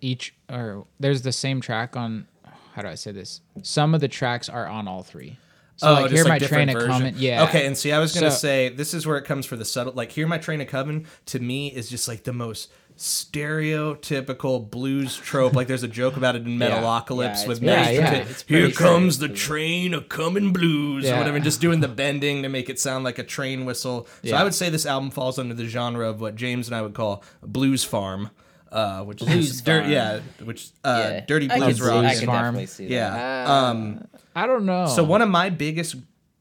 each, 0.00 0.34
or 0.52 0.86
there's 1.00 1.22
the 1.22 1.32
same 1.32 1.60
track 1.60 1.96
on. 1.96 2.26
How 2.74 2.82
do 2.82 2.88
I 2.88 2.94
say 2.96 3.12
this? 3.12 3.40
Some 3.62 3.94
of 3.94 4.00
the 4.00 4.08
tracks 4.08 4.48
are 4.48 4.66
on 4.66 4.86
all 4.88 5.02
three. 5.02 5.38
So 5.76 5.88
oh, 5.88 5.92
like, 5.94 6.04
Oh, 6.04 6.08
just 6.08 6.14
hear 6.22 6.28
my 6.28 6.38
different 6.38 6.68
train 6.68 6.68
of 6.68 6.74
version. 6.82 6.90
comment. 6.90 7.16
Yeah. 7.16 7.44
Okay, 7.44 7.66
and 7.66 7.76
see, 7.78 7.90
I 7.90 7.98
was 8.00 8.12
gonna 8.14 8.30
So- 8.30 8.36
say 8.38 8.68
this 8.68 8.94
is 8.94 9.06
where 9.06 9.16
it 9.16 9.24
comes 9.24 9.46
for 9.46 9.56
the 9.56 9.64
subtle. 9.64 9.92
Like, 9.92 10.12
hear 10.12 10.26
my 10.26 10.38
train 10.38 10.60
of 10.60 10.68
coming 10.68 11.06
to 11.26 11.38
me 11.40 11.68
is 11.68 11.88
just 11.88 12.06
like 12.06 12.24
the 12.24 12.32
most 12.32 12.68
stereotypical 12.96 14.70
blues 14.70 15.16
trope. 15.16 15.54
like, 15.54 15.66
there's 15.66 15.82
a 15.82 15.88
joke 15.88 16.16
about 16.16 16.36
it 16.36 16.42
in 16.46 16.58
Yeah. 16.60 16.80
Metalocalypse 16.80 17.18
Yeah, 17.24 17.32
it's 17.32 17.46
with 17.46 17.60
very 17.60 17.94
Yeah, 17.94 18.00
yeah. 18.00 18.24
Here 18.24 18.34
pretty 18.46 18.72
comes 18.72 19.18
the 19.18 19.28
train 19.28 19.94
of 19.94 20.08
coming 20.08 20.52
blues 20.52 21.04
or 21.04 21.08
Yeah. 21.08 21.18
whatever, 21.18 21.36
and 21.36 21.44
just 21.44 21.60
doing 21.60 21.80
the 21.80 21.88
bending 22.02 22.42
to 22.42 22.48
make 22.48 22.68
it 22.70 22.78
sound 22.78 23.04
like 23.04 23.18
a 23.18 23.24
train 23.24 23.64
whistle. 23.64 24.06
So 24.22 24.30
Yeah. 24.30 24.40
I 24.40 24.44
would 24.44 24.54
say 24.54 24.70
this 24.70 24.86
album 24.86 25.10
falls 25.10 25.38
under 25.38 25.54
the 25.54 25.66
genre 25.66 26.08
of 26.08 26.20
what 26.20 26.36
James 26.36 26.68
and 26.68 26.76
I 26.76 26.82
would 26.82 26.94
call 26.94 27.22
blues 27.42 27.84
farm. 27.84 28.30
Uh, 28.72 29.04
which 29.04 29.18
Blues 29.20 29.50
is 29.52 29.60
dirt, 29.62 29.86
yeah, 29.86 30.18
which 30.42 30.70
uh, 30.82 30.98
Yeah. 31.12 31.20
dirty 31.28 31.46
blues 31.46 31.78
can, 31.78 31.86
rock. 31.86 31.96
I 32.04 32.08
Blues 32.08 32.18
can 32.18 32.26
farm. 32.26 32.38
definitely 32.44 32.66
see 32.66 32.84
that. 32.88 32.92
Yeah. 32.92 33.44
Uh, 33.48 33.52
um, 33.52 34.08
I 34.34 34.48
don't 34.48 34.64
know. 34.66 34.88
so 34.88 35.04
one 35.04 35.22
of 35.22 35.28
my 35.28 35.48
biggest 35.48 35.94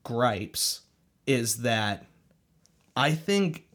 gripes 0.03 0.81
is 1.27 1.57
that 1.57 2.07
I 2.95 3.11
think 3.11 3.65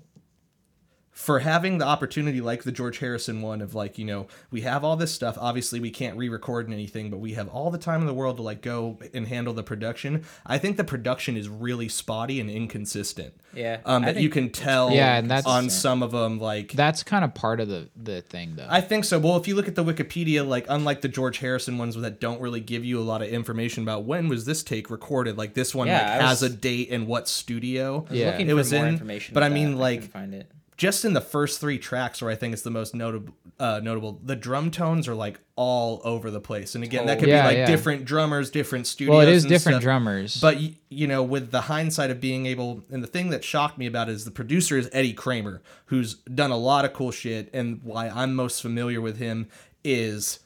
for 1.18 1.40
having 1.40 1.78
the 1.78 1.84
opportunity 1.84 2.40
like 2.40 2.62
the 2.62 2.70
George 2.70 2.98
Harrison 2.98 3.42
one 3.42 3.60
of 3.60 3.74
like, 3.74 3.98
you 3.98 4.04
know, 4.04 4.28
we 4.52 4.60
have 4.60 4.84
all 4.84 4.94
this 4.94 5.12
stuff. 5.12 5.36
Obviously 5.40 5.80
we 5.80 5.90
can't 5.90 6.16
re-record 6.16 6.72
anything, 6.72 7.10
but 7.10 7.18
we 7.18 7.32
have 7.34 7.48
all 7.48 7.72
the 7.72 7.76
time 7.78 8.00
in 8.00 8.06
the 8.06 8.14
world 8.14 8.36
to 8.36 8.42
like 8.42 8.62
go 8.62 9.00
and 9.12 9.26
handle 9.26 9.52
the 9.52 9.64
production. 9.64 10.24
I 10.46 10.58
think 10.58 10.76
the 10.76 10.84
production 10.84 11.36
is 11.36 11.48
really 11.48 11.88
spotty 11.88 12.38
and 12.38 12.48
inconsistent. 12.48 13.34
Yeah, 13.52 13.78
Um, 13.84 14.02
that 14.02 14.20
you 14.20 14.28
can 14.28 14.50
tell 14.50 14.92
Yeah, 14.92 15.16
and 15.18 15.28
that's- 15.28 15.44
on 15.44 15.70
some 15.70 16.04
of 16.04 16.12
them 16.12 16.38
like 16.38 16.70
That's 16.72 17.02
kind 17.02 17.24
of 17.24 17.34
part 17.34 17.58
of 17.58 17.66
the 17.68 17.88
the 17.96 18.22
thing, 18.22 18.54
though. 18.54 18.68
I 18.70 18.80
think 18.80 19.04
so. 19.04 19.18
Well, 19.18 19.36
if 19.36 19.48
you 19.48 19.56
look 19.56 19.66
at 19.66 19.74
the 19.74 19.84
Wikipedia, 19.84 20.46
like 20.46 20.66
unlike 20.68 21.00
the 21.00 21.08
George 21.08 21.38
Harrison 21.38 21.78
ones 21.78 21.96
that 21.96 22.20
don't 22.20 22.40
really 22.40 22.60
give 22.60 22.84
you 22.84 23.00
a 23.00 23.02
lot 23.02 23.22
of 23.22 23.28
information 23.28 23.82
about 23.82 24.04
when 24.04 24.28
was 24.28 24.44
this 24.44 24.62
take 24.62 24.88
recorded, 24.88 25.36
like 25.36 25.54
this 25.54 25.74
one 25.74 25.88
Yeah, 25.88 25.96
like 26.12 26.22
I 26.22 26.28
has 26.28 26.42
a 26.44 26.48
date 26.48 26.90
and 26.92 27.08
what 27.08 27.26
studio. 27.28 28.06
Yeah. 28.08 28.30
Looking 28.30 28.46
it 28.46 28.50
for 28.50 28.54
was 28.56 28.72
more 28.72 28.86
in. 28.86 28.92
information, 28.94 29.34
But 29.34 29.42
I 29.42 29.48
mean, 29.48 29.72
that, 29.72 29.76
like 29.78 30.00
couldn't 30.02 30.12
find 30.12 30.34
it. 30.34 30.50
Just 30.78 31.04
in 31.04 31.12
the 31.12 31.20
first 31.20 31.60
three 31.60 31.76
tracks, 31.78 32.22
where 32.22 32.30
I 32.30 32.34
think 32.36 32.54
it's 32.54 32.62
the 32.62 32.70
most 32.70 32.94
notable. 32.94 33.34
Uh, 33.60 33.80
notable. 33.82 34.20
The 34.24 34.36
drum 34.36 34.70
tones 34.70 35.08
are 35.08 35.14
like 35.14 35.40
all 35.56 36.00
over 36.04 36.30
the 36.30 36.40
place, 36.40 36.74
and 36.76 36.82
again, 36.84 37.06
that 37.06 37.18
could 37.18 37.28
Yeah, 37.28 37.42
be 37.42 37.48
like 37.48 37.56
yeah. 37.58 37.66
different 37.66 38.04
drummers, 38.04 38.50
different 38.50 38.86
studios. 38.86 39.10
well, 39.16 39.20
it 39.26 39.28
is 39.28 39.44
different 39.44 39.74
stuff. 39.76 39.82
drummers. 39.82 40.40
But 40.40 40.56
y- 40.56 40.76
you 40.88 41.06
know, 41.08 41.22
with 41.24 41.50
the 41.50 41.62
hindsight 41.62 42.10
of 42.10 42.20
being 42.20 42.46
able, 42.46 42.84
and 42.90 43.02
the 43.02 43.08
thing 43.08 43.30
that 43.30 43.42
shocked 43.44 43.76
me 43.76 43.86
about 43.86 44.08
it 44.08 44.12
is 44.12 44.24
the 44.24 44.30
producer 44.30 44.78
is 44.78 44.88
Eddie 44.92 45.12
Kramer, 45.12 45.60
who's 45.86 46.14
done 46.14 46.52
a 46.52 46.56
lot 46.56 46.84
of 46.84 46.92
cool 46.92 47.10
shit, 47.10 47.50
and 47.52 47.80
why 47.82 48.08
I'm 48.08 48.34
most 48.36 48.62
familiar 48.62 49.00
with 49.00 49.18
him 49.18 49.48
is 49.82 50.38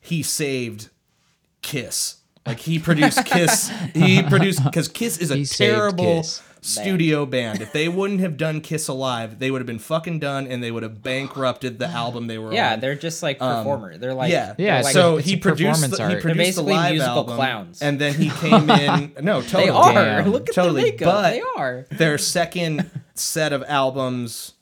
he 0.00 0.22
saved 0.22 0.88
Kiss. 1.62 2.16
Like 2.46 2.60
he 2.60 2.78
produced 2.78 3.24
Kiss. 3.26 3.70
He 3.94 4.22
produced 4.22 4.64
because 4.64 4.88
Kiss 4.88 5.18
is 5.18 5.30
a 5.30 5.36
He 5.36 5.44
terrible 5.46 6.22
Kiss. 6.22 6.42
Studio 6.64 7.26
band. 7.26 7.60
If 7.60 7.72
they 7.72 7.88
wouldn't 7.88 8.20
have 8.20 8.36
done 8.36 8.60
Kiss 8.60 8.88
Alive, 8.88 9.38
they 9.38 9.50
would 9.50 9.60
have 9.60 9.66
been 9.66 9.78
fucking 9.78 10.18
done, 10.18 10.46
and 10.46 10.62
they 10.62 10.70
would 10.70 10.82
have 10.82 11.02
bankrupted 11.02 11.78
the 11.78 11.86
album 11.86 12.26
they 12.26 12.38
were 12.38 12.52
Yeah, 12.52 12.72
on. 12.74 12.80
they're 12.80 12.94
just 12.94 13.22
like 13.22 13.38
performer. 13.38 13.98
they're 13.98 14.14
like 14.14 14.28
Um, 14.28 14.32
yeah, 14.32 14.54
they're 14.56 14.66
Yeah, 14.66 14.80
like, 14.82 14.92
so 14.92 15.18
it's 15.18 15.28
he 15.28 15.36
produced 15.36 15.90
the, 15.90 16.02
art. 16.02 16.08
he 16.10 16.14
They're 16.14 16.22
produced 16.22 16.56
the 16.56 16.62
live 16.62 16.92
musical 16.92 17.18
album, 17.18 17.36
clowns. 17.36 17.82
and 17.82 18.00
then 18.00 18.14
he 18.14 18.30
came 18.30 18.70
in. 18.70 19.12
No, 19.22 19.42
totally. 19.42 19.64
they 19.64 19.70
are. 19.70 19.92
Damn. 20.22 20.30
Look 20.30 20.48
at 20.48 20.54
Totally, 20.54 20.82
the 20.82 20.90
makeup. 20.92 21.06
but- 21.14 21.30
they 21.30 21.42
are. 21.56 21.86
their 21.90 22.18
second 22.18 22.90
set 23.14 23.52
of 23.52 23.62
albums 23.68 24.52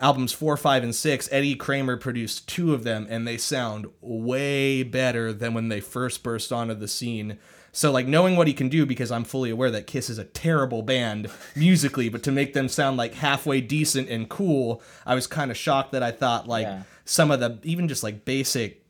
albums 0.00 0.32
four 0.32 0.56
five 0.56 0.82
and 0.82 0.92
six 0.94 1.28
eddie 1.30 1.54
kramer 1.54 1.96
produced 1.96 2.48
two 2.48 2.74
of 2.74 2.82
them 2.82 3.06
and 3.08 3.24
they 3.28 3.36
sound 3.36 3.86
way 4.00 4.82
better 4.82 5.32
than 5.32 5.54
when 5.54 5.68
they 5.68 5.80
first 5.80 6.24
burst 6.24 6.50
onto 6.52 6.74
the 6.74 6.88
scene 6.88 7.38
so 7.74 7.90
like 7.90 8.06
knowing 8.06 8.36
what 8.36 8.46
he 8.46 8.52
can 8.52 8.68
do 8.68 8.84
because 8.84 9.10
i'm 9.10 9.24
fully 9.24 9.48
aware 9.50 9.70
that 9.70 9.86
kiss 9.86 10.10
is 10.10 10.18
a 10.18 10.24
terrible 10.24 10.82
band 10.82 11.28
musically 11.56 12.08
but 12.08 12.22
to 12.22 12.30
make 12.30 12.52
them 12.52 12.68
sound 12.68 12.96
like 12.96 13.14
halfway 13.14 13.60
decent 13.60 14.08
and 14.08 14.28
cool 14.28 14.82
i 15.06 15.14
was 15.14 15.26
kind 15.26 15.50
of 15.50 15.56
shocked 15.56 15.92
that 15.92 16.02
i 16.02 16.10
thought 16.10 16.46
like 16.46 16.66
Yeah. 16.66 16.82
some 17.04 17.30
of 17.30 17.40
the 17.40 17.58
even 17.62 17.88
just 17.88 18.02
like 18.02 18.24
basic 18.24 18.84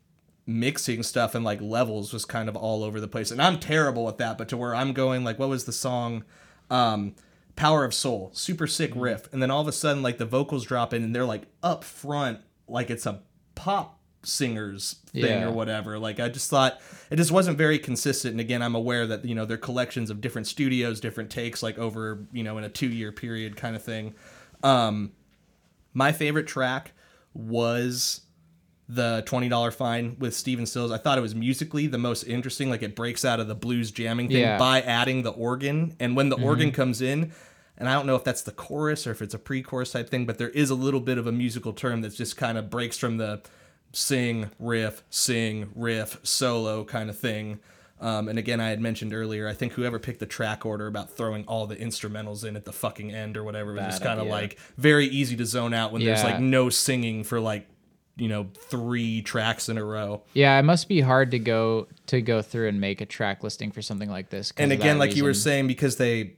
mixing 0.46 1.02
stuff 1.04 1.34
and 1.36 1.44
like 1.44 1.60
levels 1.60 2.12
was 2.12 2.24
kind 2.24 2.48
of 2.48 2.56
all 2.56 2.82
over 2.82 3.00
the 3.00 3.06
place 3.08 3.30
and 3.30 3.40
i'm 3.40 3.58
terrible 3.60 4.08
at 4.08 4.18
that 4.18 4.36
but 4.36 4.48
to 4.48 4.56
where 4.56 4.74
i'm 4.74 4.92
going 4.92 5.22
like 5.22 5.38
what 5.38 5.48
was 5.48 5.64
the 5.64 5.72
song 5.72 6.24
um 6.68 7.14
power 7.54 7.84
of 7.84 7.94
soul 7.94 8.30
super 8.34 8.66
sick 8.66 8.90
Mm-hmm. 8.90 9.00
riff 9.00 9.32
and 9.32 9.40
then 9.40 9.50
all 9.52 9.60
of 9.60 9.68
a 9.68 9.72
sudden 9.72 10.02
like 10.02 10.18
the 10.18 10.26
vocals 10.26 10.64
drop 10.66 10.92
in 10.92 11.04
and 11.04 11.14
they're 11.14 11.24
like 11.24 11.42
up 11.62 11.84
front 11.84 12.40
like 12.66 12.90
it's 12.90 13.06
a 13.06 13.20
pop 13.54 14.00
singers 14.24 14.96
thing 15.12 15.24
Yeah. 15.40 15.44
or 15.48 15.50
whatever 15.50 15.98
like 15.98 16.20
i 16.20 16.28
just 16.28 16.48
thought 16.48 16.80
it 17.10 17.16
just 17.16 17.32
wasn't 17.32 17.58
very 17.58 17.78
consistent 17.78 18.32
and 18.32 18.40
again 18.40 18.62
i'm 18.62 18.74
aware 18.74 19.06
that 19.06 19.24
you 19.24 19.34
know 19.34 19.44
they're 19.44 19.56
collections 19.56 20.10
of 20.10 20.20
different 20.20 20.46
studios 20.46 21.00
different 21.00 21.28
takes 21.30 21.62
like 21.62 21.76
over 21.78 22.24
you 22.32 22.42
know 22.44 22.56
in 22.58 22.64
a 22.64 22.68
two 22.68 22.88
year 22.88 23.10
period 23.12 23.56
kind 23.56 23.74
of 23.76 23.82
thing 23.82 24.14
um 24.62 25.12
my 25.92 26.12
favorite 26.12 26.46
track 26.46 26.92
was 27.34 28.22
the 28.88 29.22
$20 29.26 29.72
fine 29.72 30.16
with 30.18 30.34
Stephen 30.34 30.66
Stills. 30.66 30.90
I 30.90 30.98
thought 30.98 31.16
it 31.16 31.22
was 31.22 31.34
musically 31.34 31.86
the 31.86 31.98
most 31.98 32.24
interesting. 32.24 32.68
Like 32.68 32.82
it 32.82 32.94
breaks 32.96 33.24
out 33.24 33.40
of 33.40 33.48
the 33.48 33.54
blues 33.54 33.90
jamming 33.90 34.28
thing 34.28 34.38
Yeah. 34.38 34.58
by 34.58 34.82
adding 34.82 35.22
the 35.22 35.30
organ. 35.30 35.96
And 35.98 36.14
when 36.16 36.28
the 36.28 36.36
organ 36.36 36.72
comes 36.72 37.00
in, 37.00 37.32
and 37.78 37.88
I 37.88 37.94
don't 37.94 38.06
know 38.06 38.16
if 38.16 38.24
that's 38.24 38.42
the 38.42 38.52
chorus 38.52 39.06
or 39.06 39.12
if 39.12 39.22
it's 39.22 39.32
a 39.34 39.38
pre 39.38 39.62
chorus 39.62 39.92
type 39.92 40.10
thing, 40.10 40.26
but 40.26 40.36
there 40.38 40.50
is 40.50 40.68
a 40.70 40.74
little 40.74 41.00
bit 41.00 41.16
of 41.16 41.26
a 41.26 41.32
musical 41.32 41.72
term 41.72 42.02
that 42.02 42.14
just 42.14 42.36
kind 42.36 42.58
of 42.58 42.68
breaks 42.70 42.98
from 42.98 43.16
the 43.16 43.40
sing, 43.92 44.50
riff, 44.58 45.02
sing, 45.10 45.70
riff, 45.74 46.18
solo 46.22 46.84
kind 46.84 47.10
of 47.10 47.18
thing. 47.18 47.60
Um, 48.00 48.28
and 48.28 48.36
again, 48.38 48.60
I 48.60 48.70
had 48.70 48.80
mentioned 48.80 49.14
earlier, 49.14 49.46
I 49.46 49.52
think 49.52 49.74
whoever 49.74 49.98
picked 50.00 50.18
the 50.18 50.26
track 50.26 50.66
order 50.66 50.88
about 50.88 51.10
throwing 51.10 51.44
all 51.44 51.66
the 51.68 51.76
instrumentals 51.76 52.44
in 52.44 52.56
at 52.56 52.64
the 52.64 52.72
fucking 52.72 53.12
end 53.12 53.36
or 53.36 53.44
whatever 53.44 53.72
was 53.72 53.80
Bad 53.80 53.90
just 53.90 54.02
kind 54.02 54.18
of 54.18 54.26
idea. 54.26 54.32
like 54.32 54.58
very 54.76 55.06
easy 55.06 55.36
to 55.36 55.46
zone 55.46 55.72
out 55.72 55.92
when 55.92 56.04
there's 56.04 56.20
Yeah. 56.20 56.32
like 56.32 56.40
no 56.40 56.68
singing 56.68 57.22
for 57.22 57.38
like 57.38 57.68
you 58.16 58.28
know 58.28 58.48
three 58.68 59.22
tracks 59.22 59.68
in 59.68 59.78
a 59.78 59.84
row. 59.84 60.22
yeah, 60.34 60.58
it 60.58 60.64
must 60.64 60.88
be 60.88 61.00
hard 61.00 61.30
to 61.30 61.38
go 61.38 61.86
to 62.08 62.20
go 62.20 62.42
through 62.42 62.68
and 62.68 62.80
make 62.80 63.00
a 63.00 63.06
track 63.06 63.44
listing 63.44 63.70
for 63.70 63.82
something 63.82 64.10
like 64.10 64.30
this. 64.30 64.50
'cause 64.52 64.62
And 64.64 64.72
of 64.72 64.80
again, 64.80 64.98
like 64.98 65.14
you 65.14 65.22
were 65.22 65.28
reason. 65.30 65.42
saying, 65.42 65.66
because 65.68 65.96
they 65.96 66.34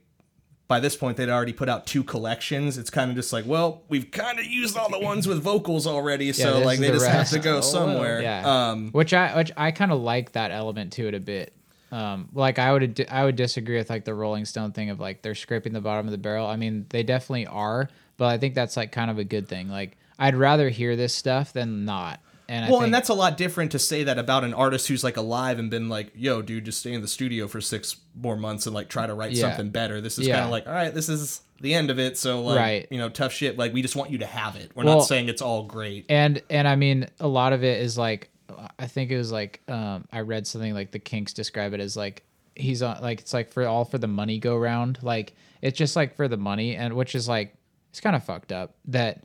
by 0.67 0.79
this 0.79 0.95
point 0.95 1.17
they'd 1.17 1.29
already 1.29 1.53
put 1.53 1.69
out 1.69 1.85
two 1.85 2.03
collections. 2.03 2.77
It's 2.77 2.89
kind 2.89 3.09
of 3.11 3.15
just 3.15 3.31
like, 3.31 3.45
well, 3.45 3.83
we've 3.89 4.09
kind 4.11 4.39
of 4.39 4.45
used 4.45 4.77
all 4.77 4.89
the 4.89 4.99
ones 4.99 5.27
with 5.27 5.41
vocals 5.41 5.85
already, 5.85 6.33
so 6.33 6.55
this 6.57 6.65
like 6.65 6.79
they 6.79 6.87
the 6.87 6.93
just 6.93 7.07
have 7.07 7.29
to 7.29 7.39
go 7.39 7.57
Oh, 7.57 7.61
somewhere. 7.61 8.21
Yeah. 8.21 8.69
Um, 8.69 8.89
which 8.91 9.13
I 9.13 9.35
which 9.37 9.51
I 9.55 9.71
kind 9.71 9.91
of 9.91 9.99
like 10.01 10.31
that 10.31 10.51
element 10.51 10.93
to 10.93 11.07
it 11.07 11.13
a 11.13 11.19
bit. 11.19 11.53
Um, 11.91 12.29
like 12.33 12.57
I 12.59 12.73
would 12.73 13.05
I 13.09 13.23
would 13.23 13.35
disagree 13.35 13.77
with 13.77 13.89
like 13.89 14.05
the 14.05 14.13
Rolling 14.15 14.45
Stone 14.45 14.71
thing 14.71 14.89
of 14.89 14.99
like 14.99 15.21
they're 15.21 15.35
scraping 15.35 15.71
the 15.73 15.81
bottom 15.81 16.07
of 16.07 16.11
the 16.11 16.17
barrel. 16.17 16.47
I 16.47 16.55
mean 16.55 16.87
they 16.89 17.03
definitely 17.03 17.45
are, 17.47 17.89
but 18.17 18.25
I 18.25 18.37
think 18.37 18.55
that's 18.55 18.75
like 18.75 18.91
kind 18.91 19.11
of 19.11 19.19
a 19.19 19.23
good 19.23 19.47
thing. 19.47 19.69
Like 19.69 19.97
I'd 20.17 20.35
rather 20.35 20.69
hear 20.69 20.95
this 20.95 21.13
stuff 21.13 21.53
than 21.53 21.85
not. 21.85 22.19
And 22.47 22.65
I 22.65 22.69
well, 22.69 22.79
think, 22.79 22.85
and 22.85 22.93
that's 22.93 23.09
a 23.09 23.13
lot 23.13 23.37
different 23.37 23.71
to 23.71 23.79
say 23.79 24.03
that 24.03 24.17
about 24.19 24.43
an 24.43 24.53
artist 24.53 24.87
who's 24.87 25.03
like 25.03 25.17
alive 25.17 25.57
and 25.59 25.69
been 25.69 25.89
like, 25.89 26.11
"Yo, 26.15 26.41
dude, 26.41 26.65
just 26.65 26.79
stay 26.79 26.93
in 26.93 27.01
the 27.01 27.07
studio 27.07 27.47
for 27.47 27.59
six 27.61 27.95
more 28.15 28.35
months 28.37 28.65
and 28.67 28.75
like 28.75 28.87
try 28.87 29.07
to 29.07 29.13
write 29.13 29.31
Yeah. 29.31 29.49
something 29.49 29.69
better." 29.69 29.99
This 30.01 30.19
is 30.19 30.27
Yeah. 30.27 30.35
kind 30.35 30.45
of 30.45 30.51
like, 30.51 30.67
all 30.67 30.73
right, 30.73 30.93
this 30.93 31.09
is 31.09 31.41
the 31.61 31.73
end 31.73 31.89
of 31.89 31.97
it. 31.99 32.17
So 32.17 32.41
like, 32.43 32.57
Right. 32.57 32.87
you 32.91 32.97
know, 32.97 33.09
tough 33.09 33.33
shit. 33.33 33.57
Like 33.57 33.73
we 33.73 33.81
just 33.81 33.95
want 33.95 34.11
you 34.11 34.19
to 34.19 34.25
have 34.27 34.55
it. 34.55 34.71
We're 34.75 34.83
Well- 34.85 34.97
not 34.97 35.03
saying 35.07 35.27
it's 35.29 35.41
all 35.41 35.63
great. 35.63 36.05
and 36.09 36.41
and 36.49 36.67
I 36.67 36.75
mean 36.75 37.07
a 37.19 37.27
lot 37.27 37.51
of 37.53 37.63
it 37.63 37.81
is 37.81 37.97
like 37.97 38.29
I 38.77 38.85
think 38.87 39.09
it 39.09 39.17
was 39.17 39.31
like 39.31 39.61
um, 39.67 40.05
I 40.11 40.19
read 40.19 40.45
something 40.45 40.73
like 40.73 40.91
the 40.91 40.99
Kinks 40.99 41.33
describe 41.33 41.73
it 41.73 41.79
as 41.79 41.97
like 41.97 42.23
he's 42.55 42.81
on 42.83 43.01
like 43.01 43.21
it's 43.21 43.33
like 43.33 43.51
for 43.51 43.65
all 43.65 43.85
for 43.85 43.97
the 43.97 44.07
money 44.07 44.37
go 44.37 44.55
round 44.55 44.99
like 45.01 45.33
it's 45.63 45.77
just 45.77 45.95
like 45.95 46.15
for 46.15 46.27
the 46.27 46.37
money 46.37 46.75
and 46.75 46.93
which 46.93 47.15
is 47.15 47.27
like 47.27 47.55
it's 47.89 47.99
kind 47.99 48.15
of 48.15 48.23
fucked 48.23 48.51
up 48.51 48.75
that 48.85 49.23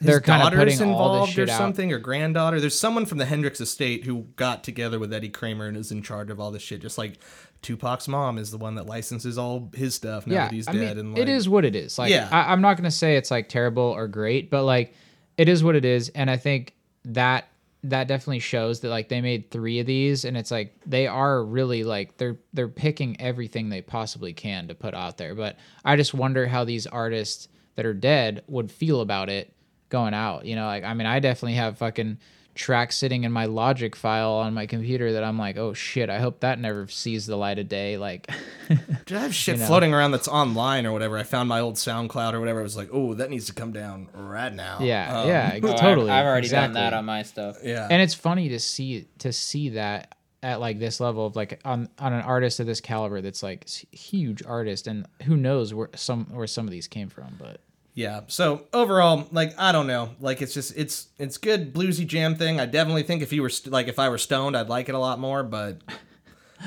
His 0.00 0.20
daughter's 0.20 0.80
involved 0.80 1.30
or 1.30 1.32
shit 1.32 1.48
out. 1.48 1.56
something, 1.58 1.92
or 1.92 1.98
granddaughter. 1.98 2.60
There's 2.60 2.78
someone 2.78 3.06
from 3.06 3.18
the 3.18 3.24
Hendrix 3.24 3.60
estate 3.60 4.04
who 4.04 4.26
got 4.36 4.64
together 4.64 4.98
with 4.98 5.12
Eddie 5.12 5.28
Kramer 5.28 5.66
and 5.66 5.76
is 5.76 5.92
in 5.92 6.02
charge 6.02 6.30
of 6.30 6.40
all 6.40 6.50
this 6.50 6.62
shit, 6.62 6.82
just 6.82 6.98
like 6.98 7.18
Tupac's 7.62 8.08
mom 8.08 8.36
is 8.36 8.50
the 8.50 8.58
one 8.58 8.74
that 8.74 8.86
licenses 8.86 9.38
all 9.38 9.70
his 9.74 9.94
stuff 9.94 10.26
now 10.26 10.34
yeah, 10.34 10.44
that 10.46 10.52
he's 10.52 10.68
I 10.68 10.72
dead. 10.72 10.96
mean, 10.96 10.98
and 10.98 11.12
like, 11.14 11.22
it 11.22 11.28
is 11.28 11.48
what 11.48 11.64
it 11.64 11.74
is. 11.74 11.98
Like, 11.98 12.10
Yeah. 12.10 12.28
I, 12.30 12.52
I'm 12.52 12.60
not 12.60 12.76
gonna 12.76 12.90
say 12.90 13.16
it's 13.16 13.30
like 13.30 13.48
terrible 13.48 13.82
or 13.82 14.08
great, 14.08 14.50
but 14.50 14.64
like, 14.64 14.94
it 15.38 15.48
is 15.48 15.64
what 15.64 15.74
it 15.76 15.84
is, 15.84 16.10
and 16.10 16.30
I 16.30 16.36
think 16.36 16.74
that 17.06 17.48
that 17.84 18.08
definitely 18.08 18.38
shows 18.38 18.80
that 18.80 18.88
like 18.88 19.08
they 19.08 19.20
made 19.20 19.50
three 19.50 19.78
of 19.78 19.86
these, 19.86 20.24
and 20.24 20.36
it's 20.36 20.50
like 20.50 20.74
they 20.86 21.06
are 21.06 21.42
really 21.44 21.84
like 21.84 22.16
they're 22.18 22.36
they're 22.52 22.68
picking 22.68 23.20
everything 23.20 23.68
they 23.68 23.80
possibly 23.82 24.32
can 24.32 24.68
to 24.68 24.74
put 24.74 24.94
out 24.94 25.18
there. 25.18 25.34
But 25.34 25.56
I 25.84 25.96
just 25.96 26.14
wonder 26.14 26.46
how 26.46 26.64
these 26.64 26.86
artists 26.86 27.48
that 27.76 27.86
are 27.86 27.94
dead 27.94 28.42
would 28.48 28.70
feel 28.70 29.00
about 29.00 29.28
it 29.28 29.53
going 29.94 30.14
out. 30.14 30.44
You 30.44 30.56
know, 30.56 30.66
like 30.66 30.82
I 30.84 30.92
mean, 30.94 31.06
I 31.06 31.20
definitely 31.20 31.54
have 31.54 31.78
fucking 31.78 32.18
tracks 32.56 32.96
sitting 32.96 33.24
in 33.24 33.32
my 33.32 33.46
logic 33.46 33.96
file 33.96 34.34
on 34.34 34.54
my 34.54 34.64
computer 34.66 35.14
that 35.14 35.24
I'm 35.24 35.36
like, 35.38 35.56
oh 35.56 35.72
shit, 35.74 36.08
I 36.08 36.18
hope 36.20 36.40
that 36.40 36.58
never 36.60 36.86
sees 36.86 37.26
the 37.26 37.36
light 37.36 37.58
of 37.58 37.68
day. 37.68 37.96
Like, 37.98 38.30
Dude, 39.06 39.16
I 39.18 39.22
have 39.22 39.34
shit 39.34 39.56
you 39.56 39.60
know. 39.62 39.66
floating 39.66 39.92
around 39.92 40.12
that's 40.12 40.28
online 40.28 40.86
or 40.86 40.92
whatever. 40.92 41.18
I 41.18 41.24
found 41.24 41.48
my 41.48 41.58
old 41.60 41.74
SoundCloud 41.74 42.32
or 42.32 42.38
whatever. 42.40 42.60
I 42.60 42.62
was 42.62 42.76
like, 42.76 42.90
oh, 42.92 43.14
that 43.14 43.28
needs 43.30 43.46
to 43.46 43.52
come 43.54 43.72
down 43.72 44.08
right 44.14 44.52
now. 44.54 44.78
yeah, 44.80 45.20
Um, 45.22 45.28
yeah, 45.28 45.58
Oh, 45.64 45.68
I've- 45.72 45.78
totally. 45.80 46.10
I've, 46.10 46.26
already 46.26 46.48
done 46.48 46.74
that 46.74 46.92
on 46.94 47.04
my 47.04 47.22
stuff. 47.24 47.56
Yeah. 47.64 47.88
and 47.90 48.00
it's 48.00 48.14
funny 48.14 48.48
to 48.50 48.60
see 48.60 49.06
to 49.18 49.32
see 49.32 49.70
that 49.70 50.14
at 50.44 50.60
like 50.60 50.78
this 50.78 51.00
level 51.00 51.26
of 51.26 51.34
like 51.36 51.58
on 51.64 51.88
on 51.98 52.12
an 52.12 52.20
artist 52.20 52.60
of 52.60 52.66
this 52.66 52.80
caliber 52.80 53.20
that's 53.22 53.42
like 53.42 53.66
huge 53.90 54.42
artist 54.46 54.86
and 54.86 55.06
who 55.24 55.36
knows 55.36 55.72
where 55.74 55.88
some 55.96 56.26
where 56.26 56.46
some 56.46 56.66
of 56.66 56.70
these 56.70 56.86
came 56.86 57.08
from 57.08 57.34
but 57.38 57.60
Yeah. 57.96 58.22
So 58.26 58.66
overall, 58.72 59.28
like 59.30 59.54
I 59.58 59.70
don't 59.70 59.86
know, 59.86 60.10
like 60.20 60.42
it's 60.42 60.52
just 60.52 60.76
it's 60.76 61.08
it's 61.18 61.36
good 61.38 61.72
bluesy 61.72 62.04
jam 62.06 62.34
thing. 62.34 62.58
I 62.58 62.66
definitely 62.66 63.04
think 63.04 63.22
if 63.22 63.32
you 63.32 63.40
were 63.40 63.48
st- 63.48 63.72
like 63.72 63.86
if 63.86 63.98
I 64.00 64.08
were 64.08 64.18
stoned, 64.18 64.56
I'd 64.56 64.68
like 64.68 64.88
it 64.88 64.96
a 64.96 64.98
lot 64.98 65.20
more. 65.20 65.44
But 65.44 65.80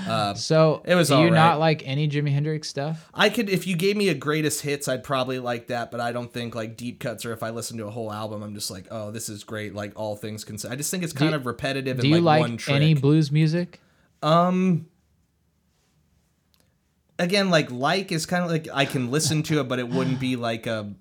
so 0.37 0.81
It 0.85 0.95
was 0.95 1.09
do 1.09 1.15
you 1.15 1.19
alright. 1.21 1.33
not 1.33 1.59
like 1.59 1.85
any 1.85 2.07
Jimi 2.07 2.31
Hendrix 2.31 2.69
stuff 2.69 3.09
I 3.13 3.29
could 3.29 3.49
if 3.49 3.67
you 3.67 3.75
gave 3.75 3.97
me 3.97 4.07
a 4.09 4.13
greatest 4.13 4.61
hits, 4.61 4.87
I'd 4.87 5.03
probably 5.03 5.39
like 5.39 5.67
that. 5.67 5.91
But 5.91 5.99
I 5.99 6.13
don't 6.13 6.31
think 6.31 6.55
like 6.55 6.77
deep 6.77 6.99
cuts 7.01 7.25
or 7.25 7.33
if 7.33 7.43
I 7.43 7.49
listen 7.49 7.77
to 7.79 7.87
a 7.87 7.91
whole 7.91 8.11
album, 8.13 8.41
I'm 8.41 8.53
just 8.53 8.71
like, 8.71 8.87
oh, 8.89 9.11
this 9.11 9.27
is 9.27 9.43
great. 9.43 9.75
Like 9.75 9.93
all 9.99 10.15
things 10.15 10.45
considered, 10.45 10.73
I 10.73 10.77
just 10.77 10.91
think 10.91 11.03
it's 11.03 11.13
kind 11.13 11.35
of 11.35 11.45
repetitive. 11.45 11.97
do 11.97 12.03
and 12.07 12.15
you 12.15 12.21
like, 12.21 12.39
like 12.41 12.49
one 12.49 12.57
trick. 12.57 12.75
any 12.77 12.93
blues 12.93 13.31
music 13.33 13.81
Um. 14.23 14.85
Again, 17.19 17.49
like 17.49 17.71
like 17.71 18.11
is 18.11 18.25
kind 18.27 18.43
of 18.45 18.51
like 18.51 18.67
I 18.71 18.85
can 18.85 19.09
listen 19.09 19.41
to 19.43 19.59
it, 19.59 19.67
but 19.67 19.79
it 19.79 19.89
wouldn't 19.89 20.19
be 20.19 20.35
like 20.35 20.67
a 20.67 20.93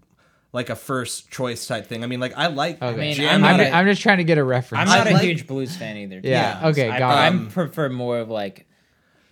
like 0.56 0.70
a 0.70 0.74
first 0.74 1.30
choice 1.30 1.66
type 1.66 1.86
thing. 1.86 2.02
I 2.02 2.06
mean, 2.08 2.18
like 2.18 2.32
I 2.36 2.46
like 2.48 2.82
Okay. 2.82 2.98
mean, 2.98 3.14
jam. 3.14 3.44
I'm 3.44 3.54
I'm, 3.54 3.60
a- 3.60 3.70
I'm 3.70 3.86
just 3.86 4.00
trying 4.02 4.18
to 4.18 4.24
get 4.24 4.38
a 4.38 4.42
reference 4.44 4.90
I'm 4.90 4.98
not 4.98 5.06
I 5.06 5.10
a 5.10 5.12
like- 5.14 5.22
huge 5.22 5.46
blues 5.46 5.76
fan 5.76 5.96
either. 5.98 6.20
to 6.20 6.28
Yeah, 6.28 6.60
okay, 6.70 6.88
I, 6.88 6.98
got 6.98 7.16
I 7.18 7.26
it. 7.26 7.28
Um, 7.28 7.48
prefer 7.50 7.88
more 7.90 8.18
of 8.18 8.30
like 8.30 8.66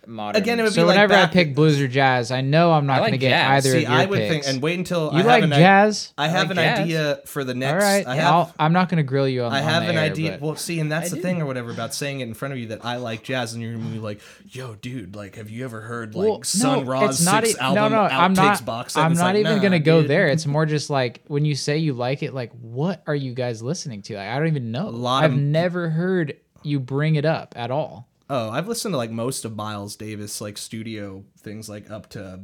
modern. 0.07 0.41
Again, 0.41 0.59
it 0.59 0.63
would 0.63 0.69
be 0.69 0.75
so 0.75 0.85
like 0.85 0.95
whenever 0.95 1.13
back- 1.13 1.29
I 1.29 1.33
pick 1.33 1.55
blues 1.55 1.79
or 1.81 1.87
jazz 1.87 2.31
I 2.31 2.41
know 2.41 2.71
I'm 2.71 2.85
not 2.85 3.01
like 3.01 3.11
going 3.11 3.11
to 3.13 3.17
get 3.17 3.29
jazz. 3.29 3.65
either 3.65 3.77
See, 3.79 3.83
of 3.85 3.91
your 3.91 3.99
I 3.99 4.05
would 4.05 4.19
picks. 4.19 4.29
think, 4.45 4.55
and 4.55 4.61
wait 4.63 4.77
until 4.77 5.05
you 5.11 5.11
I 5.11 5.17
have 5.17 5.25
like 5.25 5.43
an 5.43 5.53
i- 5.53 5.57
jazz 5.57 6.13
I 6.17 6.27
have 6.27 6.49
like 6.49 6.49
an 6.51 6.55
jazz. 6.57 6.79
idea 6.79 7.19
for 7.25 7.43
the 7.43 7.53
next. 7.53 7.83
right 7.83 8.05
I 8.07 8.15
have, 8.15 8.33
I'll, 8.33 8.53
I'm 8.59 8.73
not 8.73 8.89
going 8.89 8.97
to 8.97 9.03
grill 9.03 9.27
you 9.27 9.43
on 9.43 9.51
I 9.53 9.59
on 9.59 9.63
have 9.63 9.83
the 9.83 9.89
an 9.89 9.97
air, 9.97 10.03
idea. 10.03 10.31
but- 10.31 10.41
Well, 10.41 10.55
see, 10.55 10.79
and 10.79 10.91
that's 10.91 11.07
I 11.07 11.09
the 11.09 11.15
do. 11.17 11.21
thing 11.21 11.41
or 11.41 11.45
whatever 11.45 11.71
about 11.71 11.93
saying 11.93 12.19
it 12.19 12.23
in 12.27 12.33
front 12.33 12.53
of 12.53 12.59
you 12.59 12.67
that 12.67 12.83
I 12.85 12.97
like 12.97 13.23
jazz, 13.23 13.53
and 13.53 13.61
you're 13.63 13.73
gonna 13.75 13.85
be 13.89 13.99
like, 13.99 14.21
"Yo, 14.49 14.75
dude, 14.75 15.15
like, 15.15 15.35
have 15.35 15.49
you 15.49 15.63
ever 15.65 15.81
heard 15.81 16.15
like 16.15 16.27
Well, 16.29 16.43
Sun 16.43 16.85
no, 16.85 16.91
Ra's 16.91 17.09
it's 17.21 17.25
not 17.25 17.45
six 17.45 17.57
e- 17.57 17.61
album 17.61 17.91
no, 17.91 17.97
no, 17.97 18.01
I'm 18.03 18.33
not, 18.33 18.65
box? 18.65 18.95
I'm 18.97 19.13
not 19.13 19.35
like, 19.35 19.37
even 19.37 19.61
gonna 19.61 19.79
go 19.79 20.01
there. 20.03 20.27
It's 20.27 20.45
more 20.55 20.65
just 20.65 20.89
like 20.89 21.21
when 21.27 21.45
you 21.45 21.55
say 21.55 21.77
you 21.77 21.93
like 21.93 22.23
it, 22.23 22.33
like 22.33 22.51
what 22.61 23.03
are 23.07 23.15
you 23.15 23.33
guys 23.33 23.61
listening 23.61 24.01
to? 24.03 24.19
I 24.19 24.37
don't 24.37 24.47
even 24.47 24.71
know. 24.71 24.89
lot 24.89 25.23
I've 25.23 25.35
never 25.35 25.89
heard 25.89 26.37
you 26.63 26.79
bring 26.79 27.15
it 27.15 27.25
up 27.25 27.53
at 27.55 27.69
all. 27.71 28.07
Oh, 28.29 28.49
I've 28.49 28.67
listened 28.67 28.93
to 28.93 28.97
like 28.97 29.11
most 29.11 29.45
of 29.45 29.55
Miles 29.55 29.95
Davis 29.95 30.41
like 30.41 30.57
studio 30.57 31.23
things, 31.39 31.69
like 31.69 31.91
up 31.91 32.09
to 32.11 32.39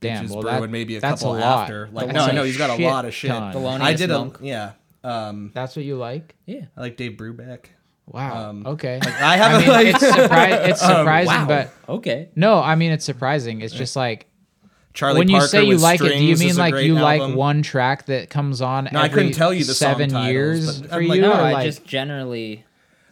Damn, 0.00 0.26
Bitches 0.26 0.30
well 0.30 0.42
Brew 0.42 0.50
that, 0.50 0.62
and 0.62 0.72
maybe 0.72 0.96
a 0.96 1.00
that's 1.00 1.22
couple 1.22 1.36
a 1.36 1.40
lot. 1.40 1.62
after. 1.62 1.88
Like, 1.92 2.06
That's 2.12 2.28
no, 2.28 2.32
no, 2.32 2.42
he's 2.44 2.56
got 2.58 2.78
a 2.78 2.82
lot 2.82 3.04
of 3.04 3.14
shit. 3.14 3.30
Thelonious 3.30 3.80
I 3.80 3.94
did 3.94 4.10
Monk. 4.10 4.40
a 4.40 4.44
yeah. 4.44 4.72
Um, 5.02 5.50
That's 5.54 5.74
what 5.76 5.84
you 5.84 5.96
like? 5.96 6.34
Yeah. 6.46 6.66
I 6.76 6.80
like 6.80 6.96
Dave 6.96 7.12
Brubeck. 7.12 7.66
Wow. 8.06 8.50
Um, 8.50 8.66
okay. 8.66 9.00
I 9.02 9.34
I 9.34 9.36
haven't 9.36 9.60
mean, 9.62 9.68
like 9.70 9.86
it's, 9.88 10.04
surpri- 10.04 10.68
it's 10.68 10.80
surprising, 10.80 11.26
Wow. 11.34 11.46
but 11.46 11.72
Okay. 11.88 12.28
no, 12.36 12.60
I 12.60 12.74
mean 12.76 12.92
it's 12.92 13.04
surprising. 13.04 13.62
It's 13.62 13.74
just 13.74 13.96
like 13.96 14.26
Charlie 14.94 15.20
when 15.20 15.28
you 15.28 15.36
Parker 15.38 15.48
say 15.48 15.64
you 15.64 15.78
like 15.78 16.00
it, 16.00 16.08
do 16.18 16.24
you 16.24 16.36
mean 16.36 16.56
like 16.56 16.72
great 16.72 16.86
you 16.86 16.94
like 16.94 17.34
one 17.34 17.62
track 17.62 18.06
that 18.06 18.30
comes 18.30 18.60
on 18.62 18.88
No, 18.92 19.00
I 19.00 19.06
every 19.06 19.14
couldn't 19.14 19.32
tell 19.32 19.52
you 19.54 19.64
the 19.64 19.74
song 19.74 19.92
seven 19.92 20.10
titles, 20.10 20.32
years 20.32 20.80
but 20.82 20.90
for 20.90 20.96
I'm 20.96 21.06
like, 21.08 21.16
you? 21.16 21.22
No, 21.22 21.32
or 21.32 21.36
I 21.36 21.52
like, 21.52 21.64
just 21.64 21.84
generally. 21.84 22.64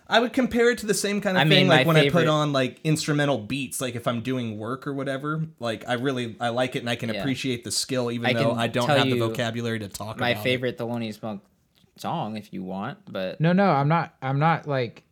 I 0.07 0.21
would 0.21 0.33
compare 0.35 0.71
it 0.71 0.79
to 0.79 0.87
the 0.87 0.93
same 0.95 1.21
kind 1.23 1.37
of 1.37 1.41
I 1.41 1.45
thing, 1.49 1.61
mean, 1.61 1.69
like 1.69 1.87
my 1.87 1.95
when 1.95 1.97
I 1.97 2.11
put 2.11 2.29
on 2.29 2.53
like 2.53 2.79
instrumental 2.85 3.39
beats, 3.39 3.81
like 3.81 3.95
if 3.95 4.07
I'm 4.07 4.21
doing 4.21 4.59
work 4.59 4.87
or 4.87 4.93
whatever. 4.93 5.45
Like 5.59 5.89
I 5.89 5.95
really 5.95 6.37
I 6.41 6.51
like 6.51 6.77
it 6.77 6.81
and 6.81 6.91
I 6.91 6.97
can 6.97 7.09
Yeah. 7.13 7.21
appreciate 7.21 7.65
the 7.65 7.71
skill, 7.71 8.11
even 8.11 8.27
I 8.29 8.33
though 8.35 8.53
I 8.53 8.67
don't 8.67 8.89
have 8.89 9.07
the 9.09 9.19
vocabulary 9.19 9.79
to 9.79 9.89
talk 9.89 10.19
My 10.19 10.31
about. 10.31 10.31
it. 10.31 10.37
My 10.37 10.43
favorite 10.45 10.79
Thelonious 10.79 11.23
Monk 11.23 11.43
song, 11.97 12.37
if 12.37 12.53
you 12.53 12.63
want, 12.63 12.99
but 13.11 13.41
No, 13.41 13.53
no, 13.55 13.65
I'm 13.71 13.89
not. 13.89 14.15
I'm 14.21 14.39
not 14.39 14.67
like. 14.67 15.05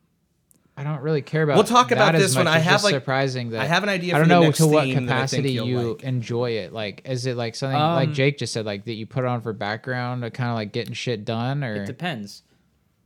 I 0.75 0.85
don't 0.85 1.03
really 1.03 1.21
care 1.21 1.43
about. 1.43 1.57
We'll 1.57 1.65
talk 1.65 1.91
about 1.91 2.15
as 2.15 2.23
this 2.23 2.37
when. 2.37 2.47
I 2.49 2.59
have, 2.59 2.73
just 2.75 2.85
like- 2.85 2.95
surprising 2.95 3.51
that 3.51 3.61
I 3.61 3.67
have 3.67 3.83
an 3.83 3.91
idea 3.91 4.15
I 4.15 4.19
don't 4.19 4.29
the 4.29 4.35
know 4.35 4.43
next 4.45 4.57
to 4.59 4.67
what 4.67 4.85
theme 4.85 5.05
that 5.07 5.15
I 5.15 5.27
think 5.27 5.43
capacity 5.45 5.53
you'll 5.53 5.93
like. 5.93 6.03
enjoy 6.03 6.51
it. 6.53 6.73
Like, 6.73 7.03
is 7.05 7.27
it 7.27 7.37
like 7.37 7.55
something 7.55 7.79
like 7.79 8.09
Um, 8.09 8.15
Jake 8.15 8.39
just 8.39 8.55
said, 8.55 8.65
like 8.65 8.85
that 8.87 8.95
you 8.95 9.05
put 9.07 9.25
on 9.27 9.43
for 9.43 9.53
background, 9.53 10.25
or 10.25 10.31
kind 10.31 10.49
of 10.49 10.57
like 10.57 10.73
getting 10.73 10.95
shit 10.95 11.25
done, 11.27 11.63
or 11.63 11.77
it 11.83 11.87
depends. 11.87 12.43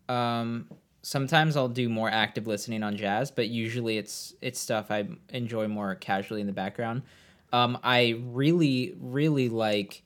Um, 0.09 0.69
sometimes 1.07 1.57
I'll 1.57 1.69
do 1.69 1.89
more 1.89 2.11
active 2.11 2.49
listening 2.49 2.83
on 2.83 2.97
jazz, 2.97 3.31
but 3.31 3.47
usually 3.47 3.97
it's 3.97 4.35
it's 4.41 4.59
stuff 4.59 4.91
I 4.91 5.07
enjoy 5.29 5.69
more 5.69 5.95
casually 5.95 6.41
in 6.41 6.49
the 6.49 6.53
background. 6.53 7.03
Um, 7.53 7.79
I 7.85 8.21
really 8.25 8.93
really 8.99 9.49
like 9.49 10.03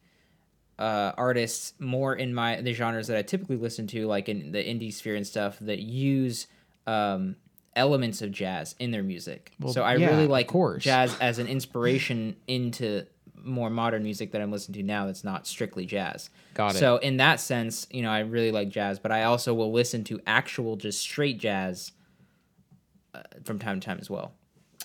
uh, 0.78 1.12
artists 1.16 1.72
more 1.78 2.14
in 2.14 2.34
my 2.34 2.60
the 2.60 2.74
genres 2.74 3.06
that 3.06 3.16
I 3.16 3.22
typically 3.22 3.56
listen 3.56 3.86
to, 3.88 4.06
like 4.06 4.28
in 4.28 4.52
the 4.52 4.58
indie 4.58 4.92
sphere 4.92 5.16
and 5.16 5.26
stuff, 5.26 5.56
that 5.60 5.78
use 5.78 6.46
um, 6.86 7.36
elements 7.74 8.20
of 8.20 8.30
jazz 8.30 8.74
in 8.78 8.90
their 8.90 9.02
music. 9.02 9.52
Well, 9.58 9.72
so 9.72 9.82
I 9.82 9.96
yeah, 9.96 10.10
really 10.10 10.26
like 10.26 10.50
jazz 10.80 11.16
as 11.18 11.38
an 11.38 11.46
inspiration 11.46 12.36
into 12.46 13.06
more 13.44 13.70
modern 13.70 14.02
music 14.02 14.32
that 14.32 14.40
I'm 14.42 14.50
listening 14.52 14.80
to 14.80 14.86
now. 14.86 15.06
That's 15.06 15.24
not 15.24 15.46
strictly 15.46 15.86
jazz. 15.86 16.30
Got 16.54 16.74
it. 16.74 16.78
So 16.78 16.96
in 16.98 17.16
that 17.18 17.40
sense, 17.40 17.86
you 17.90 18.02
know, 18.02 18.10
I 18.10 18.20
really 18.20 18.52
like 18.52 18.68
jazz, 18.68 18.98
but 18.98 19.12
I 19.12 19.24
also 19.24 19.54
will 19.54 19.72
listen 19.72 20.04
to 20.04 20.20
actual 20.26 20.76
just 20.76 21.00
straight 21.00 21.38
jazz 21.38 21.92
uh, 23.14 23.20
from 23.44 23.58
time 23.58 23.80
to 23.80 23.84
time 23.86 23.98
as 24.00 24.08
well. 24.10 24.32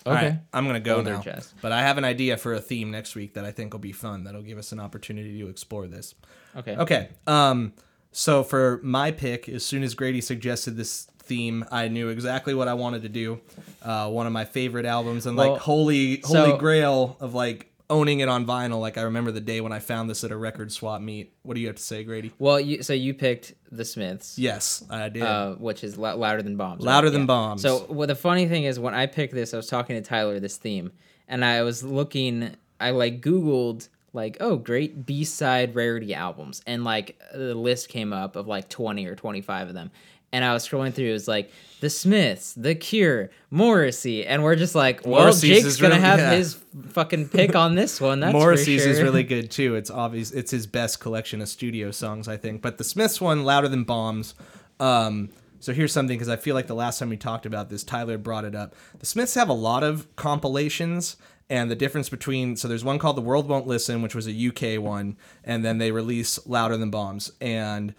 All 0.04 0.12
right, 0.12 0.26
Okay. 0.26 0.38
I'm 0.52 0.66
gonna 0.66 0.78
go 0.78 0.96
Older 0.96 1.14
now. 1.14 1.20
jazz. 1.20 1.52
But 1.60 1.72
I 1.72 1.82
have 1.82 1.98
an 1.98 2.04
idea 2.04 2.36
for 2.36 2.54
a 2.54 2.60
theme 2.60 2.90
next 2.92 3.16
week 3.16 3.34
that 3.34 3.44
I 3.44 3.50
think 3.50 3.72
will 3.72 3.80
be 3.80 3.92
fun. 3.92 4.22
That'll 4.24 4.42
give 4.42 4.58
us 4.58 4.70
an 4.70 4.78
opportunity 4.78 5.38
to 5.40 5.48
explore 5.48 5.86
this. 5.88 6.14
Okay. 6.56 6.76
Okay. 6.76 7.08
Um. 7.26 7.72
So 8.12 8.44
for 8.44 8.80
my 8.84 9.10
pick, 9.10 9.48
as 9.48 9.64
soon 9.66 9.82
as 9.82 9.94
Grady 9.94 10.20
suggested 10.20 10.76
this 10.76 11.06
theme, 11.18 11.64
I 11.72 11.88
knew 11.88 12.08
exactly 12.08 12.54
what 12.54 12.68
I 12.68 12.74
wanted 12.74 13.02
to 13.02 13.08
do. 13.08 13.40
Uh, 13.82 14.08
one 14.08 14.26
of 14.28 14.32
my 14.32 14.44
favorite 14.44 14.86
albums 14.86 15.26
and 15.26 15.36
Well, 15.36 15.54
like 15.54 15.60
holy 15.62 16.20
holy 16.24 16.50
so- 16.52 16.56
grail 16.56 17.16
of 17.20 17.34
like 17.34 17.72
owning 17.88 18.20
it 18.20 18.28
on 18.28 18.46
vinyl. 18.46 18.80
Like 18.80 18.98
I 18.98 19.02
remember 19.02 19.30
the 19.32 19.40
day 19.40 19.60
when 19.60 19.72
I 19.72 19.78
found 19.78 20.08
this 20.10 20.24
at 20.24 20.30
a 20.30 20.36
record 20.36 20.72
swap 20.72 21.00
meet. 21.00 21.32
What 21.42 21.54
do 21.54 21.60
you 21.60 21.66
have 21.68 21.76
to 21.76 21.82
say, 21.82 22.04
Grady? 22.04 22.32
Well, 22.38 22.58
you 22.60 22.82
so 22.82 22.92
you 22.92 23.14
picked 23.14 23.54
the 23.70 23.84
Smiths. 23.84 24.38
Yes, 24.38 24.84
I 24.90 25.08
did. 25.08 25.22
Uh, 25.22 25.54
which 25.54 25.84
is 25.84 25.96
lou- 25.96 26.14
louder 26.14 26.42
than 26.42 26.56
bombs. 26.56 26.84
right? 26.84 26.92
Louder 26.92 27.10
Than 27.10 27.26
Bombs. 27.26 27.62
So, 27.62 27.86
well, 27.88 28.06
the 28.06 28.14
funny 28.14 28.46
thing 28.46 28.64
is, 28.64 28.78
when 28.78 28.94
I 28.94 29.06
picked 29.06 29.34
this, 29.34 29.54
I 29.54 29.56
was 29.56 29.66
talking 29.68 29.96
to 29.96 30.02
Tyler 30.02 30.40
this 30.40 30.56
theme, 30.56 30.92
and 31.28 31.44
I 31.44 31.62
was 31.62 31.82
looking. 31.82 32.56
I 32.80 32.90
like 32.90 33.20
Googled 33.20 33.88
like, 34.12 34.38
oh, 34.40 34.56
great 34.56 35.04
B 35.06 35.24
side 35.24 35.74
rarity 35.74 36.14
albums, 36.14 36.62
and 36.66 36.84
like 36.84 37.20
the 37.34 37.54
list 37.54 37.88
came 37.88 38.12
up 38.12 38.36
of 38.36 38.46
like 38.46 38.68
twenty 38.68 39.06
or 39.06 39.14
twenty 39.14 39.40
five 39.42 39.68
of 39.68 39.74
them, 39.74 39.90
and 40.32 40.44
I 40.44 40.52
was 40.52 40.66
scrolling 40.66 40.92
through. 40.92 41.10
It 41.10 41.12
was 41.12 41.28
like 41.28 41.50
the 41.80 41.90
Smiths, 41.90 42.54
The 42.54 42.74
Cure, 42.74 43.30
Morrissey, 43.50 44.26
and 44.26 44.42
we're 44.42 44.56
just 44.56 44.74
like, 44.74 45.06
well, 45.06 45.20
Morrissey's 45.22 45.62
Jake's 45.62 45.76
gonna 45.76 45.94
really- 45.96 46.06
have 46.06 46.18
yeah. 46.18 46.32
his 46.32 46.58
fucking 46.90 47.28
pick 47.28 47.54
on 47.54 47.74
this 47.74 48.00
one. 48.00 48.20
That's 48.20 48.32
Morrissey's 48.32 48.86
is 48.86 49.02
really 49.02 49.22
good 49.34 49.50
too. 49.50 49.74
It's 49.74 49.90
obvious. 49.90 50.30
It's 50.32 50.50
his 50.50 50.66
best 50.66 51.00
collection 51.00 51.40
of 51.42 51.48
studio 51.48 51.90
songs, 51.90 52.28
I 52.28 52.36
think. 52.36 52.62
But 52.62 52.78
the 52.78 52.84
Smiths 52.84 53.20
one, 53.20 53.44
louder 53.44 53.68
than 53.68 53.84
bombs. 53.84 54.34
Um, 54.80 55.30
so 55.60 55.72
here's 55.72 55.92
something 55.92 56.16
because 56.16 56.28
I 56.28 56.36
feel 56.36 56.54
like 56.54 56.66
the 56.66 56.74
last 56.74 56.98
time 56.98 57.08
we 57.08 57.16
talked 57.16 57.46
about 57.46 57.70
this, 57.70 57.82
Tyler 57.82 58.18
brought 58.18 58.44
it 58.44 58.54
up. 58.54 58.74
The 58.98 59.06
Smiths 59.06 59.34
have 59.34 59.48
a 59.48 59.54
lot 59.54 59.82
of 59.82 60.14
compilations, 60.16 61.16
and 61.48 61.70
the 61.70 61.74
difference 61.76 62.08
between 62.08 62.56
so 62.56 62.68
there's 62.68 62.84
one 62.84 62.98
called 62.98 63.16
"The 63.16 63.22
World 63.22 63.48
Won't 63.48 63.66
Listen," 63.66 64.02
which 64.02 64.14
was 64.14 64.26
a 64.26 64.32
UK 64.32 64.80
one, 64.82 65.16
and 65.44 65.64
then 65.64 65.78
they 65.78 65.90
release 65.92 66.38
"Louder 66.46 66.76
Than 66.76 66.90
Bombs." 66.90 67.32
And 67.40 67.94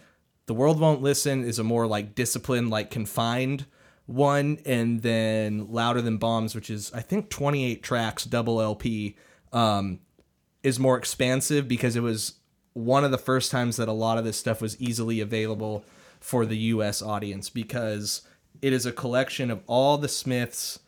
"The 0.48 0.54
World 0.54 0.80
Won't 0.80 1.00
Listen" 1.00 1.44
is 1.44 1.60
a 1.60 1.64
more 1.64 1.86
like 1.86 2.16
disciplined, 2.16 2.70
like 2.70 2.90
confined 2.90 3.66
one, 4.06 4.58
and 4.66 5.02
then 5.02 5.70
"Louder 5.70 6.02
Than 6.02 6.18
Bombs," 6.18 6.56
which 6.56 6.68
is 6.68 6.92
I 6.92 7.00
think 7.00 7.30
28 7.30 7.82
tracks, 7.82 8.24
double 8.24 8.60
LP. 8.60 9.16
Um, 9.52 10.00
is 10.62 10.78
more 10.78 10.98
expansive 10.98 11.68
because 11.68 11.96
it 11.96 12.02
was 12.02 12.34
one 12.72 13.04
of 13.04 13.10
the 13.10 13.18
first 13.18 13.50
times 13.50 13.76
that 13.76 13.88
a 13.88 13.92
lot 13.92 14.18
of 14.18 14.24
this 14.24 14.36
stuff 14.36 14.60
was 14.60 14.80
easily 14.80 15.20
available 15.20 15.84
for 16.20 16.44
the 16.44 16.56
US 16.58 17.00
audience 17.00 17.48
because 17.48 18.22
it 18.60 18.72
is 18.72 18.84
a 18.84 18.92
collection 18.92 19.50
of 19.50 19.62
all 19.66 19.98
the 19.98 20.08
Smiths 20.08 20.80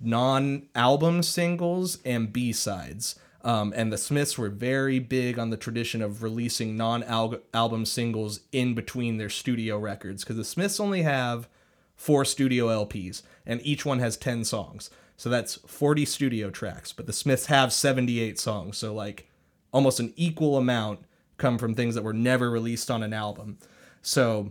non-album 0.00 1.22
singles 1.22 1.98
and 2.04 2.32
B-sides. 2.32 3.16
Um, 3.46 3.72
and 3.76 3.92
the 3.92 3.96
Smiths 3.96 4.36
were 4.36 4.48
very 4.48 4.98
big 4.98 5.38
on 5.38 5.50
the 5.50 5.56
tradition 5.56 6.02
of 6.02 6.24
releasing 6.24 6.76
non-album 6.76 7.86
singles 7.86 8.40
in 8.50 8.74
between 8.74 9.18
their 9.18 9.30
studio 9.30 9.78
records 9.78 10.24
because 10.24 10.36
the 10.36 10.42
Smiths 10.42 10.80
only 10.80 11.02
have 11.02 11.48
four 11.94 12.24
studio 12.24 12.66
LPs 12.66 13.22
and 13.46 13.60
each 13.62 13.86
one 13.86 14.00
has 14.00 14.16
10 14.16 14.42
songs. 14.42 14.90
So 15.16 15.30
that's 15.30 15.54
40 15.64 16.04
studio 16.06 16.50
tracks, 16.50 16.92
but 16.92 17.06
the 17.06 17.12
Smiths 17.12 17.46
have 17.46 17.72
78 17.72 18.36
songs. 18.36 18.78
So 18.78 18.92
like 18.92 19.30
almost 19.72 20.00
an 20.00 20.12
equal 20.16 20.56
amount 20.56 21.04
come 21.36 21.56
from 21.56 21.76
things 21.76 21.94
that 21.94 22.02
were 22.02 22.12
never 22.12 22.50
released 22.50 22.90
on 22.90 23.04
an 23.04 23.12
album. 23.12 23.58
So 24.02 24.50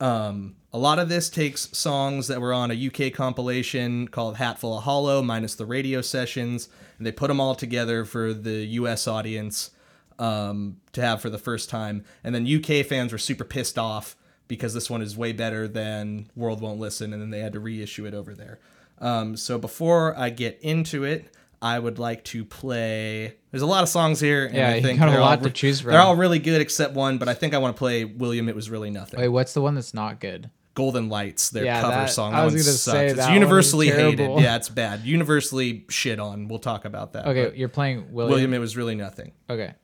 um, 0.00 0.56
a 0.72 0.78
lot 0.78 0.98
of 0.98 1.08
this 1.08 1.28
takes 1.28 1.68
songs 1.76 2.28
that 2.28 2.40
were 2.40 2.52
on 2.52 2.70
a 2.70 2.86
UK 2.86 3.12
compilation 3.12 4.08
called 4.08 4.36
Hatful 4.36 4.78
of 4.78 4.84
Hollow, 4.84 5.20
minus 5.20 5.54
the 5.54 5.66
radio 5.66 6.00
sessions, 6.00 6.68
and 6.98 7.06
they 7.06 7.12
put 7.12 7.28
them 7.28 7.40
all 7.40 7.54
together 7.54 8.04
for 8.04 8.32
the 8.32 8.64
US 8.66 9.06
audience 9.06 9.70
um, 10.18 10.76
to 10.92 11.00
have 11.00 11.20
for 11.20 11.30
the 11.30 11.38
first 11.38 11.68
time. 11.68 12.04
And 12.22 12.34
then 12.34 12.46
UK 12.46 12.86
fans 12.86 13.12
were 13.12 13.18
super 13.18 13.44
pissed 13.44 13.78
off 13.78 14.16
because 14.48 14.74
this 14.74 14.90
one 14.90 15.02
is 15.02 15.16
way 15.16 15.32
better 15.32 15.68
than 15.68 16.30
World 16.36 16.60
Won't 16.60 16.80
Listen, 16.80 17.12
and 17.12 17.20
then 17.20 17.30
they 17.30 17.40
had 17.40 17.52
to 17.52 17.60
reissue 17.60 18.06
it 18.06 18.14
over 18.14 18.34
there. 18.34 18.58
Um, 18.98 19.36
so 19.36 19.58
before 19.58 20.16
I 20.18 20.30
get 20.30 20.58
into 20.60 21.04
it, 21.04 21.32
I 21.62 21.78
would 21.78 21.98
like 21.98 22.24
to 22.24 22.44
play. 22.44 23.36
There's 23.50 23.62
a 23.62 23.66
lot 23.66 23.82
of 23.82 23.88
songs 23.90 24.18
here. 24.18 24.46
And 24.46 24.54
Yeah, 24.56 24.70
I 24.70 24.74
you 24.76 24.82
think 24.82 24.98
got 24.98 25.08
a 25.08 25.10
they're 25.12 25.20
lot 25.20 25.38
all, 25.40 25.44
to 25.44 25.50
choose 25.50 25.80
from. 25.82 25.90
They're 25.92 26.00
all 26.00 26.16
really 26.16 26.38
good 26.38 26.60
except 26.62 26.94
one, 26.94 27.18
but 27.18 27.28
I 27.28 27.34
think 27.34 27.52
I 27.52 27.58
want 27.58 27.76
to 27.76 27.78
play 27.78 28.04
William. 28.04 28.48
It 28.48 28.54
was 28.54 28.70
really 28.70 28.90
nothing. 28.90 29.20
Wait, 29.20 29.28
what's 29.28 29.52
the 29.52 29.60
one 29.60 29.74
that's 29.74 29.92
not 29.92 30.20
good? 30.20 30.50
Golden 30.74 31.08
Lights, 31.10 31.50
their 31.50 31.64
Yeah, 31.64 31.80
cover 31.82 31.92
that- 31.96 32.10
song. 32.10 32.32
I 32.32 32.44
was 32.44 32.54
gonna 32.54 32.64
say 32.64 33.08
it's 33.08 33.16
that 33.16 33.24
one 33.24 33.32
is 33.32 33.34
universally 33.34 33.90
hated. 33.90 34.40
Yeah, 34.40 34.56
it's 34.56 34.68
bad. 34.70 35.04
Universally 35.04 35.84
shit 35.90 36.18
on. 36.18 36.48
We'll 36.48 36.60
talk 36.60 36.84
about 36.86 37.12
that. 37.12 37.26
Okay, 37.26 37.54
you're 37.58 37.68
playing 37.68 38.12
William. 38.12 38.30
William. 38.32 38.54
It 38.54 38.58
was 38.58 38.76
really 38.76 38.94
nothing. 38.94 39.32
Okay. 39.50 39.74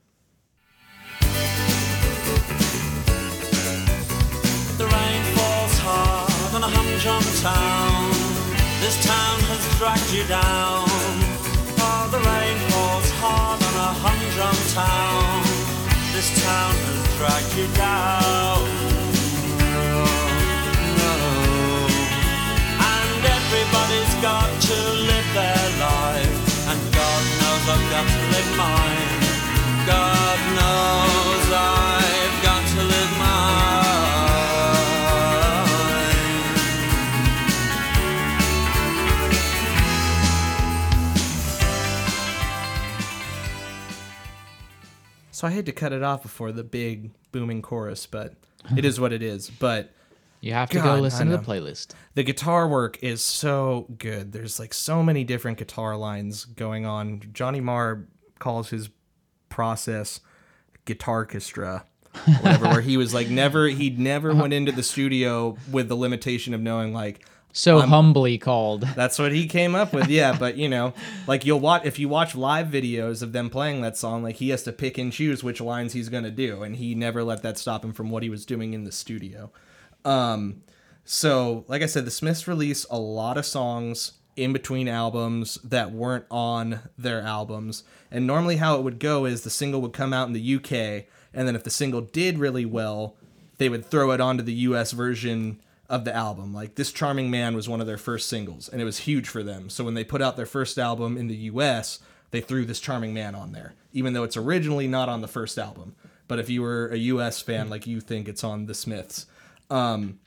The 4.79 4.87
rain 4.87 5.23
falls 5.35 5.79
hard 5.81 6.55
on 6.55 6.63
a 6.63 6.69
humdrum 6.73 7.23
town. 7.43 8.11
This 8.81 8.97
town 9.05 9.41
has 9.51 9.79
dragged 9.79 10.13
you 10.13 10.25
down. 10.29 10.87
The 12.09 12.19
rain 12.19 12.57
falls 12.71 13.11
hard 13.19 13.61
on 13.61 13.75
a 13.75 13.91
humdrum 13.99 14.59
town. 14.73 15.43
This 16.15 16.31
town 16.41 16.75
has 16.87 17.17
dragged 17.19 17.57
you 17.59 17.67
down. 17.75 18.96
So 45.47 45.53
I 45.53 45.55
had 45.55 45.67
to 45.67 45.73
cut 45.73 45.93
it 45.93 46.03
off 46.03 46.23
before 46.23 46.51
the 46.51 46.65
big 46.65 47.11
booming 47.31 47.63
chorus, 47.63 48.07
but 48.07 48.35
it 48.77 48.85
is 48.85 48.99
what 48.99 49.13
it 49.13 49.23
is. 49.23 49.49
But 49.49 49.93
You 50.41 50.53
have 50.55 50.71
to 50.71 50.77
God, 50.79 50.97
go 50.97 51.01
listen 51.01 51.29
to 51.31 51.37
the 51.37 51.43
playlist. 51.43 51.93
the 52.15 52.23
guitar 52.25 52.67
work 52.67 52.99
is 53.03 53.23
so 53.23 53.87
good. 53.99 54.33
There's 54.33 54.59
like 54.59 54.75
so 54.75 55.03
many 55.03 55.23
different 55.23 55.59
guitar 55.59 55.97
lines 55.97 56.45
going 56.47 56.85
on. 56.85 57.23
Johnny 57.33 57.61
Marr 57.61 58.07
calls 58.41 58.71
his 58.71 58.89
process 59.49 60.21
guitarchestra. 60.85 61.85
Whatever, 62.41 62.69
where 62.69 62.81
he 62.81 62.97
was 62.97 63.13
like 63.13 63.29
never 63.29 63.69
he'd 63.69 63.99
never 63.99 64.35
went 64.35 64.55
into 64.55 64.73
the 64.73 64.83
studio 64.83 65.59
with 65.71 65.89
the 65.89 65.95
limitation 65.97 66.55
of 66.55 66.63
knowing 66.63 66.95
like 66.95 67.27
So 67.57 67.81
humbly 67.81 68.37
called. 68.37 68.83
that's 68.83 69.19
what 69.19 69.33
he 69.33 69.47
came 69.47 69.75
up 69.75 69.95
with. 69.95 70.11
Yeah, 70.11 70.37
but 70.39 70.59
you 70.59 70.69
know, 70.69 70.93
like 71.27 71.47
you'll 71.47 71.59
watch 71.59 71.87
if 71.87 71.99
you 71.99 72.07
watch 72.07 72.35
live 72.35 72.67
videos 72.67 73.23
of 73.23 73.33
them 73.33 73.49
playing 73.49 73.81
that 73.81 73.97
song, 73.97 74.23
like 74.23 74.37
he 74.37 74.51
has 74.51 74.63
to 74.65 74.73
pick 74.73 74.99
and 74.99 75.11
choose 75.11 75.43
which 75.43 75.59
lines 75.59 75.95
he's 75.95 76.11
gonna 76.11 76.31
do, 76.31 76.63
and 76.63 76.77
he 76.77 76.95
never 76.95 77.25
let 77.25 77.43
that 77.43 77.57
stop 77.57 77.83
him 77.83 77.95
from 77.95 78.11
what 78.11 78.23
he 78.23 78.29
was 78.29 78.45
doing 78.45 78.75
in 78.75 78.85
the 78.85 78.93
studio. 78.93 79.51
Um, 80.05 80.65
so 81.07 81.65
like 81.67 81.81
I 81.81 81.87
said, 81.87 82.05
the 82.05 82.11
Smiths 82.11 82.47
release 82.47 82.85
a 82.91 82.99
lot 82.99 83.39
of 83.39 83.47
songs 83.47 84.13
in 84.37 84.53
between 84.53 84.87
albums 84.87 85.59
that 85.65 85.93
weren't 85.93 86.27
on 86.31 86.81
their 86.99 87.23
albums, 87.23 87.85
and 88.11 88.27
normally 88.27 88.57
how 88.57 88.77
it 88.77 88.83
would 88.83 88.99
go 88.99 89.25
is 89.25 89.45
the 89.45 89.51
single 89.51 89.81
would 89.81 89.95
come 89.95 90.13
out 90.13 90.29
in 90.29 90.35
the 90.35 90.57
UK, 90.57 91.07
and 91.33 91.49
then 91.49 91.57
if 91.57 91.65
the 91.65 91.71
single 91.71 92.03
did 92.03 92.39
really 92.39 92.67
well, 92.67 93.17
they 93.57 93.71
would 93.71 93.87
throw 93.87 94.11
it 94.11 94.21
onto 94.21 94.43
the 94.43 94.53
US 94.53 94.93
version 94.93 95.59
of 95.89 96.05
the 96.05 96.15
album. 96.15 96.53
Like 96.53 96.75
This 96.75 96.93
Charming 96.93 97.31
Man 97.31 97.55
was 97.55 97.69
one 97.69 97.81
of 97.81 97.87
their 97.87 97.99
first 97.99 98.29
singles 98.29 98.69
and 98.69 98.81
it 98.81 98.85
was 98.85 99.01
huge 99.01 99.29
for 99.29 99.43
them. 99.43 99.71
So 99.71 99.85
when 99.85 99.95
they 99.95 100.05
put 100.05 100.23
out 100.23 100.37
their 100.37 100.47
first 100.47 100.79
album 100.79 101.17
in 101.17 101.29
the 101.29 101.37
US, 101.37 102.01
they 102.31 102.41
threw 102.41 102.65
This 102.65 102.81
Charming 102.81 103.15
Man 103.15 103.35
on 103.35 103.53
there, 103.53 103.75
even 103.93 104.13
though 104.13 104.25
it's 104.25 104.37
originally 104.37 104.89
not 104.89 105.09
on 105.09 105.21
the 105.21 105.29
first 105.29 105.59
album. 105.59 105.95
But 106.29 106.39
if 106.39 106.51
you 106.51 106.63
were 106.63 106.89
a 106.89 106.97
US 106.97 107.41
fan, 107.41 107.71
like 107.71 107.87
you 107.87 108.01
think 108.01 108.29
it's 108.29 108.45
on 108.45 108.67
the 108.67 108.75
Smiths. 108.75 109.27
Um, 109.71 110.19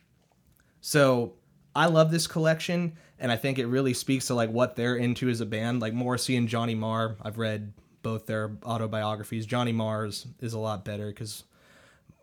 so 0.82 1.34
I 1.76 1.88
love 1.88 2.12
this 2.12 2.28
collection, 2.28 2.94
and 3.20 3.32
I 3.32 3.36
think 3.36 3.60
it 3.60 3.68
really 3.68 3.94
speaks 3.94 4.28
to 4.28 4.34
like 4.34 4.50
what 4.50 4.76
they're 4.76 4.96
into 4.96 5.30
as 5.30 5.42
a 5.42 5.46
band. 5.46 5.82
Like 5.82 5.94
Morrissey 5.94 6.36
and 6.36 6.48
Johnny 6.48 6.76
Marr, 6.76 7.18
I've 7.22 7.38
read 7.38 7.74
both 8.02 8.26
their 8.26 8.52
autobiographies. 8.64 9.46
Johnny 9.46 9.74
Marr's 9.74 10.26
is 10.40 10.54
a 10.54 10.60
lot 10.60 10.86
better 10.86 11.08
because 11.08 11.44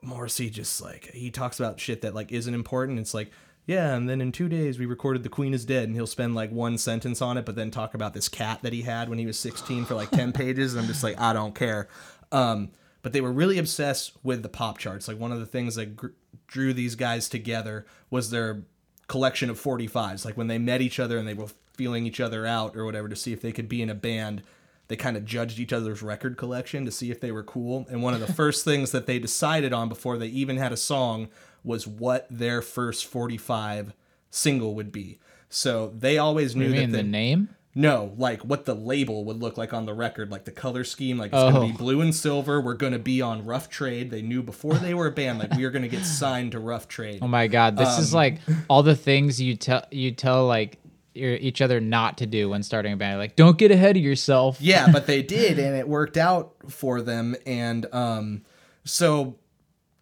Morrissey 0.03 0.51
just 0.51 0.81
like 0.83 1.11
he 1.13 1.31
talks 1.31 1.59
about 1.59 1.81
shit 1.81 2.03
that 2.03 2.15
like 2.15 2.33
isn't 2.33 2.55
important. 2.55 2.99
It's 2.99 3.15
like 3.15 3.31
yeah, 3.67 3.97
and 3.97 4.09
then 4.09 4.21
in 4.21 4.31
two 4.31 4.49
days 4.49 4.79
we 4.79 4.87
recorded 4.87 5.23
"The 5.23 5.29
Queen 5.29 5.53
Is 5.53 5.65
Dead," 5.65 5.85
and 5.85 5.95
he'll 5.95 6.07
spend 6.07 6.35
like 6.35 6.53
one 6.53 6.79
sentence 6.79 7.21
on 7.21 7.37
it, 7.37 7.45
but 7.45 7.57
then 7.57 7.71
talk 7.71 7.95
about 7.95 8.15
this 8.15 8.29
cat 8.29 8.61
that 8.63 8.73
he 8.73 8.83
had 8.83 9.09
when 9.09 9.19
he 9.19 9.27
was 9.27 9.39
16 9.39 9.85
for 9.87 9.95
like 9.95 10.11
10 10.11 10.33
pages, 10.33 10.75
and 10.75 10.83
I'm 10.83 10.87
just 10.87 11.03
like 11.03 11.21
I 11.21 11.33
don't 11.33 11.55
care. 11.55 11.89
Um, 12.31 12.71
but 13.03 13.13
they 13.13 13.21
were 13.21 13.33
really 13.33 13.59
obsessed 13.59 14.13
with 14.23 14.43
the 14.43 14.49
pop 14.49 14.79
charts. 14.79 15.09
Like 15.09 15.19
one 15.19 15.33
of 15.33 15.41
the 15.41 15.47
things 15.47 15.75
that 15.77 15.97
gr- 15.97 16.09
drew 16.47 16.73
these 16.73 16.95
guys 16.95 17.29
together 17.29 17.87
was 18.11 18.31
their 18.31 18.63
collection 19.09 19.51
of 19.51 19.61
45s. 19.61 20.25
Like 20.25 20.37
when 20.37 20.49
they 20.49 20.59
met 20.59 20.81
each 20.81 20.99
other 20.99 21.19
and 21.19 21.27
they 21.27 21.35
were 21.35 21.49
feeling 21.75 22.07
each 22.07 22.21
other 22.21 22.47
out 22.47 22.77
or 22.77 22.85
whatever 22.85 23.09
to 23.09 23.17
see 23.17 23.33
if 23.33 23.41
they 23.41 23.53
could 23.53 23.69
be 23.69 23.83
in 23.83 23.91
a 23.91 23.95
band, 23.95 24.43
they 24.89 24.97
kind 24.97 25.17
of 25.17 25.25
judged 25.25 25.59
each 25.59 25.73
other's 25.73 26.03
record 26.03 26.37
collection 26.37 26.85
to 26.85 26.91
see 26.91 27.11
if 27.11 27.21
they 27.21 27.33
were 27.33 27.43
cool. 27.43 27.87
And 27.91 28.03
one 28.03 28.15
of 28.15 28.21
the 28.21 28.33
first 28.33 28.65
things 28.65 28.93
that 28.93 29.07
they 29.07 29.19
decided 29.19 29.73
on 29.73 29.89
before 29.89 30.17
they 30.19 30.29
even 30.29 30.57
had 30.57 30.73
a 30.73 30.77
song 30.77 31.29
was 31.65 31.87
what 31.87 32.27
their 32.31 32.63
first 32.63 33.07
45 33.07 33.93
single 34.31 34.75
would 34.75 34.93
be. 34.93 35.19
So 35.49 35.93
they 35.99 36.19
always 36.19 36.55
knew 36.55 36.67
You 36.67 36.71
mean 36.71 36.91
that 36.93 36.99
the 36.99 37.03
they- 37.03 37.09
name? 37.09 37.49
no, 37.75 38.13
like 38.17 38.43
what 38.43 38.65
the 38.65 38.75
label 38.75 39.25
would 39.25 39.39
look 39.43 39.59
like 39.59 39.73
on 39.75 39.85
the 39.87 39.93
record, 39.95 40.31
like 40.31 40.45
the 40.45 40.51
color 40.51 40.83
scheme, 40.85 41.19
like 41.19 41.33
it's 41.33 41.43
gonna 41.43 41.61
Oh. 41.61 41.67
be 41.67 41.73
blue 41.73 42.01
and 42.01 42.15
silver. 42.15 42.61
We're 42.61 42.75
gonna 42.75 42.99
be 42.99 43.21
on 43.21 43.45
Rough 43.45 43.69
Trade. 43.69 44.11
They 44.11 44.23
knew 44.23 44.43
before 44.43 44.75
they 44.75 44.95
were 44.95 45.09
a 45.09 45.13
band, 45.13 45.39
like 45.41 45.55
we 45.55 45.65
are 45.65 45.71
gonna 45.71 45.89
get 45.89 46.05
signed 46.05 46.53
to 46.53 46.59
Rough 46.59 46.89
Trade. 46.89 47.19
Oh 47.23 47.29
my 47.29 47.49
god, 47.49 47.77
this 47.77 47.97
Um, 47.97 48.01
is 48.01 48.15
like 48.15 48.39
all 48.69 48.83
the 48.83 48.97
things 48.97 49.41
you 49.43 49.57
tell 49.57 49.85
you 49.91 50.11
tell 50.13 50.47
like 50.47 50.79
each 51.17 51.61
other 51.61 51.81
not 51.81 52.19
to 52.19 52.27
do 52.27 52.51
when 52.51 52.63
starting 52.63 52.93
a 52.93 52.97
band. 52.97 53.19
Like, 53.19 53.37
don't 53.37 53.59
get 53.59 53.71
ahead 53.71 53.97
of 53.97 54.03
yourself. 54.03 54.61
yeah, 54.61 54.91
but 54.93 55.07
they 55.09 55.23
did, 55.23 55.59
and 55.59 55.77
it 55.77 55.89
worked 55.89 56.17
out 56.17 56.55
for 56.69 57.01
them. 57.03 57.37
And 57.47 57.87
um, 57.93 58.43
so 58.85 59.39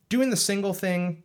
doing 0.09 0.31
the 0.31 0.37
single 0.37 0.75
thing, 0.75 1.23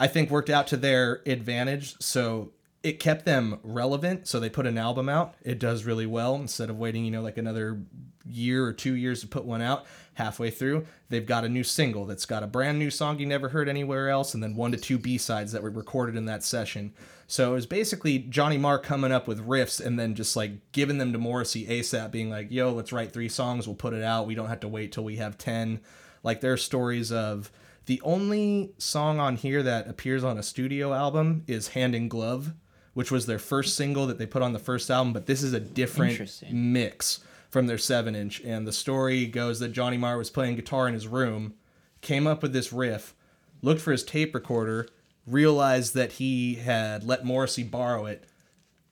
I 0.00 0.06
think 0.06 0.30
worked 0.30 0.50
out 0.50 0.66
to 0.68 0.76
their 0.76 1.22
advantage. 1.26 1.96
So 2.00 2.52
it 2.82 3.00
kept 3.00 3.24
them 3.24 3.58
relevant. 3.62 4.28
So 4.28 4.38
they 4.38 4.50
put 4.50 4.66
an 4.66 4.76
album 4.76 5.08
out. 5.08 5.34
It 5.42 5.58
does 5.58 5.84
really 5.84 6.06
well 6.06 6.34
instead 6.36 6.68
of 6.68 6.78
waiting, 6.78 7.04
you 7.04 7.10
know, 7.10 7.22
like 7.22 7.38
another 7.38 7.80
year 8.26 8.64
or 8.64 8.72
two 8.72 8.94
years 8.94 9.20
to 9.22 9.26
put 9.26 9.44
one 9.44 9.62
out. 9.62 9.86
Halfway 10.14 10.50
through, 10.50 10.86
they've 11.08 11.26
got 11.26 11.44
a 11.44 11.48
new 11.48 11.64
single 11.64 12.06
that's 12.06 12.26
got 12.26 12.44
a 12.44 12.46
brand 12.46 12.78
new 12.78 12.90
song 12.90 13.18
you 13.18 13.26
never 13.26 13.48
heard 13.48 13.68
anywhere 13.68 14.08
else, 14.10 14.32
and 14.32 14.40
then 14.40 14.54
one 14.54 14.70
to 14.70 14.76
two 14.76 14.96
B 14.96 15.18
sides 15.18 15.50
that 15.50 15.62
were 15.62 15.70
recorded 15.70 16.14
in 16.14 16.26
that 16.26 16.44
session. 16.44 16.94
So 17.26 17.52
it 17.52 17.54
was 17.54 17.66
basically 17.66 18.18
Johnny 18.18 18.58
Marr 18.58 18.78
coming 18.78 19.12
up 19.12 19.26
with 19.26 19.46
riffs 19.46 19.84
and 19.84 19.98
then 19.98 20.14
just 20.14 20.36
like 20.36 20.72
giving 20.72 20.98
them 20.98 21.12
to 21.12 21.18
Morrissey 21.18 21.66
ASAP, 21.66 22.10
being 22.10 22.30
like, 22.30 22.50
yo, 22.50 22.72
let's 22.72 22.92
write 22.92 23.12
three 23.12 23.28
songs, 23.28 23.66
we'll 23.66 23.76
put 23.76 23.94
it 23.94 24.02
out. 24.02 24.26
We 24.26 24.34
don't 24.34 24.48
have 24.48 24.60
to 24.60 24.68
wait 24.68 24.92
till 24.92 25.04
we 25.04 25.16
have 25.16 25.38
10. 25.38 25.80
Like, 26.22 26.40
there 26.40 26.52
are 26.52 26.58
stories 26.58 27.12
of 27.12 27.50
the 27.86 28.00
only 28.02 28.72
song 28.78 29.20
on 29.20 29.36
here 29.36 29.62
that 29.62 29.88
appears 29.88 30.24
on 30.24 30.38
a 30.38 30.42
studio 30.42 30.94
album 30.94 31.44
is 31.46 31.68
Hand 31.68 31.94
in 31.94 32.08
Glove, 32.08 32.52
which 32.94 33.10
was 33.10 33.26
their 33.26 33.38
first 33.38 33.76
single 33.76 34.06
that 34.06 34.18
they 34.18 34.26
put 34.26 34.42
on 34.42 34.52
the 34.52 34.58
first 34.58 34.90
album, 34.90 35.12
but 35.12 35.26
this 35.26 35.42
is 35.42 35.52
a 35.52 35.60
different 35.60 36.42
mix 36.50 37.20
from 37.50 37.66
their 37.66 37.78
seven 37.78 38.14
inch. 38.14 38.40
And 38.40 38.66
the 38.66 38.72
story 38.72 39.26
goes 39.26 39.60
that 39.60 39.72
Johnny 39.72 39.96
Marr 39.96 40.16
was 40.16 40.30
playing 40.30 40.56
guitar 40.56 40.88
in 40.88 40.94
his 40.94 41.06
room, 41.06 41.54
came 42.00 42.26
up 42.26 42.42
with 42.42 42.52
this 42.52 42.72
riff, 42.72 43.14
looked 43.62 43.80
for 43.80 43.92
his 43.92 44.02
tape 44.02 44.34
recorder, 44.34 44.88
realized 45.26 45.94
that 45.94 46.12
he 46.12 46.56
had 46.56 47.04
let 47.04 47.24
Morrissey 47.24 47.62
borrow 47.62 48.06
it, 48.06 48.24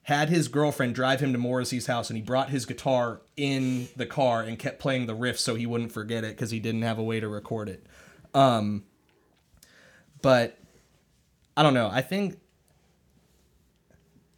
had 0.03 0.29
his 0.29 0.47
girlfriend 0.47 0.95
drive 0.95 1.21
him 1.21 1.31
to 1.31 1.39
Morrissey's 1.39 1.87
house 1.87 2.09
and 2.09 2.17
he 2.17 2.23
brought 2.23 2.49
his 2.49 2.65
guitar 2.65 3.21
in 3.37 3.87
the 3.95 4.05
car 4.05 4.41
and 4.41 4.59
kept 4.59 4.79
playing 4.79 5.05
the 5.05 5.15
riff 5.15 5.39
so 5.39 5.55
he 5.55 5.65
wouldn't 5.65 5.91
forget 5.91 6.23
it 6.23 6.35
because 6.35 6.51
he 6.51 6.59
didn't 6.59 6.81
have 6.81 6.99
a 6.99 7.03
way 7.03 7.19
to 7.19 7.27
record 7.27 7.69
it. 7.69 7.85
Um, 8.33 8.83
but 10.21 10.57
I 11.55 11.63
don't 11.63 11.73
know. 11.73 11.89
I 11.91 12.01
think 12.01 12.39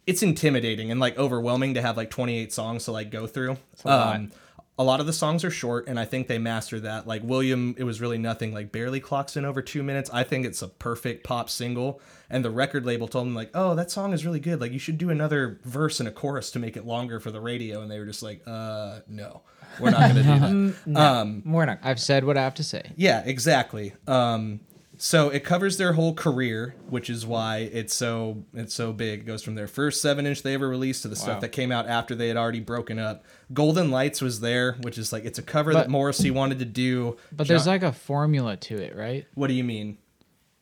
it's 0.06 0.22
intimidating 0.22 0.90
and 0.90 1.00
like 1.00 1.18
overwhelming 1.18 1.74
to 1.74 1.82
have 1.82 1.96
like 1.96 2.10
28 2.10 2.52
songs 2.52 2.84
to 2.84 2.92
like 2.92 3.10
go 3.10 3.26
through. 3.26 3.56
Um, 3.84 4.32
a 4.78 4.84
lot 4.84 5.00
of 5.00 5.06
the 5.06 5.12
songs 5.12 5.42
are 5.42 5.50
short, 5.50 5.88
and 5.88 5.98
I 5.98 6.04
think 6.04 6.26
they 6.28 6.38
master 6.38 6.78
that. 6.80 7.06
Like 7.06 7.22
William, 7.24 7.74
it 7.78 7.84
was 7.84 8.00
really 8.00 8.18
nothing. 8.18 8.52
Like 8.52 8.72
barely 8.72 9.00
clocks 9.00 9.36
in 9.36 9.44
over 9.44 9.62
two 9.62 9.82
minutes. 9.82 10.10
I 10.12 10.22
think 10.22 10.44
it's 10.44 10.60
a 10.60 10.68
perfect 10.68 11.24
pop 11.24 11.48
single, 11.48 12.00
and 12.28 12.44
the 12.44 12.50
record 12.50 12.84
label 12.84 13.08
told 13.08 13.26
them 13.26 13.34
like, 13.34 13.50
"Oh, 13.54 13.74
that 13.74 13.90
song 13.90 14.12
is 14.12 14.26
really 14.26 14.40
good. 14.40 14.60
Like 14.60 14.72
you 14.72 14.78
should 14.78 14.98
do 14.98 15.08
another 15.10 15.60
verse 15.64 15.98
and 15.98 16.08
a 16.08 16.12
chorus 16.12 16.50
to 16.50 16.58
make 16.58 16.76
it 16.76 16.84
longer 16.84 17.20
for 17.20 17.30
the 17.30 17.40
radio." 17.40 17.80
And 17.80 17.90
they 17.90 17.98
were 17.98 18.04
just 18.06 18.22
like, 18.22 18.42
"Uh, 18.46 19.00
no, 19.08 19.40
we're 19.80 19.90
not 19.90 20.00
gonna 20.00 20.22
do 20.22 20.74
that." 20.92 20.96
Um, 21.00 21.42
We're 21.46 21.64
not. 21.64 21.78
I've 21.82 22.00
said 22.00 22.24
what 22.24 22.36
I 22.36 22.42
have 22.42 22.54
to 22.56 22.64
say. 22.64 22.92
yeah, 22.96 23.22
exactly. 23.24 23.94
Um, 24.06 24.60
so 24.98 25.28
it 25.30 25.44
covers 25.44 25.76
their 25.76 25.92
whole 25.94 26.14
career, 26.14 26.74
which 26.88 27.08
is 27.10 27.26
why 27.26 27.58
it's 27.72 27.94
so 27.94 28.44
it's 28.54 28.74
so 28.74 28.92
big. 28.92 29.20
It 29.20 29.26
goes 29.26 29.42
from 29.42 29.54
their 29.54 29.66
first 29.66 30.00
seven 30.00 30.26
inch 30.26 30.42
they 30.42 30.54
ever 30.54 30.68
released 30.68 31.02
to 31.02 31.08
the 31.08 31.14
Wow. 31.16 31.20
stuff 31.22 31.40
that 31.40 31.50
came 31.50 31.70
out 31.72 31.86
after 31.88 32.14
they 32.14 32.28
had 32.28 32.36
already 32.36 32.60
broken 32.60 32.98
up. 32.98 33.24
Golden 33.52 33.90
Lights 33.90 34.20
was 34.20 34.40
there, 34.40 34.72
which 34.82 34.98
is 34.98 35.12
like 35.12 35.24
it's 35.24 35.38
a 35.38 35.42
cover 35.42 35.72
that 35.74 35.84
But- 35.84 35.90
Morrissey 35.90 36.30
wanted 36.30 36.58
to 36.60 36.64
do. 36.64 37.16
But 37.32 37.48
there's 37.48 37.64
Jo- 37.64 37.70
like 37.70 37.82
a 37.82 37.92
formula 37.92 38.56
to 38.56 38.76
it, 38.76 38.94
right? 38.96 39.26
what 39.34 39.48
do 39.48 39.54
you 39.54 39.64
mean? 39.64 39.98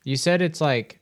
You 0.05 0.17
said 0.17 0.43
it's 0.43 0.61
like 0.61 1.01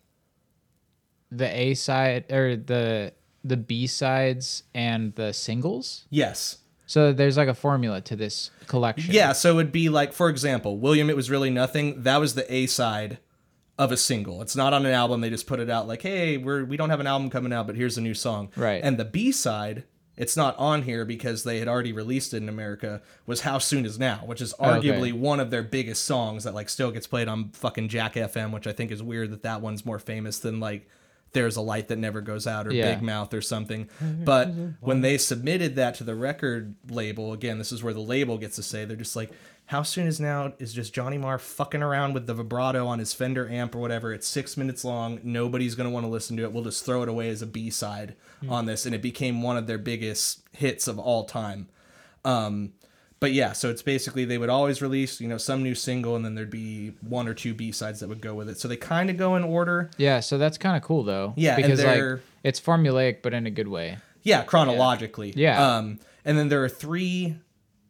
the 1.31 1.47
A 1.49 1.75
side 1.75 2.31
or 2.31 2.57
the 2.57 3.13
the 3.45 3.57
B 3.57 3.87
sides 3.89 4.63
and 4.75 5.15
the 5.17 5.33
singles. 5.33 6.05
Yes. 6.11 6.59
So 6.93 7.11
there's 7.11 7.39
like 7.39 7.49
a 7.49 7.55
formula 7.55 8.03
to 8.03 8.15
this 8.15 8.51
collection. 8.67 9.15
Yeah, 9.15 9.33
so 9.33 9.53
it 9.53 9.55
would 9.55 9.73
be 9.73 9.89
like, 9.89 10.13
for 10.13 10.29
example, 10.29 10.77
William, 10.77 11.09
it 11.09 11.17
was 11.17 11.31
really 11.31 11.49
nothing. 11.49 12.03
That 12.03 12.19
was 12.19 12.35
the 12.35 12.53
A 12.53 12.67
side 12.67 13.17
of 13.79 13.93
a 13.93 13.97
single. 13.97 14.43
It's 14.43 14.55
not 14.55 14.75
on 14.75 14.85
an 14.85 14.93
album. 14.93 15.23
They 15.23 15.31
just 15.31 15.47
put 15.47 15.59
it 15.59 15.71
out 15.71 15.89
like, 15.89 16.03
hey, 16.03 16.37
we're 16.37 16.67
we 16.67 16.77
don't 16.77 16.91
have 16.91 17.01
an 17.01 17.07
album 17.07 17.31
coming 17.31 17.51
out, 17.51 17.67
but 17.67 17.77
here's 17.77 17.97
a 17.97 18.03
new 18.03 18.13
song. 18.13 18.51
Right. 18.57 18.83
And 18.85 18.99
the 18.99 19.07
B 19.07 19.33
side, 19.33 19.85
it's 20.19 20.37
not 20.37 20.55
on 20.59 20.83
here 20.83 21.07
because 21.07 21.45
they 21.45 21.61
had 21.61 21.67
already 21.67 21.95
released 21.95 22.35
it 22.35 22.43
in 22.43 22.49
America. 22.51 23.01
Was 23.25 23.41
How 23.41 23.57
Soon 23.57 23.87
Is 23.87 23.99
Now, 23.99 24.25
which 24.27 24.43
is 24.43 24.53
Oh, 24.59 24.73
okay. 24.75 24.89
arguably 24.91 25.15
one 25.15 25.41
of 25.41 25.51
their 25.51 25.63
biggest 25.63 26.05
songs 26.05 26.45
that 26.45 26.53
like 26.53 26.69
still 26.69 26.91
gets 26.91 27.07
played 27.07 27.27
on 27.27 27.53
fucking 27.55 27.89
Jack 27.89 28.17
FM, 28.17 28.53
which 28.53 28.67
I 28.67 28.73
think 28.73 28.91
is 28.91 29.03
weird 29.03 29.31
that 29.31 29.45
that 29.45 29.63
one's 29.63 29.87
more 29.87 29.99
famous 29.99 30.39
than 30.41 30.61
like. 30.61 30.87
There's 31.33 31.57
a 31.57 31.61
light 31.61 31.89
that 31.89 31.99
never 31.99 32.21
goes 32.21 32.47
out, 32.47 32.67
or 32.67 32.73
Yeah. 32.73 32.95
Big 32.95 33.03
Mouth, 33.03 33.33
or 33.33 33.41
something. 33.41 33.87
Mm-hmm, 33.87 34.05
mm-hmm, 34.05 34.25
but 34.25 34.49
mm-hmm. 34.49 34.69
when 34.81 35.01
they 35.01 35.19
submitted 35.19 35.77
that 35.77 35.95
to 35.97 36.05
the 36.05 36.15
record 36.15 36.75
label, 36.89 37.33
again, 37.33 37.59
this 37.59 37.73
is 37.73 37.83
where 37.83 37.95
the 37.95 38.01
label 38.01 38.39
gets 38.39 38.57
to 38.57 38.63
say 38.63 38.85
they're 38.85 38.97
just 38.97 39.17
like, 39.17 39.33
"How 39.67 39.83
soon 39.83 40.07
is 40.07 40.21
now?" 40.21 40.53
Is 40.59 40.73
just 40.73 40.95
Johnny 40.95 41.19
Marr 41.19 41.39
fucking 41.39 41.83
around 41.83 42.13
with 42.15 42.27
the 42.27 42.35
vibrato 42.35 42.87
on 42.87 42.99
his 42.99 43.15
Fender 43.15 43.49
amp 43.49 43.75
or 43.75 43.79
whatever. 43.79 44.13
It's 44.13 44.29
six 44.29 44.57
minutes 44.57 44.85
long. 44.85 45.21
Nobody's 45.23 45.75
gonna 45.75 45.91
want 45.91 46.05
to 46.05 46.11
listen 46.11 46.37
to 46.37 46.43
it. 46.43 46.53
We'll 46.53 46.65
just 46.65 46.85
throw 46.85 47.03
it 47.03 47.09
away 47.09 47.31
as 47.31 47.43
a 47.43 47.47
B 47.47 47.71
side 47.71 48.15
mm. 48.43 48.51
on 48.51 48.67
this, 48.67 48.85
and 48.87 48.95
it 48.95 49.03
became 49.03 49.43
one 49.43 49.57
of 49.57 49.67
their 49.67 49.79
biggest 49.79 50.43
hits 50.53 50.87
of 50.89 50.99
all 50.99 51.25
time. 51.25 51.69
Um, 52.25 52.73
but 53.23 53.33
yeah, 53.33 53.53
so 53.53 53.71
it's 53.71 53.83
basically 53.83 54.25
they 54.25 54.37
would 54.37 54.49
always 54.51 54.83
release, 54.83 55.21
you 55.21 55.29
know, 55.29 55.39
some 55.39 55.63
new 55.63 55.77
single, 55.77 56.17
and 56.17 56.25
then 56.25 56.35
there'd 56.35 56.51
be 56.51 56.93
one 57.03 57.29
or 57.29 57.35
two 57.35 57.55
B 57.55 57.71
sides 57.71 58.01
that 58.01 58.09
would 58.09 58.21
go 58.21 58.35
with 58.35 58.49
it. 58.49 58.59
So 58.59 58.67
they 58.67 58.77
kind 58.77 59.11
of 59.11 59.17
go 59.17 59.37
in 59.37 59.45
order. 59.45 59.91
Yeah, 59.97 60.19
so 60.19 60.39
that's 60.39 60.59
kind 60.59 60.77
of 60.77 60.83
cool 60.83 61.05
though. 61.05 61.33
Yeah, 61.37 61.55
because 61.55 61.85
like 61.85 62.21
it's 62.43 62.61
formulaic 62.61 63.23
but 63.23 63.33
in 63.33 63.47
a 63.47 63.51
good 63.51 63.69
way. 63.69 63.99
Yeah, 64.25 64.43
chronologically. 64.43 65.33
Yeah. 65.37 65.77
Um, 65.77 66.01
and 66.25 66.37
then 66.37 66.49
there 66.49 66.65
are 66.65 66.69
three. 66.69 67.37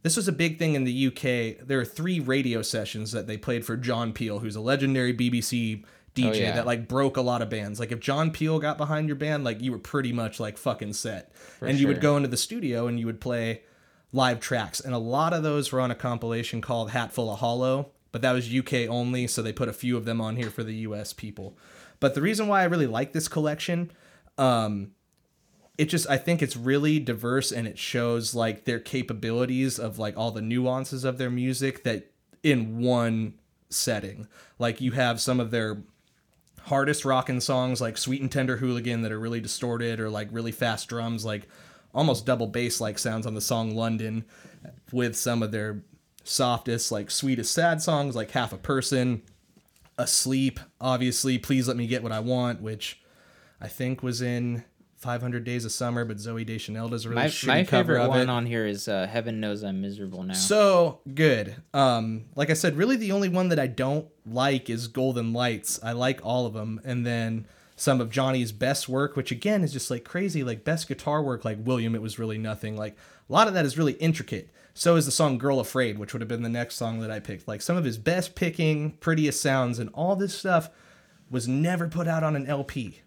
This 0.03 0.17
was 0.19 0.29
a 0.29 0.33
big 0.33 0.59
thing 0.59 0.75
in 0.75 0.85
the 0.85 1.07
UK. 1.07 1.67
There 1.67 1.81
are 1.81 1.85
three 1.87 2.21
radio 2.21 2.61
sessions 2.61 3.13
that 3.13 3.27
they 3.27 3.39
played 3.39 3.65
for 3.65 3.79
John 3.79 4.13
Peel, 4.13 4.41
who's 4.41 4.55
a 4.57 4.61
legendary 4.61 5.15
BBC 5.15 5.85
DJ 6.15 6.29
Oh, 6.29 6.33
yeah. 6.35 6.53
that 6.57 6.67
like 6.67 6.89
broke 6.89 7.17
a 7.17 7.23
lot 7.23 7.41
of 7.41 7.49
bands. 7.49 7.81
Like 7.81 7.91
if 7.91 8.01
John 8.01 8.33
Peel 8.33 8.59
got 8.59 8.77
behind 8.77 9.07
your 9.09 9.17
band, 9.17 9.45
like 9.45 9.63
you 9.63 9.73
were 9.73 9.79
pretty 9.79 10.13
much 10.13 10.39
like 10.39 10.59
fucking 10.59 10.93
set. 10.93 11.33
and 11.63 11.79
you 11.81 11.87
would 11.89 12.03
go 12.03 12.19
into 12.19 12.29
the 12.29 12.37
studio 12.37 12.87
and 12.87 13.01
you 13.01 13.07
would 13.07 13.19
play 13.21 13.63
live 14.13 14.41
tracks, 14.41 14.81
and 14.81 14.95
a 14.95 14.99
lot 14.99 15.33
of 15.33 15.43
those 15.43 15.73
were 15.73 15.81
on 15.81 15.91
a 15.91 15.97
compilation 15.97 16.61
called 16.61 16.91
Hatful 16.91 17.33
of 17.33 17.41
Hollow. 17.41 17.91
But 18.13 18.21
that 18.21 18.33
was 18.33 18.55
UK 18.55 18.89
only, 18.89 19.27
so 19.27 19.41
they 19.41 19.55
put 19.55 19.71
a 19.71 19.73
few 19.73 19.97
of 19.97 20.05
them 20.05 20.21
on 20.21 20.37
here 20.37 20.51
for 20.51 20.63
the 20.63 20.75
US 20.75 21.15
people. 21.15 21.57
But 21.99 22.15
the 22.15 22.21
reason 22.21 22.47
why 22.47 22.61
I 22.61 22.65
really 22.65 22.87
like 22.87 23.13
this 23.13 23.27
collection, 23.27 23.91
um, 24.37 24.91
it 25.79 25.87
just 25.87 26.09
I 26.11 26.19
think 26.19 26.43
it's 26.43 26.57
really 26.57 27.01
diverse 27.01 27.51
and 27.51 27.67
it 27.67 27.79
shows 27.79 28.35
like 28.35 28.65
their 28.65 28.79
capabilities 28.79 29.79
of 29.79 29.99
like 29.99 30.17
all 30.17 30.31
the 30.31 30.43
nuances 30.43 31.05
of 31.05 31.17
their 31.17 31.31
music 31.31 31.85
that 31.85 32.11
in 32.43 32.81
one 32.81 33.35
setting. 33.71 34.29
Like 34.59 34.81
you 34.81 34.93
have 34.93 35.21
some 35.21 35.41
of 35.41 35.51
their 35.51 35.83
hardest 36.65 37.05
rockin' 37.05 37.41
songs 37.41 37.81
like 37.81 37.97
Sweet 37.97 38.21
and 38.21 38.31
Tender 38.31 38.59
Hooligan 38.59 39.03
that 39.03 39.13
are 39.13 39.19
really 39.19 39.41
distorted 39.41 39.99
or 39.99 40.11
like 40.11 40.29
really 40.31 40.53
fast 40.53 40.89
drums 40.89 41.25
like 41.25 41.49
almost 41.95 42.27
double 42.27 42.47
bass 42.47 42.81
like 42.81 42.99
sounds 42.99 43.27
on 43.27 43.35
the 43.35 43.41
song 43.41 43.75
London 43.75 44.25
with 44.93 45.17
some 45.17 45.43
of 45.43 45.53
their 45.53 45.83
softest 46.25 46.93
like 46.93 47.11
sweetest 47.11 47.53
sad 47.53 47.83
songs 47.83 48.15
like 48.15 48.31
Half 48.31 48.53
a 48.53 48.59
Person, 48.59 49.23
Asleep, 49.99 50.59
obviously 50.81 51.39
Please 51.39 51.69
Let 51.69 51.77
Me 51.77 51.87
Get 51.87 52.03
What 52.03 52.13
I 52.13 52.21
Want 52.21 52.61
which 52.63 53.01
I 53.61 53.69
think 53.69 54.03
was 54.03 54.23
in 54.23 54.65
500 54.97 55.43
Days 55.43 55.65
of 55.65 55.73
Summer, 55.73 56.05
but 56.05 56.19
Zooey 56.19 56.47
Deschanel 56.47 56.89
does 56.89 57.05
a 57.05 57.09
really 57.09 57.23
My, 57.23 57.27
shitty 57.27 57.47
my 57.49 57.65
cover 57.65 57.95
favorite 57.95 58.03
of 58.05 58.09
one 58.09 58.21
it. 58.21 58.29
on 58.29 58.47
here 58.47 58.65
is 58.65 58.87
uh, 58.87 59.07
"Heaven 59.09 59.41
Knows 59.41 59.65
I'm 59.65 59.81
Miserable 59.81 60.23
Now." 60.23 60.35
So 60.35 61.01
good. 61.13 61.57
Um, 61.75 62.27
like 62.37 62.51
I 62.51 62.55
said, 62.55 62.77
really 62.77 62.95
the 62.97 63.11
only 63.11 63.29
one 63.29 63.49
that 63.49 63.59
I 63.59 63.67
don't 63.67 64.07
like 64.25 64.71
is 64.71 64.87
Golden 64.87 65.33
Lights. 65.33 65.81
I 65.83 65.91
like 65.91 66.21
all 66.23 66.47
of 66.47 66.53
them, 66.55 66.81
and 66.85 67.05
then 67.05 67.47
some 67.83 68.01
of 68.01 68.11
Johnny's 68.11 68.53
best 68.53 68.89
work, 68.89 69.17
which 69.17 69.33
again 69.33 69.65
is 69.65 69.73
just 69.73 69.91
like 69.91 70.05
crazy, 70.05 70.45
like 70.45 70.65
best 70.65 70.87
guitar 70.87 71.21
work, 71.21 71.45
like 71.45 71.59
William. 71.61 71.97
It 71.97 72.03
was 72.03 72.19
really 72.19 72.39
nothing. 72.39 72.77
Like 72.77 72.97
a 73.29 73.33
lot 73.33 73.49
of 73.49 73.55
that 73.55 73.65
is 73.65 73.77
really 73.77 73.95
intricate. 73.95 74.51
So 74.73 74.95
is 74.95 75.05
the 75.05 75.11
song 75.11 75.37
"Girl 75.37 75.59
Afraid," 75.59 75.99
which 75.99 76.13
would 76.13 76.23
have 76.23 76.29
been 76.29 76.45
the 76.45 76.49
next 76.49 76.77
song 76.77 77.01
that 77.01 77.11
I 77.11 77.19
picked. 77.19 77.49
Like 77.49 77.61
some 77.61 77.77
of 77.77 77.85
his 77.85 77.99
best 77.99 78.37
picking, 78.37 78.93
prettiest 78.93 79.43
sounds, 79.43 79.81
and 79.81 79.91
all 79.95 80.15
this 80.15 80.33
stuff 80.33 80.71
was 81.29 81.49
never 81.49 81.89
put 81.89 82.07
out 82.07 82.23
on 82.23 82.37
an 82.37 82.47
LP 82.47 83.01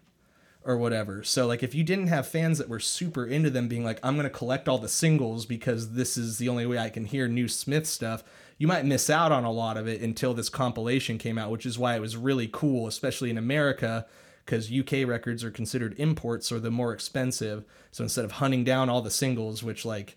or 0.62 0.76
whatever. 0.76 1.22
So 1.22 1.46
like 1.46 1.62
if 1.62 1.74
you 1.74 1.82
didn't 1.82 2.08
have 2.08 2.28
fans 2.28 2.58
that 2.58 2.68
were 2.68 2.80
super 2.80 3.24
into 3.24 3.48
them 3.48 3.68
being 3.68 3.84
like 3.84 3.98
I'm 4.02 4.14
going 4.14 4.24
to 4.24 4.30
collect 4.30 4.68
all 4.68 4.78
the 4.78 4.88
singles 4.88 5.46
because 5.46 5.92
this 5.92 6.18
is 6.18 6.36
the 6.36 6.50
only 6.50 6.66
way 6.66 6.78
I 6.78 6.90
can 6.90 7.06
hear 7.06 7.28
new 7.28 7.48
Smith 7.48 7.86
stuff, 7.86 8.22
you 8.58 8.66
might 8.66 8.84
miss 8.84 9.08
out 9.08 9.32
on 9.32 9.44
a 9.44 9.50
lot 9.50 9.78
of 9.78 9.88
it 9.88 10.02
until 10.02 10.34
this 10.34 10.50
compilation 10.50 11.16
came 11.16 11.38
out, 11.38 11.50
which 11.50 11.64
is 11.64 11.78
why 11.78 11.96
it 11.96 12.00
was 12.00 12.16
really 12.16 12.50
cool 12.52 12.86
especially 12.86 13.30
in 13.30 13.38
America 13.38 14.06
cuz 14.46 14.70
UK 14.72 15.06
records 15.06 15.44
are 15.44 15.50
considered 15.50 15.94
imports 15.98 16.50
or 16.50 16.58
the 16.58 16.70
more 16.70 16.92
expensive. 16.92 17.64
So 17.90 18.04
instead 18.04 18.24
of 18.24 18.32
hunting 18.32 18.64
down 18.64 18.88
all 18.88 19.02
the 19.02 19.10
singles 19.10 19.62
which 19.62 19.84
like 19.84 20.16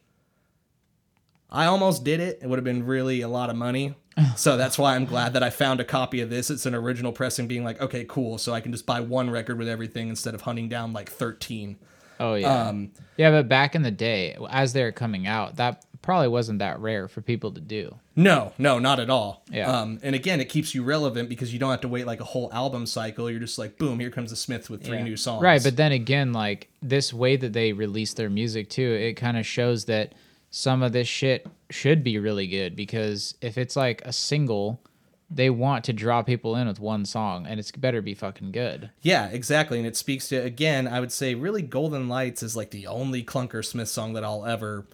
I 1.51 1.65
almost 1.65 2.03
did 2.03 2.19
it. 2.19 2.39
It 2.41 2.47
would 2.47 2.57
have 2.57 2.63
been 2.63 2.85
really 2.85 3.21
a 3.21 3.27
lot 3.27 3.49
of 3.49 3.55
money. 3.55 3.95
So 4.35 4.57
that's 4.57 4.77
why 4.77 4.95
I'm 4.95 5.05
glad 5.05 5.31
that 5.33 5.43
I 5.43 5.49
found 5.49 5.79
a 5.79 5.85
copy 5.85 6.19
of 6.19 6.29
this. 6.29 6.49
It's 6.49 6.65
an 6.65 6.75
original 6.75 7.13
pressing, 7.13 7.47
being 7.47 7.63
like, 7.63 7.81
okay, 7.81 8.03
cool. 8.03 8.37
So 8.37 8.53
I 8.53 8.59
can 8.59 8.73
just 8.73 8.85
buy 8.85 8.99
one 8.99 9.29
record 9.29 9.57
with 9.57 9.69
everything 9.69 10.09
instead 10.09 10.35
of 10.35 10.41
hunting 10.41 10.67
down 10.67 10.91
like 10.91 11.09
13. 11.09 11.77
Oh 12.19 12.33
yeah. 12.33 12.67
Um, 12.67 12.91
yeah, 13.15 13.31
but 13.31 13.47
back 13.47 13.75
in 13.75 13.81
the 13.81 13.91
day, 13.91 14.35
as 14.49 14.73
they're 14.73 14.91
coming 14.91 15.25
out, 15.25 15.55
that 15.55 15.85
probably 16.01 16.27
wasn't 16.27 16.59
that 16.59 16.79
rare 16.81 17.07
for 17.07 17.21
people 17.21 17.53
to 17.53 17.61
do. 17.61 17.97
No, 18.19 18.51
no, 18.57 18.79
not 18.79 18.99
at 18.99 19.09
all. 19.09 19.43
Yeah. 19.49 19.71
Um, 19.71 19.97
and 20.03 20.13
again, 20.13 20.41
it 20.41 20.49
keeps 20.49 20.75
you 20.75 20.83
relevant 20.83 21.29
because 21.29 21.53
you 21.53 21.57
don't 21.59 21.71
have 21.71 21.79
to 21.81 21.87
wait 21.87 22.05
like 22.05 22.19
a 22.19 22.25
whole 22.25 22.51
album 22.51 22.85
cycle. 22.85 23.31
You're 23.31 23.39
just 23.39 23.57
like, 23.57 23.77
boom, 23.77 23.97
here 24.01 24.09
comes 24.09 24.31
the 24.31 24.35
Smiths 24.35 24.69
with 24.69 24.83
three 24.83 24.97
Yeah. 24.97 25.03
new 25.05 25.15
songs. 25.15 25.41
Right, 25.41 25.63
but 25.63 25.77
then 25.77 25.93
again, 25.93 26.33
like 26.33 26.67
this 26.81 27.13
way 27.13 27.37
that 27.37 27.53
they 27.53 27.71
release 27.71 28.13
their 28.13 28.29
music 28.29 28.69
too, 28.69 28.91
it 28.91 29.13
kind 29.13 29.37
of 29.37 29.45
shows 29.45 29.85
that 29.85 30.15
some 30.51 30.83
of 30.83 30.91
this 30.91 31.07
shit 31.07 31.47
should 31.69 32.03
be 32.03 32.19
really 32.19 32.45
good 32.47 32.75
because 32.75 33.35
if 33.39 33.57
it's 33.57 33.77
like 33.77 34.01
a 34.03 34.11
single, 34.11 34.81
they 35.29 35.49
want 35.49 35.85
to 35.85 35.93
draw 35.93 36.21
people 36.21 36.57
in 36.57 36.67
with 36.67 36.79
one 36.81 37.05
song 37.05 37.45
and 37.47 37.57
it's 37.57 37.71
better 37.71 38.01
be 38.01 38.15
fucking 38.15 38.51
good. 38.51 38.89
Yeah, 39.01 39.27
exactly. 39.27 39.77
And 39.77 39.87
it 39.87 39.95
speaks 39.95 40.27
to, 40.27 40.35
again, 40.35 40.89
I 40.89 40.99
would 40.99 41.13
say 41.13 41.35
really 41.35 41.61
Golden 41.61 42.09
Lights 42.09 42.43
is 42.43 42.57
like 42.57 42.71
the 42.71 42.87
only 42.87 43.23
Clunker 43.23 43.63
Smith 43.63 43.87
song 43.87 44.11
that 44.13 44.25
I'll 44.25 44.45
ever 44.45 44.87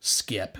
skip 0.00 0.56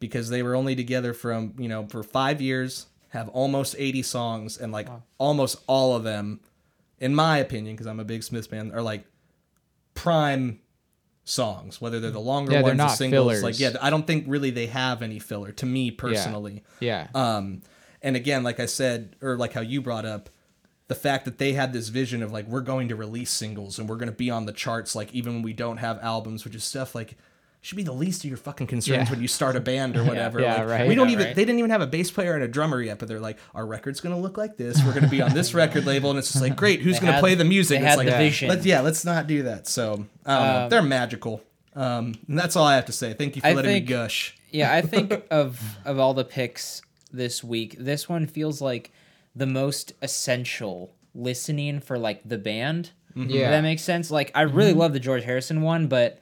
because 0.00 0.28
they 0.28 0.42
were 0.42 0.54
only 0.54 0.76
together 0.76 1.12
from, 1.12 1.54
you 1.58 1.68
know, 1.68 1.86
for 1.86 2.02
five 2.02 2.40
years, 2.40 2.86
have 3.10 3.28
almost 3.30 3.74
80 3.78 4.02
songs, 4.02 4.58
and 4.58 4.70
like 4.72 4.88
almost 5.18 5.56
all 5.66 5.96
of 5.96 6.04
them, 6.04 6.40
in 6.98 7.14
my 7.14 7.38
opinion, 7.38 7.74
because 7.74 7.86
I'm 7.86 8.00
a 8.00 8.04
big 8.04 8.22
Smith 8.22 8.46
fan, 8.48 8.70
are 8.72 8.82
like 8.82 9.04
prime 9.94 10.60
songs, 11.24 11.80
whether 11.80 12.00
they're 12.00 12.10
the 12.10 12.20
longer 12.20 12.52
Yeah, 12.52 12.62
ones, 12.62 12.72
the 12.72 12.76
not 12.84 12.90
singles. 12.96 13.32
fillers. 13.32 13.42
Like, 13.42 13.58
yeah, 13.60 13.78
I 13.80 13.90
don't 13.90 14.06
think 14.06 14.24
really 14.26 14.50
they 14.50 14.66
have 14.66 15.02
any 15.02 15.18
filler 15.18 15.52
to 15.52 15.66
me 15.66 15.90
personally. 15.90 16.64
Yeah. 16.80 17.08
Um, 17.14 17.62
and 18.02 18.16
again, 18.16 18.42
like 18.42 18.60
I 18.60 18.66
said, 18.66 19.16
or 19.20 19.36
like 19.36 19.52
how 19.52 19.60
you 19.60 19.82
brought 19.82 20.06
up, 20.06 20.30
the 20.86 20.94
fact 20.94 21.26
that 21.26 21.36
they 21.38 21.52
had 21.52 21.72
this 21.72 21.88
vision 21.88 22.22
of 22.22 22.32
like 22.32 22.46
we're 22.46 22.62
going 22.62 22.88
to 22.88 22.96
release 22.96 23.30
singles 23.30 23.78
and 23.78 23.88
we're 23.88 23.96
going 23.96 24.08
to 24.08 24.14
be 24.14 24.30
on 24.30 24.46
the 24.46 24.52
charts 24.52 24.94
like 24.94 25.12
even 25.12 25.34
when 25.34 25.42
we 25.42 25.52
don't 25.52 25.76
have 25.78 25.98
albums, 26.02 26.44
which 26.44 26.54
is 26.54 26.64
stuff 26.64 26.94
like 26.94 27.18
should 27.60 27.76
be 27.76 27.82
the 27.82 27.92
least 27.92 28.22
of 28.24 28.28
your 28.30 28.36
fucking 28.38 28.66
concerns 28.68 29.08
Yeah. 29.08 29.10
when 29.10 29.20
you 29.20 29.28
start 29.28 29.56
a 29.56 29.60
band 29.60 29.96
or 29.96 30.04
whatever. 30.10 30.40
Yeah, 30.40 30.58
like, 30.60 30.68
right. 30.68 30.88
We 30.88 30.94
don't 30.94 31.08
Yeah, 31.08 31.14
even 31.14 31.26
right. 31.26 31.36
they 31.36 31.44
didn't 31.44 31.58
even 31.58 31.70
have 31.70 31.80
a 31.80 31.86
bass 31.86 32.10
player 32.10 32.34
and 32.34 32.42
a 32.44 32.48
drummer 32.48 32.80
yet, 32.80 32.98
but 32.98 33.08
they're 33.08 33.20
like, 33.20 33.38
our 33.54 33.66
record's 33.66 34.00
gonna 34.00 34.18
look 34.18 34.38
like 34.38 34.56
this. 34.56 34.82
We're 34.84 34.94
gonna 34.94 35.08
be 35.08 35.20
on 35.20 35.34
this 35.34 35.54
record 35.62 35.84
label, 35.86 36.10
and 36.10 36.18
it's 36.18 36.30
just 36.32 36.42
like, 36.42 36.56
great, 36.62 36.80
who's 36.80 36.94
They 36.96 37.00
gonna 37.00 37.12
had- 37.14 37.20
play 37.20 37.34
the 37.34 37.44
music? 37.44 37.78
they 37.80 37.84
it's 37.84 37.90
had 37.90 37.98
like, 37.98 38.06
the 38.08 38.16
vision. 38.16 38.48
Let's, 38.48 38.64
yeah, 38.64 38.80
let's 38.80 39.04
not 39.04 39.26
do 39.26 39.42
that. 39.44 39.66
So 39.66 40.06
I. 40.24 40.62
Um, 40.64 40.68
They're 40.70 40.82
magical. 40.82 41.42
Um, 41.74 42.14
and 42.28 42.38
that's 42.38 42.56
all 42.56 42.64
I 42.64 42.74
have 42.76 42.86
to 42.86 42.92
say. 42.92 43.12
Thank 43.12 43.36
you 43.36 43.42
for 43.42 43.48
I 43.48 43.52
letting 43.52 43.70
think- 43.70 43.84
me 43.88 43.94
gush. 43.94 44.36
Yeah, 44.50 44.72
I 44.72 44.80
think 44.80 45.12
of 45.30 45.60
of 45.84 45.98
all 45.98 46.14
the 46.14 46.24
picks 46.24 46.80
this 47.12 47.44
week, 47.44 47.76
this 47.78 48.08
one 48.08 48.26
feels 48.26 48.60
like 48.62 48.90
the 49.36 49.46
most 49.46 49.92
essential 50.00 50.94
listening 51.14 51.80
for 51.80 51.98
like 51.98 52.20
the 52.28 52.38
band. 52.38 52.90
If 53.16 53.30
Yeah. 53.30 53.50
that 53.50 53.62
makes 53.62 53.82
sense. 53.82 54.10
Like 54.10 54.30
I 54.34 54.42
really 54.42 54.72
love 54.72 54.92
the 54.92 55.00
George 55.00 55.24
Harrison 55.24 55.62
one, 55.62 55.86
but 55.88 56.20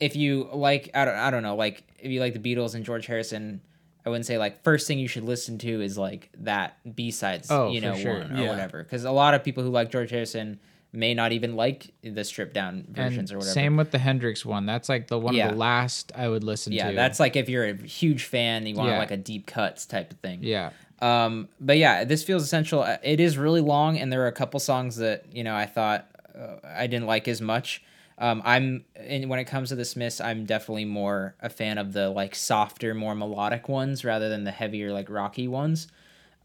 if 0.00 0.16
you 0.16 0.48
like 0.52 0.90
I 0.94 1.04
don't 1.04 1.14
I 1.16 1.30
don't 1.30 1.42
know, 1.42 1.56
like 1.56 1.82
if 1.98 2.10
you 2.10 2.20
like 2.20 2.34
the 2.40 2.54
Beatles 2.54 2.74
and 2.74 2.84
George 2.84 3.06
Harrison, 3.06 3.60
I 4.04 4.10
wouldn't 4.10 4.26
say 4.26 4.38
like 4.38 4.62
first 4.62 4.86
thing 4.86 4.98
you 4.98 5.08
should 5.08 5.24
listen 5.24 5.58
to 5.58 5.80
is 5.80 5.96
like 5.98 6.30
that 6.40 6.76
B 6.96 7.10
sides, 7.10 7.48
Oh, 7.50 7.70
you 7.70 7.80
know, 7.80 7.94
sure. 7.96 8.20
one 8.20 8.32
or 8.32 8.42
Yeah. 8.42 8.48
whatever. 8.48 8.82
Because 8.82 9.04
a 9.04 9.10
lot 9.10 9.34
of 9.34 9.42
people 9.42 9.62
who 9.64 9.70
like 9.70 9.90
George 9.90 10.10
Harrison 10.10 10.60
may 10.92 11.12
not 11.12 11.32
even 11.32 11.56
like 11.56 11.92
the 12.02 12.24
stripped 12.24 12.54
down 12.54 12.86
versions 12.88 13.30
And 13.30 13.36
or 13.36 13.38
whatever. 13.38 13.52
same 13.52 13.76
with 13.76 13.90
the 13.90 13.98
Hendrix 13.98 14.46
one. 14.46 14.64
That's 14.66 14.88
like 14.88 15.08
the 15.08 15.18
one 15.18 15.34
Yeah. 15.34 15.46
of 15.46 15.52
the 15.52 15.58
last 15.58 16.12
I 16.14 16.28
would 16.28 16.44
listen 16.44 16.72
yeah, 16.72 16.84
to. 16.86 16.90
Yeah, 16.92 16.96
that's 16.96 17.18
like 17.20 17.36
if 17.36 17.48
you're 17.48 17.64
a 17.66 17.74
huge 17.74 18.24
fan, 18.24 18.58
and 18.62 18.68
you 18.68 18.74
want 18.76 18.90
Yeah. 18.90 18.98
like 18.98 19.10
a 19.10 19.16
deep 19.16 19.46
cuts 19.46 19.84
type 19.86 20.12
of 20.12 20.18
thing. 20.20 20.38
yeah. 20.42 20.70
Um, 21.02 21.48
but 21.60 21.76
yeah, 21.76 22.04
this 22.04 22.22
feels 22.22 22.42
essential. 22.42 22.80
Uh, 22.82 22.96
It 23.02 23.20
is 23.20 23.36
really 23.36 23.60
long, 23.60 23.98
and 23.98 24.10
there 24.10 24.22
are 24.22 24.28
a 24.28 24.32
couple 24.32 24.58
songs 24.60 24.96
that 24.96 25.24
you 25.30 25.44
know 25.44 25.54
I 25.54 25.66
thought 25.66 26.06
uh, 26.34 26.56
I 26.64 26.86
didn't 26.86 27.06
like 27.06 27.28
as 27.28 27.42
much. 27.42 27.82
Um, 28.18 28.40
I'm 28.44 28.84
and 28.94 29.28
when 29.28 29.38
it 29.38 29.44
comes 29.44 29.68
to 29.68 29.74
the 29.74 29.84
Smiths, 29.84 30.20
I'm 30.20 30.46
definitely 30.46 30.86
more 30.86 31.34
a 31.40 31.50
fan 31.50 31.78
of 31.78 31.92
the 31.92 32.08
like 32.08 32.34
softer, 32.34 32.94
more 32.94 33.14
melodic 33.14 33.68
ones 33.68 34.04
rather 34.04 34.28
than 34.28 34.44
the 34.44 34.50
heavier 34.50 34.92
like 34.92 35.10
rocky 35.10 35.48
ones. 35.48 35.88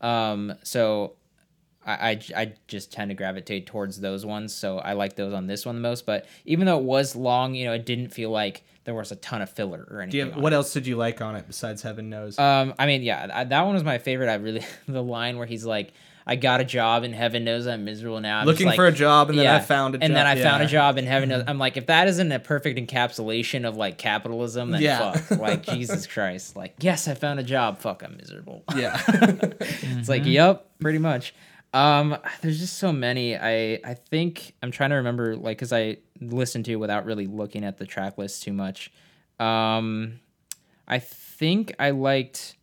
Um, 0.01 0.53
so 0.63 1.13
I, 1.85 1.91
I, 1.91 2.21
I 2.35 2.53
just 2.67 2.91
tend 2.91 3.09
to 3.09 3.15
gravitate 3.15 3.65
towards 3.65 3.99
those 3.99 4.25
ones. 4.25 4.53
So 4.53 4.79
I 4.79 4.93
like 4.93 5.15
those 5.15 5.33
on 5.33 5.47
this 5.47 5.65
one 5.65 5.75
the 5.75 5.81
most. 5.81 6.05
But 6.05 6.25
even 6.45 6.65
though 6.65 6.77
it 6.77 6.83
was 6.83 7.15
long, 7.15 7.55
you 7.55 7.65
know, 7.65 7.73
it 7.73 7.85
didn't 7.85 8.09
feel 8.09 8.29
like 8.29 8.63
there 8.83 8.93
was 8.93 9.11
a 9.11 9.15
ton 9.17 9.41
of 9.41 9.49
filler 9.49 9.87
or 9.89 10.01
anything. 10.01 10.31
Have, 10.31 10.41
what 10.41 10.53
it. 10.53 10.57
else 10.57 10.73
did 10.73 10.85
you 10.85 10.95
like 10.95 11.21
on 11.21 11.35
it 11.35 11.47
besides 11.47 11.81
Heaven 11.81 12.09
Knows? 12.09 12.37
Um, 12.37 12.73
I 12.77 12.85
mean, 12.85 13.01
yeah, 13.01 13.27
th- 13.27 13.49
that 13.49 13.61
one 13.61 13.73
was 13.73 13.83
my 13.83 13.97
favorite. 13.97 14.29
I 14.29 14.35
really 14.35 14.65
the 14.87 15.03
line 15.03 15.37
where 15.37 15.47
he's 15.47 15.65
like, 15.65 15.93
"I 16.25 16.35
got 16.35 16.61
a 16.61 16.63
job, 16.63 17.03
and 17.03 17.13
heaven 17.15 17.43
knows 17.43 17.67
I'm 17.67 17.85
miserable 17.85 18.19
now." 18.21 18.39
I'm 18.39 18.45
Looking 18.45 18.67
like- 18.67 18.75
for 18.75 18.87
a 18.87 18.91
job, 18.91 19.29
and 19.29 19.37
then 19.39 19.47
I 19.47 19.59
found 19.59 19.95
a 19.95 19.97
job. 19.97 20.03
and 20.05 20.15
then. 20.15 20.25
I 20.27 20.35
found 20.41 20.63
a 20.63 20.67
job, 20.67 20.97
and 20.97 21.07
heaven 21.07 21.29
knows. 21.29 21.43
I'm 21.47 21.57
like, 21.59 21.77
if 21.77 21.87
that 21.87 22.07
isn't 22.07 22.31
a 22.31 22.39
perfect 22.39 22.79
encapsulation 22.79 23.67
of 23.67 23.77
like 23.77 23.97
capitalism, 23.97 24.71
then 24.71 24.81
Yeah. 24.81 25.13
fuck, 25.13 25.39
like 25.39 25.63
Jesus 25.65 26.07
Christ, 26.13 26.55
like 26.55 26.75
yes, 26.79 27.07
I 27.07 27.13
found 27.15 27.39
a 27.39 27.43
job. 27.43 27.79
Fuck, 27.79 28.03
I'm 28.03 28.17
miserable. 28.17 28.63
yeah. 28.75 28.99
It's 29.99 30.09
like, 30.09 30.25
yep, 30.25 30.67
pretty 30.79 30.97
much. 30.99 31.33
Um, 31.73 32.17
there's 32.41 32.59
just 32.59 32.77
so 32.79 32.91
many. 32.91 33.37
I 33.37 33.79
I 33.83 33.93
think 33.93 34.53
I'm 34.61 34.71
trying 34.71 34.89
to 34.89 34.97
remember, 34.97 35.35
like, 35.37 35.57
cause 35.57 35.71
I 35.71 35.97
listened 36.19 36.65
to 36.65 36.75
without 36.75 37.05
really 37.05 37.27
looking 37.27 37.63
at 37.63 37.77
the 37.77 37.85
track 37.85 38.17
list 38.17 38.43
too 38.43 38.51
much. 38.53 38.91
Um, 39.39 40.19
I 40.87 40.99
think 40.99 41.73
I 41.79 41.91
liked 41.91 42.55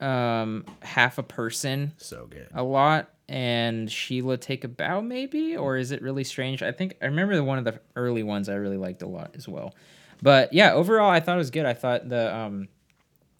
um 0.00 0.64
half 0.82 1.18
a 1.18 1.22
person 1.22 1.92
so 1.96 2.26
good. 2.28 2.48
a 2.54 2.62
lot 2.62 3.10
and 3.28 3.90
Sheila 3.90 4.36
take 4.36 4.62
a 4.62 4.68
bow 4.68 5.00
maybe 5.00 5.56
or 5.56 5.76
is 5.76 5.90
it 5.90 6.02
really 6.02 6.24
strange? 6.24 6.62
I 6.62 6.70
think 6.72 6.96
I 7.02 7.06
remember 7.06 7.34
the 7.34 7.42
one 7.44 7.58
of 7.58 7.64
the 7.64 7.80
early 7.96 8.22
ones 8.22 8.48
I 8.48 8.54
really 8.54 8.76
liked 8.76 9.02
a 9.02 9.06
lot 9.06 9.32
as 9.34 9.48
well. 9.48 9.74
But 10.22 10.52
yeah, 10.52 10.72
overall 10.72 11.10
I 11.10 11.20
thought 11.20 11.34
it 11.34 11.38
was 11.38 11.50
good. 11.50 11.66
I 11.66 11.74
thought 11.74 12.08
the 12.08 12.34
um 12.34 12.68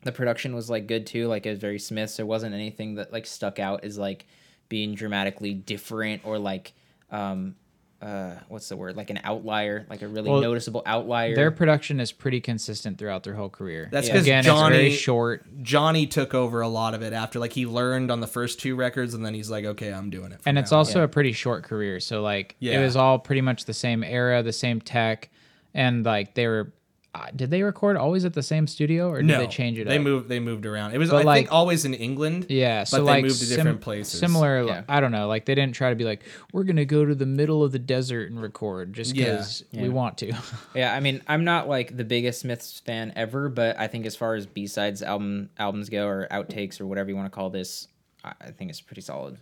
the 0.03 0.13
production 0.13 0.55
was 0.55 0.71
like 0.71 0.87
good 0.87 1.07
too, 1.07 1.27
like 1.29 1.47
it 1.47 1.51
was 1.51 1.59
very 1.59 1.79
Smiths. 1.79 2.17
There 2.17 2.27
wasn't 2.27 2.55
anything 2.55 2.95
that 2.97 3.13
like 3.13 3.27
stuck 3.27 3.59
out 3.59 3.85
as 3.85 3.99
like 3.99 4.27
being 4.69 4.95
dramatically 4.95 5.55
different 5.55 6.23
or 6.25 6.39
like 6.39 6.73
um 7.11 7.55
uh 8.03 8.33
what's 8.49 8.69
the 8.69 8.77
word? 8.77 8.95
Like 8.97 9.09
an 9.11 9.21
outlier, 9.25 9.87
like 9.89 10.03
a 10.03 10.09
really 10.09 10.29
Well, 10.31 10.41
noticeable 10.41 10.83
outlier. 10.85 11.35
Their 11.35 11.51
production 11.51 11.99
is 11.99 12.13
pretty 12.13 12.41
consistent 12.41 12.99
throughout 12.99 13.23
their 13.23 13.35
whole 13.35 13.49
career. 13.49 13.89
That's 13.91 14.07
because 14.09 14.25
again, 14.25 14.45
Johnny- 14.45 14.77
it's 14.77 14.83
very 14.83 14.91
short. 14.91 15.63
Johnny 15.63 16.07
took 16.07 16.35
over 16.35 16.61
a 16.61 16.69
lot 16.69 16.93
of 16.95 17.03
it 17.03 17.13
after 17.13 17.39
like 17.39 17.53
he 17.55 17.65
learned 17.67 18.11
on 18.11 18.21
the 18.21 18.27
first 18.27 18.61
two 18.61 18.77
records, 18.77 19.15
and 19.15 19.25
then 19.25 19.33
he's 19.35 19.51
like, 19.51 19.65
okay, 19.65 19.93
I'm 19.93 20.11
doing 20.11 20.33
it. 20.33 20.41
and 20.45 20.59
it's 20.59 20.71
now 20.71 20.77
on." 20.77 20.81
also 20.81 21.03
a 21.03 21.09
pretty 21.09 21.33
short 21.33 21.65
career 21.65 21.99
so 22.01 22.21
like 22.23 22.55
it 22.61 22.79
was 22.79 22.97
all 22.97 23.19
pretty 23.19 23.41
much 23.41 23.65
the 23.65 23.75
same 23.75 24.05
era 24.05 24.43
the 24.43 24.53
same 24.53 24.81
tech 24.81 25.31
and 25.75 26.05
like 26.05 26.35
they 26.35 26.47
were 26.47 26.73
uh, 27.17 27.29
did 27.35 27.51
they 27.51 27.63
record 27.63 27.97
always 27.97 28.25
at 28.25 28.35
the 28.35 28.43
same 28.43 28.67
studio 28.67 29.09
or 29.09 29.17
did 29.23 29.27
no, 29.27 29.39
they 29.39 29.47
change 29.47 29.79
it 29.79 29.87
They 29.87 29.97
up? 29.97 30.03
moved. 30.03 30.29
They 30.29 30.39
moved 30.41 30.67
around. 30.67 30.93
It 30.95 30.99
was 30.99 31.11
But, 31.11 31.23
I 31.23 31.23
like- 31.23 31.37
think 31.39 31.53
always 31.53 31.85
in 31.85 31.95
England. 31.95 32.47
yeah 32.49 32.85
so 32.85 32.99
but 32.99 33.05
they 33.05 33.11
like 33.13 33.25
moved 33.25 33.39
to 33.39 33.45
sim- 33.47 33.57
different 33.57 33.81
places. 33.81 34.21
similar 34.21 34.65
Yeah. 34.65 34.83
i 34.89 35.01
don't 35.01 35.13
know 35.13 35.27
like 35.29 35.45
they 35.47 35.55
didn't 35.55 35.75
try 35.75 35.89
to 35.91 35.97
be 35.97 36.05
like 36.05 36.23
we're 36.53 36.65
gonna 36.65 36.85
go 36.85 37.05
to 37.05 37.15
the 37.15 37.27
middle 37.27 37.65
of 37.65 37.73
the 37.73 37.79
desert 37.79 38.31
and 38.31 38.41
record 38.43 38.93
just 38.93 39.15
Yeah. 39.15 39.25
because 39.31 39.65
we 39.73 39.83
Yeah. 39.85 39.89
want 39.89 40.19
to 40.19 40.33
Yeah, 40.75 40.95
I 40.95 41.01
mean, 41.01 41.23
I'm 41.27 41.45
not 41.45 41.69
like 41.69 41.97
the 41.97 42.05
biggest 42.05 42.41
Smiths 42.41 42.81
fan 42.81 43.13
ever, 43.17 43.49
but 43.49 43.79
I 43.79 43.87
think 43.87 44.05
as 44.07 44.15
far 44.15 44.35
as 44.35 44.45
B 44.47 44.67
sides 44.67 45.03
album 45.03 45.49
albums 45.59 45.89
go 45.89 46.07
or 46.07 46.29
outtakes 46.31 46.81
or 46.81 46.87
whatever 46.87 47.09
you 47.11 47.17
want 47.17 47.27
to 47.33 47.35
call 47.35 47.49
this, 47.51 47.89
I, 48.25 48.33
I 48.41 48.51
think 48.51 48.71
it's 48.71 48.81
pretty 48.81 49.01
solid. 49.03 49.39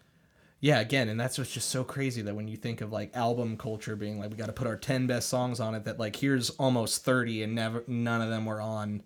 Yeah, 0.65 0.81
again, 0.81 1.11
and 1.11 1.21
that's 1.21 1.37
what's 1.37 1.53
just 1.53 1.69
so 1.69 1.85
crazy 1.85 2.23
that 2.23 2.35
when 2.35 2.49
you 2.49 2.57
think 2.57 2.81
of 2.81 2.91
like 2.91 3.15
album 3.15 3.59
culture 3.59 3.97
being 3.97 4.19
like 4.19 4.31
we 4.31 4.37
got 4.39 4.47
to 4.47 4.53
put 4.55 4.67
our 4.67 4.79
10 4.79 5.07
best 5.07 5.29
songs 5.29 5.61
on 5.61 5.75
it 5.75 5.85
that 5.85 6.01
like 6.01 6.17
here's 6.17 6.49
almost 6.49 7.05
30 7.05 7.43
and 7.43 7.55
never 7.55 7.85
none 7.87 8.23
of 8.23 8.31
them 8.31 8.47
were 8.47 8.63
on 8.63 9.03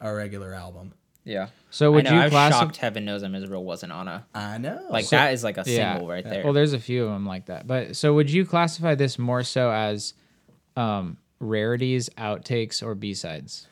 a 0.00 0.12
regular 0.12 0.52
album. 0.52 0.92
Yeah. 1.22 1.50
so 1.70 1.92
would 1.92 2.08
I 2.08 2.10
know, 2.10 2.16
you 2.16 2.22
I 2.22 2.24
was 2.24 2.32
classify 2.32 2.60
shocked 2.64 2.76
Heaven 2.78 3.04
Knows 3.04 3.22
I'm 3.22 3.30
Miserable 3.30 3.64
wasn't 3.64 3.92
on 3.92 4.08
a 4.08 4.26
I 4.34 4.58
know. 4.58 4.88
like 4.90 5.08
that 5.10 5.34
is 5.34 5.44
like 5.44 5.56
a 5.56 5.64
single 5.64 6.08
right 6.08 6.24
there. 6.24 6.42
Well, 6.42 6.52
there's 6.52 6.72
a 6.72 6.80
few 6.80 7.04
of 7.04 7.12
them 7.12 7.26
like 7.26 7.46
that. 7.46 7.68
But 7.68 7.94
so 7.94 8.14
would 8.14 8.28
you 8.28 8.44
classify 8.44 8.96
this 8.96 9.20
more 9.20 9.44
so 9.44 9.70
as 9.70 10.14
um, 10.76 11.18
rarities, 11.38 12.08
outtakes, 12.18 12.82
or 12.82 12.96
B 12.96 13.14
sides? 13.14 13.68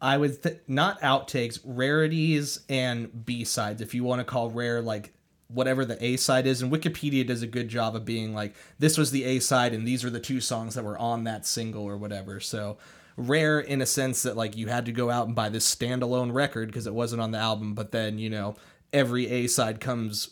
I 0.00 0.18
would 0.18 0.42
th- 0.42 0.58
not 0.66 1.00
outtakes, 1.02 1.60
rarities 1.64 2.60
and 2.68 3.24
B-sides 3.24 3.80
if 3.80 3.94
you 3.94 4.02
want 4.04 4.20
to 4.20 4.24
call 4.24 4.50
rare 4.50 4.82
like 4.82 5.13
whatever 5.54 5.84
the 5.84 6.02
A 6.04 6.16
side 6.16 6.46
is 6.46 6.60
and 6.60 6.72
Wikipedia 6.72 7.26
does 7.26 7.42
a 7.42 7.46
good 7.46 7.68
job 7.68 7.94
of 7.96 8.04
being 8.04 8.34
like 8.34 8.54
this 8.78 8.98
was 8.98 9.10
the 9.10 9.24
A 9.24 9.38
side 9.38 9.72
and 9.72 9.86
these 9.86 10.04
are 10.04 10.10
the 10.10 10.20
two 10.20 10.40
songs 10.40 10.74
that 10.74 10.84
were 10.84 10.98
on 10.98 11.24
that 11.24 11.46
single 11.46 11.84
or 11.84 11.96
whatever. 11.96 12.40
So 12.40 12.76
rare 13.16 13.60
in 13.60 13.80
a 13.80 13.86
sense 13.86 14.22
that 14.22 14.36
like 14.36 14.56
you 14.56 14.68
had 14.68 14.86
to 14.86 14.92
go 14.92 15.10
out 15.10 15.26
and 15.26 15.36
buy 15.36 15.48
this 15.48 15.72
standalone 15.72 16.32
record 16.32 16.68
because 16.68 16.86
it 16.86 16.94
wasn't 16.94 17.22
on 17.22 17.30
the 17.30 17.38
album, 17.38 17.74
but 17.74 17.92
then, 17.92 18.18
you 18.18 18.30
know, 18.30 18.56
every 18.92 19.28
A 19.28 19.46
side 19.46 19.80
comes 19.80 20.30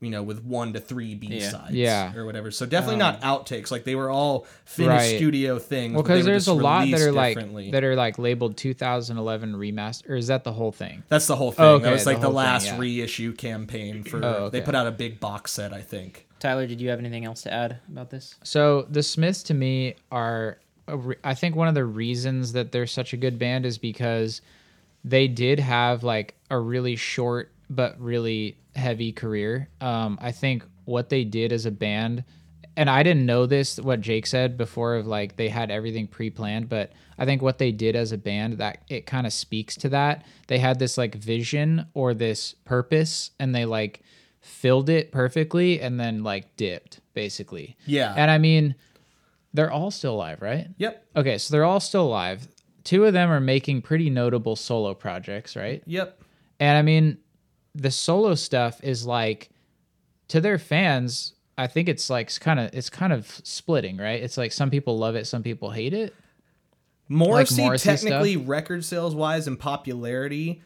you 0.00 0.10
know, 0.10 0.22
with 0.22 0.44
one 0.44 0.72
to 0.74 0.80
three 0.80 1.14
B 1.14 1.40
sides, 1.40 1.72
Yeah. 1.72 2.14
or 2.14 2.24
whatever. 2.24 2.50
So 2.50 2.66
definitely 2.66 2.98
not 2.98 3.22
um, 3.22 3.42
outtakes. 3.42 3.70
Like 3.70 3.84
they 3.84 3.94
were 3.94 4.10
all 4.10 4.46
finished 4.64 4.90
Right. 4.90 5.16
studio 5.16 5.58
things. 5.58 5.94
Well, 5.94 6.02
because 6.02 6.24
there's 6.24 6.46
a 6.46 6.52
lot 6.52 6.88
that 6.90 7.00
are 7.00 7.12
like 7.12 7.36
that 7.72 7.84
are 7.84 7.96
like 7.96 8.18
labeled 8.18 8.56
2011 8.56 9.54
remaster, 9.54 10.10
or 10.10 10.16
is 10.16 10.28
that 10.28 10.44
the 10.44 10.52
whole 10.52 10.72
thing? 10.72 11.02
That's 11.08 11.26
the 11.26 11.36
whole 11.36 11.52
thing. 11.52 11.64
Oh, 11.64 11.78
that 11.78 11.90
was 11.90 12.06
like 12.06 12.20
the, 12.20 12.26
whole 12.26 12.30
thing, 12.30 12.36
last 12.36 12.66
yeah. 12.66 12.78
reissue 12.78 13.32
campaign 13.32 14.04
oh, 14.06 14.10
for. 14.10 14.24
Oh, 14.24 14.28
okay. 14.28 14.58
They 14.58 14.64
put 14.64 14.74
out 14.74 14.86
a 14.86 14.92
big 14.92 15.18
box 15.18 15.52
set, 15.52 15.72
I 15.72 15.80
think. 15.80 16.26
Tyler, 16.38 16.66
did 16.66 16.80
you 16.80 16.88
have 16.90 16.98
anything 16.98 17.24
else 17.24 17.42
to 17.42 17.52
add 17.52 17.78
about 17.90 18.10
this? 18.10 18.36
So 18.44 18.86
the 18.90 19.02
Smiths 19.02 19.42
to 19.44 19.54
me 19.54 19.96
are, 20.12 20.58
re- 20.86 21.16
I 21.24 21.34
think 21.34 21.56
one 21.56 21.68
of 21.68 21.74
the 21.74 21.84
reasons 21.84 22.52
that 22.52 22.70
they're 22.70 22.86
such 22.86 23.12
a 23.12 23.16
good 23.16 23.38
band 23.38 23.66
is 23.66 23.76
because 23.76 24.40
they 25.04 25.26
did 25.26 25.58
have 25.58 26.04
like 26.04 26.34
a 26.50 26.58
really 26.58 26.96
short 26.96 27.50
but 27.70 28.00
really 28.00 28.58
heavy 28.74 29.12
career. 29.12 29.68
Um, 29.80 30.18
I 30.20 30.32
think 30.32 30.64
what 30.84 31.08
they 31.08 31.24
did 31.24 31.52
as 31.52 31.66
a 31.66 31.70
band, 31.70 32.24
and 32.76 32.88
I 32.88 33.02
didn't 33.02 33.26
know 33.26 33.46
this 33.46 33.78
what 33.78 34.00
Jake 34.00 34.26
said 34.26 34.56
before 34.56 34.96
of 34.96 35.06
like 35.06 35.36
they 35.36 35.48
had 35.48 35.70
everything 35.70 36.06
pre-planned, 36.06 36.68
but 36.68 36.92
I 37.18 37.24
think 37.24 37.42
what 37.42 37.58
they 37.58 37.72
did 37.72 37.96
as 37.96 38.12
a 38.12 38.18
band 38.18 38.58
that 38.58 38.82
it 38.88 39.06
kind 39.06 39.26
of 39.26 39.32
speaks 39.32 39.76
to 39.76 39.88
that. 39.90 40.24
They 40.46 40.58
had 40.58 40.78
this 40.78 40.96
like 40.96 41.14
vision 41.16 41.86
or 41.94 42.14
this 42.14 42.54
purpose, 42.64 43.32
and 43.38 43.54
they 43.54 43.64
like 43.64 44.02
filled 44.40 44.88
it 44.88 45.12
perfectly, 45.12 45.80
and 45.80 45.98
then 45.98 46.22
like 46.22 46.56
dipped 46.56 47.00
basically. 47.14 47.76
Yeah. 47.84 48.14
And 48.16 48.30
I 48.30 48.38
mean, 48.38 48.76
they're 49.52 49.72
all 49.72 49.90
still 49.90 50.14
alive, 50.14 50.40
right? 50.40 50.68
Yep. 50.78 51.04
Okay, 51.16 51.38
so 51.38 51.52
they're 51.52 51.64
all 51.64 51.80
still 51.80 52.06
alive. 52.06 52.46
Two 52.84 53.04
of 53.04 53.12
them 53.12 53.30
are 53.30 53.40
making 53.40 53.82
pretty 53.82 54.08
notable 54.08 54.54
solo 54.54 54.94
projects, 54.94 55.56
right? 55.56 55.82
Yep. 55.84 56.22
And 56.60 56.78
I 56.78 56.82
mean, 56.82 57.18
the 57.80 57.90
solo 57.90 58.34
stuff 58.34 58.80
is 58.82 59.06
like 59.06 59.50
to 60.28 60.40
their 60.40 60.58
fans, 60.58 61.34
I 61.56 61.66
think 61.66 61.88
it's 61.88 62.10
like 62.10 62.38
kind 62.40 62.60
of 62.60 62.70
it's 62.74 62.90
kind 62.90 63.12
of 63.12 63.40
splitting, 63.44 63.96
right? 63.96 64.22
It's 64.22 64.36
like 64.36 64.52
some 64.52 64.70
people 64.70 64.98
love 64.98 65.14
it, 65.16 65.26
some 65.26 65.42
people 65.42 65.70
hate 65.70 65.94
it. 65.94 66.14
Morrissey, 67.08 67.62
Morrissey 67.62 67.88
technically, 67.88 68.36
record 68.36 68.84
sales 68.84 69.14
wise 69.14 69.46
and 69.46 69.58
popularity, 69.58 70.60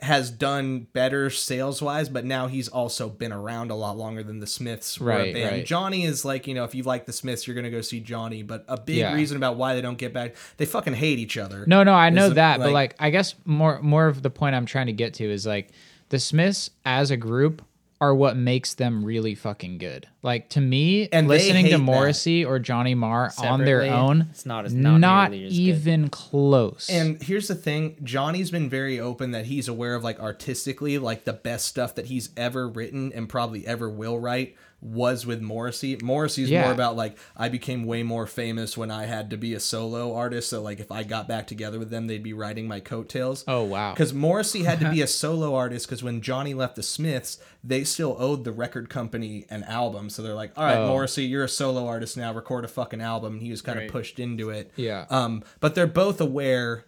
has 0.00 0.30
done 0.30 0.86
better 0.94 1.28
sales 1.28 1.82
wise, 1.82 2.08
but 2.08 2.24
now 2.24 2.46
he's 2.46 2.68
also 2.68 3.08
been 3.10 3.32
around 3.32 3.70
a 3.70 3.74
lot 3.74 3.96
longer 3.96 4.22
than 4.22 4.40
the 4.40 4.46
Smiths 4.46 4.98
were 4.98 5.12
a 5.12 5.16
Right, 5.16 5.34
band. 5.34 5.50
right. 5.52 5.66
Johnny 5.66 6.04
is 6.04 6.24
like, 6.24 6.46
you 6.46 6.54
know, 6.54 6.64
if 6.64 6.74
you 6.74 6.82
like 6.82 7.04
the 7.06 7.12
Smiths, 7.12 7.46
you're 7.46 7.56
gonna 7.56 7.70
go 7.70 7.82
see 7.82 8.00
Johnny. 8.00 8.42
But 8.42 8.64
a 8.68 8.80
big 8.80 8.96
Yeah. 8.96 9.14
reason 9.14 9.36
about 9.36 9.56
why 9.56 9.74
they 9.74 9.82
don't 9.82 9.98
get 9.98 10.14
back, 10.14 10.34
they 10.56 10.64
fucking 10.64 10.94
hate 10.94 11.18
each 11.18 11.36
other. 11.36 11.64
No, 11.66 11.82
no, 11.82 11.92
I 11.92 12.08
know 12.10 12.30
that, 12.30 12.58
but 12.58 12.72
like- 12.72 12.92
like 12.92 12.94
I 12.98 13.10
guess 13.10 13.34
more 13.44 13.80
more 13.82 14.06
of 14.06 14.22
the 14.22 14.30
point 14.30 14.54
I'm 14.54 14.66
trying 14.66 14.86
to 14.86 14.92
get 14.94 15.14
to 15.14 15.24
is 15.30 15.46
like 15.46 15.68
the 16.08 16.18
Smiths 16.18 16.70
as 16.84 17.10
a 17.10 17.16
group 17.16 17.62
are 17.98 18.14
what 18.14 18.36
makes 18.36 18.74
them 18.74 19.02
really 19.02 19.34
fucking 19.34 19.78
good. 19.78 20.06
Like 20.22 20.50
to 20.50 20.60
me, 20.60 21.08
And 21.08 21.28
listening 21.28 21.64
hate 21.64 21.70
to 21.72 21.78
that. 21.78 21.82
Morrissey 21.82 22.44
or 22.44 22.58
Johnny 22.58 22.94
Marr 22.94 23.32
on 23.38 23.64
their 23.64 23.82
own, 23.84 24.28
it's 24.30 24.44
not 24.44 24.66
as- 24.66 24.74
not 24.74 24.98
not 24.98 25.30
nearly 25.30 25.46
as 25.46 25.52
good. 25.52 25.58
even 25.58 26.08
close. 26.10 26.88
And 26.90 27.22
here's 27.22 27.48
the 27.48 27.54
thing, 27.54 27.96
Johnny's 28.02 28.50
been 28.50 28.68
very 28.68 29.00
open 29.00 29.30
that 29.30 29.46
he's 29.46 29.66
aware 29.66 29.94
of 29.94 30.04
like 30.04 30.20
artistically, 30.20 30.98
like 30.98 31.24
the 31.24 31.32
best 31.32 31.64
stuff 31.66 31.94
that 31.94 32.06
he's 32.06 32.28
ever 32.36 32.68
written 32.68 33.12
and 33.14 33.30
probably 33.30 33.66
ever 33.66 33.88
will 33.88 34.18
write 34.18 34.56
was 34.80 35.24
with 35.26 35.40
Morrissey. 35.40 35.96
Morrissey's 36.02 36.50
Yeah. 36.50 36.64
more 36.64 36.72
about 36.72 36.96
like 36.96 37.16
I 37.36 37.48
became 37.48 37.84
way 37.86 38.02
more 38.02 38.26
famous 38.26 38.76
when 38.76 38.90
I 38.90 39.06
had 39.06 39.30
to 39.30 39.36
be 39.36 39.54
a 39.54 39.60
solo 39.60 40.14
artist, 40.14 40.50
so 40.50 40.60
like 40.62 40.80
if 40.80 40.92
I 40.92 41.02
got 41.02 41.26
back 41.26 41.46
together 41.46 41.78
with 41.78 41.90
them, 41.90 42.06
they'd 42.06 42.22
be 42.22 42.34
writing 42.34 42.68
my 42.68 42.80
coattails. 42.80 43.42
oh 43.48 43.64
wow, 43.64 43.92
Because 43.94 44.12
Morrissey 44.12 44.64
had 44.64 44.78
to 44.80 44.90
be 44.90 45.00
a 45.00 45.06
solo 45.22 45.54
artist 45.54 45.86
because 45.86 46.02
when 46.02 46.20
Johnny 46.20 46.52
left 46.54 46.76
the 46.76 46.82
Smiths, 46.82 47.38
they 47.64 47.84
still 47.84 48.16
owed 48.18 48.44
the 48.44 48.52
record 48.52 48.88
company 48.90 49.46
an 49.50 49.64
album. 49.64 50.10
So 50.10 50.22
they're 50.22 50.34
like, 50.34 50.52
all 50.56 50.64
right, 50.64 50.76
Oh. 50.76 50.88
Morrissey, 50.88 51.24
you're 51.24 51.44
a 51.44 51.48
solo 51.48 51.86
artist 51.86 52.16
now, 52.16 52.32
record 52.34 52.64
a 52.64 52.68
fucking 52.68 53.00
album. 53.00 53.34
And 53.34 53.42
he 53.42 53.50
was 53.50 53.62
kind 53.62 53.78
of 53.78 53.84
Right. 53.84 53.90
pushed 53.90 54.18
into 54.20 54.50
it. 54.50 54.70
Yeah. 54.76 55.06
Um, 55.10 55.42
but 55.58 55.74
they're 55.74 55.86
both 55.86 56.20
aware. 56.20 56.84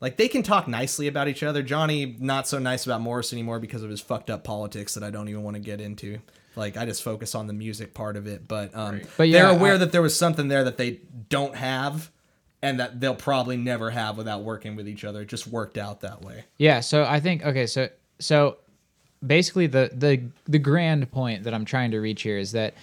Like 0.00 0.16
they 0.16 0.28
can 0.28 0.42
talk 0.42 0.66
nicely 0.66 1.06
about 1.08 1.28
each 1.28 1.42
other. 1.42 1.62
Johnny 1.62 2.16
not 2.18 2.48
so 2.48 2.58
nice 2.58 2.86
about 2.86 3.02
Morris 3.02 3.32
anymore 3.34 3.60
because 3.60 3.82
of 3.82 3.90
his 3.90 4.00
fucked 4.00 4.30
up 4.30 4.44
politics 4.44 4.94
that 4.94 5.02
I 5.04 5.10
don't 5.10 5.28
even 5.28 5.42
want 5.42 5.56
to 5.56 5.60
get 5.60 5.78
into. 5.80 6.20
Like 6.56 6.76
I 6.76 6.84
just 6.84 7.02
focus 7.02 7.34
on 7.34 7.46
the 7.46 7.52
music 7.52 7.94
part 7.94 8.16
of 8.16 8.26
it. 8.26 8.46
But 8.48 8.74
um, 8.74 9.00
But 9.16 9.16
they're 9.18 9.26
yeah, 9.26 9.50
aware 9.50 9.74
I- 9.74 9.78
that 9.78 9.92
there 9.92 10.02
was 10.02 10.16
something 10.16 10.48
there 10.48 10.64
that 10.64 10.76
they 10.78 11.00
don't 11.28 11.54
have, 11.56 12.10
and 12.62 12.80
that 12.80 13.00
they'll 13.00 13.14
probably 13.14 13.56
never 13.56 13.90
have 13.90 14.16
without 14.16 14.42
working 14.42 14.76
with 14.76 14.88
each 14.88 15.04
other. 15.04 15.22
It 15.22 15.28
just 15.28 15.46
worked 15.46 15.78
out 15.78 16.00
that 16.00 16.22
way. 16.22 16.44
Yeah, 16.58 16.80
so 16.80 17.04
I 17.04 17.20
think 17.20 17.44
okay, 17.44 17.66
so 17.66 17.88
so 18.18 18.56
basically 19.24 19.66
the 19.66 19.90
the 19.94 20.22
the 20.48 20.58
grand 20.58 21.10
point 21.12 21.44
that 21.44 21.54
I'm 21.54 21.64
trying 21.64 21.90
to 21.92 22.00
reach 22.00 22.22
here 22.22 22.38
is 22.38 22.52
that 22.52 22.74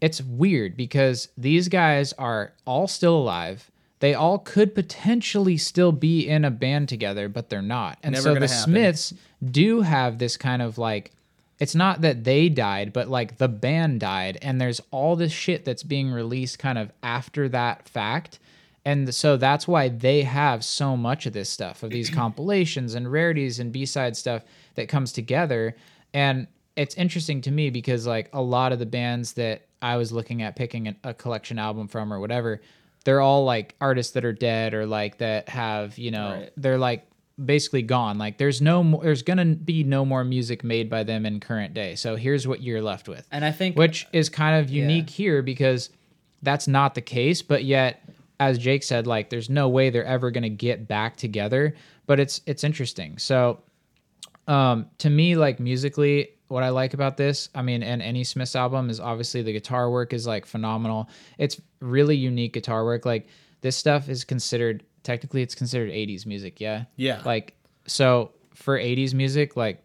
it's 0.00 0.20
weird 0.20 0.76
because 0.76 1.28
these 1.38 1.68
guys 1.68 2.12
are 2.14 2.52
all 2.66 2.86
still 2.88 3.16
alive. 3.16 3.70
They 4.00 4.12
all 4.12 4.38
could 4.38 4.74
potentially 4.74 5.56
still 5.56 5.92
be 5.92 6.28
in 6.28 6.44
a 6.44 6.50
band 6.50 6.90
together, 6.90 7.28
but 7.28 7.48
they're 7.48 7.62
not. 7.62 7.96
And 8.02 8.12
Never 8.12 8.22
so 8.22 8.34
the 8.34 8.40
happen. 8.40 8.48
Smiths 8.48 9.14
do 9.42 9.80
have 9.80 10.18
this 10.18 10.36
kind 10.36 10.60
of 10.60 10.76
like 10.76 11.12
it's 11.58 11.74
not 11.74 12.00
that 12.00 12.24
they 12.24 12.48
died, 12.48 12.92
but 12.92 13.08
like 13.08 13.38
the 13.38 13.48
band 13.48 14.00
died 14.00 14.38
and 14.42 14.60
there's 14.60 14.80
all 14.90 15.14
this 15.16 15.32
shit 15.32 15.64
that's 15.64 15.82
being 15.82 16.10
released 16.10 16.58
kind 16.58 16.78
of 16.78 16.90
after 17.02 17.48
that 17.50 17.88
fact. 17.88 18.38
And 18.84 19.14
so 19.14 19.36
that's 19.36 19.66
why 19.66 19.88
they 19.88 20.22
have 20.22 20.64
so 20.64 20.96
much 20.96 21.26
of 21.26 21.32
this 21.32 21.48
stuff, 21.48 21.82
of 21.82 21.90
these 21.90 22.10
compilations 22.22 22.94
and 22.94 23.10
rarities 23.10 23.60
and 23.60 23.72
B-side 23.72 24.16
stuff 24.16 24.42
that 24.74 24.88
comes 24.88 25.12
together. 25.12 25.76
And 26.12 26.48
it's 26.76 26.94
interesting 26.96 27.40
to 27.42 27.50
me 27.50 27.70
because 27.70 28.06
like 28.06 28.28
a 28.32 28.42
lot 28.42 28.72
of 28.72 28.78
the 28.78 28.86
bands 28.86 29.34
that 29.34 29.62
I 29.80 29.96
was 29.96 30.12
looking 30.12 30.42
at 30.42 30.56
picking 30.56 30.88
a, 30.88 30.96
a 31.04 31.14
collection 31.14 31.58
album 31.58 31.88
from 31.88 32.12
or 32.12 32.18
whatever, 32.20 32.60
they're 33.04 33.20
all 33.20 33.44
like 33.44 33.74
artists 33.80 34.12
that 34.14 34.24
are 34.24 34.32
dead 34.32 34.74
or 34.74 34.86
like 34.86 35.18
that 35.18 35.48
have, 35.48 35.96
you 35.98 36.10
know, 36.10 36.30
Right. 36.40 36.50
they're 36.56 36.78
like 36.78 37.06
basically 37.42 37.82
gone. 37.82 38.18
Like 38.18 38.38
there's 38.38 38.62
no 38.62 38.82
more, 38.84 39.02
there's 39.02 39.22
gonna 39.22 39.44
be 39.44 39.82
no 39.82 40.04
more 40.04 40.24
music 40.24 40.62
made 40.62 40.88
by 40.88 41.02
them 41.02 41.26
in 41.26 41.40
current 41.40 41.74
day. 41.74 41.96
So 41.96 42.16
here's 42.16 42.46
what 42.46 42.62
you're 42.62 42.82
left 42.82 43.08
with. 43.08 43.26
And 43.32 43.44
I 43.44 43.50
think 43.50 43.76
which 43.76 44.06
is 44.12 44.28
kind 44.28 44.62
of 44.62 44.70
unique 44.70 45.10
here 45.10 45.42
because 45.42 45.90
that's 46.42 46.68
not 46.68 46.94
the 46.94 47.00
case 47.00 47.40
but 47.40 47.64
yet 47.64 48.06
as 48.38 48.58
jake 48.58 48.82
said 48.82 49.06
like 49.06 49.30
there's 49.30 49.48
no 49.48 49.68
way 49.68 49.88
they're 49.88 50.04
ever 50.04 50.30
going 50.30 50.42
to 50.42 50.50
get 50.50 50.86
back 50.86 51.16
together 51.16 51.74
but 52.06 52.20
it's 52.20 52.40
it's 52.46 52.64
interesting. 52.64 53.18
So 53.18 53.60
um 54.46 54.86
to 54.98 55.08
me 55.10 55.36
like 55.36 55.58
musically 55.58 56.28
what 56.48 56.62
i 56.62 56.68
like 56.68 56.92
about 56.92 57.16
this 57.16 57.48
i 57.54 57.62
mean 57.62 57.82
and 57.82 58.02
any 58.02 58.22
smiths 58.22 58.54
album 58.54 58.90
is 58.90 59.00
obviously 59.00 59.40
the 59.40 59.52
guitar 59.52 59.90
work 59.90 60.12
is 60.12 60.26
like 60.26 60.46
phenomenal. 60.46 61.08
It's 61.38 61.60
really 61.80 62.16
unique 62.16 62.52
guitar 62.52 62.84
work. 62.84 63.04
Like 63.06 63.26
this 63.62 63.76
stuff 63.76 64.08
is 64.08 64.24
considered 64.24 64.84
technically 65.04 65.40
it's 65.42 65.54
considered 65.54 65.90
80s 65.90 66.26
music 66.26 66.60
yeah 66.60 66.84
Yeah. 66.96 67.22
like 67.24 67.54
so 67.86 68.32
for 68.54 68.76
80s 68.78 69.14
music 69.14 69.56
like 69.56 69.82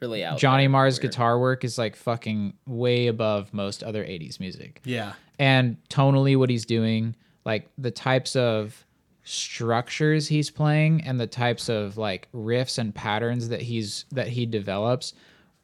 really 0.00 0.24
out 0.24 0.38
Johnny 0.38 0.62
there. 0.62 0.70
Marr's 0.70 0.98
Weird. 0.98 1.12
guitar 1.12 1.38
work 1.38 1.62
is 1.64 1.76
like 1.76 1.94
fucking 1.96 2.54
way 2.66 3.08
above 3.08 3.52
most 3.52 3.82
other 3.82 4.02
80s 4.02 4.40
music. 4.40 4.80
Yeah. 4.84 5.12
And 5.38 5.76
tonally, 5.90 6.36
what 6.38 6.48
he's 6.48 6.64
doing, 6.64 7.14
like 7.44 7.68
the 7.76 7.90
types 7.90 8.34
of 8.36 8.86
structures 9.24 10.28
he's 10.28 10.50
playing 10.50 11.02
and 11.02 11.18
the 11.18 11.26
types 11.26 11.68
of 11.68 11.96
like 11.96 12.28
riffs 12.32 12.78
and 12.78 12.94
patterns 12.94 13.48
that 13.48 13.60
he's 13.62 14.04
that 14.12 14.28
he 14.28 14.44
develops 14.46 15.12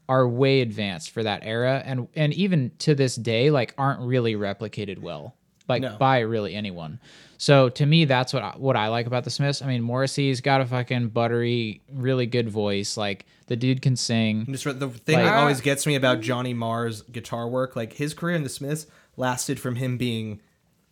are 0.09 0.27
way 0.28 0.61
advanced 0.61 1.11
for 1.11 1.23
that 1.23 1.41
era 1.45 1.83
and 1.85 2.09
and 2.15 2.33
even 2.35 2.70
to 2.78 2.95
this 2.95 3.16
day 3.16 3.51
like 3.51 3.74
aren't 3.77 4.01
really 4.01 4.35
replicated 4.35 4.99
well 4.99 5.35
like 5.69 5.83
No. 5.83 5.97
by 5.99 6.20
really 6.20 6.55
anyone 6.55 7.01
so 7.39 7.69
to 7.71 7.87
me 7.87 8.05
that's 8.05 8.33
what 8.33 8.43
I, 8.43 8.55
what 8.57 8.77
I 8.77 8.89
like 8.89 9.07
about 9.07 9.25
the 9.25 9.31
Smiths. 9.31 9.63
I 9.63 9.67
mean 9.67 9.83
Morrissey's 9.83 10.41
got 10.41 10.61
a 10.61 10.67
fucking 10.67 11.09
buttery 11.09 11.81
really 11.93 12.27
good 12.27 12.49
voice. 12.49 12.97
Like 12.97 13.27
the 13.47 13.57
dude 13.57 13.83
can 13.83 13.97
sing. 13.97 14.47
Just 14.51 14.65
the 14.65 14.89
thing 14.89 15.17
Like- 15.17 15.25
that 15.25 15.35
always 15.35 15.61
gets 15.61 15.87
me 15.87 15.95
about 15.95 16.21
Johnny 16.21 16.55
Marr's 16.55 17.03
guitar 17.03 17.49
work, 17.49 17.77
like 17.77 17.95
his 17.95 18.15
career 18.15 18.35
in 18.37 18.43
the 18.43 18.49
Smiths 18.49 18.87
lasted 19.17 19.59
from 19.61 19.77
him 19.77 19.97
being 19.97 20.41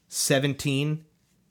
17 0.09 1.05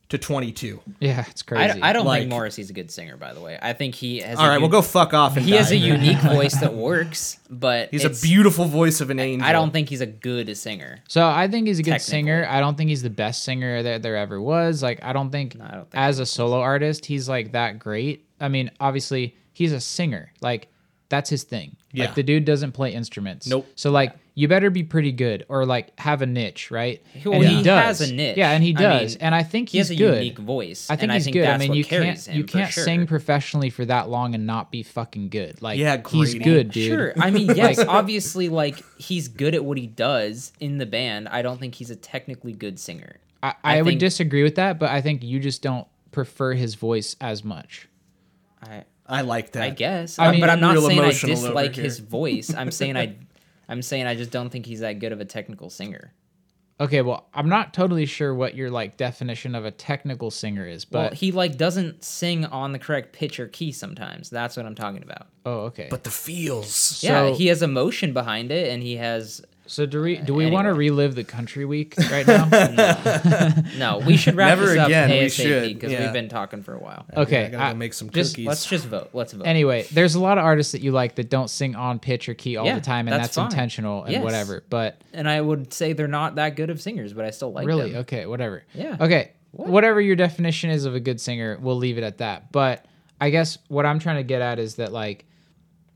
to 0.09 0.17
22. 0.17 0.80
yeah 0.99 1.25
it's 1.30 1.41
I, 1.41 1.45
crazy 1.47 1.81
I 1.81 1.91
don't 1.93 2.05
Like- 2.05 2.21
think 2.21 2.30
Morrissey's 2.31 2.69
a 2.69 2.73
good 2.73 2.91
singer, 2.91 3.17
by 3.17 3.34
the 3.34 3.41
way. 3.41 3.57
I 3.61 3.73
think 3.73 3.95
he 3.95 4.19
has. 4.19 4.38
All 4.38 4.45
a 4.45 4.49
right, 4.49 4.55
un- 4.55 4.61
well, 4.61 4.69
go 4.69 4.81
fuck 4.84 5.13
off. 5.13 5.38
And 5.38 5.45
He 5.45 5.53
has 5.53 5.69
die. 5.69 5.75
a 5.75 5.80
unique 5.80 6.17
voice 6.21 6.53
that 6.59 6.73
works, 6.73 7.39
but 7.49 7.89
He's 7.89 8.05
a 8.05 8.09
beautiful 8.09 8.65
voice 8.65 9.01
of 9.01 9.09
an 9.09 9.19
angel. 9.19 9.47
I 9.47 9.51
don't 9.53 9.71
think 9.71 9.89
he's 9.89 10.01
a 10.01 10.05
good 10.05 10.55
singer. 10.57 10.99
So 11.07 11.25
I 11.27 11.47
think 11.47 11.67
he's 11.67 11.80
a 11.80 11.84
good 11.84 11.99
singer. 12.01 12.45
I 12.47 12.59
don't 12.59 12.77
think 12.77 12.89
he's 12.89 13.01
the 13.01 13.09
best 13.09 13.43
singer 13.43 13.81
that 13.81 14.03
there 14.03 14.15
ever 14.17 14.39
was. 14.39 14.84
Like 14.84 15.03
I 15.03 15.13
don't 15.13 15.31
think, 15.31 15.55
I 15.59 15.71
don't 15.71 15.89
think 15.89 15.95
as 15.95 16.19
a 16.19 16.25
solo 16.25 16.59
artist 16.61 17.05
he's 17.05 17.27
like 17.27 17.53
that 17.53 17.80
great. 17.80 18.25
I 18.39 18.49
mean, 18.49 18.69
obviously 18.80 19.35
he's 19.53 19.71
a 19.71 19.80
singer. 19.81 20.31
Like 20.41 20.67
that's 21.09 21.30
his 21.30 21.43
thing. 21.43 21.75
Yeah. 21.91 22.05
Like 22.05 22.15
the 22.15 22.23
dude 22.23 22.45
doesn't 22.45 22.73
play 22.73 22.93
instruments. 22.93 23.47
Nope. 23.47 23.67
So 23.75 23.89
like 23.91 24.13
you 24.35 24.47
better 24.47 24.69
be 24.72 24.84
pretty 24.84 25.11
good 25.11 25.45
or 25.47 25.65
like 25.65 25.97
have 25.99 26.22
a 26.23 26.26
niche, 26.26 26.72
right? 26.72 27.03
Well, 27.23 27.35
and 27.35 27.45
he 27.45 27.64
has 27.65 28.01
a 28.01 28.11
niche. 28.14 28.35
Yeah, 28.38 28.51
and 28.51 28.64
he 28.64 28.76
I 28.76 28.80
does. 28.81 29.14
mean, 29.15 29.22
and 29.22 29.35
I 29.35 29.43
think 29.43 29.69
he's 29.69 29.89
He 29.89 29.95
he's 29.95 29.99
has 29.99 30.10
a 30.10 30.11
good. 30.11 30.18
unique 30.23 30.39
voice. 30.39 30.89
I 30.89 30.95
think 30.95 31.03
and 31.03 31.11
he's 31.11 31.23
I 31.23 31.26
think 31.26 31.34
good. 31.35 31.47
I 31.47 31.57
mean, 31.57 31.73
you 31.73 31.84
can't 31.85 32.27
you 32.30 32.43
can't 32.43 32.72
sure. 32.72 32.84
sing 32.84 33.05
professionally 33.05 33.69
for 33.69 33.85
that 33.85 34.10
long 34.10 34.34
and 34.34 34.47
not 34.47 34.72
be 34.72 34.81
fucking 34.81 35.30
good. 35.30 35.61
Like 35.61 35.77
Yeah, 35.77 36.01
he's 36.10 36.34
good, 36.34 36.72
dude. 36.72 36.88
Sure. 36.88 37.14
I 37.19 37.30
mean, 37.30 37.47
yes, 37.55 37.80
obviously, 37.80 38.49
like 38.49 38.84
he's 38.97 39.27
good 39.27 39.53
at 39.53 39.64
what 39.64 39.77
he 39.77 39.85
does 39.88 40.51
in 40.60 40.80
the 40.80 40.85
band. 40.88 41.27
I 41.30 41.41
don't 41.43 41.60
think 41.60 41.76
he's 41.76 41.91
a 41.91 41.95
technically 41.95 42.53
good 42.53 42.80
singer. 42.80 43.18
I, 43.43 43.49
I 43.64 43.77
I, 43.77 43.81
would 43.81 43.89
think- 43.91 43.99
disagree 43.99 44.41
with 44.43 44.55
that, 44.55 44.80
but 44.80 44.89
I 44.89 45.01
think 45.01 45.22
you 45.23 45.39
just 45.39 45.61
don't 45.61 45.88
prefer 46.11 46.53
his 46.53 46.76
voice 46.76 47.15
as 47.22 47.43
much. 47.43 47.88
I 48.64 48.85
I 49.05 49.22
like 49.22 49.51
that. 49.51 49.64
I 49.64 49.69
guess. 49.69 50.18
I 50.18 50.27
I 50.27 50.31
mean, 50.31 50.39
but 50.41 50.49
I'm 50.49 50.60
not 50.60 50.77
saying 50.80 50.99
I 51.01 51.10
dislike 51.11 51.76
his 51.76 51.99
voice. 51.99 52.53
I'm 52.55 52.72
saying 52.72 52.95
I, 52.97 53.15
I'm 53.69 53.81
saying 53.81 54.06
I 54.07 54.15
just 54.15 54.31
don't 54.31 54.49
think 54.49 54.65
he's 54.65 54.81
that 54.81 54.99
good 54.99 55.11
of 55.11 55.19
a 55.22 55.26
technical 55.26 55.69
singer. 55.69 56.14
Okay, 56.80 57.02
well, 57.03 57.30
I'm 57.34 57.48
not 57.49 57.73
totally 57.73 58.06
sure 58.07 58.34
what 58.34 58.56
your 58.56 58.69
like 58.72 58.98
definition 58.98 59.53
of 59.56 59.64
a 59.64 59.72
technical 59.72 60.31
singer 60.31 60.68
is, 60.68 60.90
Well, 60.90 61.03
but 61.10 61.14
he 61.14 61.31
like 61.31 61.57
doesn't 61.57 62.03
sing 62.03 62.45
on 62.45 62.72
the 62.72 62.80
correct 62.80 63.14
pitch 63.14 63.40
or 63.40 63.48
key 63.48 63.72
sometimes. 63.72 64.30
That's 64.30 64.57
what 64.57 64.65
I'm 64.65 64.76
talking 64.76 65.03
about. 65.03 65.27
oh, 65.45 65.60
okay. 65.65 65.88
But 65.90 66.03
the 66.03 66.10
feels. 66.11 67.02
yeah, 67.03 67.27
So- 67.30 67.35
he 67.35 67.48
has 67.48 67.61
emotion 67.61 68.11
behind 68.11 68.52
it, 68.52 68.69
and 68.72 68.81
he 68.81 68.95
has. 68.98 69.41
So 69.65 69.85
do 69.85 70.02
we 70.02 70.18
do 70.18 70.34
we 70.34 70.49
want 70.49 70.65
to 70.68 70.73
relive 70.73 71.15
the 71.15 71.23
country 71.23 71.64
week 71.65 71.95
right 72.11 72.27
now? 72.27 72.45
No, 73.77 73.99
we 73.99 74.18
should 74.18 74.35
wrap 74.35 74.57
Never 74.57 74.68
this 74.72 74.77
up 74.77 74.88
again, 74.88 75.10
we 75.10 75.15
ASAP 75.26 75.41
should, 75.44 75.73
because 75.73 75.91
yeah. 75.91 76.03
we've 76.03 76.14
been 76.14 76.30
talking 76.30 76.64
for 76.64 76.73
a 76.73 76.80
while. 76.80 77.06
okay, 77.15 77.45
I 77.45 77.49
gotta 77.49 77.64
I- 77.64 77.72
go 77.72 77.77
make 77.77 77.94
some 77.94 78.10
just- 78.10 78.34
cookies. 78.34 78.48
Let's 78.48 78.65
just 78.65 78.85
vote. 78.85 79.10
Let's 79.14 79.34
vote. 79.34 79.45
anyway, 79.48 79.84
there's 79.91 80.15
a 80.15 80.19
lot 80.19 80.38
of 80.38 80.44
artists 80.44 80.73
that 80.73 80.81
you 80.81 80.91
like 80.91 81.15
that 81.15 81.30
don't 81.30 81.49
sing 81.49 81.76
on 81.76 81.99
pitch 81.99 82.27
or 82.30 82.34
key 82.34 82.57
all 82.57 82.65
Yeah, 82.65 82.76
the 82.76 82.81
time, 82.81 83.07
and 83.07 83.14
that's 83.22 83.35
that's, 83.35 83.53
intentional 83.53 84.03
and 84.03 84.14
Yes. 84.14 84.23
whatever. 84.23 84.64
But 84.69 85.02
and 85.14 85.27
I 85.30 85.40
would 85.41 85.73
say 85.73 85.94
they're 85.94 86.07
not 86.07 86.35
that 86.35 86.56
good 86.56 86.69
of 86.69 86.81
singers, 86.81 87.14
but 87.14 87.26
I 87.26 87.30
still 87.31 87.52
like 87.52 87.65
really, 87.65 87.81
them. 87.84 87.90
Really? 87.91 87.99
Okay, 88.02 88.26
whatever. 88.26 88.64
Yeah. 88.73 88.98
Okay, 88.99 89.31
whatever 89.52 89.99
your 90.02 90.15
definition 90.15 90.69
is 90.69 90.85
of 90.85 90.94
a 90.95 90.99
good 90.99 91.19
singer, 91.22 91.57
we'll 91.61 91.77
leave 91.77 91.98
it 91.98 92.03
at 92.03 92.18
that. 92.19 92.52
But 92.52 92.85
I 93.22 93.30
guess 93.30 93.57
what 93.69 93.85
I'm 93.85 93.99
trying 93.99 94.18
to 94.18 94.23
get 94.23 94.41
at 94.41 94.60
is 94.60 94.76
that 94.76 94.91
like 94.91 95.26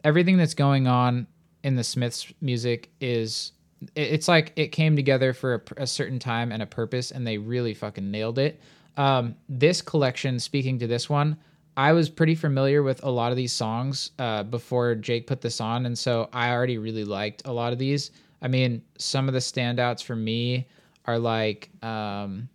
everything 0.03 0.37
that's 0.37 0.53
going 0.53 0.87
on 0.87 1.27
in 1.63 1.75
the 1.75 1.83
Smiths 1.83 2.31
music 2.41 2.89
is 3.01 3.51
it- 3.51 3.56
it's 3.95 4.27
like 4.27 4.53
it 4.55 4.67
came 4.67 4.95
together 4.95 5.33
for 5.33 5.55
a, 5.77 5.83
a 5.83 5.87
certain 5.87 6.19
time 6.19 6.51
and 6.51 6.61
a 6.61 6.65
purpose, 6.65 7.11
and 7.11 7.25
they 7.25 7.37
really 7.37 7.73
fucking 7.73 8.09
nailed 8.09 8.39
it. 8.39 8.59
Um, 8.95 9.35
this 9.47 9.81
collection, 9.81 10.39
speaking 10.39 10.79
to 10.79 10.87
this 10.87 11.09
one, 11.09 11.37
I 11.75 11.93
was 11.93 12.09
pretty 12.09 12.33
familiar 12.33 12.81
with 12.81 13.03
a 13.03 13.09
lot 13.09 13.31
of 13.31 13.37
these 13.37 13.53
songs 13.53 14.11
uh, 14.17 14.43
before 14.43 14.95
Jake 14.95 15.27
put 15.27 15.41
this 15.41 15.61
on, 15.61 15.85
and 15.85 15.97
so 15.97 16.29
I 16.33 16.51
already 16.51 16.79
really 16.79 17.03
liked 17.03 17.43
a 17.45 17.51
lot 17.53 17.71
of 17.71 17.79
these. 17.79 18.11
I 18.41 18.47
mean, 18.47 18.81
some 18.97 19.27
of 19.27 19.33
the 19.33 19.39
standouts 19.39 20.03
for 20.03 20.15
me 20.15 20.67
are 21.05 21.19
like 21.19 21.69
um, 21.83 22.49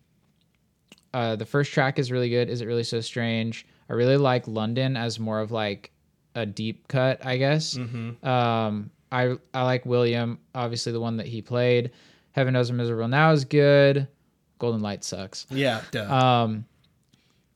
uh, 1.15 1.37
the 1.37 1.47
first 1.47 1.73
track 1.73 1.99
is 1.99 2.11
really 2.11 2.31
good. 2.31 2.49
Is 2.49 2.61
it 2.61 2.67
really 2.67 2.85
so 2.85 3.01
strange? 3.01 3.67
I 3.89 3.93
really 3.95 4.17
like 4.17 4.49
London 4.49 4.97
as 4.97 5.21
more 5.21 5.41
of 5.41 5.53
like 5.53 5.91
a 6.35 6.47
deep 6.47 6.89
cut, 6.89 7.25
I 7.25 7.37
guess. 7.37 7.77
Um, 8.23 8.91
I 9.13 9.37
I 9.55 9.63
like 9.63 9.87
William, 9.87 10.39
obviously 10.55 10.91
the 10.93 11.01
one 11.01 11.19
that 11.19 11.27
he 11.27 11.43
played. 11.43 11.93
Heaven 12.33 12.55
knows 12.55 12.71
I'm 12.71 12.79
miserable 12.79 13.09
now 13.09 13.33
is 13.33 13.45
good. 13.45 14.09
Golden 14.59 14.81
Light 14.81 15.05
sucks. 15.05 15.47
Yeah, 15.51 15.83
duh. 15.91 16.13
Um, 16.13 16.65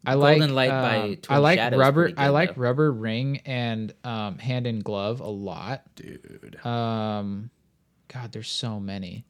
I 0.05 0.15
like 0.15 0.39
Golden 0.39 0.55
Light 0.55 0.71
by 0.71 0.97
um, 0.99 1.17
Twin 1.17 1.37
I 1.37 1.41
like 1.41 1.59
Shadow's 1.59 1.79
rubber. 1.79 2.03
pretty 2.05 2.19
I 2.19 2.29
like 2.29 2.55
though. 2.55 2.63
rubber 2.63 2.93
ring 2.93 3.39
and 3.47 3.93
um, 4.05 4.39
hand 4.39 4.67
in 4.67 4.81
glove 4.81 5.21
a 5.21 5.29
lot. 5.29 5.83
dude. 5.97 6.65
Um, 6.65 7.51
God, 8.13 8.33
there's 8.33 8.51
so 8.51 8.79
many. 8.79 9.25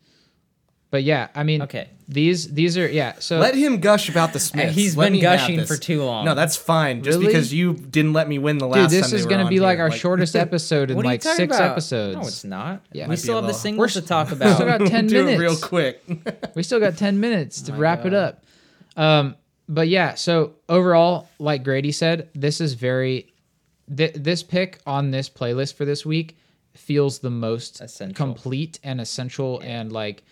But 0.91 1.03
yeah, 1.03 1.29
I 1.35 1.43
mean, 1.43 1.63
Okay. 1.63 1.91
These 2.09 2.53
these 2.53 2.79
are 2.79 2.87
yeah. 2.89 3.15
So 3.19 3.41
Let 3.41 3.57
him 3.57 3.81
gush 3.81 4.09
about 4.09 4.33
the 4.33 4.39
Smiths. 4.39 4.77
he's 4.77 4.97
Let 4.97 5.11
been 5.11 5.21
gushing 5.21 5.65
for 5.65 5.77
too 5.77 6.05
long. 6.05 6.25
No, 6.25 6.37
that's 6.37 6.57
fine. 6.57 7.03
Just 7.03 7.19
Really? 7.19 7.27
because 7.27 7.53
you 7.53 7.75
didn't 7.75 8.13
let 8.13 8.29
me 8.29 8.39
win 8.39 8.59
the 8.59 8.69
last. 8.69 8.75
dude, 8.77 8.83
last 9.01 9.11
this 9.11 9.11
time 9.11 9.19
is 9.19 9.27
gonna 9.27 9.49
be 9.49 9.59
like 9.59 9.79
here. 9.79 9.87
our 9.87 9.91
shortest 9.91 10.37
episode 10.47 10.93
in 10.93 10.97
What 10.97 11.05
are 11.05 11.09
you 11.09 11.13
like 11.15 11.21
talking 11.23 11.37
six 11.37 11.57
about? 11.57 11.71
episodes. 11.73 12.15
No, 12.17 12.21
it's 12.23 12.45
not. 12.45 12.83
Yeah. 12.93 13.07
we 13.07 13.09
Might 13.09 13.15
still 13.19 13.27
be 13.27 13.33
a 13.33 13.35
have 13.39 13.43
the 13.43 13.47
little- 13.49 13.61
singles 13.61 13.93
to 13.95 14.03
talk 14.03 14.31
about. 14.33 14.47
we 14.49 14.55
still 14.55 14.79
got 14.79 14.87
ten 14.87 15.07
Do 15.09 15.15
minutes. 15.25 15.35
it 15.41 15.43
real 15.43 15.57
quick. 15.57 16.03
we 16.55 16.63
still 16.63 16.79
got 16.79 16.97
10 16.97 17.19
minutes 17.19 17.63
to 17.63 17.73
my 17.73 17.79
wrap 17.79 18.07
it 18.07 18.15
up 18.15 18.45
um 18.97 19.35
but 19.69 19.89
yeah 19.89 20.15
so 20.15 20.53
overall 20.69 21.29
like 21.41 21.65
grady 21.65 21.91
said 21.91 22.29
this 22.37 22.61
is 22.61 22.75
very 22.75 23.33
th- 23.95 24.15
this 24.15 24.45
pick 24.45 24.79
on 24.87 25.11
this 25.11 25.29
playlist 25.29 25.75
for 25.75 25.85
this 25.85 26.07
week 26.07 26.37
feels 26.75 27.19
the 27.19 27.31
most 27.31 27.81
Essential. 27.81 28.15
complete 28.15 28.79
and 28.85 29.01
essential 29.01 29.61
and 29.65 29.91
like 29.91 30.23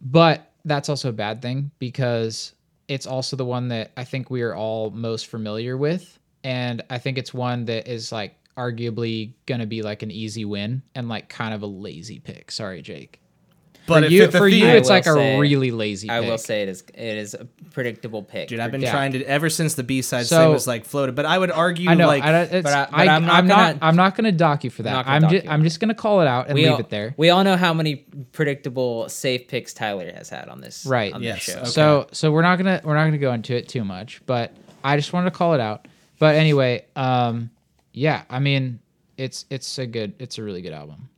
but 0.00 0.52
that's 0.64 0.88
also 0.88 1.08
a 1.08 1.12
bad 1.12 1.42
thing 1.42 1.70
because 1.78 2.52
it's 2.88 3.06
also 3.06 3.36
the 3.36 3.44
one 3.44 3.68
that 3.68 3.92
i 3.96 4.04
think 4.04 4.30
we 4.30 4.42
are 4.42 4.54
all 4.54 4.90
most 4.90 5.26
familiar 5.26 5.76
with. 5.76 6.18
And 6.44 6.82
i 6.90 6.98
think 6.98 7.18
it's 7.18 7.34
one 7.34 7.66
that 7.66 7.88
is 7.88 8.12
like 8.12 8.34
arguably 8.56 9.34
gonna 9.46 9.66
be 9.66 9.82
like 9.82 10.02
an 10.02 10.10
easy 10.10 10.44
win 10.44 10.82
and 10.94 11.08
like 11.08 11.28
kind 11.28 11.54
of 11.54 11.62
a 11.62 11.66
lazy 11.66 12.18
pick. 12.18 12.50
Sorry 12.50 12.82
jake 12.82 13.19
But 13.86 14.00
for 14.00 14.04
it 14.06 14.12
you, 14.12 14.20
fit 14.22 14.32
the 14.32 14.38
for 14.38 14.46
you 14.48 14.60
theme. 14.66 14.76
it's 14.76 14.88
will 14.88 14.96
like 14.96 15.06
a 15.06 15.38
really 15.40 15.70
lazy 15.72 16.08
I 16.10 16.20
pick. 16.20 16.30
will 16.30 16.38
say 16.38 16.62
it 16.62 16.68
is 16.68 16.82
it 16.94 17.16
is 17.18 17.34
a 17.34 17.46
predictable 17.72 18.22
pick. 18.22 18.48
Dude, 18.48 18.60
I've 18.60 18.70
been 18.70 18.82
Yeah. 18.82 18.92
trying 18.92 19.12
to 19.12 19.24
ever 19.24 19.48
since 19.50 19.74
the 19.74 19.82
B 19.82 20.00
side 20.02 20.26
So- 20.26 20.52
was 20.52 20.66
like 20.68 20.84
floated. 20.84 21.14
But 21.16 21.26
I 21.26 21.36
would 21.38 21.50
argue 21.50 21.90
I 21.90 21.94
know. 21.94 22.06
like 22.06 22.22
I, 22.22 22.30
don't- 22.30 22.52
it's, 22.52 22.62
But 22.64 22.72
I- 22.72 22.82
I, 23.02 23.06
but 23.06 23.08
I'm 23.12 23.24
not 23.26 23.34
I'm 23.34 23.46
not. 23.46 23.56
gonna- 23.56 23.78
I'm 23.82 23.96
not 23.96 24.14
going 24.16 24.24
to 24.26 24.32
dock 24.32 24.62
you 24.64 24.70
for 24.70 24.82
that. 24.84 24.92
not 24.92 25.04
gonna 25.06 25.16
I'm 25.16 25.22
dock 25.22 25.30
just. 25.32 25.44
you. 25.44 25.50
I'm 25.50 25.62
just 25.64 25.80
going 25.80 25.88
to 25.88 25.94
call 25.94 26.20
it 26.20 26.26
out 26.28 26.46
and 26.46 26.54
we 26.54 26.62
leave 26.64 26.72
all, 26.74 26.78
it 26.80 26.90
there. 26.90 27.14
We 27.16 27.30
all 27.30 27.42
know 27.42 27.56
how 27.56 27.74
many 27.74 28.04
predictable 28.32 29.08
safe 29.08 29.48
picks 29.48 29.72
Tyler 29.74 30.12
has 30.12 30.28
had 30.28 30.48
on 30.48 30.60
this 30.60 30.86
Right. 30.86 31.12
on 31.12 31.22
Yes, 31.22 31.46
this 31.46 31.54
show. 31.54 31.60
okay. 31.62 31.70
So 31.70 32.06
so 32.12 32.30
we're 32.32 32.42
not 32.42 32.56
gonna 32.58 32.80
we're 32.84 32.94
not 32.94 33.04
gonna 33.06 33.18
go 33.18 33.32
into 33.32 33.56
it 33.56 33.68
too 33.68 33.84
much, 33.84 34.20
but 34.26 34.52
I 34.84 34.96
just 34.96 35.12
wanted 35.12 35.30
to 35.30 35.36
call 35.36 35.54
it 35.54 35.60
out. 35.60 35.88
But 36.18 36.36
anyway, 36.36 36.84
um, 36.96 37.50
yeah. 37.92 38.22
I 38.30 38.38
mean, 38.38 38.78
it's 39.16 39.46
it's 39.50 39.78
a 39.78 39.86
good. 39.86 40.12
It's 40.18 40.38
a 40.38 40.42
really 40.42 40.62
good 40.62 40.72
album. 40.72 41.08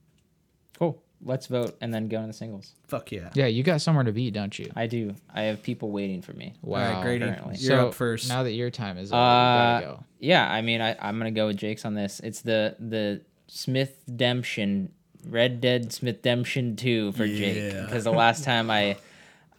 Cool. 0.78 1.00
Let's 1.24 1.46
vote 1.46 1.76
and 1.80 1.94
then 1.94 2.08
go 2.08 2.18
on 2.18 2.26
the 2.26 2.32
singles. 2.32 2.72
fuck 2.88 3.12
yeah. 3.12 3.30
Yeah, 3.34 3.46
you 3.46 3.62
got 3.62 3.80
somewhere 3.80 4.04
to 4.04 4.12
be, 4.12 4.30
don't 4.32 4.58
you? 4.58 4.70
I 4.74 4.86
do. 4.88 5.14
I 5.32 5.42
have 5.42 5.62
people 5.62 5.90
waiting 5.92 6.20
for 6.22 6.32
me. 6.32 6.54
Wow. 6.62 6.84
All 6.88 6.94
right, 6.94 7.02
Grady, 7.02 7.24
currently. 7.26 7.56
you're 7.58 7.78
so 7.78 7.88
up 7.88 7.94
first. 7.94 8.28
now 8.28 8.42
that 8.42 8.52
your 8.52 8.70
time 8.70 8.98
is 8.98 9.12
over, 9.12 9.20
you 9.20 9.24
Uh, 9.26 9.80
gotta 9.80 9.86
go. 9.86 10.04
yeah. 10.18 10.50
I 10.50 10.62
mean, 10.62 10.80
I 10.80 10.96
I'm 11.00 11.18
gonna 11.18 11.30
go 11.30 11.46
with 11.46 11.56
Jake's 11.56 11.84
on 11.84 11.94
this. 11.94 12.20
It's 12.24 12.40
the 12.42 12.74
the 12.80 13.20
Smith 13.46 14.02
Demption, 14.16 14.90
Red 15.28 15.60
Dead 15.60 15.92
Smith 15.92 16.22
Demption 16.22 16.74
two 16.76 17.12
for 17.12 17.26
Jake 17.26 17.72
because 17.84 18.04
the 18.04 18.10
last 18.12 18.42
time 18.44 18.70
I. 18.70 18.96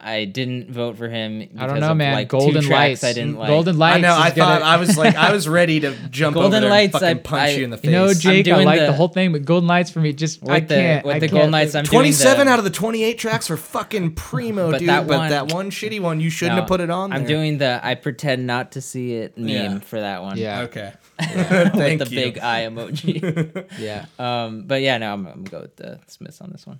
I 0.03 0.25
didn't 0.25 0.69
vote 0.71 0.97
for 0.97 1.07
him. 1.09 1.39
Because 1.39 1.59
I 1.61 1.67
don't 1.67 1.79
know, 1.79 1.91
of, 1.91 1.97
man. 1.97 2.13
Like, 2.13 2.27
Golden 2.27 2.67
Lights. 2.67 3.03
I 3.03 3.13
didn't 3.13 3.37
like. 3.37 3.47
Golden 3.47 3.77
Lights. 3.77 3.97
I 3.97 4.01
know. 4.01 4.13
is 4.13 4.19
I 4.19 4.29
gonna- 4.35 4.59
thought 4.59 4.61
I 4.61 4.77
was 4.77 4.97
like 4.97 5.15
I 5.15 5.31
was 5.31 5.47
ready 5.47 5.79
to 5.81 5.95
jump 6.09 6.35
over 6.35 6.43
Golden 6.45 6.61
there 6.61 6.69
Lights, 6.69 6.93
and 6.95 7.01
fucking 7.01 7.17
I- 7.17 7.21
punch 7.21 7.41
I- 7.41 7.51
you 7.57 7.63
in 7.63 7.69
the 7.69 7.77
face. 7.77 7.85
You 7.85 7.91
know, 7.91 8.13
Jake, 8.13 8.47
I 8.47 8.63
like 8.63 8.79
the, 8.79 8.85
the- 8.87 8.93
whole 8.93 9.07
thing, 9.07 9.31
but 9.31 9.45
Golden 9.45 9.67
Lights 9.67 9.89
for 9.91 9.99
me 9.99 10.13
just 10.13 10.41
with 10.41 10.51
I 10.51 10.59
the 10.59 10.75
can't. 10.75 11.05
with 11.05 11.15
I 11.15 11.19
the 11.19 11.27
can't. 11.27 11.31
Golden 11.33 11.51
Lights. 11.51 11.75
I'm 11.75 11.83
doing 11.85 11.91
Twenty-seven 11.91 12.47
the, 12.47 12.53
out 12.53 12.59
of 12.59 12.65
the 12.65 12.71
twenty-eight 12.71 13.17
tracks 13.17 13.49
are 13.49 13.57
fucking 13.57 14.15
primo, 14.15 14.71
But 14.71 14.79
dude. 14.79 14.89
that 14.89 15.07
but 15.07 15.17
one- 15.17 15.29
that 15.29 15.51
one 15.53 15.69
shitty 15.71 15.99
one, 16.01 16.19
you 16.19 16.29
shouldn't 16.29 16.55
No, 16.57 16.61
have 16.61 16.67
put 16.67 16.81
it 16.81 16.89
on. 16.89 17.13
I'm 17.13 17.25
doing 17.25 17.57
the 17.57 17.79
I 17.83 17.95
pretend 17.95 18.45
not 18.45 18.73
to 18.73 18.81
see 18.81 19.13
it 19.15 19.37
meme 19.37 19.47
Yeah. 19.47 19.79
for 19.79 19.99
that 19.99 20.21
one. 20.21 20.37
Yeah. 20.37 20.61
Okay. 20.63 20.93
with 21.19 21.73
Thank 21.73 21.99
the 22.03 22.09
you. 22.09 22.15
big 22.21 22.39
eye 22.39 22.61
emoji. 22.67 23.67
Yeah. 23.79 24.05
um, 24.19 24.63
but 24.67 24.81
yeah, 24.81 24.97
no, 24.97 25.13
I'm, 25.13 25.25
I'm 25.27 25.43
gonna 25.43 25.49
go 25.49 25.61
with 25.61 25.75
the 25.75 25.99
Smiths 26.07 26.41
on 26.41 26.49
this 26.51 26.65
one. 26.67 26.79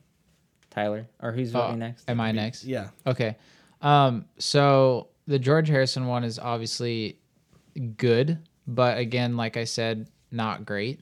Tyler, 0.73 1.07
or 1.21 1.31
who's 1.31 1.53
Oh, 1.55 1.59
voting 1.59 1.79
next? 1.79 2.09
Am 2.09 2.19
I 2.19 2.31
next? 2.31 2.63
Yeah. 2.63 2.89
Okay. 3.05 3.35
Um, 3.81 4.25
so 4.37 5.09
the 5.27 5.37
George 5.39 5.67
Harrison 5.69 6.07
one 6.07 6.23
is 6.23 6.39
obviously 6.39 7.17
good, 7.97 8.39
but 8.67 8.97
again, 8.97 9.37
like 9.37 9.57
I 9.57 9.63
said, 9.65 10.07
not 10.31 10.65
great. 10.65 10.99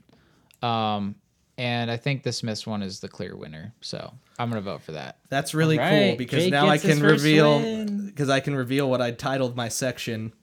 Um, 0.61 1.15
and 1.57 1.89
I 1.91 1.98
think 1.98 2.23
the 2.23 2.31
Smiths 2.31 2.65
one 2.65 2.81
is 2.81 2.99
the 2.99 3.07
clear 3.07 3.35
winner. 3.35 3.73
So 3.81 4.14
I'm 4.39 4.49
gonna 4.49 4.61
vote 4.61 4.81
for 4.81 4.93
that. 4.93 5.18
That's 5.30 5.53
really 5.53 5.77
cool 5.77 6.15
because 6.15 6.43
Jake 6.43 6.52
now 6.52 6.68
I 6.68 6.77
can 6.77 6.99
reveal 7.02 7.85
because 8.06 8.30
I 8.30 8.39
can 8.39 8.56
reveal 8.56 8.89
what 8.89 9.02
I 9.02 9.11
titled 9.11 9.56
my 9.56 9.69
section 9.69 10.34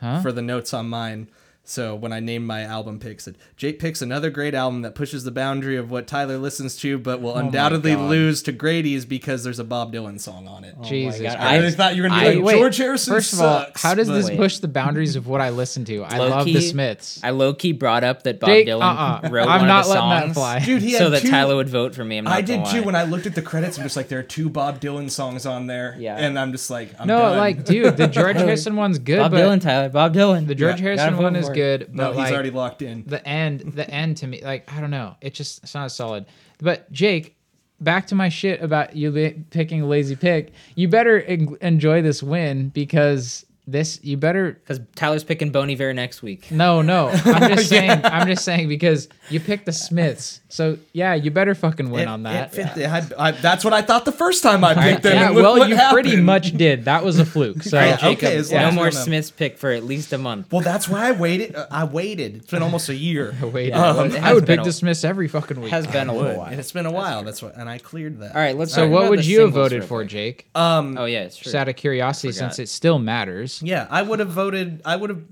Huh? 0.00 0.20
for 0.20 0.32
the 0.32 0.42
notes 0.42 0.74
on 0.74 0.88
mine. 0.88 1.28
So 1.66 1.94
when 1.94 2.12
I 2.12 2.20
named 2.20 2.46
my 2.46 2.60
album 2.62 2.98
picks 3.00 3.26
it, 3.26 3.36
Jake 3.56 3.78
picks 3.78 4.02
another 4.02 4.28
great 4.28 4.54
album 4.54 4.82
that 4.82 4.94
pushes 4.94 5.24
the 5.24 5.30
boundary 5.30 5.78
of 5.78 5.90
what 5.90 6.06
Tyler 6.06 6.36
listens 6.36 6.76
to, 6.80 6.98
but 6.98 7.22
will 7.22 7.30
Oh 7.32 7.36
undoubtedly 7.38 7.96
lose 7.96 8.42
to 8.42 8.52
Grady's 8.52 9.06
because 9.06 9.44
there's 9.44 9.58
a 9.58 9.64
Bob 9.64 9.90
Dylan 9.90 10.20
song 10.20 10.46
on 10.46 10.64
it. 10.64 10.74
Oh 10.78 10.84
Jesus. 10.84 11.22
God. 11.22 11.36
Christ. 11.36 11.40
I 11.42 11.56
really 11.56 11.70
thought 11.70 11.96
you 11.96 12.02
were 12.02 12.08
gonna 12.10 12.20
be 12.20 12.26
I- 12.28 12.34
like 12.34 12.44
Wait, 12.44 12.58
George 12.58 12.76
Harrison. 12.76 13.14
First 13.14 13.32
of 13.32 13.40
all, 13.40 13.64
how 13.76 13.94
does 13.94 14.08
this 14.08 14.28
Wait. 14.28 14.36
push 14.36 14.58
the 14.58 14.68
boundaries 14.68 15.16
of 15.16 15.26
what 15.26 15.40
I 15.40 15.48
listen 15.48 15.86
to? 15.86 16.04
I 16.04 16.18
Low 16.18 16.28
love 16.28 16.44
the 16.44 16.60
Smiths. 16.60 17.20
I 17.24 17.30
low 17.30 17.54
key 17.54 17.72
brought 17.72 18.04
up 18.04 18.24
that 18.24 18.40
Bob 18.40 18.50
Jake, 18.50 18.66
Dylan 18.66 18.82
uh-uh. 18.82 19.28
wrote 19.30 19.48
I'm 19.48 19.60
one 19.60 19.68
not 19.68 19.80
of 19.80 19.86
the 19.86 19.94
letting 19.94 20.10
that 20.10 20.22
songs, 20.24 20.34
fly. 20.34 20.58
Dude, 20.58 20.82
he 20.82 20.92
so 20.92 21.04
had 21.04 21.12
that 21.14 21.22
two- 21.22 21.30
Tyler 21.30 21.56
would 21.56 21.70
vote 21.70 21.94
for 21.94 22.04
me. 22.04 22.18
I'm 22.18 22.24
not 22.24 22.34
I 22.34 22.42
did 22.42 22.66
too. 22.66 22.82
When 22.82 22.94
I 22.94 23.04
looked 23.04 23.24
at 23.24 23.34
the 23.34 23.42
credits, 23.42 23.78
I'm 23.78 23.84
just 23.84 23.96
like, 23.96 24.08
there 24.08 24.18
are 24.18 24.22
two 24.22 24.50
Bob 24.50 24.80
Dylan 24.80 25.10
songs 25.10 25.46
on 25.46 25.66
there. 25.66 25.96
Yeah. 25.98 26.16
And 26.18 26.38
I'm 26.38 26.52
just 26.52 26.68
like, 26.68 26.90
I'm 27.00 27.06
no, 27.06 27.20
done. 27.20 27.38
like, 27.38 27.64
dude, 27.64 27.96
the 27.96 28.06
George 28.06 28.36
Harrison 28.44 28.76
one's 28.76 28.98
good, 28.98 29.16
Bob 29.18 29.32
Dylan, 29.32 29.62
Tyler, 29.62 29.88
Bob 29.88 30.12
Dylan. 30.14 30.46
the 30.46 30.54
George 30.54 30.78
Harrison 30.80 31.16
one 31.16 31.36
is 31.36 31.48
good. 31.54 31.94
no, 31.94 32.08
he's 32.10 32.18
like, 32.18 32.32
already 32.32 32.50
locked 32.50 32.82
in. 32.82 33.04
the 33.06 33.26
end 33.26 33.60
the 33.60 33.88
end 33.90 34.16
to 34.18 34.26
me 34.26 34.40
like 34.42 34.70
i 34.72 34.80
don't 34.80 34.90
know 34.90 35.14
it 35.20 35.34
just 35.34 35.62
it's 35.62 35.74
not 35.74 35.90
solid 35.90 36.26
but 36.58 36.90
jake 36.92 37.36
back 37.80 38.06
to 38.06 38.14
my 38.14 38.28
shit 38.28 38.62
about 38.62 38.96
you 38.96 39.10
picking 39.50 39.82
a 39.82 39.86
lazy 39.86 40.16
pick 40.16 40.52
you 40.74 40.88
better 40.88 41.20
en- 41.22 41.56
enjoy 41.60 42.00
this 42.02 42.22
win 42.22 42.68
because 42.70 43.44
this 43.66 43.98
you 44.02 44.16
better 44.18 44.52
Because 44.52 44.80
Tyler's 44.94 45.24
picking 45.24 45.50
Bon 45.50 45.70
Iver 45.70 45.94
next 45.94 46.22
week. 46.22 46.50
no 46.50 46.82
no 46.82 47.08
i'm 47.24 47.54
just 47.56 47.68
saying 47.70 47.90
i'm 48.04 48.26
just 48.26 48.44
saying 48.44 48.68
because 48.68 49.08
you 49.30 49.40
picked 49.40 49.64
the 49.64 49.72
smiths 49.72 50.40
so 50.50 50.76
yeah 50.92 51.14
you 51.14 51.30
better 51.30 51.54
fucking 51.54 51.88
win 51.90 52.02
It- 52.02 52.08
on 52.08 52.22
that 52.24 52.52
it 52.52 52.56
fit- 52.56 52.76
it 52.82 52.88
had- 52.88 53.12
I- 53.18 53.30
that's 53.30 53.64
what 53.64 53.72
I 53.72 53.80
thought 53.82 54.04
the 54.04 54.12
first 54.12 54.42
time 54.42 54.62
I 54.64 54.74
picked 54.74 55.02
them. 55.04 55.14
yeah 55.14 55.26
and 55.28 55.34
look 55.34 55.42
well 55.44 55.58
what 55.58 55.68
you 55.70 55.76
pretty 55.92 56.10
happened. 56.10 56.26
much 56.26 56.52
did 56.52 56.84
that 56.84 57.04
was 57.04 57.18
a 57.18 57.24
fluke 57.24 57.62
so 57.62 57.78
Yeah, 57.80 57.96
Jacob, 57.96 58.24
okay, 58.28 58.36
as 58.36 58.52
long 58.52 58.60
no 58.62 58.68
as 58.68 58.74
more 58.74 58.84
don't 58.86 58.94
know. 58.94 59.00
Smith's 59.00 59.30
pick 59.30 59.56
for 59.58 59.70
at 59.70 59.84
least 59.84 60.12
a 60.12 60.18
month. 60.18 60.52
Well, 60.52 60.60
that's 60.62 60.88
why 60.88 61.08
I 61.08 61.12
waited. 61.12 61.54
Uh, 61.56 61.66
I 61.70 61.84
waited. 61.84 62.36
It's 62.36 62.50
been 62.50 62.62
almost 62.62 62.88
a 62.90 62.94
year. 62.94 63.34
wait 63.42 63.68
Yeah, 63.70 63.82
um, 63.88 64.06
it 64.10 64.16
i 64.16 64.18
has 64.28 64.34
would 64.34 64.44
been 64.46 64.58
pick 64.58 64.66
a- 64.66 64.68
the 64.68 64.72
smiths 64.72 65.04
every 65.04 65.28
fucking 65.28 65.58
week 65.60 65.70
Has 65.70 65.86
been 65.86 66.08
a 66.08 66.14
little 66.14 66.36
while. 66.36 66.50
and 66.50 66.60
it's 66.60 66.72
been 66.72 66.86
a 66.86 66.92
while. 66.92 67.22
That's 67.24 67.42
what, 67.42 67.56
and 67.56 67.68
I 67.68 67.78
cleared 67.78 68.20
that. 68.20 68.34
All 68.36 68.40
right, 68.42 68.56
let's. 68.56 68.74
so 68.74 68.82
talk 68.82 68.92
what 68.92 68.98
about 69.00 69.10
would 69.10 69.18
the 69.20 69.24
you 69.24 69.40
have 69.40 69.48
singles 69.48 69.64
voted 69.64 69.78
real 69.80 69.88
for 69.88 69.98
quick. 70.00 70.08
jake 70.10 70.46
Um. 70.54 70.96
Oh 70.98 71.06
yeah, 71.06 71.22
it's 71.22 71.36
true. 71.36 71.44
just 71.44 71.54
out 71.54 71.68
of 71.68 71.76
curiosity 71.76 72.32
Forgot. 72.32 72.54
since 72.54 72.58
it 72.58 72.68
still 72.68 72.98
matters 72.98 73.53
Yeah, 73.62 73.86
I 73.90 74.02
would 74.02 74.18
have 74.20 74.30
voted. 74.30 74.82
I 74.84 74.96
would 74.96 75.10
have. 75.10 75.22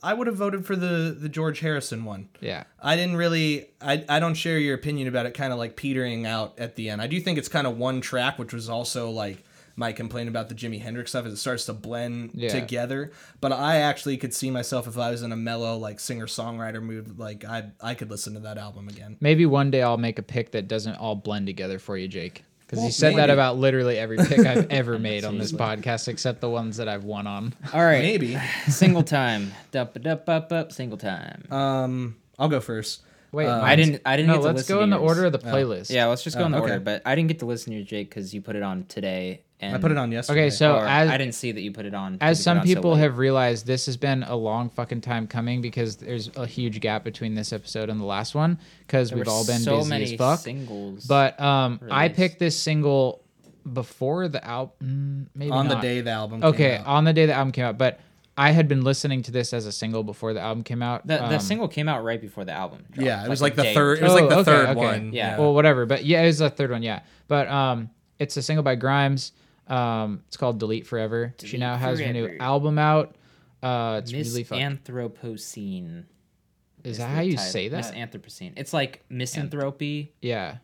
I 0.00 0.14
would 0.14 0.28
have 0.28 0.36
voted 0.36 0.64
for 0.64 0.76
the 0.76 1.16
the 1.18 1.28
George 1.28 1.58
Harrison 1.60 2.04
one. 2.04 2.28
yeah 2.40 2.64
I 2.80 2.94
didn't 2.94 3.16
really. 3.16 3.70
I 3.80 4.04
I 4.08 4.20
don't 4.20 4.34
share 4.34 4.58
your 4.58 4.74
opinion 4.76 5.08
about 5.08 5.26
it. 5.26 5.34
Kind 5.34 5.52
of 5.52 5.58
like 5.58 5.74
petering 5.76 6.24
out 6.24 6.58
at 6.58 6.76
the 6.76 6.88
end. 6.88 7.02
I 7.02 7.06
do 7.08 7.18
think 7.20 7.36
it's 7.38 7.48
kind 7.48 7.66
of 7.66 7.76
one 7.76 8.00
track, 8.00 8.38
which 8.38 8.52
was 8.52 8.68
also 8.68 9.10
like 9.10 9.42
my 9.74 9.92
complaint 9.92 10.28
about 10.28 10.48
the 10.48 10.54
Jimi 10.56 10.80
Hendrix 10.80 11.10
stuff 11.12 11.24
is 11.26 11.32
it 11.34 11.36
starts 11.36 11.66
to 11.66 11.72
blend 11.72 12.30
Yeah. 12.34 12.48
together. 12.48 13.12
But 13.40 13.52
I 13.52 13.76
actually 13.76 14.16
could 14.16 14.34
see 14.34 14.50
myself 14.50 14.86
if 14.88 14.98
I 14.98 15.10
was 15.10 15.22
in 15.22 15.30
a 15.32 15.36
mellow 15.36 15.76
like 15.76 15.98
singer 16.00 16.26
songwriter 16.26 16.80
mood, 16.82 17.18
like 17.18 17.44
I 17.44 17.70
I 17.80 17.94
could 17.94 18.10
listen 18.10 18.34
to 18.34 18.40
that 18.40 18.56
album 18.58 18.88
again. 18.88 19.16
Maybe 19.20 19.46
one 19.46 19.70
day 19.72 19.82
I'll 19.82 19.96
make 19.98 20.18
a 20.20 20.22
pick 20.22 20.52
that 20.52 20.68
doesn't 20.68 20.94
all 20.94 21.16
blend 21.16 21.46
together 21.48 21.78
for 21.80 21.96
you, 21.96 22.06
Jake. 22.06 22.44
Because 22.68 22.80
you 22.80 22.84
Well, 22.84 22.92
said 22.92 23.16
that 23.16 23.30
about 23.30 23.56
literally 23.56 23.96
every 23.98 24.18
pick 24.18 24.40
I've 24.40 24.66
ever 24.70 24.98
made 24.98 25.24
on 25.24 25.38
this 25.38 25.52
podcast, 25.52 26.06
except 26.06 26.42
the 26.42 26.50
ones 26.50 26.76
that 26.76 26.86
I've 26.86 27.04
won 27.04 27.26
on. 27.26 27.54
All 27.72 27.80
right, 27.82 28.02
Maybe. 28.02 28.38
single 28.68 29.02
time. 29.02 29.52
Dup 29.70 30.00
dup 30.02 30.28
up 30.28 30.52
up. 30.52 30.70
Single 30.72 30.98
time. 30.98 31.44
Um, 31.50 32.16
I'll 32.38 32.50
go 32.50 32.60
first. 32.60 33.00
Wait, 33.32 33.46
Uh, 33.46 33.60
I 33.60 33.76
didn't. 33.76 34.00
I 34.06 34.16
didn't. 34.16 34.28
No, 34.28 34.34
get 34.34 34.40
to 34.40 34.46
let's 34.46 34.56
listen 34.58 34.74
go 34.74 34.78
to 34.80 34.84
in 34.84 34.90
the 34.90 34.96
order 34.98 35.24
of 35.26 35.32
the 35.32 35.38
playlist. 35.38 35.90
Yeah, 35.90 36.06
let's 36.06 36.22
just 36.24 36.36
go 36.36 36.42
Oh, 36.44 36.46
in 36.46 36.52
the 36.52 36.58
okay. 36.58 36.70
order. 36.72 36.80
But 36.80 37.02
I 37.04 37.14
didn't 37.14 37.28
get 37.28 37.40
to 37.40 37.46
listen 37.46 37.72
to 37.72 37.76
your 37.78 37.84
Jake 37.86 38.08
because 38.08 38.32
you 38.32 38.40
put 38.40 38.56
it 38.56 38.62
on 38.62 38.84
today. 38.86 39.42
And 39.60 39.74
I 39.74 39.78
put 39.80 39.90
it 39.90 39.98
on 39.98 40.12
yesterday. 40.12 40.42
Okay, 40.42 40.50
so 40.50 40.78
as 40.78 41.10
I 41.10 41.18
didn't 41.18 41.34
see 41.34 41.50
that 41.50 41.60
you 41.60 41.72
put 41.72 41.84
it 41.84 41.92
on. 41.92 42.16
as 42.20 42.38
you 42.38 42.40
put 42.40 42.40
it 42.40 42.42
some 42.44 42.58
on 42.58 42.64
people 42.64 42.92
late. 42.92 43.00
have 43.00 43.18
realized, 43.18 43.66
this 43.66 43.86
has 43.86 43.96
been 43.96 44.22
a 44.22 44.36
long 44.36 44.70
fucking 44.70 45.00
time 45.00 45.26
coming 45.26 45.60
because 45.60 45.96
there's 45.96 46.30
a 46.36 46.46
huge 46.46 46.78
gap 46.80 47.02
between 47.02 47.34
this 47.34 47.52
episode 47.52 47.90
and 47.90 47.98
the 48.00 48.04
last 48.04 48.36
one 48.36 48.58
because 48.86 49.12
we've 49.12 49.26
all 49.26 49.44
been 49.44 49.58
so 49.58 49.78
busy 49.78 49.90
many 49.90 50.04
as 50.04 50.12
fuck. 50.14 50.38
singles. 50.38 51.06
But 51.06 51.40
um, 51.40 51.80
I 51.90 52.08
picked 52.08 52.38
this 52.38 52.56
single 52.56 53.24
before 53.72 54.28
the 54.28 54.44
album. 54.46 55.28
Maybe 55.34 55.50
on 55.50 55.66
the 55.68 55.74
day 55.76 56.00
the 56.02 56.10
album. 56.12 56.40
came 56.40 56.50
Okay, 56.50 56.76
out. 56.76 56.86
on 56.86 57.04
the 57.04 57.12
day 57.12 57.26
the 57.26 57.32
album 57.34 57.50
came 57.52 57.64
out, 57.64 57.78
but 57.78 57.98
I 58.38 58.52
had 58.52 58.68
been 58.68 58.82
listening 58.84 59.22
to 59.24 59.30
this 59.32 59.52
as 59.52 59.66
a 59.66 59.72
single 59.72 60.04
before 60.04 60.32
the 60.32 60.40
album 60.40 60.62
came 60.62 60.80
out. 60.82 61.06
the, 61.06 61.16
the 61.16 61.24
Um, 61.34 61.40
single 61.40 61.66
came 61.68 61.88
out 61.88 62.04
right 62.04 62.20
before 62.20 62.44
the 62.44 62.52
album. 62.52 62.84
dropped, 62.92 63.04
yeah, 63.04 63.24
it 63.24 63.28
was 63.28 63.42
like 63.42 63.56
the 63.56 63.64
third. 63.74 63.98
It 63.98 64.00
two. 64.00 64.04
was 64.04 64.14
like 64.14 64.28
the 64.28 64.36
Oh, 64.36 64.40
okay, 64.40 64.50
third 64.52 64.68
okay. 64.70 64.74
one. 64.78 65.12
Yeah. 65.12 65.36
Well, 65.38 65.52
whatever. 65.54 65.84
But 65.86 66.04
yeah, 66.06 66.22
it 66.22 66.26
was 66.26 66.38
the 66.38 66.48
third 66.48 66.70
one. 66.70 66.82
Yeah, 66.84 67.00
but 67.26 67.48
um, 67.48 67.90
it's 68.18 68.36
a 68.36 68.42
single 68.42 68.62
by 68.62 68.76
Grimes. 68.76 69.32
Um, 69.66 70.22
it's 70.28 70.36
called 70.36 70.58
"Delete 70.60 70.86
Forever." 70.86 71.34
she 71.44 71.58
now 71.58 71.76
has 71.76 71.98
her 72.00 72.12
new 72.12 72.36
album 72.40 72.78
out. 72.78 73.16
Uh, 73.62 74.00
it's 74.02 74.12
Miss 74.12 74.28
really 74.30 74.44
fun. 74.44 74.58
Anthropocene. 74.60 76.04
Is 76.84 76.98
the 76.98 77.02
that 77.02 77.08
how 77.10 77.20
you 77.22 77.36
title. 77.36 77.50
say 77.52 77.68
Miss 77.68 77.90
that? 77.90 77.96
Anthropocene. 77.96 78.52
It's 78.56 78.72
like 78.72 79.04
misanthropy. 79.10 80.10
Yeah, 80.22 80.58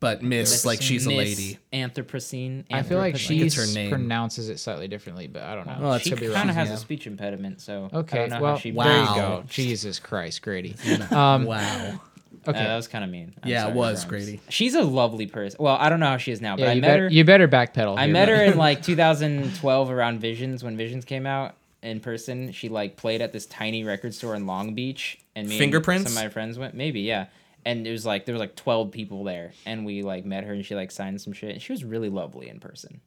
but 0.00 0.22
Miss 0.22 0.64
like 0.66 0.82
she's 0.82 1.06
a 1.06 1.10
lady. 1.10 1.58
Anthropocene. 1.72 2.64
I 2.70 2.82
feel 2.82 2.98
like 2.98 3.14
Anthropocene. 3.14 3.18
she 3.18 3.42
it's 3.42 3.54
her 3.56 3.66
name. 3.74 3.90
pronounces 3.90 4.48
it 4.48 4.58
slightly 4.58 4.88
differently, 4.88 5.26
but 5.26 5.42
I 5.42 5.54
don't 5.54 5.66
know. 5.66 5.76
Well, 5.80 5.92
that's 5.92 6.04
she 6.04 6.10
could 6.10 6.20
be 6.20 6.28
kind 6.28 6.50
of 6.50 6.56
has 6.56 6.68
yeah. 6.68 6.74
a 6.74 6.78
speech 6.78 7.06
impediment, 7.06 7.60
so 7.60 7.88
I 7.92 7.96
Okay, 7.98 8.18
don't 8.18 8.30
know 8.30 8.40
well, 8.40 8.52
how 8.52 8.58
she 8.58 8.70
there 8.72 8.84
you 8.98 9.04
Wow. 9.04 9.14
go. 9.40 9.44
Jesus 9.48 9.98
Christ, 9.98 10.42
Grady. 10.42 10.74
Um, 11.10 11.44
Wow. 11.44 12.00
okay, 12.46 12.58
Uh, 12.60 12.64
that 12.64 12.76
was 12.76 12.88
kind 12.88 13.04
of 13.04 13.10
mean. 13.10 13.34
I'm 13.42 13.48
Yeah, 13.50 13.68
it 13.68 13.74
was, 13.74 14.04
Grimes. 14.04 14.26
Grady. 14.26 14.40
She's 14.50 14.74
a 14.74 14.82
lovely 14.82 15.26
person. 15.26 15.56
Well, 15.60 15.76
I 15.80 15.88
don't 15.88 16.00
know 16.00 16.06
how 16.06 16.18
she 16.18 16.32
is 16.32 16.40
now, 16.40 16.56
but 16.56 16.62
yeah, 16.64 16.70
I 16.70 16.72
you 16.74 16.80
met 16.82 16.88
better 16.88 17.02
her. 17.04 17.08
you 17.10 17.24
better 17.24 17.48
backpedal. 17.48 17.96
I 17.98 18.04
here, 18.04 18.12
met 18.12 18.28
her 18.28 18.42
in 18.44 18.58
like 18.58 18.82
2012 18.82 19.90
around 19.90 20.20
Visions 20.20 20.62
when 20.62 20.76
Visions 20.76 21.04
came 21.04 21.26
out 21.26 21.54
in 21.82 22.00
person. 22.00 22.52
She 22.52 22.68
like 22.68 22.96
played 22.96 23.20
at 23.22 23.32
this 23.32 23.46
tiny 23.46 23.84
record 23.84 24.12
store 24.14 24.34
in 24.34 24.46
Long 24.46 24.74
Beach, 24.74 25.18
and 25.34 25.48
me 25.48 25.58
Fingerprints? 25.58 26.04
and 26.04 26.12
some 26.14 26.22
of 26.22 26.24
my 26.26 26.32
friends 26.32 26.58
went. 26.58 26.74
Maybe 26.74 27.00
yeah. 27.00 27.26
And 27.66 27.86
it 27.86 27.90
was 27.90 28.06
like 28.06 28.24
there 28.24 28.32
was 28.32 28.40
like 28.40 28.54
12 28.56 28.90
people 28.92 29.24
there, 29.24 29.52
and 29.66 29.84
we 29.84 30.02
like 30.02 30.24
met 30.24 30.44
her, 30.44 30.52
and 30.54 30.64
she 30.64 30.74
like 30.74 30.90
signed 30.90 31.20
some 31.20 31.32
shit. 31.34 31.50
And 31.50 31.60
she 31.60 31.72
was 31.72 31.84
really 31.84 32.08
lovely 32.08 32.48
in 32.48 32.60
person. 32.60 33.00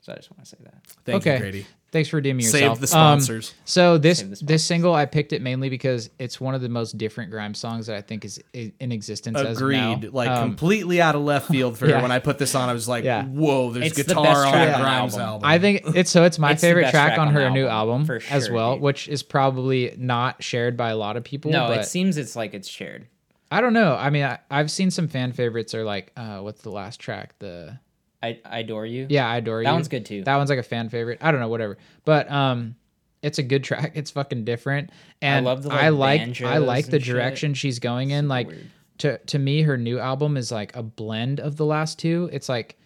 So 0.00 0.12
I 0.12 0.16
just 0.16 0.30
want 0.30 0.44
to 0.44 0.48
say 0.48 0.56
that. 0.62 0.74
Thank 1.04 1.16
okay. 1.22 1.34
you, 1.34 1.38
Grady. 1.40 1.66
Thanks 1.90 2.08
for 2.10 2.16
redeeming 2.16 2.46
Save 2.46 2.60
yourself. 2.60 2.78
the 2.78 2.84
Um, 2.96 3.20
sponsors. 3.20 3.54
so 3.64 3.98
this 3.98 4.18
Save 4.20 4.30
the 4.38 4.44
this 4.44 4.64
single 4.64 4.94
I 4.94 5.04
picked 5.04 5.32
it 5.32 5.42
mainly 5.42 5.68
because 5.68 6.10
it's 6.20 6.40
one 6.40 6.54
of 6.54 6.60
the 6.60 6.68
most 6.68 6.96
different 6.96 7.30
Grimes 7.32 7.58
songs 7.58 7.88
that 7.88 7.96
I 7.96 8.02
think 8.02 8.24
is 8.24 8.40
i- 8.54 8.72
in 8.78 8.92
existence 8.92 9.36
as 9.36 9.60
of 9.60 9.68
now. 9.68 9.94
Agreed. 9.94 10.12
Like 10.12 10.28
Um, 10.30 10.50
completely 10.50 11.00
out 11.02 11.14
of 11.16 11.22
left 11.22 11.50
field 11.50 11.76
for 11.76 11.88
yeah. 11.88 11.96
her. 11.96 12.02
When 12.02 12.12
I 12.12 12.20
put 12.20 12.38
this 12.38 12.54
on, 12.54 12.68
I 12.68 12.72
was 12.72 12.86
like, 12.88 13.02
Yeah. 13.04 13.24
"Whoa, 13.24 13.72
there's 13.72 13.86
It's 13.86 13.96
guitar 14.06 14.46
on 14.46 14.52
the 14.52 14.58
on 14.58 14.66
the 14.72 14.78
Grimes 14.78 15.12
album. 15.14 15.28
album." 15.28 15.48
I 15.48 15.58
think 15.58 15.82
it's 15.96 16.10
so 16.10 16.22
it's 16.24 16.38
my 16.38 16.52
It's 16.52 16.60
favorite 16.60 16.82
track, 16.90 17.14
track 17.14 17.18
on 17.18 17.28
on 17.28 17.34
her 17.34 17.40
the 17.44 17.50
new 17.50 17.66
album, 17.66 18.02
album 18.02 18.06
for 18.06 18.20
as 18.32 18.48
well, 18.48 18.74
dude. 18.74 18.82
which 18.82 19.08
is 19.08 19.22
probably 19.24 19.92
not 19.98 20.42
shared 20.42 20.76
by 20.76 20.90
a 20.90 20.96
lot 20.96 21.16
of 21.16 21.24
people. 21.24 21.50
No, 21.50 21.66
but 21.68 21.80
it 21.80 21.84
seems 21.86 22.16
it's 22.16 22.36
like 22.36 22.54
it's 22.54 22.68
shared. 22.68 23.08
I 23.50 23.60
don't 23.60 23.72
know. 23.72 23.94
I 23.94 24.10
mean, 24.10 24.24
I, 24.24 24.38
I've 24.50 24.70
seen 24.70 24.90
some 24.90 25.08
fan 25.08 25.32
favorites 25.32 25.74
are 25.74 25.84
like, 25.84 26.12
uh, 26.16 26.38
what's 26.40 26.62
the 26.62 26.70
last 26.70 27.00
track? 27.00 27.34
The 27.38 27.78
I, 28.22 28.40
I 28.44 28.60
adore 28.60 28.86
you. 28.86 29.06
yeah, 29.08 29.28
I 29.28 29.36
adore 29.36 29.60
you. 29.60 29.66
That 29.66 29.72
one's 29.72 29.88
good 29.88 30.04
too. 30.04 30.24
That 30.24 30.36
one's 30.36 30.50
like 30.50 30.58
a 30.58 30.64
fan 30.64 30.88
favorite. 30.88 31.18
I 31.20 31.30
don't 31.30 31.40
know, 31.40 31.48
whatever. 31.48 31.78
But 32.04 32.30
um, 32.30 32.74
it's 33.22 33.38
a 33.38 33.42
good 33.42 33.62
track. 33.62 33.92
It's 33.94 34.10
fucking 34.10 34.44
different, 34.44 34.90
and 35.22 35.46
I 35.46 35.50
love 35.50 35.62
the, 35.62 35.70
I 35.70 35.90
like, 35.90 36.20
like 36.20 36.42
I 36.42 36.58
like 36.58 36.86
the 36.86 36.96
and 36.96 37.04
shit. 37.04 37.14
direction 37.14 37.54
she's 37.54 37.78
going 37.78 38.10
in. 38.10 38.26
Like 38.28 38.48
weird. 38.48 38.70
to 38.98 39.18
to 39.18 39.38
me, 39.38 39.62
her 39.62 39.76
new 39.76 39.98
album 39.98 40.36
is 40.36 40.50
like 40.50 40.74
a 40.74 40.82
blend 40.82 41.38
of 41.40 41.56
the 41.56 41.66
last 41.66 41.98
two. 41.98 42.28
It's 42.32 42.48
like 42.48 42.76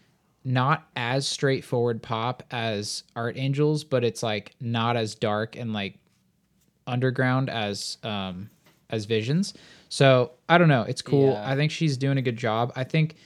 not 0.44 0.88
as 0.96 1.26
straightforward 1.26 2.02
pop 2.02 2.42
as 2.50 3.04
Art 3.16 3.36
Angels, 3.38 3.84
but 3.84 4.04
it's 4.04 4.22
like 4.22 4.54
not 4.60 4.96
as 4.96 5.14
dark 5.14 5.56
and 5.56 5.72
like 5.72 5.98
underground 6.86 7.48
as 7.48 7.98
um 8.02 8.50
as 8.90 9.04
Visions. 9.06 9.54
So 9.90 10.30
I 10.48 10.56
don't 10.56 10.68
know. 10.68 10.82
It's 10.82 11.02
cool. 11.02 11.32
Yeah. 11.32 11.50
I 11.50 11.56
think 11.56 11.70
she's 11.72 11.96
doing 11.98 12.16
a 12.16 12.22
good 12.22 12.36
job. 12.38 12.72
I 12.76 12.84
think 12.84 13.16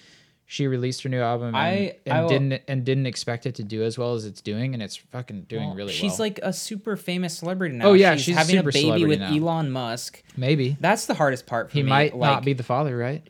she 0.47 0.67
released 0.67 1.03
her 1.03 1.09
new 1.09 1.21
album 1.21 1.49
and, 1.49 1.57
I- 1.57 1.97
and 2.07 2.13
I 2.19 2.27
didn't 2.27 2.63
and 2.69 2.85
didn't 2.85 3.07
expect 3.07 3.47
it 3.47 3.55
to 3.57 3.63
do 3.63 3.83
as 3.83 3.97
well 3.99 4.15
as 4.15 4.25
it's 4.25 4.41
doing, 4.41 4.75
and 4.75 4.83
it's 4.83 4.97
fucking 4.97 5.43
doing 5.43 5.69
Well, 5.69 5.77
really 5.77 5.93
she's 5.93 6.03
well. 6.03 6.11
She's 6.13 6.21
like 6.21 6.41
a 6.43 6.53
super 6.53 6.97
famous 6.97 7.37
celebrity 7.39 7.77
now. 7.77 7.87
Oh, 7.89 7.93
yeah, 7.93 8.15
she's, 8.15 8.25
she's 8.25 8.37
having 8.37 8.57
a 8.57 8.59
super 8.59 8.73
baby 8.73 9.05
with 9.07 9.21
now. 9.21 9.33
Elon 9.35 9.71
Musk. 9.71 10.23
maybe 10.37 10.77
That's 10.81 11.07
the 11.07 11.15
hardest 11.15 11.47
part 11.47 11.71
for 11.71 11.75
he 11.75 11.83
me. 11.83 11.89
might 11.91 12.17
like, 12.17 12.31
not 12.31 12.45
be 12.45 12.53
the 12.55 12.63
father, 12.63 12.97
right? 12.97 13.27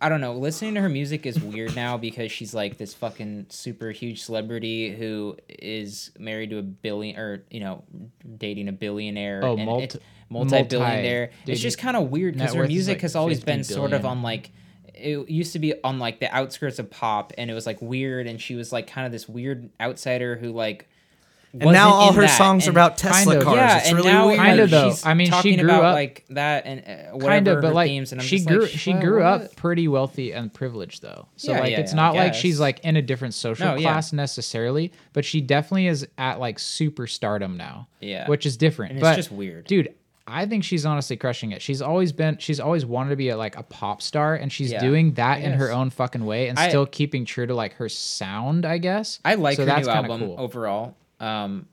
I 0.00 0.10
don't 0.10 0.20
know. 0.20 0.34
Listening 0.34 0.74
to 0.74 0.82
her 0.82 0.88
music 0.90 1.24
is 1.24 1.40
weird 1.40 1.74
now 1.84 1.96
because 1.96 2.30
she's 2.30 2.52
like 2.54 2.76
this 2.76 2.92
fucking 2.92 3.46
super 3.48 3.90
huge 3.90 4.22
celebrity 4.22 4.90
who 4.94 5.36
is 5.48 6.10
married 6.18 6.50
to 6.50 6.58
a 6.58 6.62
billion 6.62 7.18
or 7.18 7.44
you 7.50 7.60
know 7.60 7.84
dating 8.38 8.68
a 8.68 8.72
billionaire. 8.72 9.40
Oh, 9.42 9.56
and 9.56 9.64
multi- 9.64 9.84
it- 9.98 10.02
multi-billionaire. 10.34 11.30
multi- 11.38 11.52
it's 11.52 11.60
just 11.60 11.78
kind 11.78 11.96
of 11.96 12.10
weird 12.10 12.34
because 12.34 12.54
her 12.54 12.66
music 12.66 12.96
like 12.96 13.02
has 13.02 13.16
always 13.16 13.38
50 13.38 13.46
been 13.52 13.64
sort 13.64 13.92
of 13.92 14.04
on 14.04 14.22
like. 14.22 14.50
It 14.96 15.28
used 15.28 15.52
to 15.54 15.58
be 15.58 15.74
on 15.82 15.98
like 15.98 16.20
the 16.20 16.32
outskirts 16.34 16.78
of 16.78 16.88
pop, 16.88 17.32
and 17.36 17.50
it 17.50 17.54
was 17.54 17.66
like 17.66 17.82
weird, 17.82 18.26
and 18.28 18.40
she 18.40 18.54
was 18.54 18.72
like 18.72 18.86
kind 18.86 19.04
of 19.06 19.12
this 19.12 19.28
weird 19.28 19.68
outsider 19.80 20.36
who 20.36 20.52
like. 20.52 20.88
and 21.52 21.72
now 21.72 21.90
all 21.90 22.12
her 22.12 22.22
that, 22.22 22.38
songs 22.38 22.68
are 22.68 22.70
about 22.70 22.96
Tesla 22.96 23.32
kind 23.32 23.38
of. 23.38 23.44
cars. 23.44 23.56
yeah, 23.56 23.78
it's 23.78 23.88
and 23.88 23.96
really 23.96 24.12
now 24.12 24.26
weird. 24.28 24.38
Kinda 24.40 24.62
like, 24.62 24.70
though. 24.70 24.90
she's 24.90 25.04
I 25.04 25.14
mean, 25.14 25.32
she 25.42 25.56
grew 25.56 25.64
about 25.64 25.84
up- 25.86 25.94
like 25.94 26.24
that 26.30 26.64
and 26.66 26.80
uh, 26.80 27.10
whatever 27.16 27.28
Kind 27.32 27.48
of, 27.48 27.60
but 27.60 27.68
her 27.68 27.74
like 27.74 27.88
themes, 27.88 28.12
and 28.12 28.20
I'm 28.20 28.26
she 28.26 28.36
just 28.36 28.48
grew 28.48 28.60
like, 28.62 28.70
she 28.70 28.92
grew 28.92 29.22
what?" 29.24 29.42
up 29.42 29.56
pretty 29.56 29.88
wealthy 29.88 30.32
and 30.32 30.54
privileged 30.54 31.02
though. 31.02 31.26
So 31.36 31.50
Yeah, 31.52 31.60
like 31.60 31.70
yeah, 31.72 31.80
it's 31.80 31.92
yeah, 31.92 32.00
I 32.00 32.04
not 32.06 32.14
like 32.14 32.34
she's 32.34 32.60
like 32.60 32.78
in 32.84 32.94
a 32.96 33.02
different 33.02 33.34
social 33.34 33.66
No, 33.66 33.74
yeah. 33.74 33.90
class 33.90 34.12
necessarily, 34.12 34.92
but 35.12 35.24
she 35.24 35.40
definitely 35.40 35.88
is 35.88 36.06
at 36.18 36.38
like 36.38 36.60
super 36.60 37.08
stardom 37.08 37.56
now. 37.56 37.88
Yeah. 38.00 38.28
which 38.28 38.46
is 38.46 38.56
different. 38.56 38.92
And 38.92 38.98
it's 39.00 39.04
but 39.04 39.16
just 39.16 39.32
weird. 39.32 39.66
dude. 39.66 39.92
I 40.26 40.46
think 40.46 40.64
she's 40.64 40.86
honestly 40.86 41.16
crushing 41.16 41.52
it. 41.52 41.60
She's 41.60 41.82
always 41.82 42.12
been, 42.12 42.38
she's 42.38 42.58
always 42.58 42.86
wanted 42.86 43.10
to 43.10 43.16
be 43.16 43.28
a, 43.28 43.36
like 43.36 43.56
a 43.56 43.62
pop 43.62 44.00
star, 44.00 44.34
and 44.34 44.50
she's 44.50 44.72
Yeah, 44.72 44.80
doing 44.80 45.12
that 45.14 45.38
I 45.38 45.40
in 45.40 45.52
her 45.52 45.70
own 45.70 45.90
fucking 45.90 46.24
way, 46.24 46.48
and 46.48 46.58
I- 46.58 46.68
still 46.70 46.86
keeping 46.86 47.24
true 47.26 47.46
to 47.46 47.54
like 47.54 47.74
her 47.74 47.88
sound. 47.90 48.64
I 48.64 48.78
guess. 48.78 49.20
I 49.24 49.34
like 49.34 49.56
So 49.56 49.62
her 49.62 49.66
that's 49.66 49.86
new 49.86 49.92
album 49.92 50.20
cool. 50.20 50.36
overall. 50.38 50.96
Um, 51.20 51.66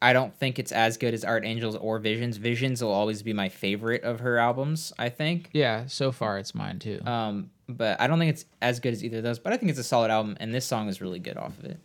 I 0.00 0.12
don't 0.12 0.32
think 0.34 0.58
it's 0.58 0.72
as 0.72 0.98
good 0.98 1.14
as 1.14 1.24
Art 1.24 1.44
Angels 1.44 1.74
or 1.74 1.98
Visions. 1.98 2.36
Visions 2.36 2.82
will 2.84 2.92
always 2.92 3.22
be 3.22 3.32
my 3.32 3.48
favorite 3.48 4.02
of 4.04 4.20
her 4.20 4.38
albums. 4.38 4.92
I 4.98 5.08
think. 5.08 5.48
Yeah, 5.52 5.86
so 5.86 6.12
far 6.12 6.38
it's 6.38 6.54
mine 6.54 6.78
too. 6.78 7.00
Um, 7.04 7.50
but 7.68 8.00
I 8.00 8.06
don't 8.06 8.18
think 8.20 8.30
it's 8.30 8.44
as 8.62 8.78
good 8.78 8.92
as 8.92 9.02
either 9.02 9.16
of 9.16 9.22
those. 9.24 9.38
But 9.40 9.52
I 9.52 9.56
think 9.56 9.70
it's 9.70 9.78
a 9.80 9.84
solid 9.84 10.10
album, 10.12 10.36
and 10.38 10.54
this 10.54 10.64
song 10.64 10.88
is 10.88 11.00
really 11.00 11.18
good 11.18 11.36
off 11.36 11.58
of 11.58 11.64
it. 11.64 11.78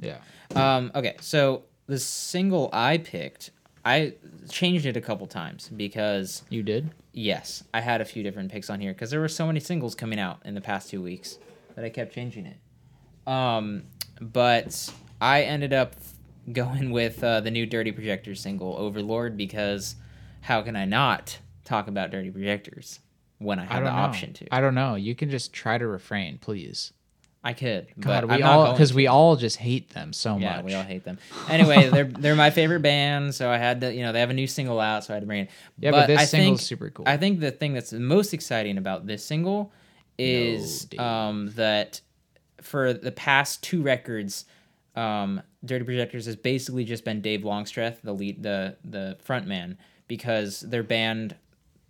yeah. 0.00 0.16
Um, 0.56 0.90
okay, 0.94 1.14
so 1.20 1.62
the 1.86 1.98
single 1.98 2.70
I 2.72 2.98
picked, 2.98 3.50
I 3.84 4.14
changed 4.50 4.86
it 4.86 4.96
a 4.96 5.00
couple 5.00 5.26
times 5.26 5.68
because 5.74 6.42
You 6.50 6.62
did? 6.62 6.90
yes, 7.12 7.64
I 7.72 7.80
had 7.80 8.00
a 8.00 8.04
few 8.04 8.22
different 8.22 8.50
picks 8.52 8.68
on 8.70 8.80
here 8.80 8.92
because 8.92 9.10
there 9.10 9.20
were 9.20 9.28
so 9.28 9.46
many 9.46 9.60
singles 9.60 9.94
coming 9.94 10.18
out 10.20 10.40
in 10.44 10.54
the 10.54 10.60
past 10.60 10.90
two 10.90 11.02
weeks 11.02 11.38
that 11.76 11.84
I 11.84 11.88
kept 11.88 12.14
changing 12.14 12.46
it. 12.46 12.56
Um, 13.30 13.84
but 14.20 14.92
I 15.20 15.42
ended 15.42 15.72
up 15.72 15.94
going 16.52 16.90
with 16.90 17.22
uh, 17.24 17.40
the 17.40 17.50
new 17.50 17.64
Dirty 17.66 17.92
Projectors 17.92 18.40
single, 18.40 18.76
Overlord, 18.76 19.36
because 19.36 19.96
how 20.42 20.62
can 20.62 20.76
I 20.76 20.84
not 20.84 21.38
talk 21.64 21.88
about 21.88 22.10
Dirty 22.10 22.30
Projectors 22.30 23.00
when 23.38 23.58
I 23.58 23.62
I 23.62 23.66
have 23.66 23.74
don't 23.76 23.84
the 23.84 23.90
know. 23.92 23.96
option 23.96 24.32
to? 24.34 24.54
I 24.54 24.60
don't 24.60 24.74
know. 24.74 24.94
You 24.96 25.14
can 25.14 25.30
just 25.30 25.52
try 25.52 25.78
to 25.78 25.86
refrain, 25.86 26.38
please. 26.38 26.92
I 27.42 27.54
could, 27.54 27.86
God, 27.98 28.28
but 28.28 28.36
we 28.36 28.42
all 28.42 28.72
because 28.72 28.92
we 28.92 29.06
all 29.06 29.34
just 29.36 29.56
hate 29.56 29.90
them 29.94 30.12
so 30.12 30.36
Yeah, 30.36 30.56
much. 30.56 30.64
we 30.66 30.74
all 30.74 30.82
hate 30.82 31.04
them. 31.04 31.18
Anyway, 31.48 31.88
they're 31.88 32.04
they're 32.04 32.36
my 32.36 32.50
favorite 32.50 32.80
band, 32.82 33.34
so 33.34 33.48
I 33.50 33.56
had 33.56 33.80
to, 33.80 33.94
you 33.94 34.02
know, 34.02 34.12
they 34.12 34.20
have 34.20 34.28
a 34.28 34.34
new 34.34 34.46
single 34.46 34.78
out, 34.78 35.04
so 35.04 35.14
I 35.14 35.16
had 35.16 35.20
to 35.22 35.26
bring 35.26 35.44
it. 35.44 35.50
Yeah, 35.78 35.92
but 35.92 36.06
this 36.06 36.20
I 36.20 36.24
single's 36.26 36.60
think, 36.60 36.66
super 36.68 36.90
cool. 36.90 37.06
I 37.08 37.16
think 37.16 37.40
the 37.40 37.50
thing 37.50 37.72
that's 37.72 37.90
the 37.90 37.98
most 38.00 38.34
exciting 38.34 38.76
about 38.76 39.06
this 39.06 39.24
single 39.24 39.72
is 40.18 40.84
dude. 40.84 41.00
um, 41.00 41.50
that 41.56 42.00
for 42.60 42.92
the 42.92 43.12
past 43.12 43.62
two 43.62 43.80
records, 43.82 44.44
um, 44.94 45.40
Dirty 45.64 45.84
Projectors 45.86 46.26
has 46.26 46.36
basically 46.36 46.84
just 46.84 47.04
been 47.06 47.22
Dave 47.22 47.42
Longstreth, 47.44 48.00
the 48.02 48.12
lead, 48.12 48.42
the 48.42 48.76
the 48.84 49.16
front 49.22 49.46
man, 49.46 49.78
because 50.08 50.60
their 50.60 50.82
band, 50.82 51.36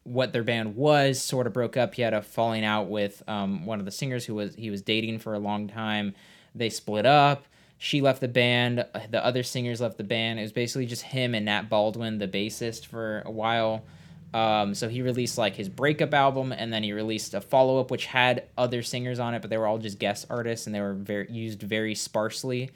what 0.04 0.32
their 0.32 0.42
band 0.42 0.76
was, 0.76 1.20
sort 1.20 1.46
of 1.46 1.52
broke 1.52 1.76
up. 1.76 1.94
He 1.94 2.02
had 2.02 2.14
a 2.14 2.22
falling 2.22 2.64
out 2.64 2.88
with 2.88 3.22
um, 3.28 3.66
one 3.66 3.78
of 3.78 3.84
the 3.84 3.90
singers 3.90 4.24
who 4.24 4.34
was 4.34 4.54
he 4.54 4.70
was 4.70 4.82
dating 4.82 5.18
for 5.18 5.34
a 5.34 5.38
long 5.38 5.68
time. 5.68 6.14
They 6.54 6.70
split 6.70 7.06
up. 7.06 7.46
She 7.78 8.00
left 8.00 8.20
the 8.20 8.28
band. 8.28 8.84
The 9.10 9.24
other 9.24 9.42
singers 9.42 9.80
left 9.80 9.96
the 9.96 10.04
band. 10.04 10.38
It 10.38 10.42
was 10.42 10.52
basically 10.52 10.86
just 10.86 11.02
him 11.02 11.34
and 11.34 11.46
Nat 11.46 11.70
Baldwin, 11.70 12.18
the 12.18 12.28
bassist, 12.28 12.86
for 12.86 13.22
a 13.24 13.30
while. 13.30 13.84
Um, 14.32 14.74
so 14.74 14.88
he 14.88 15.02
released 15.02 15.38
like 15.38 15.56
his 15.56 15.68
breakup 15.68 16.14
album, 16.14 16.52
and 16.52 16.72
then 16.72 16.82
he 16.82 16.92
released 16.92 17.34
a 17.34 17.40
follow 17.40 17.80
up 17.80 17.90
which 17.90 18.06
had 18.06 18.44
other 18.56 18.82
singers 18.82 19.18
on 19.18 19.34
it, 19.34 19.40
but 19.40 19.50
they 19.50 19.58
were 19.58 19.66
all 19.66 19.78
just 19.78 19.98
guest 19.98 20.26
artists, 20.30 20.66
and 20.66 20.74
they 20.74 20.80
were 20.80 20.94
very 20.94 21.30
used 21.30 21.62
very 21.62 21.94
sparsely. 21.94 22.70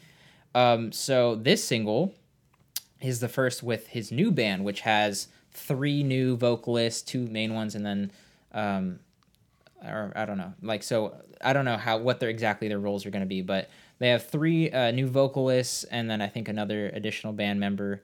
Um, 0.54 0.90
so 0.90 1.34
this 1.34 1.62
single 1.62 2.14
is 3.00 3.20
the 3.20 3.28
first 3.28 3.62
with 3.62 3.88
his 3.88 4.10
new 4.10 4.30
band, 4.30 4.64
which 4.64 4.80
has 4.80 5.28
three 5.54 6.02
new 6.02 6.36
vocalists, 6.36 7.00
two 7.02 7.26
main 7.26 7.54
ones, 7.54 7.74
and 7.74 7.84
then 7.86 8.12
um, 8.52 8.98
or 9.84 10.12
I 10.14 10.24
don't 10.24 10.38
know. 10.38 10.52
Like 10.62 10.82
so, 10.82 11.14
I 11.40 11.52
don't 11.52 11.64
know 11.64 11.76
how 11.76 11.98
what 11.98 12.20
their 12.20 12.28
exactly 12.30 12.68
their 12.68 12.78
roles 12.78 13.06
are 13.06 13.10
going 13.10 13.22
to 13.22 13.26
be, 13.26 13.42
but 13.42 13.68
they 13.98 14.08
have 14.10 14.26
three 14.26 14.70
uh, 14.70 14.90
new 14.90 15.06
vocalists 15.06 15.84
and 15.84 16.10
then 16.10 16.20
I 16.20 16.26
think 16.28 16.48
another 16.48 16.88
additional 16.88 17.32
band 17.32 17.60
member. 17.60 18.02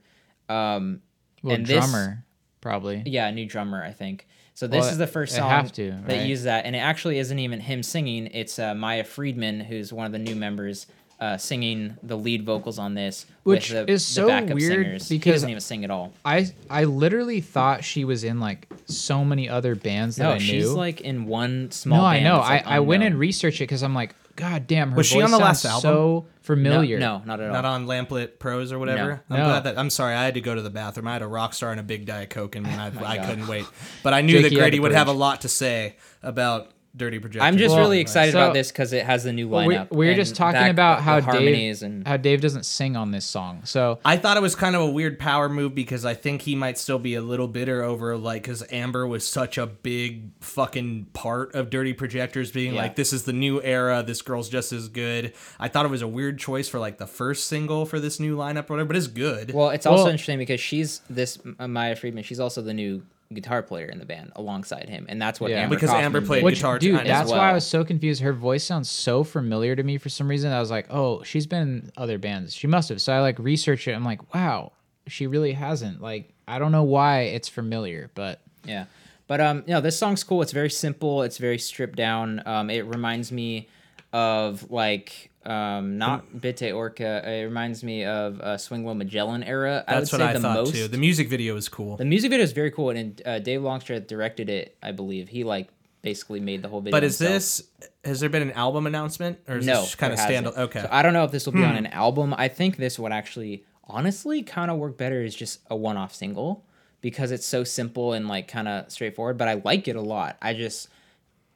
Um, 0.49 1.01
Well, 1.43 1.55
and 1.57 1.67
this- 1.67 1.77
drummer 1.79 2.25
probably. 2.61 3.03
yeah, 3.07 3.29
a 3.29 3.33
new 3.33 3.47
drummer, 3.47 3.83
I 3.83 3.93
think. 3.93 4.27
So 4.55 4.67
this 4.67 4.81
Well, 4.83 4.91
is 4.91 4.99
the 4.99 5.07
first 5.07 5.35
song 5.35 5.49
have 5.49 5.73
to, 5.73 5.93
that 6.07 6.17
right? 6.19 6.27
uses 6.27 6.45
that, 6.45 6.67
and 6.67 6.77
it 6.77 6.81
actually 6.81 7.19
isn't 7.19 7.39
even 7.39 7.61
him 7.61 7.83
singing. 7.83 8.27
It's 8.27 8.59
uh, 8.59 8.75
Maia 8.75 9.05
Friedman, 9.05 9.61
who's 9.61 9.91
one 9.93 10.05
of 10.05 10.13
the 10.13 10.19
new 10.19 10.35
members, 10.37 10.87
uh, 11.21 11.37
singing 11.37 11.97
the 12.03 12.17
lead 12.17 12.45
vocals 12.47 12.79
on 12.79 12.95
this, 12.95 13.27
Which 13.43 13.71
with 13.71 13.87
the, 13.87 13.93
is 13.93 14.07
the 14.09 14.13
so 14.23 14.27
backup 14.29 14.55
weird 14.55 14.73
singers. 14.85 15.09
he 15.09 15.19
because- 15.19 15.35
doesn't 15.35 15.51
even 15.51 15.61
sing 15.61 15.85
at 15.85 15.91
all. 15.91 16.13
I 16.25 16.51
I 16.71 16.85
literally 16.85 17.41
thought 17.43 17.85
she 17.85 18.05
was 18.05 18.25
in 18.25 18.41
like 18.41 18.67
so 18.87 19.25
many 19.25 19.49
other 19.49 19.75
bands 19.75 20.17
that 20.17 20.25
No, 20.25 20.31
I 20.31 20.39
knew. 20.39 20.45
she's 20.45 20.71
like 20.71 21.03
in 21.03 21.27
one 21.27 21.71
small. 21.73 22.01
no, 22.01 22.05
I 22.07 22.21
know. 22.23 22.37
that's, 22.39 22.67
I, 22.67 22.77
I 22.77 22.81
went 22.81 23.03
and 23.03 23.19
researched 23.19 23.61
it 23.61 23.65
because 23.65 23.83
I'm 23.83 23.95
like, 23.95 24.15
God 24.37 24.67
damn, 24.67 24.93
her 24.93 24.97
Was 24.97 25.07
she 25.09 25.17
voice 25.17 25.25
on 25.27 25.31
the 25.33 25.37
sounds 25.39 25.65
last 25.65 25.65
album? 25.67 25.81
so 25.83 26.27
familiar. 26.41 26.99
No, 26.99 27.19
no, 27.19 27.25
not 27.27 27.41
at 27.41 27.47
all. 27.49 27.53
Not 27.53 27.65
on 27.67 27.87
Lamp 27.87 28.11
Lit 28.11 28.39
Prose 28.39 28.73
or 28.73 28.79
whatever. 28.79 29.23
I'm 29.29 29.37
No. 29.39 29.45
glad 29.45 29.65
that. 29.65 29.79
I'm 29.79 29.91
sorry, 29.91 30.15
I 30.15 30.25
had 30.25 30.35
to 30.35 30.41
go 30.41 30.55
to 30.55 30.63
the 30.63 30.71
bathroom. 30.71 31.07
I 31.09 31.13
had 31.13 31.21
a 31.23 31.27
rock 31.27 31.53
star 31.53 31.71
and 31.73 31.79
a 31.81 31.83
big 31.83 32.07
diet 32.07 32.31
coke, 32.31 32.57
and 32.57 32.67
I, 32.67 32.87
I 33.05 33.17
God. 33.19 33.27
couldn't 33.29 33.47
wait. 33.49 33.67
But 34.03 34.15
I 34.15 34.23
knew 34.23 34.41
Jake, 34.41 34.53
that 34.53 34.59
Grady 34.59 34.81
would 34.81 34.93
have 34.93 35.09
a 35.09 35.13
lot 35.13 35.43
to 35.43 35.49
say 35.51 35.97
about 36.23 36.71
Dirty 36.97 37.19
Projector. 37.21 37.45
I'm 37.47 37.57
just 37.57 37.71
Well, 37.75 37.85
really 37.85 38.01
excited 38.01 38.33
so- 38.33 38.41
about 38.41 38.53
this 38.55 38.73
because 38.73 38.93
it 38.93 39.07
has 39.07 39.23
the 39.25 39.33
new 39.33 39.49
Well, 39.49 39.65
we- 39.67 39.75
lineup. 39.77 39.91
we 39.93 40.07
were 40.07 40.13
and 40.13 40.17
just 40.21 40.35
talking 40.35 40.61
back- 40.61 40.71
about 40.73 41.03
how 41.03 41.21
harmonies 41.21 41.81
Dave 41.81 41.87
and 41.91 42.09
how 42.09 42.17
Dave 42.17 42.41
doesn't 42.41 42.65
sing 42.65 42.97
on 42.97 43.13
this 43.13 43.25
song. 43.25 43.61
So 43.65 44.01
I 44.05 44.17
thought 44.17 44.37
it 44.37 44.41
was 44.41 44.57
kind 44.57 44.75
of 44.75 44.83
a 44.83 44.91
weird 44.91 45.19
power 45.19 45.49
move 45.49 45.75
because 45.75 46.05
I 46.05 46.15
think 46.15 46.43
he 46.43 46.57
might 46.57 46.79
still 46.79 46.99
be 46.99 47.15
a 47.15 47.23
little 47.23 47.47
bitter 47.47 47.83
over 47.85 48.17
like 48.17 48.43
because 48.43 48.65
Amber 48.73 49.07
was 49.07 49.27
such 49.27 49.57
a 49.57 49.67
big 49.67 50.31
fucking 50.41 51.07
part 51.13 51.55
of 51.55 51.71
Dirty 51.71 51.93
Projectors 51.93 52.51
being 52.51 52.75
Yeah. 52.75 52.83
like 52.83 52.97
this 52.97 53.13
is 53.13 53.23
the 53.23 53.33
new 53.33 53.63
era. 53.63 54.03
This 54.05 54.21
girl's 54.21 54.49
just 54.49 54.73
as 54.73 54.89
good. 54.89 55.33
I 55.61 55.69
thought 55.69 55.85
it 55.87 55.91
was 55.91 56.03
a 56.03 56.09
weird 56.09 56.39
choice 56.39 56.69
for 56.69 56.81
like 56.81 56.99
the 56.99 57.07
first 57.07 57.47
single 57.47 57.87
for 57.87 58.01
this 58.01 58.19
new 58.19 58.37
lineup 58.37 58.69
or 58.69 58.75
whatever, 58.75 58.87
but 58.89 58.97
it's 58.97 59.07
good. 59.07 59.55
Well, 59.55 59.71
it's 59.71 59.87
also 59.87 60.03
Well- 60.05 60.11
interesting 60.13 60.39
because 60.39 60.61
she's 60.61 61.03
this 61.09 61.39
uh, 61.61 61.69
Maia 61.69 61.95
Friedman. 61.95 62.25
She's 62.25 62.41
also 62.41 62.61
the 62.63 62.75
new 62.75 63.03
guitar 63.33 63.63
player 63.63 63.87
in 63.87 63.99
the 63.99 64.05
band 64.05 64.33
alongside 64.37 64.89
him, 64.89 65.07
and 65.09 65.21
that's 65.23 65.41
what 65.41 65.51
Yeah. 65.51 65.63
Amber 65.63 65.77
Because 65.77 65.91
Coffman 65.91 66.03
Amber 66.05 66.21
did. 66.21 66.27
played 66.27 66.45
Which, 66.45 66.57
guitar 66.57 66.79
dude, 66.79 67.01
as 67.01 67.07
that's 67.07 67.31
why. 67.31 67.51
I 67.51 67.53
was 67.53 67.67
so 67.67 67.85
confused. 67.85 68.23
Her 68.23 68.33
voice 68.33 68.65
sounds 68.65 68.91
so 68.91 69.23
familiar 69.25 69.77
to 69.77 69.83
me 69.83 69.99
for 69.99 70.09
some 70.09 70.29
reason. 70.29 70.53
I 70.53 70.59
was 70.61 70.71
like, 70.71 70.87
oh, 70.91 71.23
she's 71.23 71.47
been 71.47 71.63
in 71.63 71.93
other 71.97 72.19
bands. 72.19 72.55
She 72.55 72.67
must 72.67 72.89
have. 72.89 73.01
So 73.01 73.13
I 73.13 73.21
like 73.21 73.39
researched 73.39 73.87
it. 73.89 73.93
I'm 73.93 74.05
like, 74.05 74.35
wow, 74.35 74.73
she 75.07 75.27
really 75.27 75.53
hasn't. 75.53 76.01
Like, 76.03 76.33
I 76.49 76.59
don't 76.59 76.73
know 76.73 76.83
why 76.83 77.21
it's 77.23 77.49
familiar, 77.49 78.11
but 78.15 78.41
Yeah. 78.65 78.87
But 79.29 79.41
um, 79.41 79.63
you 79.67 79.75
know, 79.75 79.81
this 79.81 79.97
song's 79.97 80.25
cool. 80.25 80.43
It's 80.43 80.51
very 80.51 80.71
simple. 80.71 81.23
It's 81.23 81.39
very 81.39 81.59
stripped 81.59 81.95
down. 81.97 82.43
Um, 82.47 82.69
it 82.69 82.85
reminds 82.87 83.31
me 83.31 83.69
of 84.13 84.69
like 84.73 85.30
um, 85.45 85.97
not 85.99 86.41
Bitte 86.41 86.73
Orca. 86.73 87.23
It 87.27 87.45
reminds 87.45 87.83
me 87.83 88.05
of 88.05 88.41
uh, 88.41 88.59
Swing 88.59 88.85
Lo 88.85 88.95
Magellan 88.95 89.43
era. 89.43 89.85
I 89.87 89.95
would 89.95 90.03
That's 90.03 90.13
what 90.13 90.19
say 90.19 90.25
I 90.27 90.33
the 90.35 90.41
thought 90.41 90.55
most. 90.57 90.75
too. 90.75 90.89
The 90.89 90.99
music 90.99 91.29
video 91.29 91.57
is 91.57 91.69
cool. 91.69 91.97
The 91.97 92.05
music 92.05 92.31
video 92.31 92.45
is 92.45 92.53
very 92.53 92.71
cool, 92.71 92.91
and 92.91 93.21
uh, 93.25 93.39
Dave 93.39 93.63
Longstreth 93.63 94.07
directed 94.07 94.51
it. 94.51 94.77
I 94.83 94.93
believe 94.93 95.29
he 95.29 95.45
like 95.45 95.69
basically 96.03 96.41
made 96.41 96.63
the 96.63 96.69
whole 96.69 96.81
video. 96.81 96.93
But 96.93 97.05
is 97.05 97.19
himself. 97.19 97.35
this 97.35 97.63
has 98.05 98.21
there 98.21 98.29
been 98.29 98.43
an 98.43 98.53
album 98.53 98.87
announcement 98.87 99.39
or 99.49 99.59
is 99.59 99.67
no 99.67 99.83
this 99.83 99.95
kind 99.95 100.13
of 100.13 100.19
there. 100.19 100.65
Okay, 100.65 100.83
So 100.83 100.89
I 100.91 101.03
don't 101.03 101.13
know 101.13 101.25
if 101.25 101.31
this 101.31 101.47
will 101.47 101.53
be 101.53 101.65
on 101.65 101.77
an 101.77 101.87
album. 101.87 102.35
I 102.37 102.49
think 102.49 102.77
this 102.77 102.99
would 102.99 103.13
actually, 103.13 103.65
honestly, 103.85 104.43
kind 104.43 104.71
of 104.71 104.79
work 104.79 104.97
better 104.97 105.23
as 105.23 105.35
just 105.35 105.61
a 105.71 105.77
one-off 105.77 106.15
single 106.15 106.65
because 107.01 107.31
it's 107.31 107.47
so 107.47 107.65
simple 107.65 108.13
and 108.13 108.29
like 108.29 108.49
kind 108.49 108.69
of 108.69 108.91
straightforward. 108.91 109.39
But 109.39 109.49
I 109.49 109.55
like 109.65 109.89
it 109.89 109.97
a 109.97 110.01
lot. 110.01 110.37
I 110.41 110.55
just, 110.55 110.89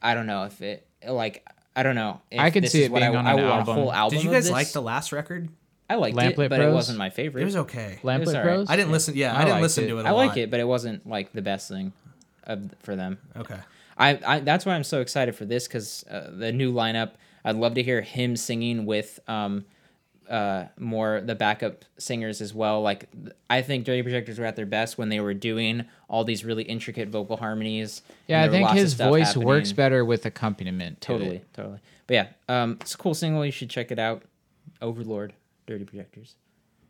I 0.02 0.15
don't 0.15 0.27
know 0.27 0.44
if 0.44 0.61
it 0.62 0.86
like. 1.06 1.47
I 1.76 1.82
don't 1.82 1.94
know. 1.94 2.20
if 2.30 2.40
I 2.40 2.51
could 2.51 2.68
see 2.68 2.80
is 2.82 2.86
it 2.86 2.94
being 2.94 3.02
I, 3.02 3.14
on 3.14 3.26
I 3.26 3.32
an 3.32 3.36
want 3.36 3.60
album. 3.60 3.76
A 3.76 3.80
whole 3.80 3.92
album. 3.92 4.18
Did 4.18 4.24
you 4.24 4.30
guys 4.30 4.51
like 4.51 4.70
the 4.72 4.82
last 4.82 5.12
record? 5.12 5.48
I 5.88 5.96
liked 5.96 6.16
Lamp 6.16 6.38
Lit 6.38 6.46
it, 6.46 6.48
but 6.48 6.56
Prose? 6.56 6.70
it 6.70 6.74
wasn't 6.74 6.98
my 6.98 7.10
favorite. 7.10 7.42
It 7.42 7.44
was 7.44 7.56
okay. 7.56 7.98
Lamp 8.02 8.24
Lit 8.24 8.36
alright. 8.36 8.55
Prose. 8.55 8.70
I 8.70 8.76
didn't 8.76 8.92
listen. 8.92 9.16
Yeah, 9.16 9.34
I 9.34 9.42
I, 9.42 9.44
didn't 9.44 9.62
listen 9.62 9.84
it. 9.84 9.88
to 9.88 9.98
it. 9.98 10.06
I 10.06 10.09
I 10.09 10.12
like 10.12 10.36
it, 10.36 10.51
but 10.51 10.60
it 10.60 10.66
wasn't 10.66 11.06
like 11.06 11.32
the 11.32 11.42
best 11.42 11.68
thing 11.68 11.92
of, 12.44 12.72
for 12.82 12.96
them. 12.96 13.18
Okay. 13.36 13.59
I, 13.98 14.18
I 14.26 14.40
that's 14.40 14.64
why 14.66 14.74
I'm 14.74 14.84
so 14.84 15.01
excited 15.01 15.36
for 15.36 15.44
this 15.44 15.68
because 15.68 16.05
uh, 16.10 16.30
the 16.32 16.52
new 16.52 16.72
lineup. 16.72 17.12
I'd 17.44 17.56
love 17.56 17.74
to 17.74 17.82
hear 17.82 18.01
him 18.01 18.36
singing 18.36 18.86
with 18.86 19.20
um, 19.28 19.66
uh, 20.28 20.64
more 20.78 21.20
the 21.20 21.34
backup 21.34 21.84
singers 21.98 22.40
as 22.40 22.55
well. 22.55 22.82
Like 22.82 23.09
I 23.51 23.62
think 23.62 23.84
Dirty 23.84 24.02
Projectors 24.02 24.38
were 24.38 24.44
at 24.46 24.56
their 24.56 24.66
best 24.66 24.96
when 24.98 25.09
they 25.09 25.20
were 25.20 25.34
doing 25.34 25.84
all 26.09 26.24
these 26.24 26.44
really 26.44 26.62
intricate 26.64 27.09
vocal 27.09 27.36
harmonies. 27.36 28.02
Yeah, 28.26 28.40
I 28.40 28.44
and 28.44 28.55
there 28.55 28.62
were 28.62 28.68
think 28.68 28.78
his 28.78 28.94
voice 28.94 29.28
happening. 29.28 29.46
works 29.48 29.72
better 29.72 30.05
with 30.05 30.24
accompaniment. 30.26 31.01
To 31.02 31.06
Totally, 31.09 31.36
It. 31.36 31.46
totally. 31.55 31.78
But 32.06 32.14
yeah, 32.14 32.26
um, 32.48 32.78
it's 32.80 32.94
a 32.94 32.98
cool 32.98 33.14
single. 33.14 33.44
You 33.44 33.52
should 33.52 33.70
check 33.70 33.90
it 33.90 33.98
out. 33.98 34.22
Overlord, 34.82 35.32
Dirty 35.66 35.84
Projectors. 35.84 36.34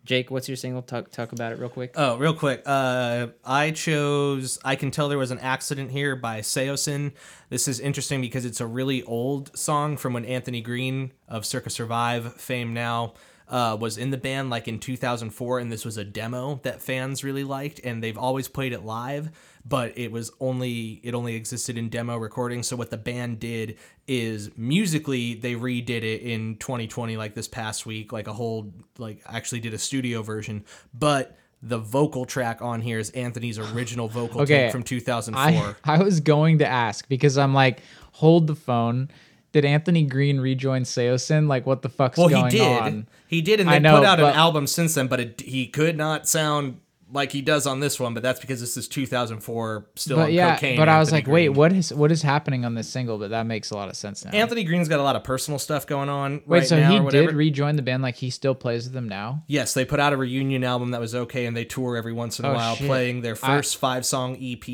Jake, 0.05 0.31
what's 0.31 0.49
your 0.49 0.57
single? 0.57 0.83
Talk 0.83 1.11
talk 1.11 1.33
about 1.33 1.53
it 1.53 1.59
real 1.59 1.71
quick. 1.71 1.95
Oh, 1.97 2.17
real 2.19 2.35
quick. 2.35 2.63
Uh, 2.67 3.29
I 3.45 3.71
chose 3.71 4.59
I 4.63 4.77
Can 4.77 4.91
Tell 4.91 5.09
There 5.09 5.17
Was 5.17 5.31
an 5.31 5.39
Accident 5.39 5.93
Here 5.93 6.15
by 6.15 6.41
Saosin. 6.41 7.13
This 7.49 7.67
is 7.67 7.81
interesting 7.81 8.21
because 8.21 8.45
it's 8.45 8.61
a 8.61 8.67
really 8.67 9.03
old 9.05 9.57
song 9.57 9.97
from 9.97 10.13
when 10.13 10.27
Anthony 10.27 10.61
Green 10.61 11.13
of 11.27 11.47
Circa 11.47 11.71
Survive 11.71 12.35
fame 12.35 12.75
now 12.75 13.15
uh, 13.49 13.77
was 13.79 13.99
in 13.99 14.11
the 14.11 14.17
band 14.17 14.51
like 14.51 14.67
in 14.67 14.79
2004 14.79 15.59
and 15.59 15.71
this 15.71 15.85
was 15.85 15.97
a 15.97 16.05
demo 16.05 16.61
that 16.63 16.81
fans 16.81 17.23
really 17.23 17.45
liked 17.45 17.81
and 17.85 18.03
they've 18.03 18.17
always 18.19 18.49
played 18.49 18.73
it 18.73 18.85
live 18.85 19.31
but 19.67 19.97
it 19.99 20.11
was 20.11 20.33
only 20.41 21.01
it 21.03 21.15
only 21.15 21.35
existed 21.35 21.77
in 21.77 21.89
demo 21.91 22.17
recording 22.17 22.63
so 22.63 22.75
what 22.75 22.91
the 22.91 22.97
band 22.97 23.39
did 23.39 23.77
is 24.07 24.51
musically 24.57 25.35
they 25.35 25.55
redid 25.55 26.03
it 26.03 26.23
in 26.23 26.57
2020 26.57 27.17
like 27.17 27.35
this 27.35 27.49
past 27.49 27.87
week 27.87 28.13
like 28.13 28.27
a 28.27 28.33
whole 28.33 28.73
like 28.99 29.23
actually 29.27 29.61
did 29.61 29.75
a 29.75 29.79
studio 29.79 30.23
version. 30.23 30.65
But 30.93 31.37
the 31.63 31.79
vocal 31.79 32.27
track 32.27 32.61
on 32.61 32.81
here 32.81 32.99
is 32.99 33.11
Anthony's 33.11 33.59
original 33.59 34.09
vocal 34.09 34.43
Okay, 34.43 34.65
take 34.65 34.73
from 34.73 34.83
2004 34.83 35.77
I 35.85 35.95
I 35.95 36.03
was 36.03 36.21
going 36.21 36.59
to 36.59 36.67
ask 36.67 37.09
because 37.09 37.39
I'm 37.39 37.55
like, 37.55 37.81
hold 38.13 38.47
the 38.47 38.55
phone. 38.55 39.11
Did 39.55 39.65
Anthony 39.65 40.03
Green 40.03 40.41
rejoin 40.41 40.83
Saosin? 40.83 41.47
Like, 41.47 41.65
what 41.65 41.83
the 41.83 41.89
fuck's 41.89 42.19
well, 42.19 42.29
going 42.29 42.47
he 42.47 42.59
did. 42.59 42.83
on? 42.83 43.07
He 43.29 43.41
did, 43.41 43.61
and 43.61 43.69
they 43.71 43.79
know, 43.79 43.99
put 43.99 44.05
out 44.05 44.19
an 44.19 44.35
album 44.35 44.67
since 44.67 44.95
then. 44.95 45.07
But 45.07 45.21
it, 45.21 45.41
he 45.43 45.69
could 45.69 45.97
not 45.97 46.27
sound 46.27 46.81
like 47.15 47.33
he 47.33 47.41
does 47.41 47.67
on 47.67 47.81
this 47.81 47.99
one. 47.99 48.13
But 48.13 48.23
that's 48.23 48.41
because 48.41 48.61
this 48.61 48.77
is 48.77 48.87
2004, 48.89 49.87
still 49.95 50.17
But 50.17 50.23
on 50.25 50.33
yeah, 50.33 50.55
cocaine. 50.57 50.77
but 50.77 50.89
I 50.89 50.99
was 50.99 51.09
Anthony 51.13 51.23
like, 51.23 51.33
wait, 51.33 51.49
what 51.51 51.73
is 51.73 51.95
what 51.95 52.13
is 52.13 52.21
happening 52.23 52.65
on 52.65 52.75
this 52.75 52.89
single? 52.89 53.17
But 53.19 53.31
that 53.31 53.47
makes 53.47 53.71
a 53.71 53.77
lot 53.77 53.89
of 53.89 53.97
sense 53.97 54.25
now. 54.25 54.33
Anthony 54.33 54.65
Green's 54.65 54.89
got 54.89 55.01
a 55.01 55.03
lot 55.03 55.17
of 55.17 55.25
personal 55.25 55.59
stuff 55.59 55.87
going 55.87 56.09
on 56.09 56.43
wait, 56.47 56.59
right 56.61 56.67
so 56.69 56.79
now. 56.79 57.03
he 57.05 57.11
did 57.11 57.33
rejoin 57.33 57.77
the 57.77 57.83
band? 57.83 58.03
Like 58.03 58.17
he 58.17 58.29
still 58.31 58.55
plays 58.55 58.85
with 58.85 58.93
them 58.93 59.09
now? 59.09 59.43
Yes, 59.47 59.73
they 59.75 59.85
put 59.85 60.01
out 60.01 60.13
a 60.13 60.17
reunion 60.17 60.65
album 60.65 60.91
that 60.91 61.01
was 61.01 61.15
okay, 61.15 61.47
and 61.47 61.57
they 61.57 61.65
tour 61.65 61.97
every 61.97 62.13
once 62.13 62.39
in 62.39 62.45
a 62.45 62.51
Oh, 62.51 62.55
while, 62.55 62.75
shit. 62.75 62.87
playing 62.87 63.21
their 63.23 63.35
I- 63.43 63.57
first 63.57 63.77
five 63.79 64.05
song 64.05 64.37
EP. 64.41 64.65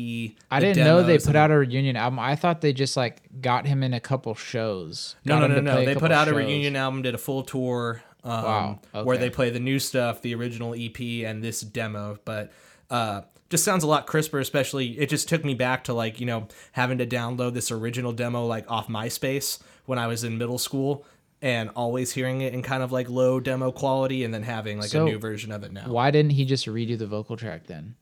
I 0.49 0.59
didn't 0.59 0.83
know 0.83 1.03
they 1.03 1.19
put 1.19 1.35
out 1.35 1.51
a 1.51 1.57
reunion 1.57 1.95
album. 1.95 2.19
I 2.19 2.35
thought 2.35 2.61
they 2.61 2.73
just 2.73 2.97
like 2.97 3.21
got 3.41 3.65
him 3.67 3.83
in 3.83 3.93
a 3.93 3.99
couple 3.99 4.33
shows. 4.35 5.15
No, 5.25 5.39
no, 5.39 5.47
no, 5.47 5.61
no. 5.61 5.85
They 5.85 5.95
put 5.95 6.11
out 6.11 6.27
a 6.27 6.33
reunion 6.33 6.75
album, 6.75 7.01
did 7.01 7.15
a 7.15 7.17
full 7.19 7.43
tour, 7.43 8.01
um, 8.23 8.43
Wow, 8.43 8.79
where 9.03 9.17
they 9.17 9.29
play 9.29 9.49
the 9.49 9.59
new 9.59 9.79
stuff, 9.79 10.21
the 10.21 10.35
original 10.35 10.73
EP, 10.77 10.99
and 11.25 11.43
this 11.43 11.61
demo. 11.61 12.17
But 12.25 12.51
uh, 12.89 13.21
just 13.49 13.63
sounds 13.63 13.83
a 13.83 13.87
lot 13.87 14.07
crisper. 14.07 14.39
Especially, 14.39 14.97
it 14.99 15.09
just 15.09 15.27
took 15.29 15.43
me 15.43 15.53
back 15.53 15.85
to 15.85 15.93
like 15.93 16.19
you 16.19 16.25
know 16.25 16.47
having 16.73 16.97
to 16.99 17.05
download 17.07 17.53
this 17.53 17.71
original 17.71 18.11
demo 18.11 18.45
like 18.45 18.69
off 18.69 18.87
MySpace 18.87 19.59
when 19.85 19.97
I 19.99 20.07
was 20.07 20.23
in 20.23 20.37
middle 20.37 20.57
school. 20.59 21.05
And 21.43 21.71
always 21.75 22.11
hearing 22.11 22.41
it 22.41 22.53
in 22.53 22.61
kind 22.61 22.83
of 22.83 22.91
like 22.91 23.09
low 23.09 23.39
demo 23.39 23.71
quality, 23.71 24.23
and 24.23 24.31
then 24.31 24.43
having 24.43 24.77
like 24.77 24.89
So, 24.89 25.07
a 25.07 25.09
new 25.09 25.17
version 25.17 25.51
of 25.51 25.63
it 25.63 25.71
now. 25.73 25.85
Why 25.87 26.11
didn't 26.11 26.33
he 26.33 26.45
just 26.45 26.67
redo 26.67 26.95
the 26.95 27.07
vocal 27.07 27.35
track 27.35 27.65
then? 27.65 27.95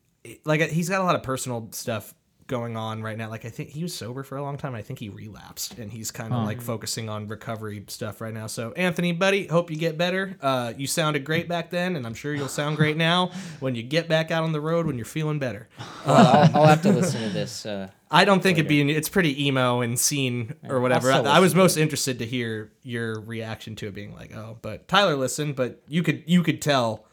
like 0.44 0.60
he's 0.68 0.90
got 0.90 1.00
a 1.00 1.04
lot 1.04 1.14
of 1.16 1.22
personal 1.22 1.66
stuff 1.72 2.12
going 2.50 2.76
on 2.76 3.00
right 3.02 3.16
now. 3.16 3.30
Like 3.30 3.46
I 3.46 3.48
think 3.48 3.70
he 3.70 3.82
was 3.82 3.94
sober 3.94 4.22
for 4.22 4.36
a 4.36 4.42
long 4.42 4.58
time. 4.58 4.74
I 4.74 4.82
think 4.82 4.98
he 4.98 5.08
relapsed, 5.08 5.78
and 5.78 5.90
he's 5.90 6.10
kind 6.10 6.34
of 6.34 6.44
like 6.44 6.60
focusing 6.60 7.08
on 7.08 7.28
recovery 7.28 7.84
stuff 7.86 8.20
right 8.20 8.34
now. 8.34 8.48
So 8.48 8.72
Anthony, 8.72 9.12
buddy, 9.12 9.46
hope 9.46 9.70
you 9.70 9.76
get 9.76 9.96
better. 9.96 10.36
Uh, 10.42 10.74
you 10.76 10.86
sounded 10.86 11.24
great 11.24 11.48
back 11.48 11.70
then, 11.70 11.96
and 11.96 12.04
I'm 12.04 12.12
sure 12.14 12.34
you'll 12.34 12.48
sound 12.48 12.76
great 12.76 12.96
now 12.96 13.30
when 13.60 13.74
you 13.76 13.82
get 13.84 14.08
back 14.08 14.30
out 14.30 14.42
on 14.42 14.52
the 14.52 14.60
road 14.60 14.84
when 14.86 14.96
you're 14.96 15.04
feeling 15.06 15.38
better. 15.38 15.68
Well, 16.06 16.16
I'll, 16.16 16.62
I'll 16.62 16.66
have 16.66 16.82
to 16.82 16.92
listen 16.92 17.20
to 17.22 17.28
this. 17.28 17.66
Uh, 17.66 17.88
I 18.10 18.24
don't 18.24 18.42
think 18.42 18.58
it'd 18.58 18.68
be. 18.68 18.90
It's 18.90 19.08
pretty 19.10 19.46
emo 19.46 19.82
and 19.82 19.98
scene 19.98 20.54
or 20.68 20.80
whatever. 20.80 21.12
I, 21.12 21.18
I 21.18 21.40
was 21.40 21.52
listen 21.52 21.58
most 21.58 21.76
interested 21.76 22.18
to 22.20 22.26
hear 22.26 22.72
your 22.82 23.20
reaction 23.20 23.76
to 23.76 23.88
it, 23.88 23.94
being 23.94 24.14
like, 24.14 24.34
"Oh," 24.34 24.56
but 24.62 24.88
Tyler 24.88 25.14
listened, 25.14 25.56
but 25.56 25.82
you 25.88 26.02
could 26.02 26.24
you 26.26 26.42
could 26.42 26.62
tell, 26.62 27.04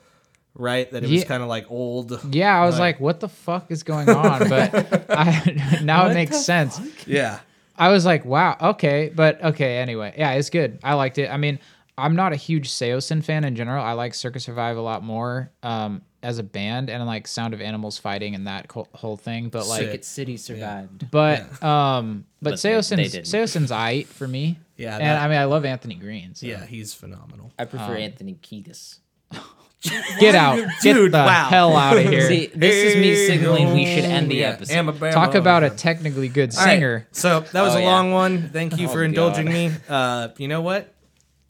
right, 0.58 0.90
that 0.92 1.04
it 1.04 1.10
was 1.10 1.20
Yeah. 1.22 1.26
kind 1.28 1.42
of 1.44 1.50
like 1.50 1.70
old. 1.72 2.20
Yeah, 2.34 2.62
I 2.62 2.66
was 2.66 2.76
Right. 2.76 2.88
like, 2.88 3.00
what 3.00 3.20
the 3.20 3.30
fuck 3.30 3.72
is 3.72 3.84
going 3.84 4.10
on? 4.10 4.50
But 4.50 5.06
I, 5.10 5.80
now 5.84 6.08
it 6.08 6.14
makes 6.14 6.44
sense. 6.44 6.80
Yeah. 7.08 7.40
I 7.78 7.90
was 7.90 8.06
like, 8.06 8.26
wow, 8.26 8.58
okay, 8.74 9.12
but 9.16 9.44
okay, 9.44 9.78
anyway, 9.78 10.14
yeah, 10.18 10.32
it's 10.32 10.50
good. 10.50 10.80
I 10.84 10.96
liked 10.96 11.20
it. 11.20 11.30
I 11.30 11.38
mean, 11.38 11.60
I'm 11.98 12.16
not 12.16 12.34
a 12.34 12.36
huge 12.36 12.70
Saosin 12.70 13.24
fan 13.24 13.44
in 13.44 13.56
general. 13.56 13.84
I 13.84 13.92
like 13.94 14.14
Circa 14.16 14.40
Survive 14.40 14.78
a 14.78 14.82
lot 14.82 15.04
more 15.04 15.52
um, 15.64 16.02
as 16.24 16.40
a 16.40 16.44
band, 16.44 16.90
and 16.90 17.06
like 17.06 17.28
Sound 17.28 17.54
of 17.54 17.62
Animals 17.62 17.98
fighting 18.00 18.34
and 18.36 18.48
that 18.48 18.68
co- 18.68 18.88
whole 18.94 19.16
thing. 19.18 19.50
But 19.50 19.68
like, 19.68 19.82
Circuit 19.84 20.06
City 20.06 20.38
survived. 20.38 21.10
but 21.12 21.62
um, 21.64 22.26
but, 22.42 22.52
But 22.52 22.60
Saosin's 22.60 23.14
they. 23.14 23.22
Saosin's 23.22 23.70
aight 23.72 24.08
for 24.08 24.28
me. 24.28 24.58
Yeah, 24.76 24.96
and 24.96 25.04
that- 25.04 25.22
I 25.22 25.28
mean 25.28 25.38
I 25.38 25.46
love 25.46 25.64
Anthony 25.66 25.96
Green. 25.96 26.34
So. 26.36 26.46
Yeah, 26.48 26.66
he's 26.66 26.94
phenomenal. 26.96 27.52
I 27.60 27.66
prefer 27.66 27.96
Um, 27.96 27.98
Anthony 27.98 28.36
Kiedis. 28.42 29.00
get 30.20 30.36
out, 30.36 30.58
get 30.82 30.94
the 30.95 31.10
wow. 31.12 31.48
hell 31.49 31.76
out 31.78 31.98
of 31.98 32.04
here. 32.04 32.28
See, 32.28 32.48
this 32.48 32.76
is 32.76 32.95
me 32.95 33.16
signaling 33.16 33.74
we 33.74 33.86
should 33.86 34.06
end 34.06 34.30
the 34.32 34.36
Yeah, 34.38 34.49
episode. 34.49 34.76
Alabama. 34.76 35.12
Talk 35.14 35.36
about 35.36 35.64
a 35.64 35.70
technically 35.70 36.28
good 36.30 36.54
All 36.56 36.66
right, 36.66 36.72
singer. 36.74 37.08
So 37.12 37.41
that 37.41 37.62
was 37.62 37.76
Oh, 37.76 37.78
a 37.78 37.82
yeah. 37.82 37.88
long 37.88 38.12
one. 38.12 38.49
Thank 38.49 38.80
you 38.80 38.88
Oh, 38.88 38.91
for 38.91 39.04
indulging 39.04 39.45
God. 39.45 39.54
me. 39.54 39.72
Uh, 39.88 40.28
you 40.38 40.48
know 40.48 40.62
what? 40.62 40.94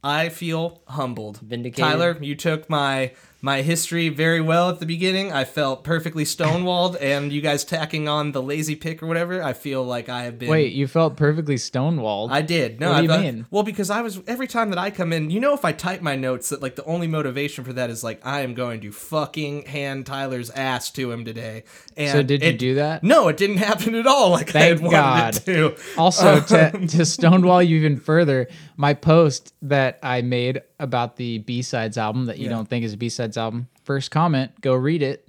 I 0.03 0.29
feel 0.29 0.81
humbled. 0.87 1.39
Vindicated. 1.39 1.83
Tyler, 1.83 2.17
you 2.21 2.35
took 2.35 2.69
my 2.69 3.11
my 3.41 3.61
history 3.61 4.09
very 4.09 4.41
well 4.41 4.69
at 4.69 4.79
the 4.79 4.85
beginning. 4.85 5.31
I 5.31 5.43
felt 5.43 5.83
perfectly 5.83 6.23
stonewalled, 6.23 6.97
and 6.99 7.31
you 7.31 7.39
guys 7.41 7.63
tacking 7.63 8.07
on 8.07 8.31
the 8.31 8.41
lazy 8.41 8.75
pick 8.75 9.03
or 9.03 9.07
whatever. 9.07 9.43
I 9.43 9.53
feel 9.53 9.83
like 9.83 10.09
I 10.09 10.23
have 10.23 10.39
been. 10.39 10.49
Wait, 10.49 10.73
you 10.73 10.87
felt 10.87 11.15
perfectly 11.17 11.55
stonewalled. 11.55 12.31
I 12.31 12.41
did. 12.41 12.79
No, 12.79 12.89
What 12.89 12.93
do 12.93 12.97
I 12.97 13.01
you 13.01 13.07
thought- 13.09 13.21
mean? 13.21 13.45
Well, 13.51 13.63
because 13.63 13.89
I 13.89 14.01
was 14.01 14.19
every 14.27 14.47
time 14.47 14.69
that 14.71 14.79
I 14.79 14.89
come 14.89 15.13
in, 15.13 15.29
you 15.29 15.39
know, 15.39 15.53
if 15.53 15.63
I 15.65 15.71
type 15.71 16.01
my 16.01 16.15
notes, 16.15 16.49
that 16.49 16.61
like 16.61 16.75
the 16.75 16.85
only 16.85 17.07
motivation 17.07 17.63
for 17.63 17.73
that 17.73 17.89
is 17.89 18.03
like 18.03 18.25
I 18.25 18.41
am 18.41 18.53
going 18.55 18.81
to 18.81 18.91
fucking 18.91 19.65
hand 19.67 20.05
Tyler's 20.05 20.49
ass 20.51 20.89
to 20.91 21.11
him 21.11 21.23
today. 21.25 21.63
And 21.95 22.11
So 22.11 22.23
did 22.23 22.41
you 22.41 22.49
it- 22.49 22.59
do 22.59 22.75
that? 22.75 23.03
No, 23.03 23.27
it 23.27 23.37
didn't 23.37 23.57
happen 23.57 23.95
at 23.95 24.07
all. 24.07 24.31
Like 24.31 24.55
I 24.55 24.59
had 24.63 24.79
Thank 24.79 24.91
wanted 24.91 25.37
it 25.37 25.45
to. 25.45 25.75
Also, 25.97 26.39
to, 26.47 26.87
to 26.87 27.05
stonewall 27.05 27.61
you 27.61 27.77
even 27.77 27.97
further, 27.97 28.47
my 28.75 28.93
post 28.93 29.53
that 29.63 29.99
I 30.03 30.21
made 30.21 30.61
about 30.79 31.15
the 31.17 31.39
B 31.39 31.61
sides 31.61 31.97
album 31.97 32.25
that 32.25 32.37
you 32.37 32.45
Yeah. 32.45 32.49
don't 32.51 32.67
think 32.69 32.85
is 32.85 32.93
a 32.93 32.97
B 32.97 33.09
sides 33.09 33.37
album. 33.37 33.67
First 33.83 34.11
comment, 34.11 34.51
go 34.61 34.73
read 34.75 35.01
it 35.01 35.27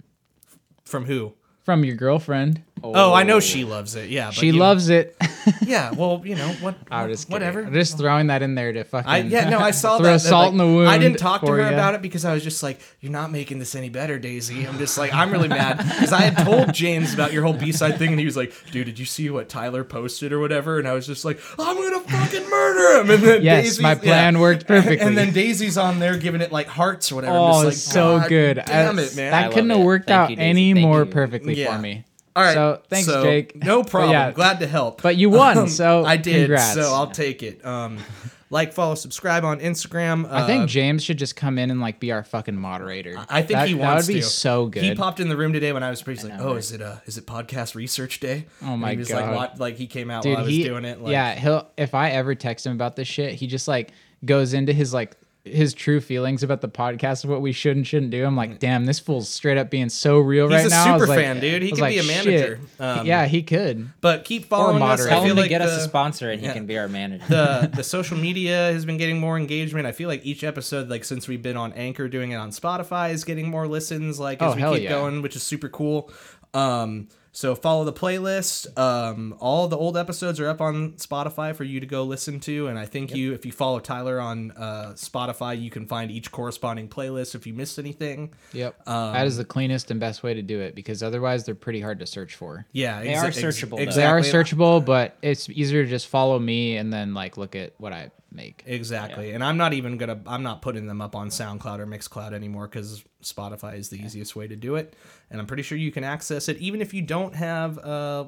From 0.85 1.05
who? 1.07 1.35
from 1.62 1.85
your 1.85 1.97
girlfriend. 1.97 2.62
Oh, 2.83 3.13
I 3.13 3.23
know 3.23 3.37
oh. 3.37 3.41
she 3.41 3.65
loves 3.65 3.95
it. 3.95 4.09
Yeah, 4.11 4.27
but 4.27 4.35
she 4.35 4.47
you- 4.49 4.53
loves 4.55 4.89
it. 4.89 5.17
Yeah, 5.63 5.93
well, 5.93 6.21
you 6.25 6.35
know 6.35 6.49
what? 6.61 6.75
I'm 6.91 7.09
just 7.09 7.27
kidding. 7.27 7.35
whatever. 7.35 7.63
I'm 7.65 7.73
just 7.73 7.97
throwing 7.97 8.27
that 8.27 8.43
in 8.43 8.55
there 8.55 8.71
to 8.73 8.85
fucking. 8.85 9.09
I 9.09 9.19
yeah 9.19 9.49
no 9.49 9.59
I 9.59 9.71
saw 9.83 9.97
Throw 9.97 10.05
that, 10.07 10.13
that, 10.15 10.19
salt 10.21 10.45
like, 10.45 10.53
in 10.53 10.59
the 10.59 10.67
wound. 10.67 10.89
I 10.89 10.99
didn't 10.99 11.19
talk 11.19 11.41
to 11.41 11.47
her 11.53 11.61
ya. 11.61 11.69
about 11.69 11.95
it 11.95 12.03
because 12.03 12.27
I 12.27 12.35
was 12.35 12.43
just 12.45 12.63
like 12.63 12.81
you're 13.01 13.13
not 13.13 13.31
making 13.33 13.59
this 13.59 13.75
any 13.75 13.89
better 13.89 14.19
Daisy 14.19 14.67
I'm 14.67 14.77
just 14.79 14.99
like 14.99 15.13
I'm 15.15 15.31
really 15.31 15.49
mad 15.49 15.79
because 15.79 16.13
I 16.13 16.21
had 16.21 16.45
told 16.45 16.75
James 16.75 17.15
about 17.15 17.33
your 17.33 17.45
whole 17.45 17.55
B 17.55 17.73
side 17.73 17.97
thing 17.99 18.11
and 18.11 18.19
he 18.21 18.27
was 18.27 18.37
like 18.37 18.53
dude 18.73 18.87
did 18.87 18.99
you 18.99 19.07
see 19.07 19.31
what 19.31 19.49
Tyler 19.49 19.85
posted 19.85 20.33
or 20.35 20.39
whatever 20.39 20.79
and 20.79 20.87
I 20.87 20.93
was 20.93 21.07
just 21.07 21.25
like 21.25 21.41
I'm 21.59 21.77
gonna 21.77 22.01
fucking 22.01 22.49
murder 22.51 23.01
him 23.01 23.11
and 23.11 23.23
then 23.23 23.43
Yes, 23.43 23.65
Daisy's- 23.65 23.81
my 23.81 23.95
plan 23.95 24.41
worked 24.41 24.67
perfectly. 24.67 25.01
and 25.01 25.17
then 25.17 25.33
Daisy's 25.33 25.79
on 25.79 25.99
there 25.99 26.19
giving 26.19 26.43
it 26.43 26.53
like 26.53 26.67
hearts 26.67 27.11
or 27.11 27.15
whatever 27.17 27.37
I'm 27.37 27.41
Oh, 27.41 27.65
just 27.65 27.87
like, 27.89 27.95
so 27.95 28.19
"God 28.21 28.29
good. 28.29 28.63
damn 28.67 28.99
I- 28.99 29.03
it 29.03 29.17
man 29.17 29.31
That 29.31 29.43
love 29.47 29.55
couldn't 29.55 29.71
have 29.71 29.81
it. 29.81 29.85
worked 29.85 30.09
Thank 30.09 30.19
out 30.19 30.31
you, 30.31 30.37
Daisy. 30.37 30.49
any 30.49 30.73
Thank 30.75 30.87
more 30.87 31.01
you. 31.01 31.07
perfectly 31.07 31.55
Yeah. 31.55 31.75
for 31.75 31.81
me. 31.83 32.05
All 32.39 32.44
right. 32.44 32.55
So 32.55 32.81
thanks, 32.89 33.06
so, 33.09 33.23
Jake. 33.23 33.56
No 33.65 33.82
problem. 33.82 34.12
yeah. 34.12 34.31
Glad 34.31 34.60
to 34.60 34.66
help. 34.66 35.02
But 35.02 35.16
you 35.16 35.28
won, 35.31 35.59
Um, 35.59 35.69
so 35.69 36.05
I 36.05 36.16
did. 36.16 36.43
congrats. 36.47 36.74
So 36.74 36.82
I'll 36.94 37.10
take 37.10 37.43
it. 37.43 37.65
Um, 37.66 37.98
like, 38.51 38.73
follow, 38.73 38.94
subscribe 38.94 39.44
on 39.44 39.59
Instagram. 39.60 40.31
I 40.31 40.47
think 40.47 40.65
Uh, 40.65 40.66
James 40.66 41.02
should 41.02 41.19
just 41.19 41.35
come 41.36 41.59
in 41.59 41.70
and 41.70 41.81
like 41.81 41.98
be 42.01 42.12
our 42.12 42.23
fucking 42.23 42.55
moderator. 42.56 43.16
I 43.28 43.43
think 43.43 43.59
that, 43.59 43.69
he 43.69 43.74
that 43.74 43.97
would 43.97 44.06
be 44.06 44.15
to. 44.15 44.23
so 44.23 44.66
good. 44.66 44.85
He 44.85 44.94
popped 44.94 45.19
in 45.20 45.28
the 45.28 45.36
room 45.36 45.52
today 45.52 45.73
when 45.73 45.82
I 45.82 45.90
was 45.90 46.01
pretty 46.01 46.23
like, 46.23 46.39
know, 46.39 46.44
"Oh, 46.44 46.51
right? 46.51 46.59
is 46.59 46.70
it 46.73 46.81
uh 46.81 46.97
is 47.06 47.19
it 47.19 47.27
podcast 47.27 47.74
research 47.74 48.20
day?" 48.20 48.47
Oh 48.62 48.73
And 48.74 48.81
my 48.81 48.93
he 48.93 48.97
was 48.98 49.09
God. 49.09 49.35
Like, 49.35 49.59
like 49.59 49.77
he 49.77 49.86
came 49.89 50.10
out 50.10 50.23
Dude, 50.23 50.35
while 50.35 50.43
I 50.43 50.47
was 50.47 50.55
he, 50.55 50.62
doing 50.62 50.85
it. 50.85 51.01
Like, 51.02 51.10
yeah, 51.12 51.35
he'll 51.35 51.69
if 51.77 51.94
I 51.94 52.10
ever 52.10 52.35
text 52.36 52.65
him 52.65 52.73
about 52.73 52.94
this 52.97 53.09
shit, 53.09 53.35
he 53.35 53.47
just 53.48 53.66
like 53.69 53.90
goes 54.24 54.55
into 54.55 54.73
his 54.73 54.94
like 54.94 55.16
his 55.53 55.75
true 55.75 56.01
feelings 56.01 56.43
about 56.43 56.61
the 56.61 56.69
podcast 56.69 57.25
of 57.25 57.31
what 57.31 57.41
we 57.41 57.53
should 57.53 57.77
and 57.77 57.87
shouldn't 57.87 58.11
do. 58.11 58.25
I'm 58.25 58.37
like, 58.37 58.59
damn, 58.59 58.85
this 58.87 58.99
fool's 58.99 59.29
straight 59.29 59.59
up 59.59 59.70
being 59.70 59.89
so 59.89 60.19
real 60.19 60.49
He's 60.49 60.57
right 60.62 60.66
a 60.66 60.69
now. 60.70 60.85
I 60.85 60.93
was 60.93 61.03
super 61.03 61.09
like- 61.15 61.19
fan, 61.25 61.41
dude. 61.41 61.62
He 61.62 61.69
I 61.69 61.73
was 61.73 61.81
could 61.81 61.89
be 61.89 61.99
a 61.99 62.03
manager. 62.05 62.61
shit. 62.61 62.81
Um, 62.81 63.07
yeah, 63.07 63.27
he 63.27 63.43
could. 63.43 63.89
But 64.01 64.25
keep 64.25 64.47
following 64.47 64.77
us. 64.77 64.81
moderator. 64.81 65.11
I 65.11 65.12
Tell 65.15 65.20
feel 65.23 65.31
him 65.31 65.37
to 65.37 65.43
like 65.43 65.49
get 65.51 65.61
us 65.62 65.77
the- 65.77 65.81
a 65.83 65.89
sponsor 65.89 66.31
and 66.31 66.41
yeah. 66.43 66.49
he 66.49 66.55
can 66.55 66.66
be 66.66 66.79
our 66.79 66.89
manager. 66.89 67.25
the 67.29 67.70
the 67.75 67.85
social 67.85 68.16
media 68.16 68.73
has 68.73 68.85
been 68.85 68.97
getting 68.99 69.19
more 69.20 69.37
engagement. 69.37 69.87
I 69.87 69.93
feel 69.93 70.09
like 70.09 70.25
each 70.25 70.45
episode, 70.45 70.89
like 70.89 71.05
since 71.05 71.29
we've 71.29 71.43
been 71.43 71.57
on 71.57 71.73
Anchor 71.73 72.09
doing 72.09 72.31
it 72.33 72.37
on 72.37 72.51
Spotify, 72.51 73.12
is 73.12 73.25
getting 73.25 73.49
more 73.51 73.66
listens. 73.69 74.19
Like 74.20 74.43
as 74.43 74.53
Oh, 74.53 74.55
we 74.57 74.61
hell 74.61 74.75
keep 74.75 74.85
yeah. 74.85 74.91
going, 74.91 75.23
which 75.23 75.37
is 75.37 75.43
super 75.43 75.69
cool. 75.69 76.11
Um, 76.55 77.09
so 77.33 77.55
follow 77.55 77.85
the 77.85 77.93
playlist. 77.93 78.77
Um, 78.79 79.35
all 79.39 79.69
the 79.69 79.77
old 79.77 79.97
episodes 79.97 80.41
are 80.41 80.49
up 80.49 80.61
on 80.61 80.93
Spotify 80.93 81.55
for 81.55 81.65
you 81.65 81.81
to 81.81 81.87
go 81.87 82.05
listen 82.05 82.41
to. 82.41 82.69
And 82.69 82.79
I 82.79 82.87
think 82.87 83.15
you, 83.15 83.33
if 83.33 83.45
you 83.47 83.53
follow 83.53 83.81
Tyler 83.81 84.21
on 84.21 84.53
uh, 84.53 84.93
Spotify, 84.95 85.61
you 85.61 85.71
can 85.71 85.87
find 85.87 86.11
each 86.11 86.33
corresponding 86.33 86.89
playlist 86.89 87.35
if 87.35 87.47
you 87.47 87.55
missed 87.55 87.79
anything. 87.79 88.33
Yep. 88.53 88.89
Um, 88.89 89.13
that 89.13 89.27
is 89.27 89.37
the 89.37 89.45
cleanest 89.45 89.91
and 89.91 90.01
best 90.01 90.23
way 90.23 90.35
to 90.35 90.43
do 90.43 90.61
it 90.61 90.75
because 90.75 91.03
otherwise 91.03 91.45
they're 91.45 91.55
pretty 91.55 91.81
hard 91.81 91.99
to 92.01 92.07
search 92.07 92.35
for. 92.35 92.67
Yeah, 92.73 93.03
They 93.03 93.15
are 93.15 93.31
searchable, 93.31 93.85
though. 93.85 93.93
They 93.93 94.07
are 94.07 94.21
searchable, 94.21 94.85
but 94.85 95.17
it's 95.23 95.49
easier 95.49 95.85
to 95.85 95.91
just 95.91 96.09
follow 96.09 96.39
me 96.39 96.77
and 96.77 96.93
then 96.93 97.15
like 97.15 97.37
look 97.37 97.55
at 97.55 97.75
what 97.79 97.93
I 97.93 98.11
make. 98.31 98.63
Exactly. 98.67 99.33
And 99.33 99.43
I'm 99.43 99.57
not 99.57 99.73
even 99.73 99.97
going 99.97 100.11
to 100.11 100.19
I'm 100.31 100.43
not 100.43 100.61
putting 100.63 100.87
them 100.87 101.01
up 101.01 101.17
on 101.17 101.31
SoundCloud 101.31 101.79
or 101.79 101.87
Mixcloud 101.87 102.33
anymore 102.33 102.69
cuz 102.69 103.03
Spotify 103.23 103.79
is 103.79 103.89
the 103.89 104.01
easiest 104.03 104.37
way 104.37 104.47
to 104.47 104.57
do 104.57 104.77
it. 104.77 104.95
And 105.31 105.41
I'm 105.41 105.47
pretty 105.47 105.63
sure 105.63 105.79
you 105.79 105.91
can 105.91 106.05
access 106.05 106.49
it 106.49 106.59
even 106.59 106.81
if 106.83 106.93
you 106.93 107.01
don't 107.03 107.35
have 107.35 107.79
uh 107.79 108.27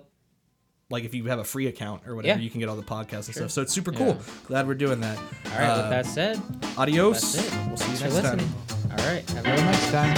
like 0.89 1.05
if 1.05 1.15
you 1.15 1.27
have 1.27 1.39
a 1.39 1.45
free 1.45 1.67
account 1.69 2.03
or 2.07 2.17
whatever, 2.17 2.39
Yeah. 2.39 2.45
you 2.45 2.51
can 2.51 2.59
get 2.61 2.69
all 2.69 2.75
the 2.77 2.83
podcasts 2.83 3.27
and 3.27 3.35
stuff. 3.37 3.51
So 3.53 3.63
it's 3.63 3.73
super 3.73 3.93
cool. 3.93 4.19
Glad 4.47 4.67
we're 4.67 4.75
doing 4.75 5.01
that. 5.03 5.19
All 5.19 5.59
right, 5.59 5.69
Uh, 5.69 5.83
with 5.83 5.91
that 5.91 6.07
said, 6.07 6.41
Adios. 6.77 7.21
that's 7.35 7.47
it. 7.47 7.53
We'll 7.69 7.77
see 7.77 7.91
you 7.93 7.97
Thanks 7.99 8.15
next 8.17 8.43
time. 8.43 8.55
All 8.91 8.97
right, 9.07 9.31
have 9.31 9.47
a 9.47 9.51
Until 9.51 9.65
next 9.67 9.91
time. 9.93 10.17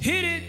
Hit 0.00 0.24
it. 0.24 0.42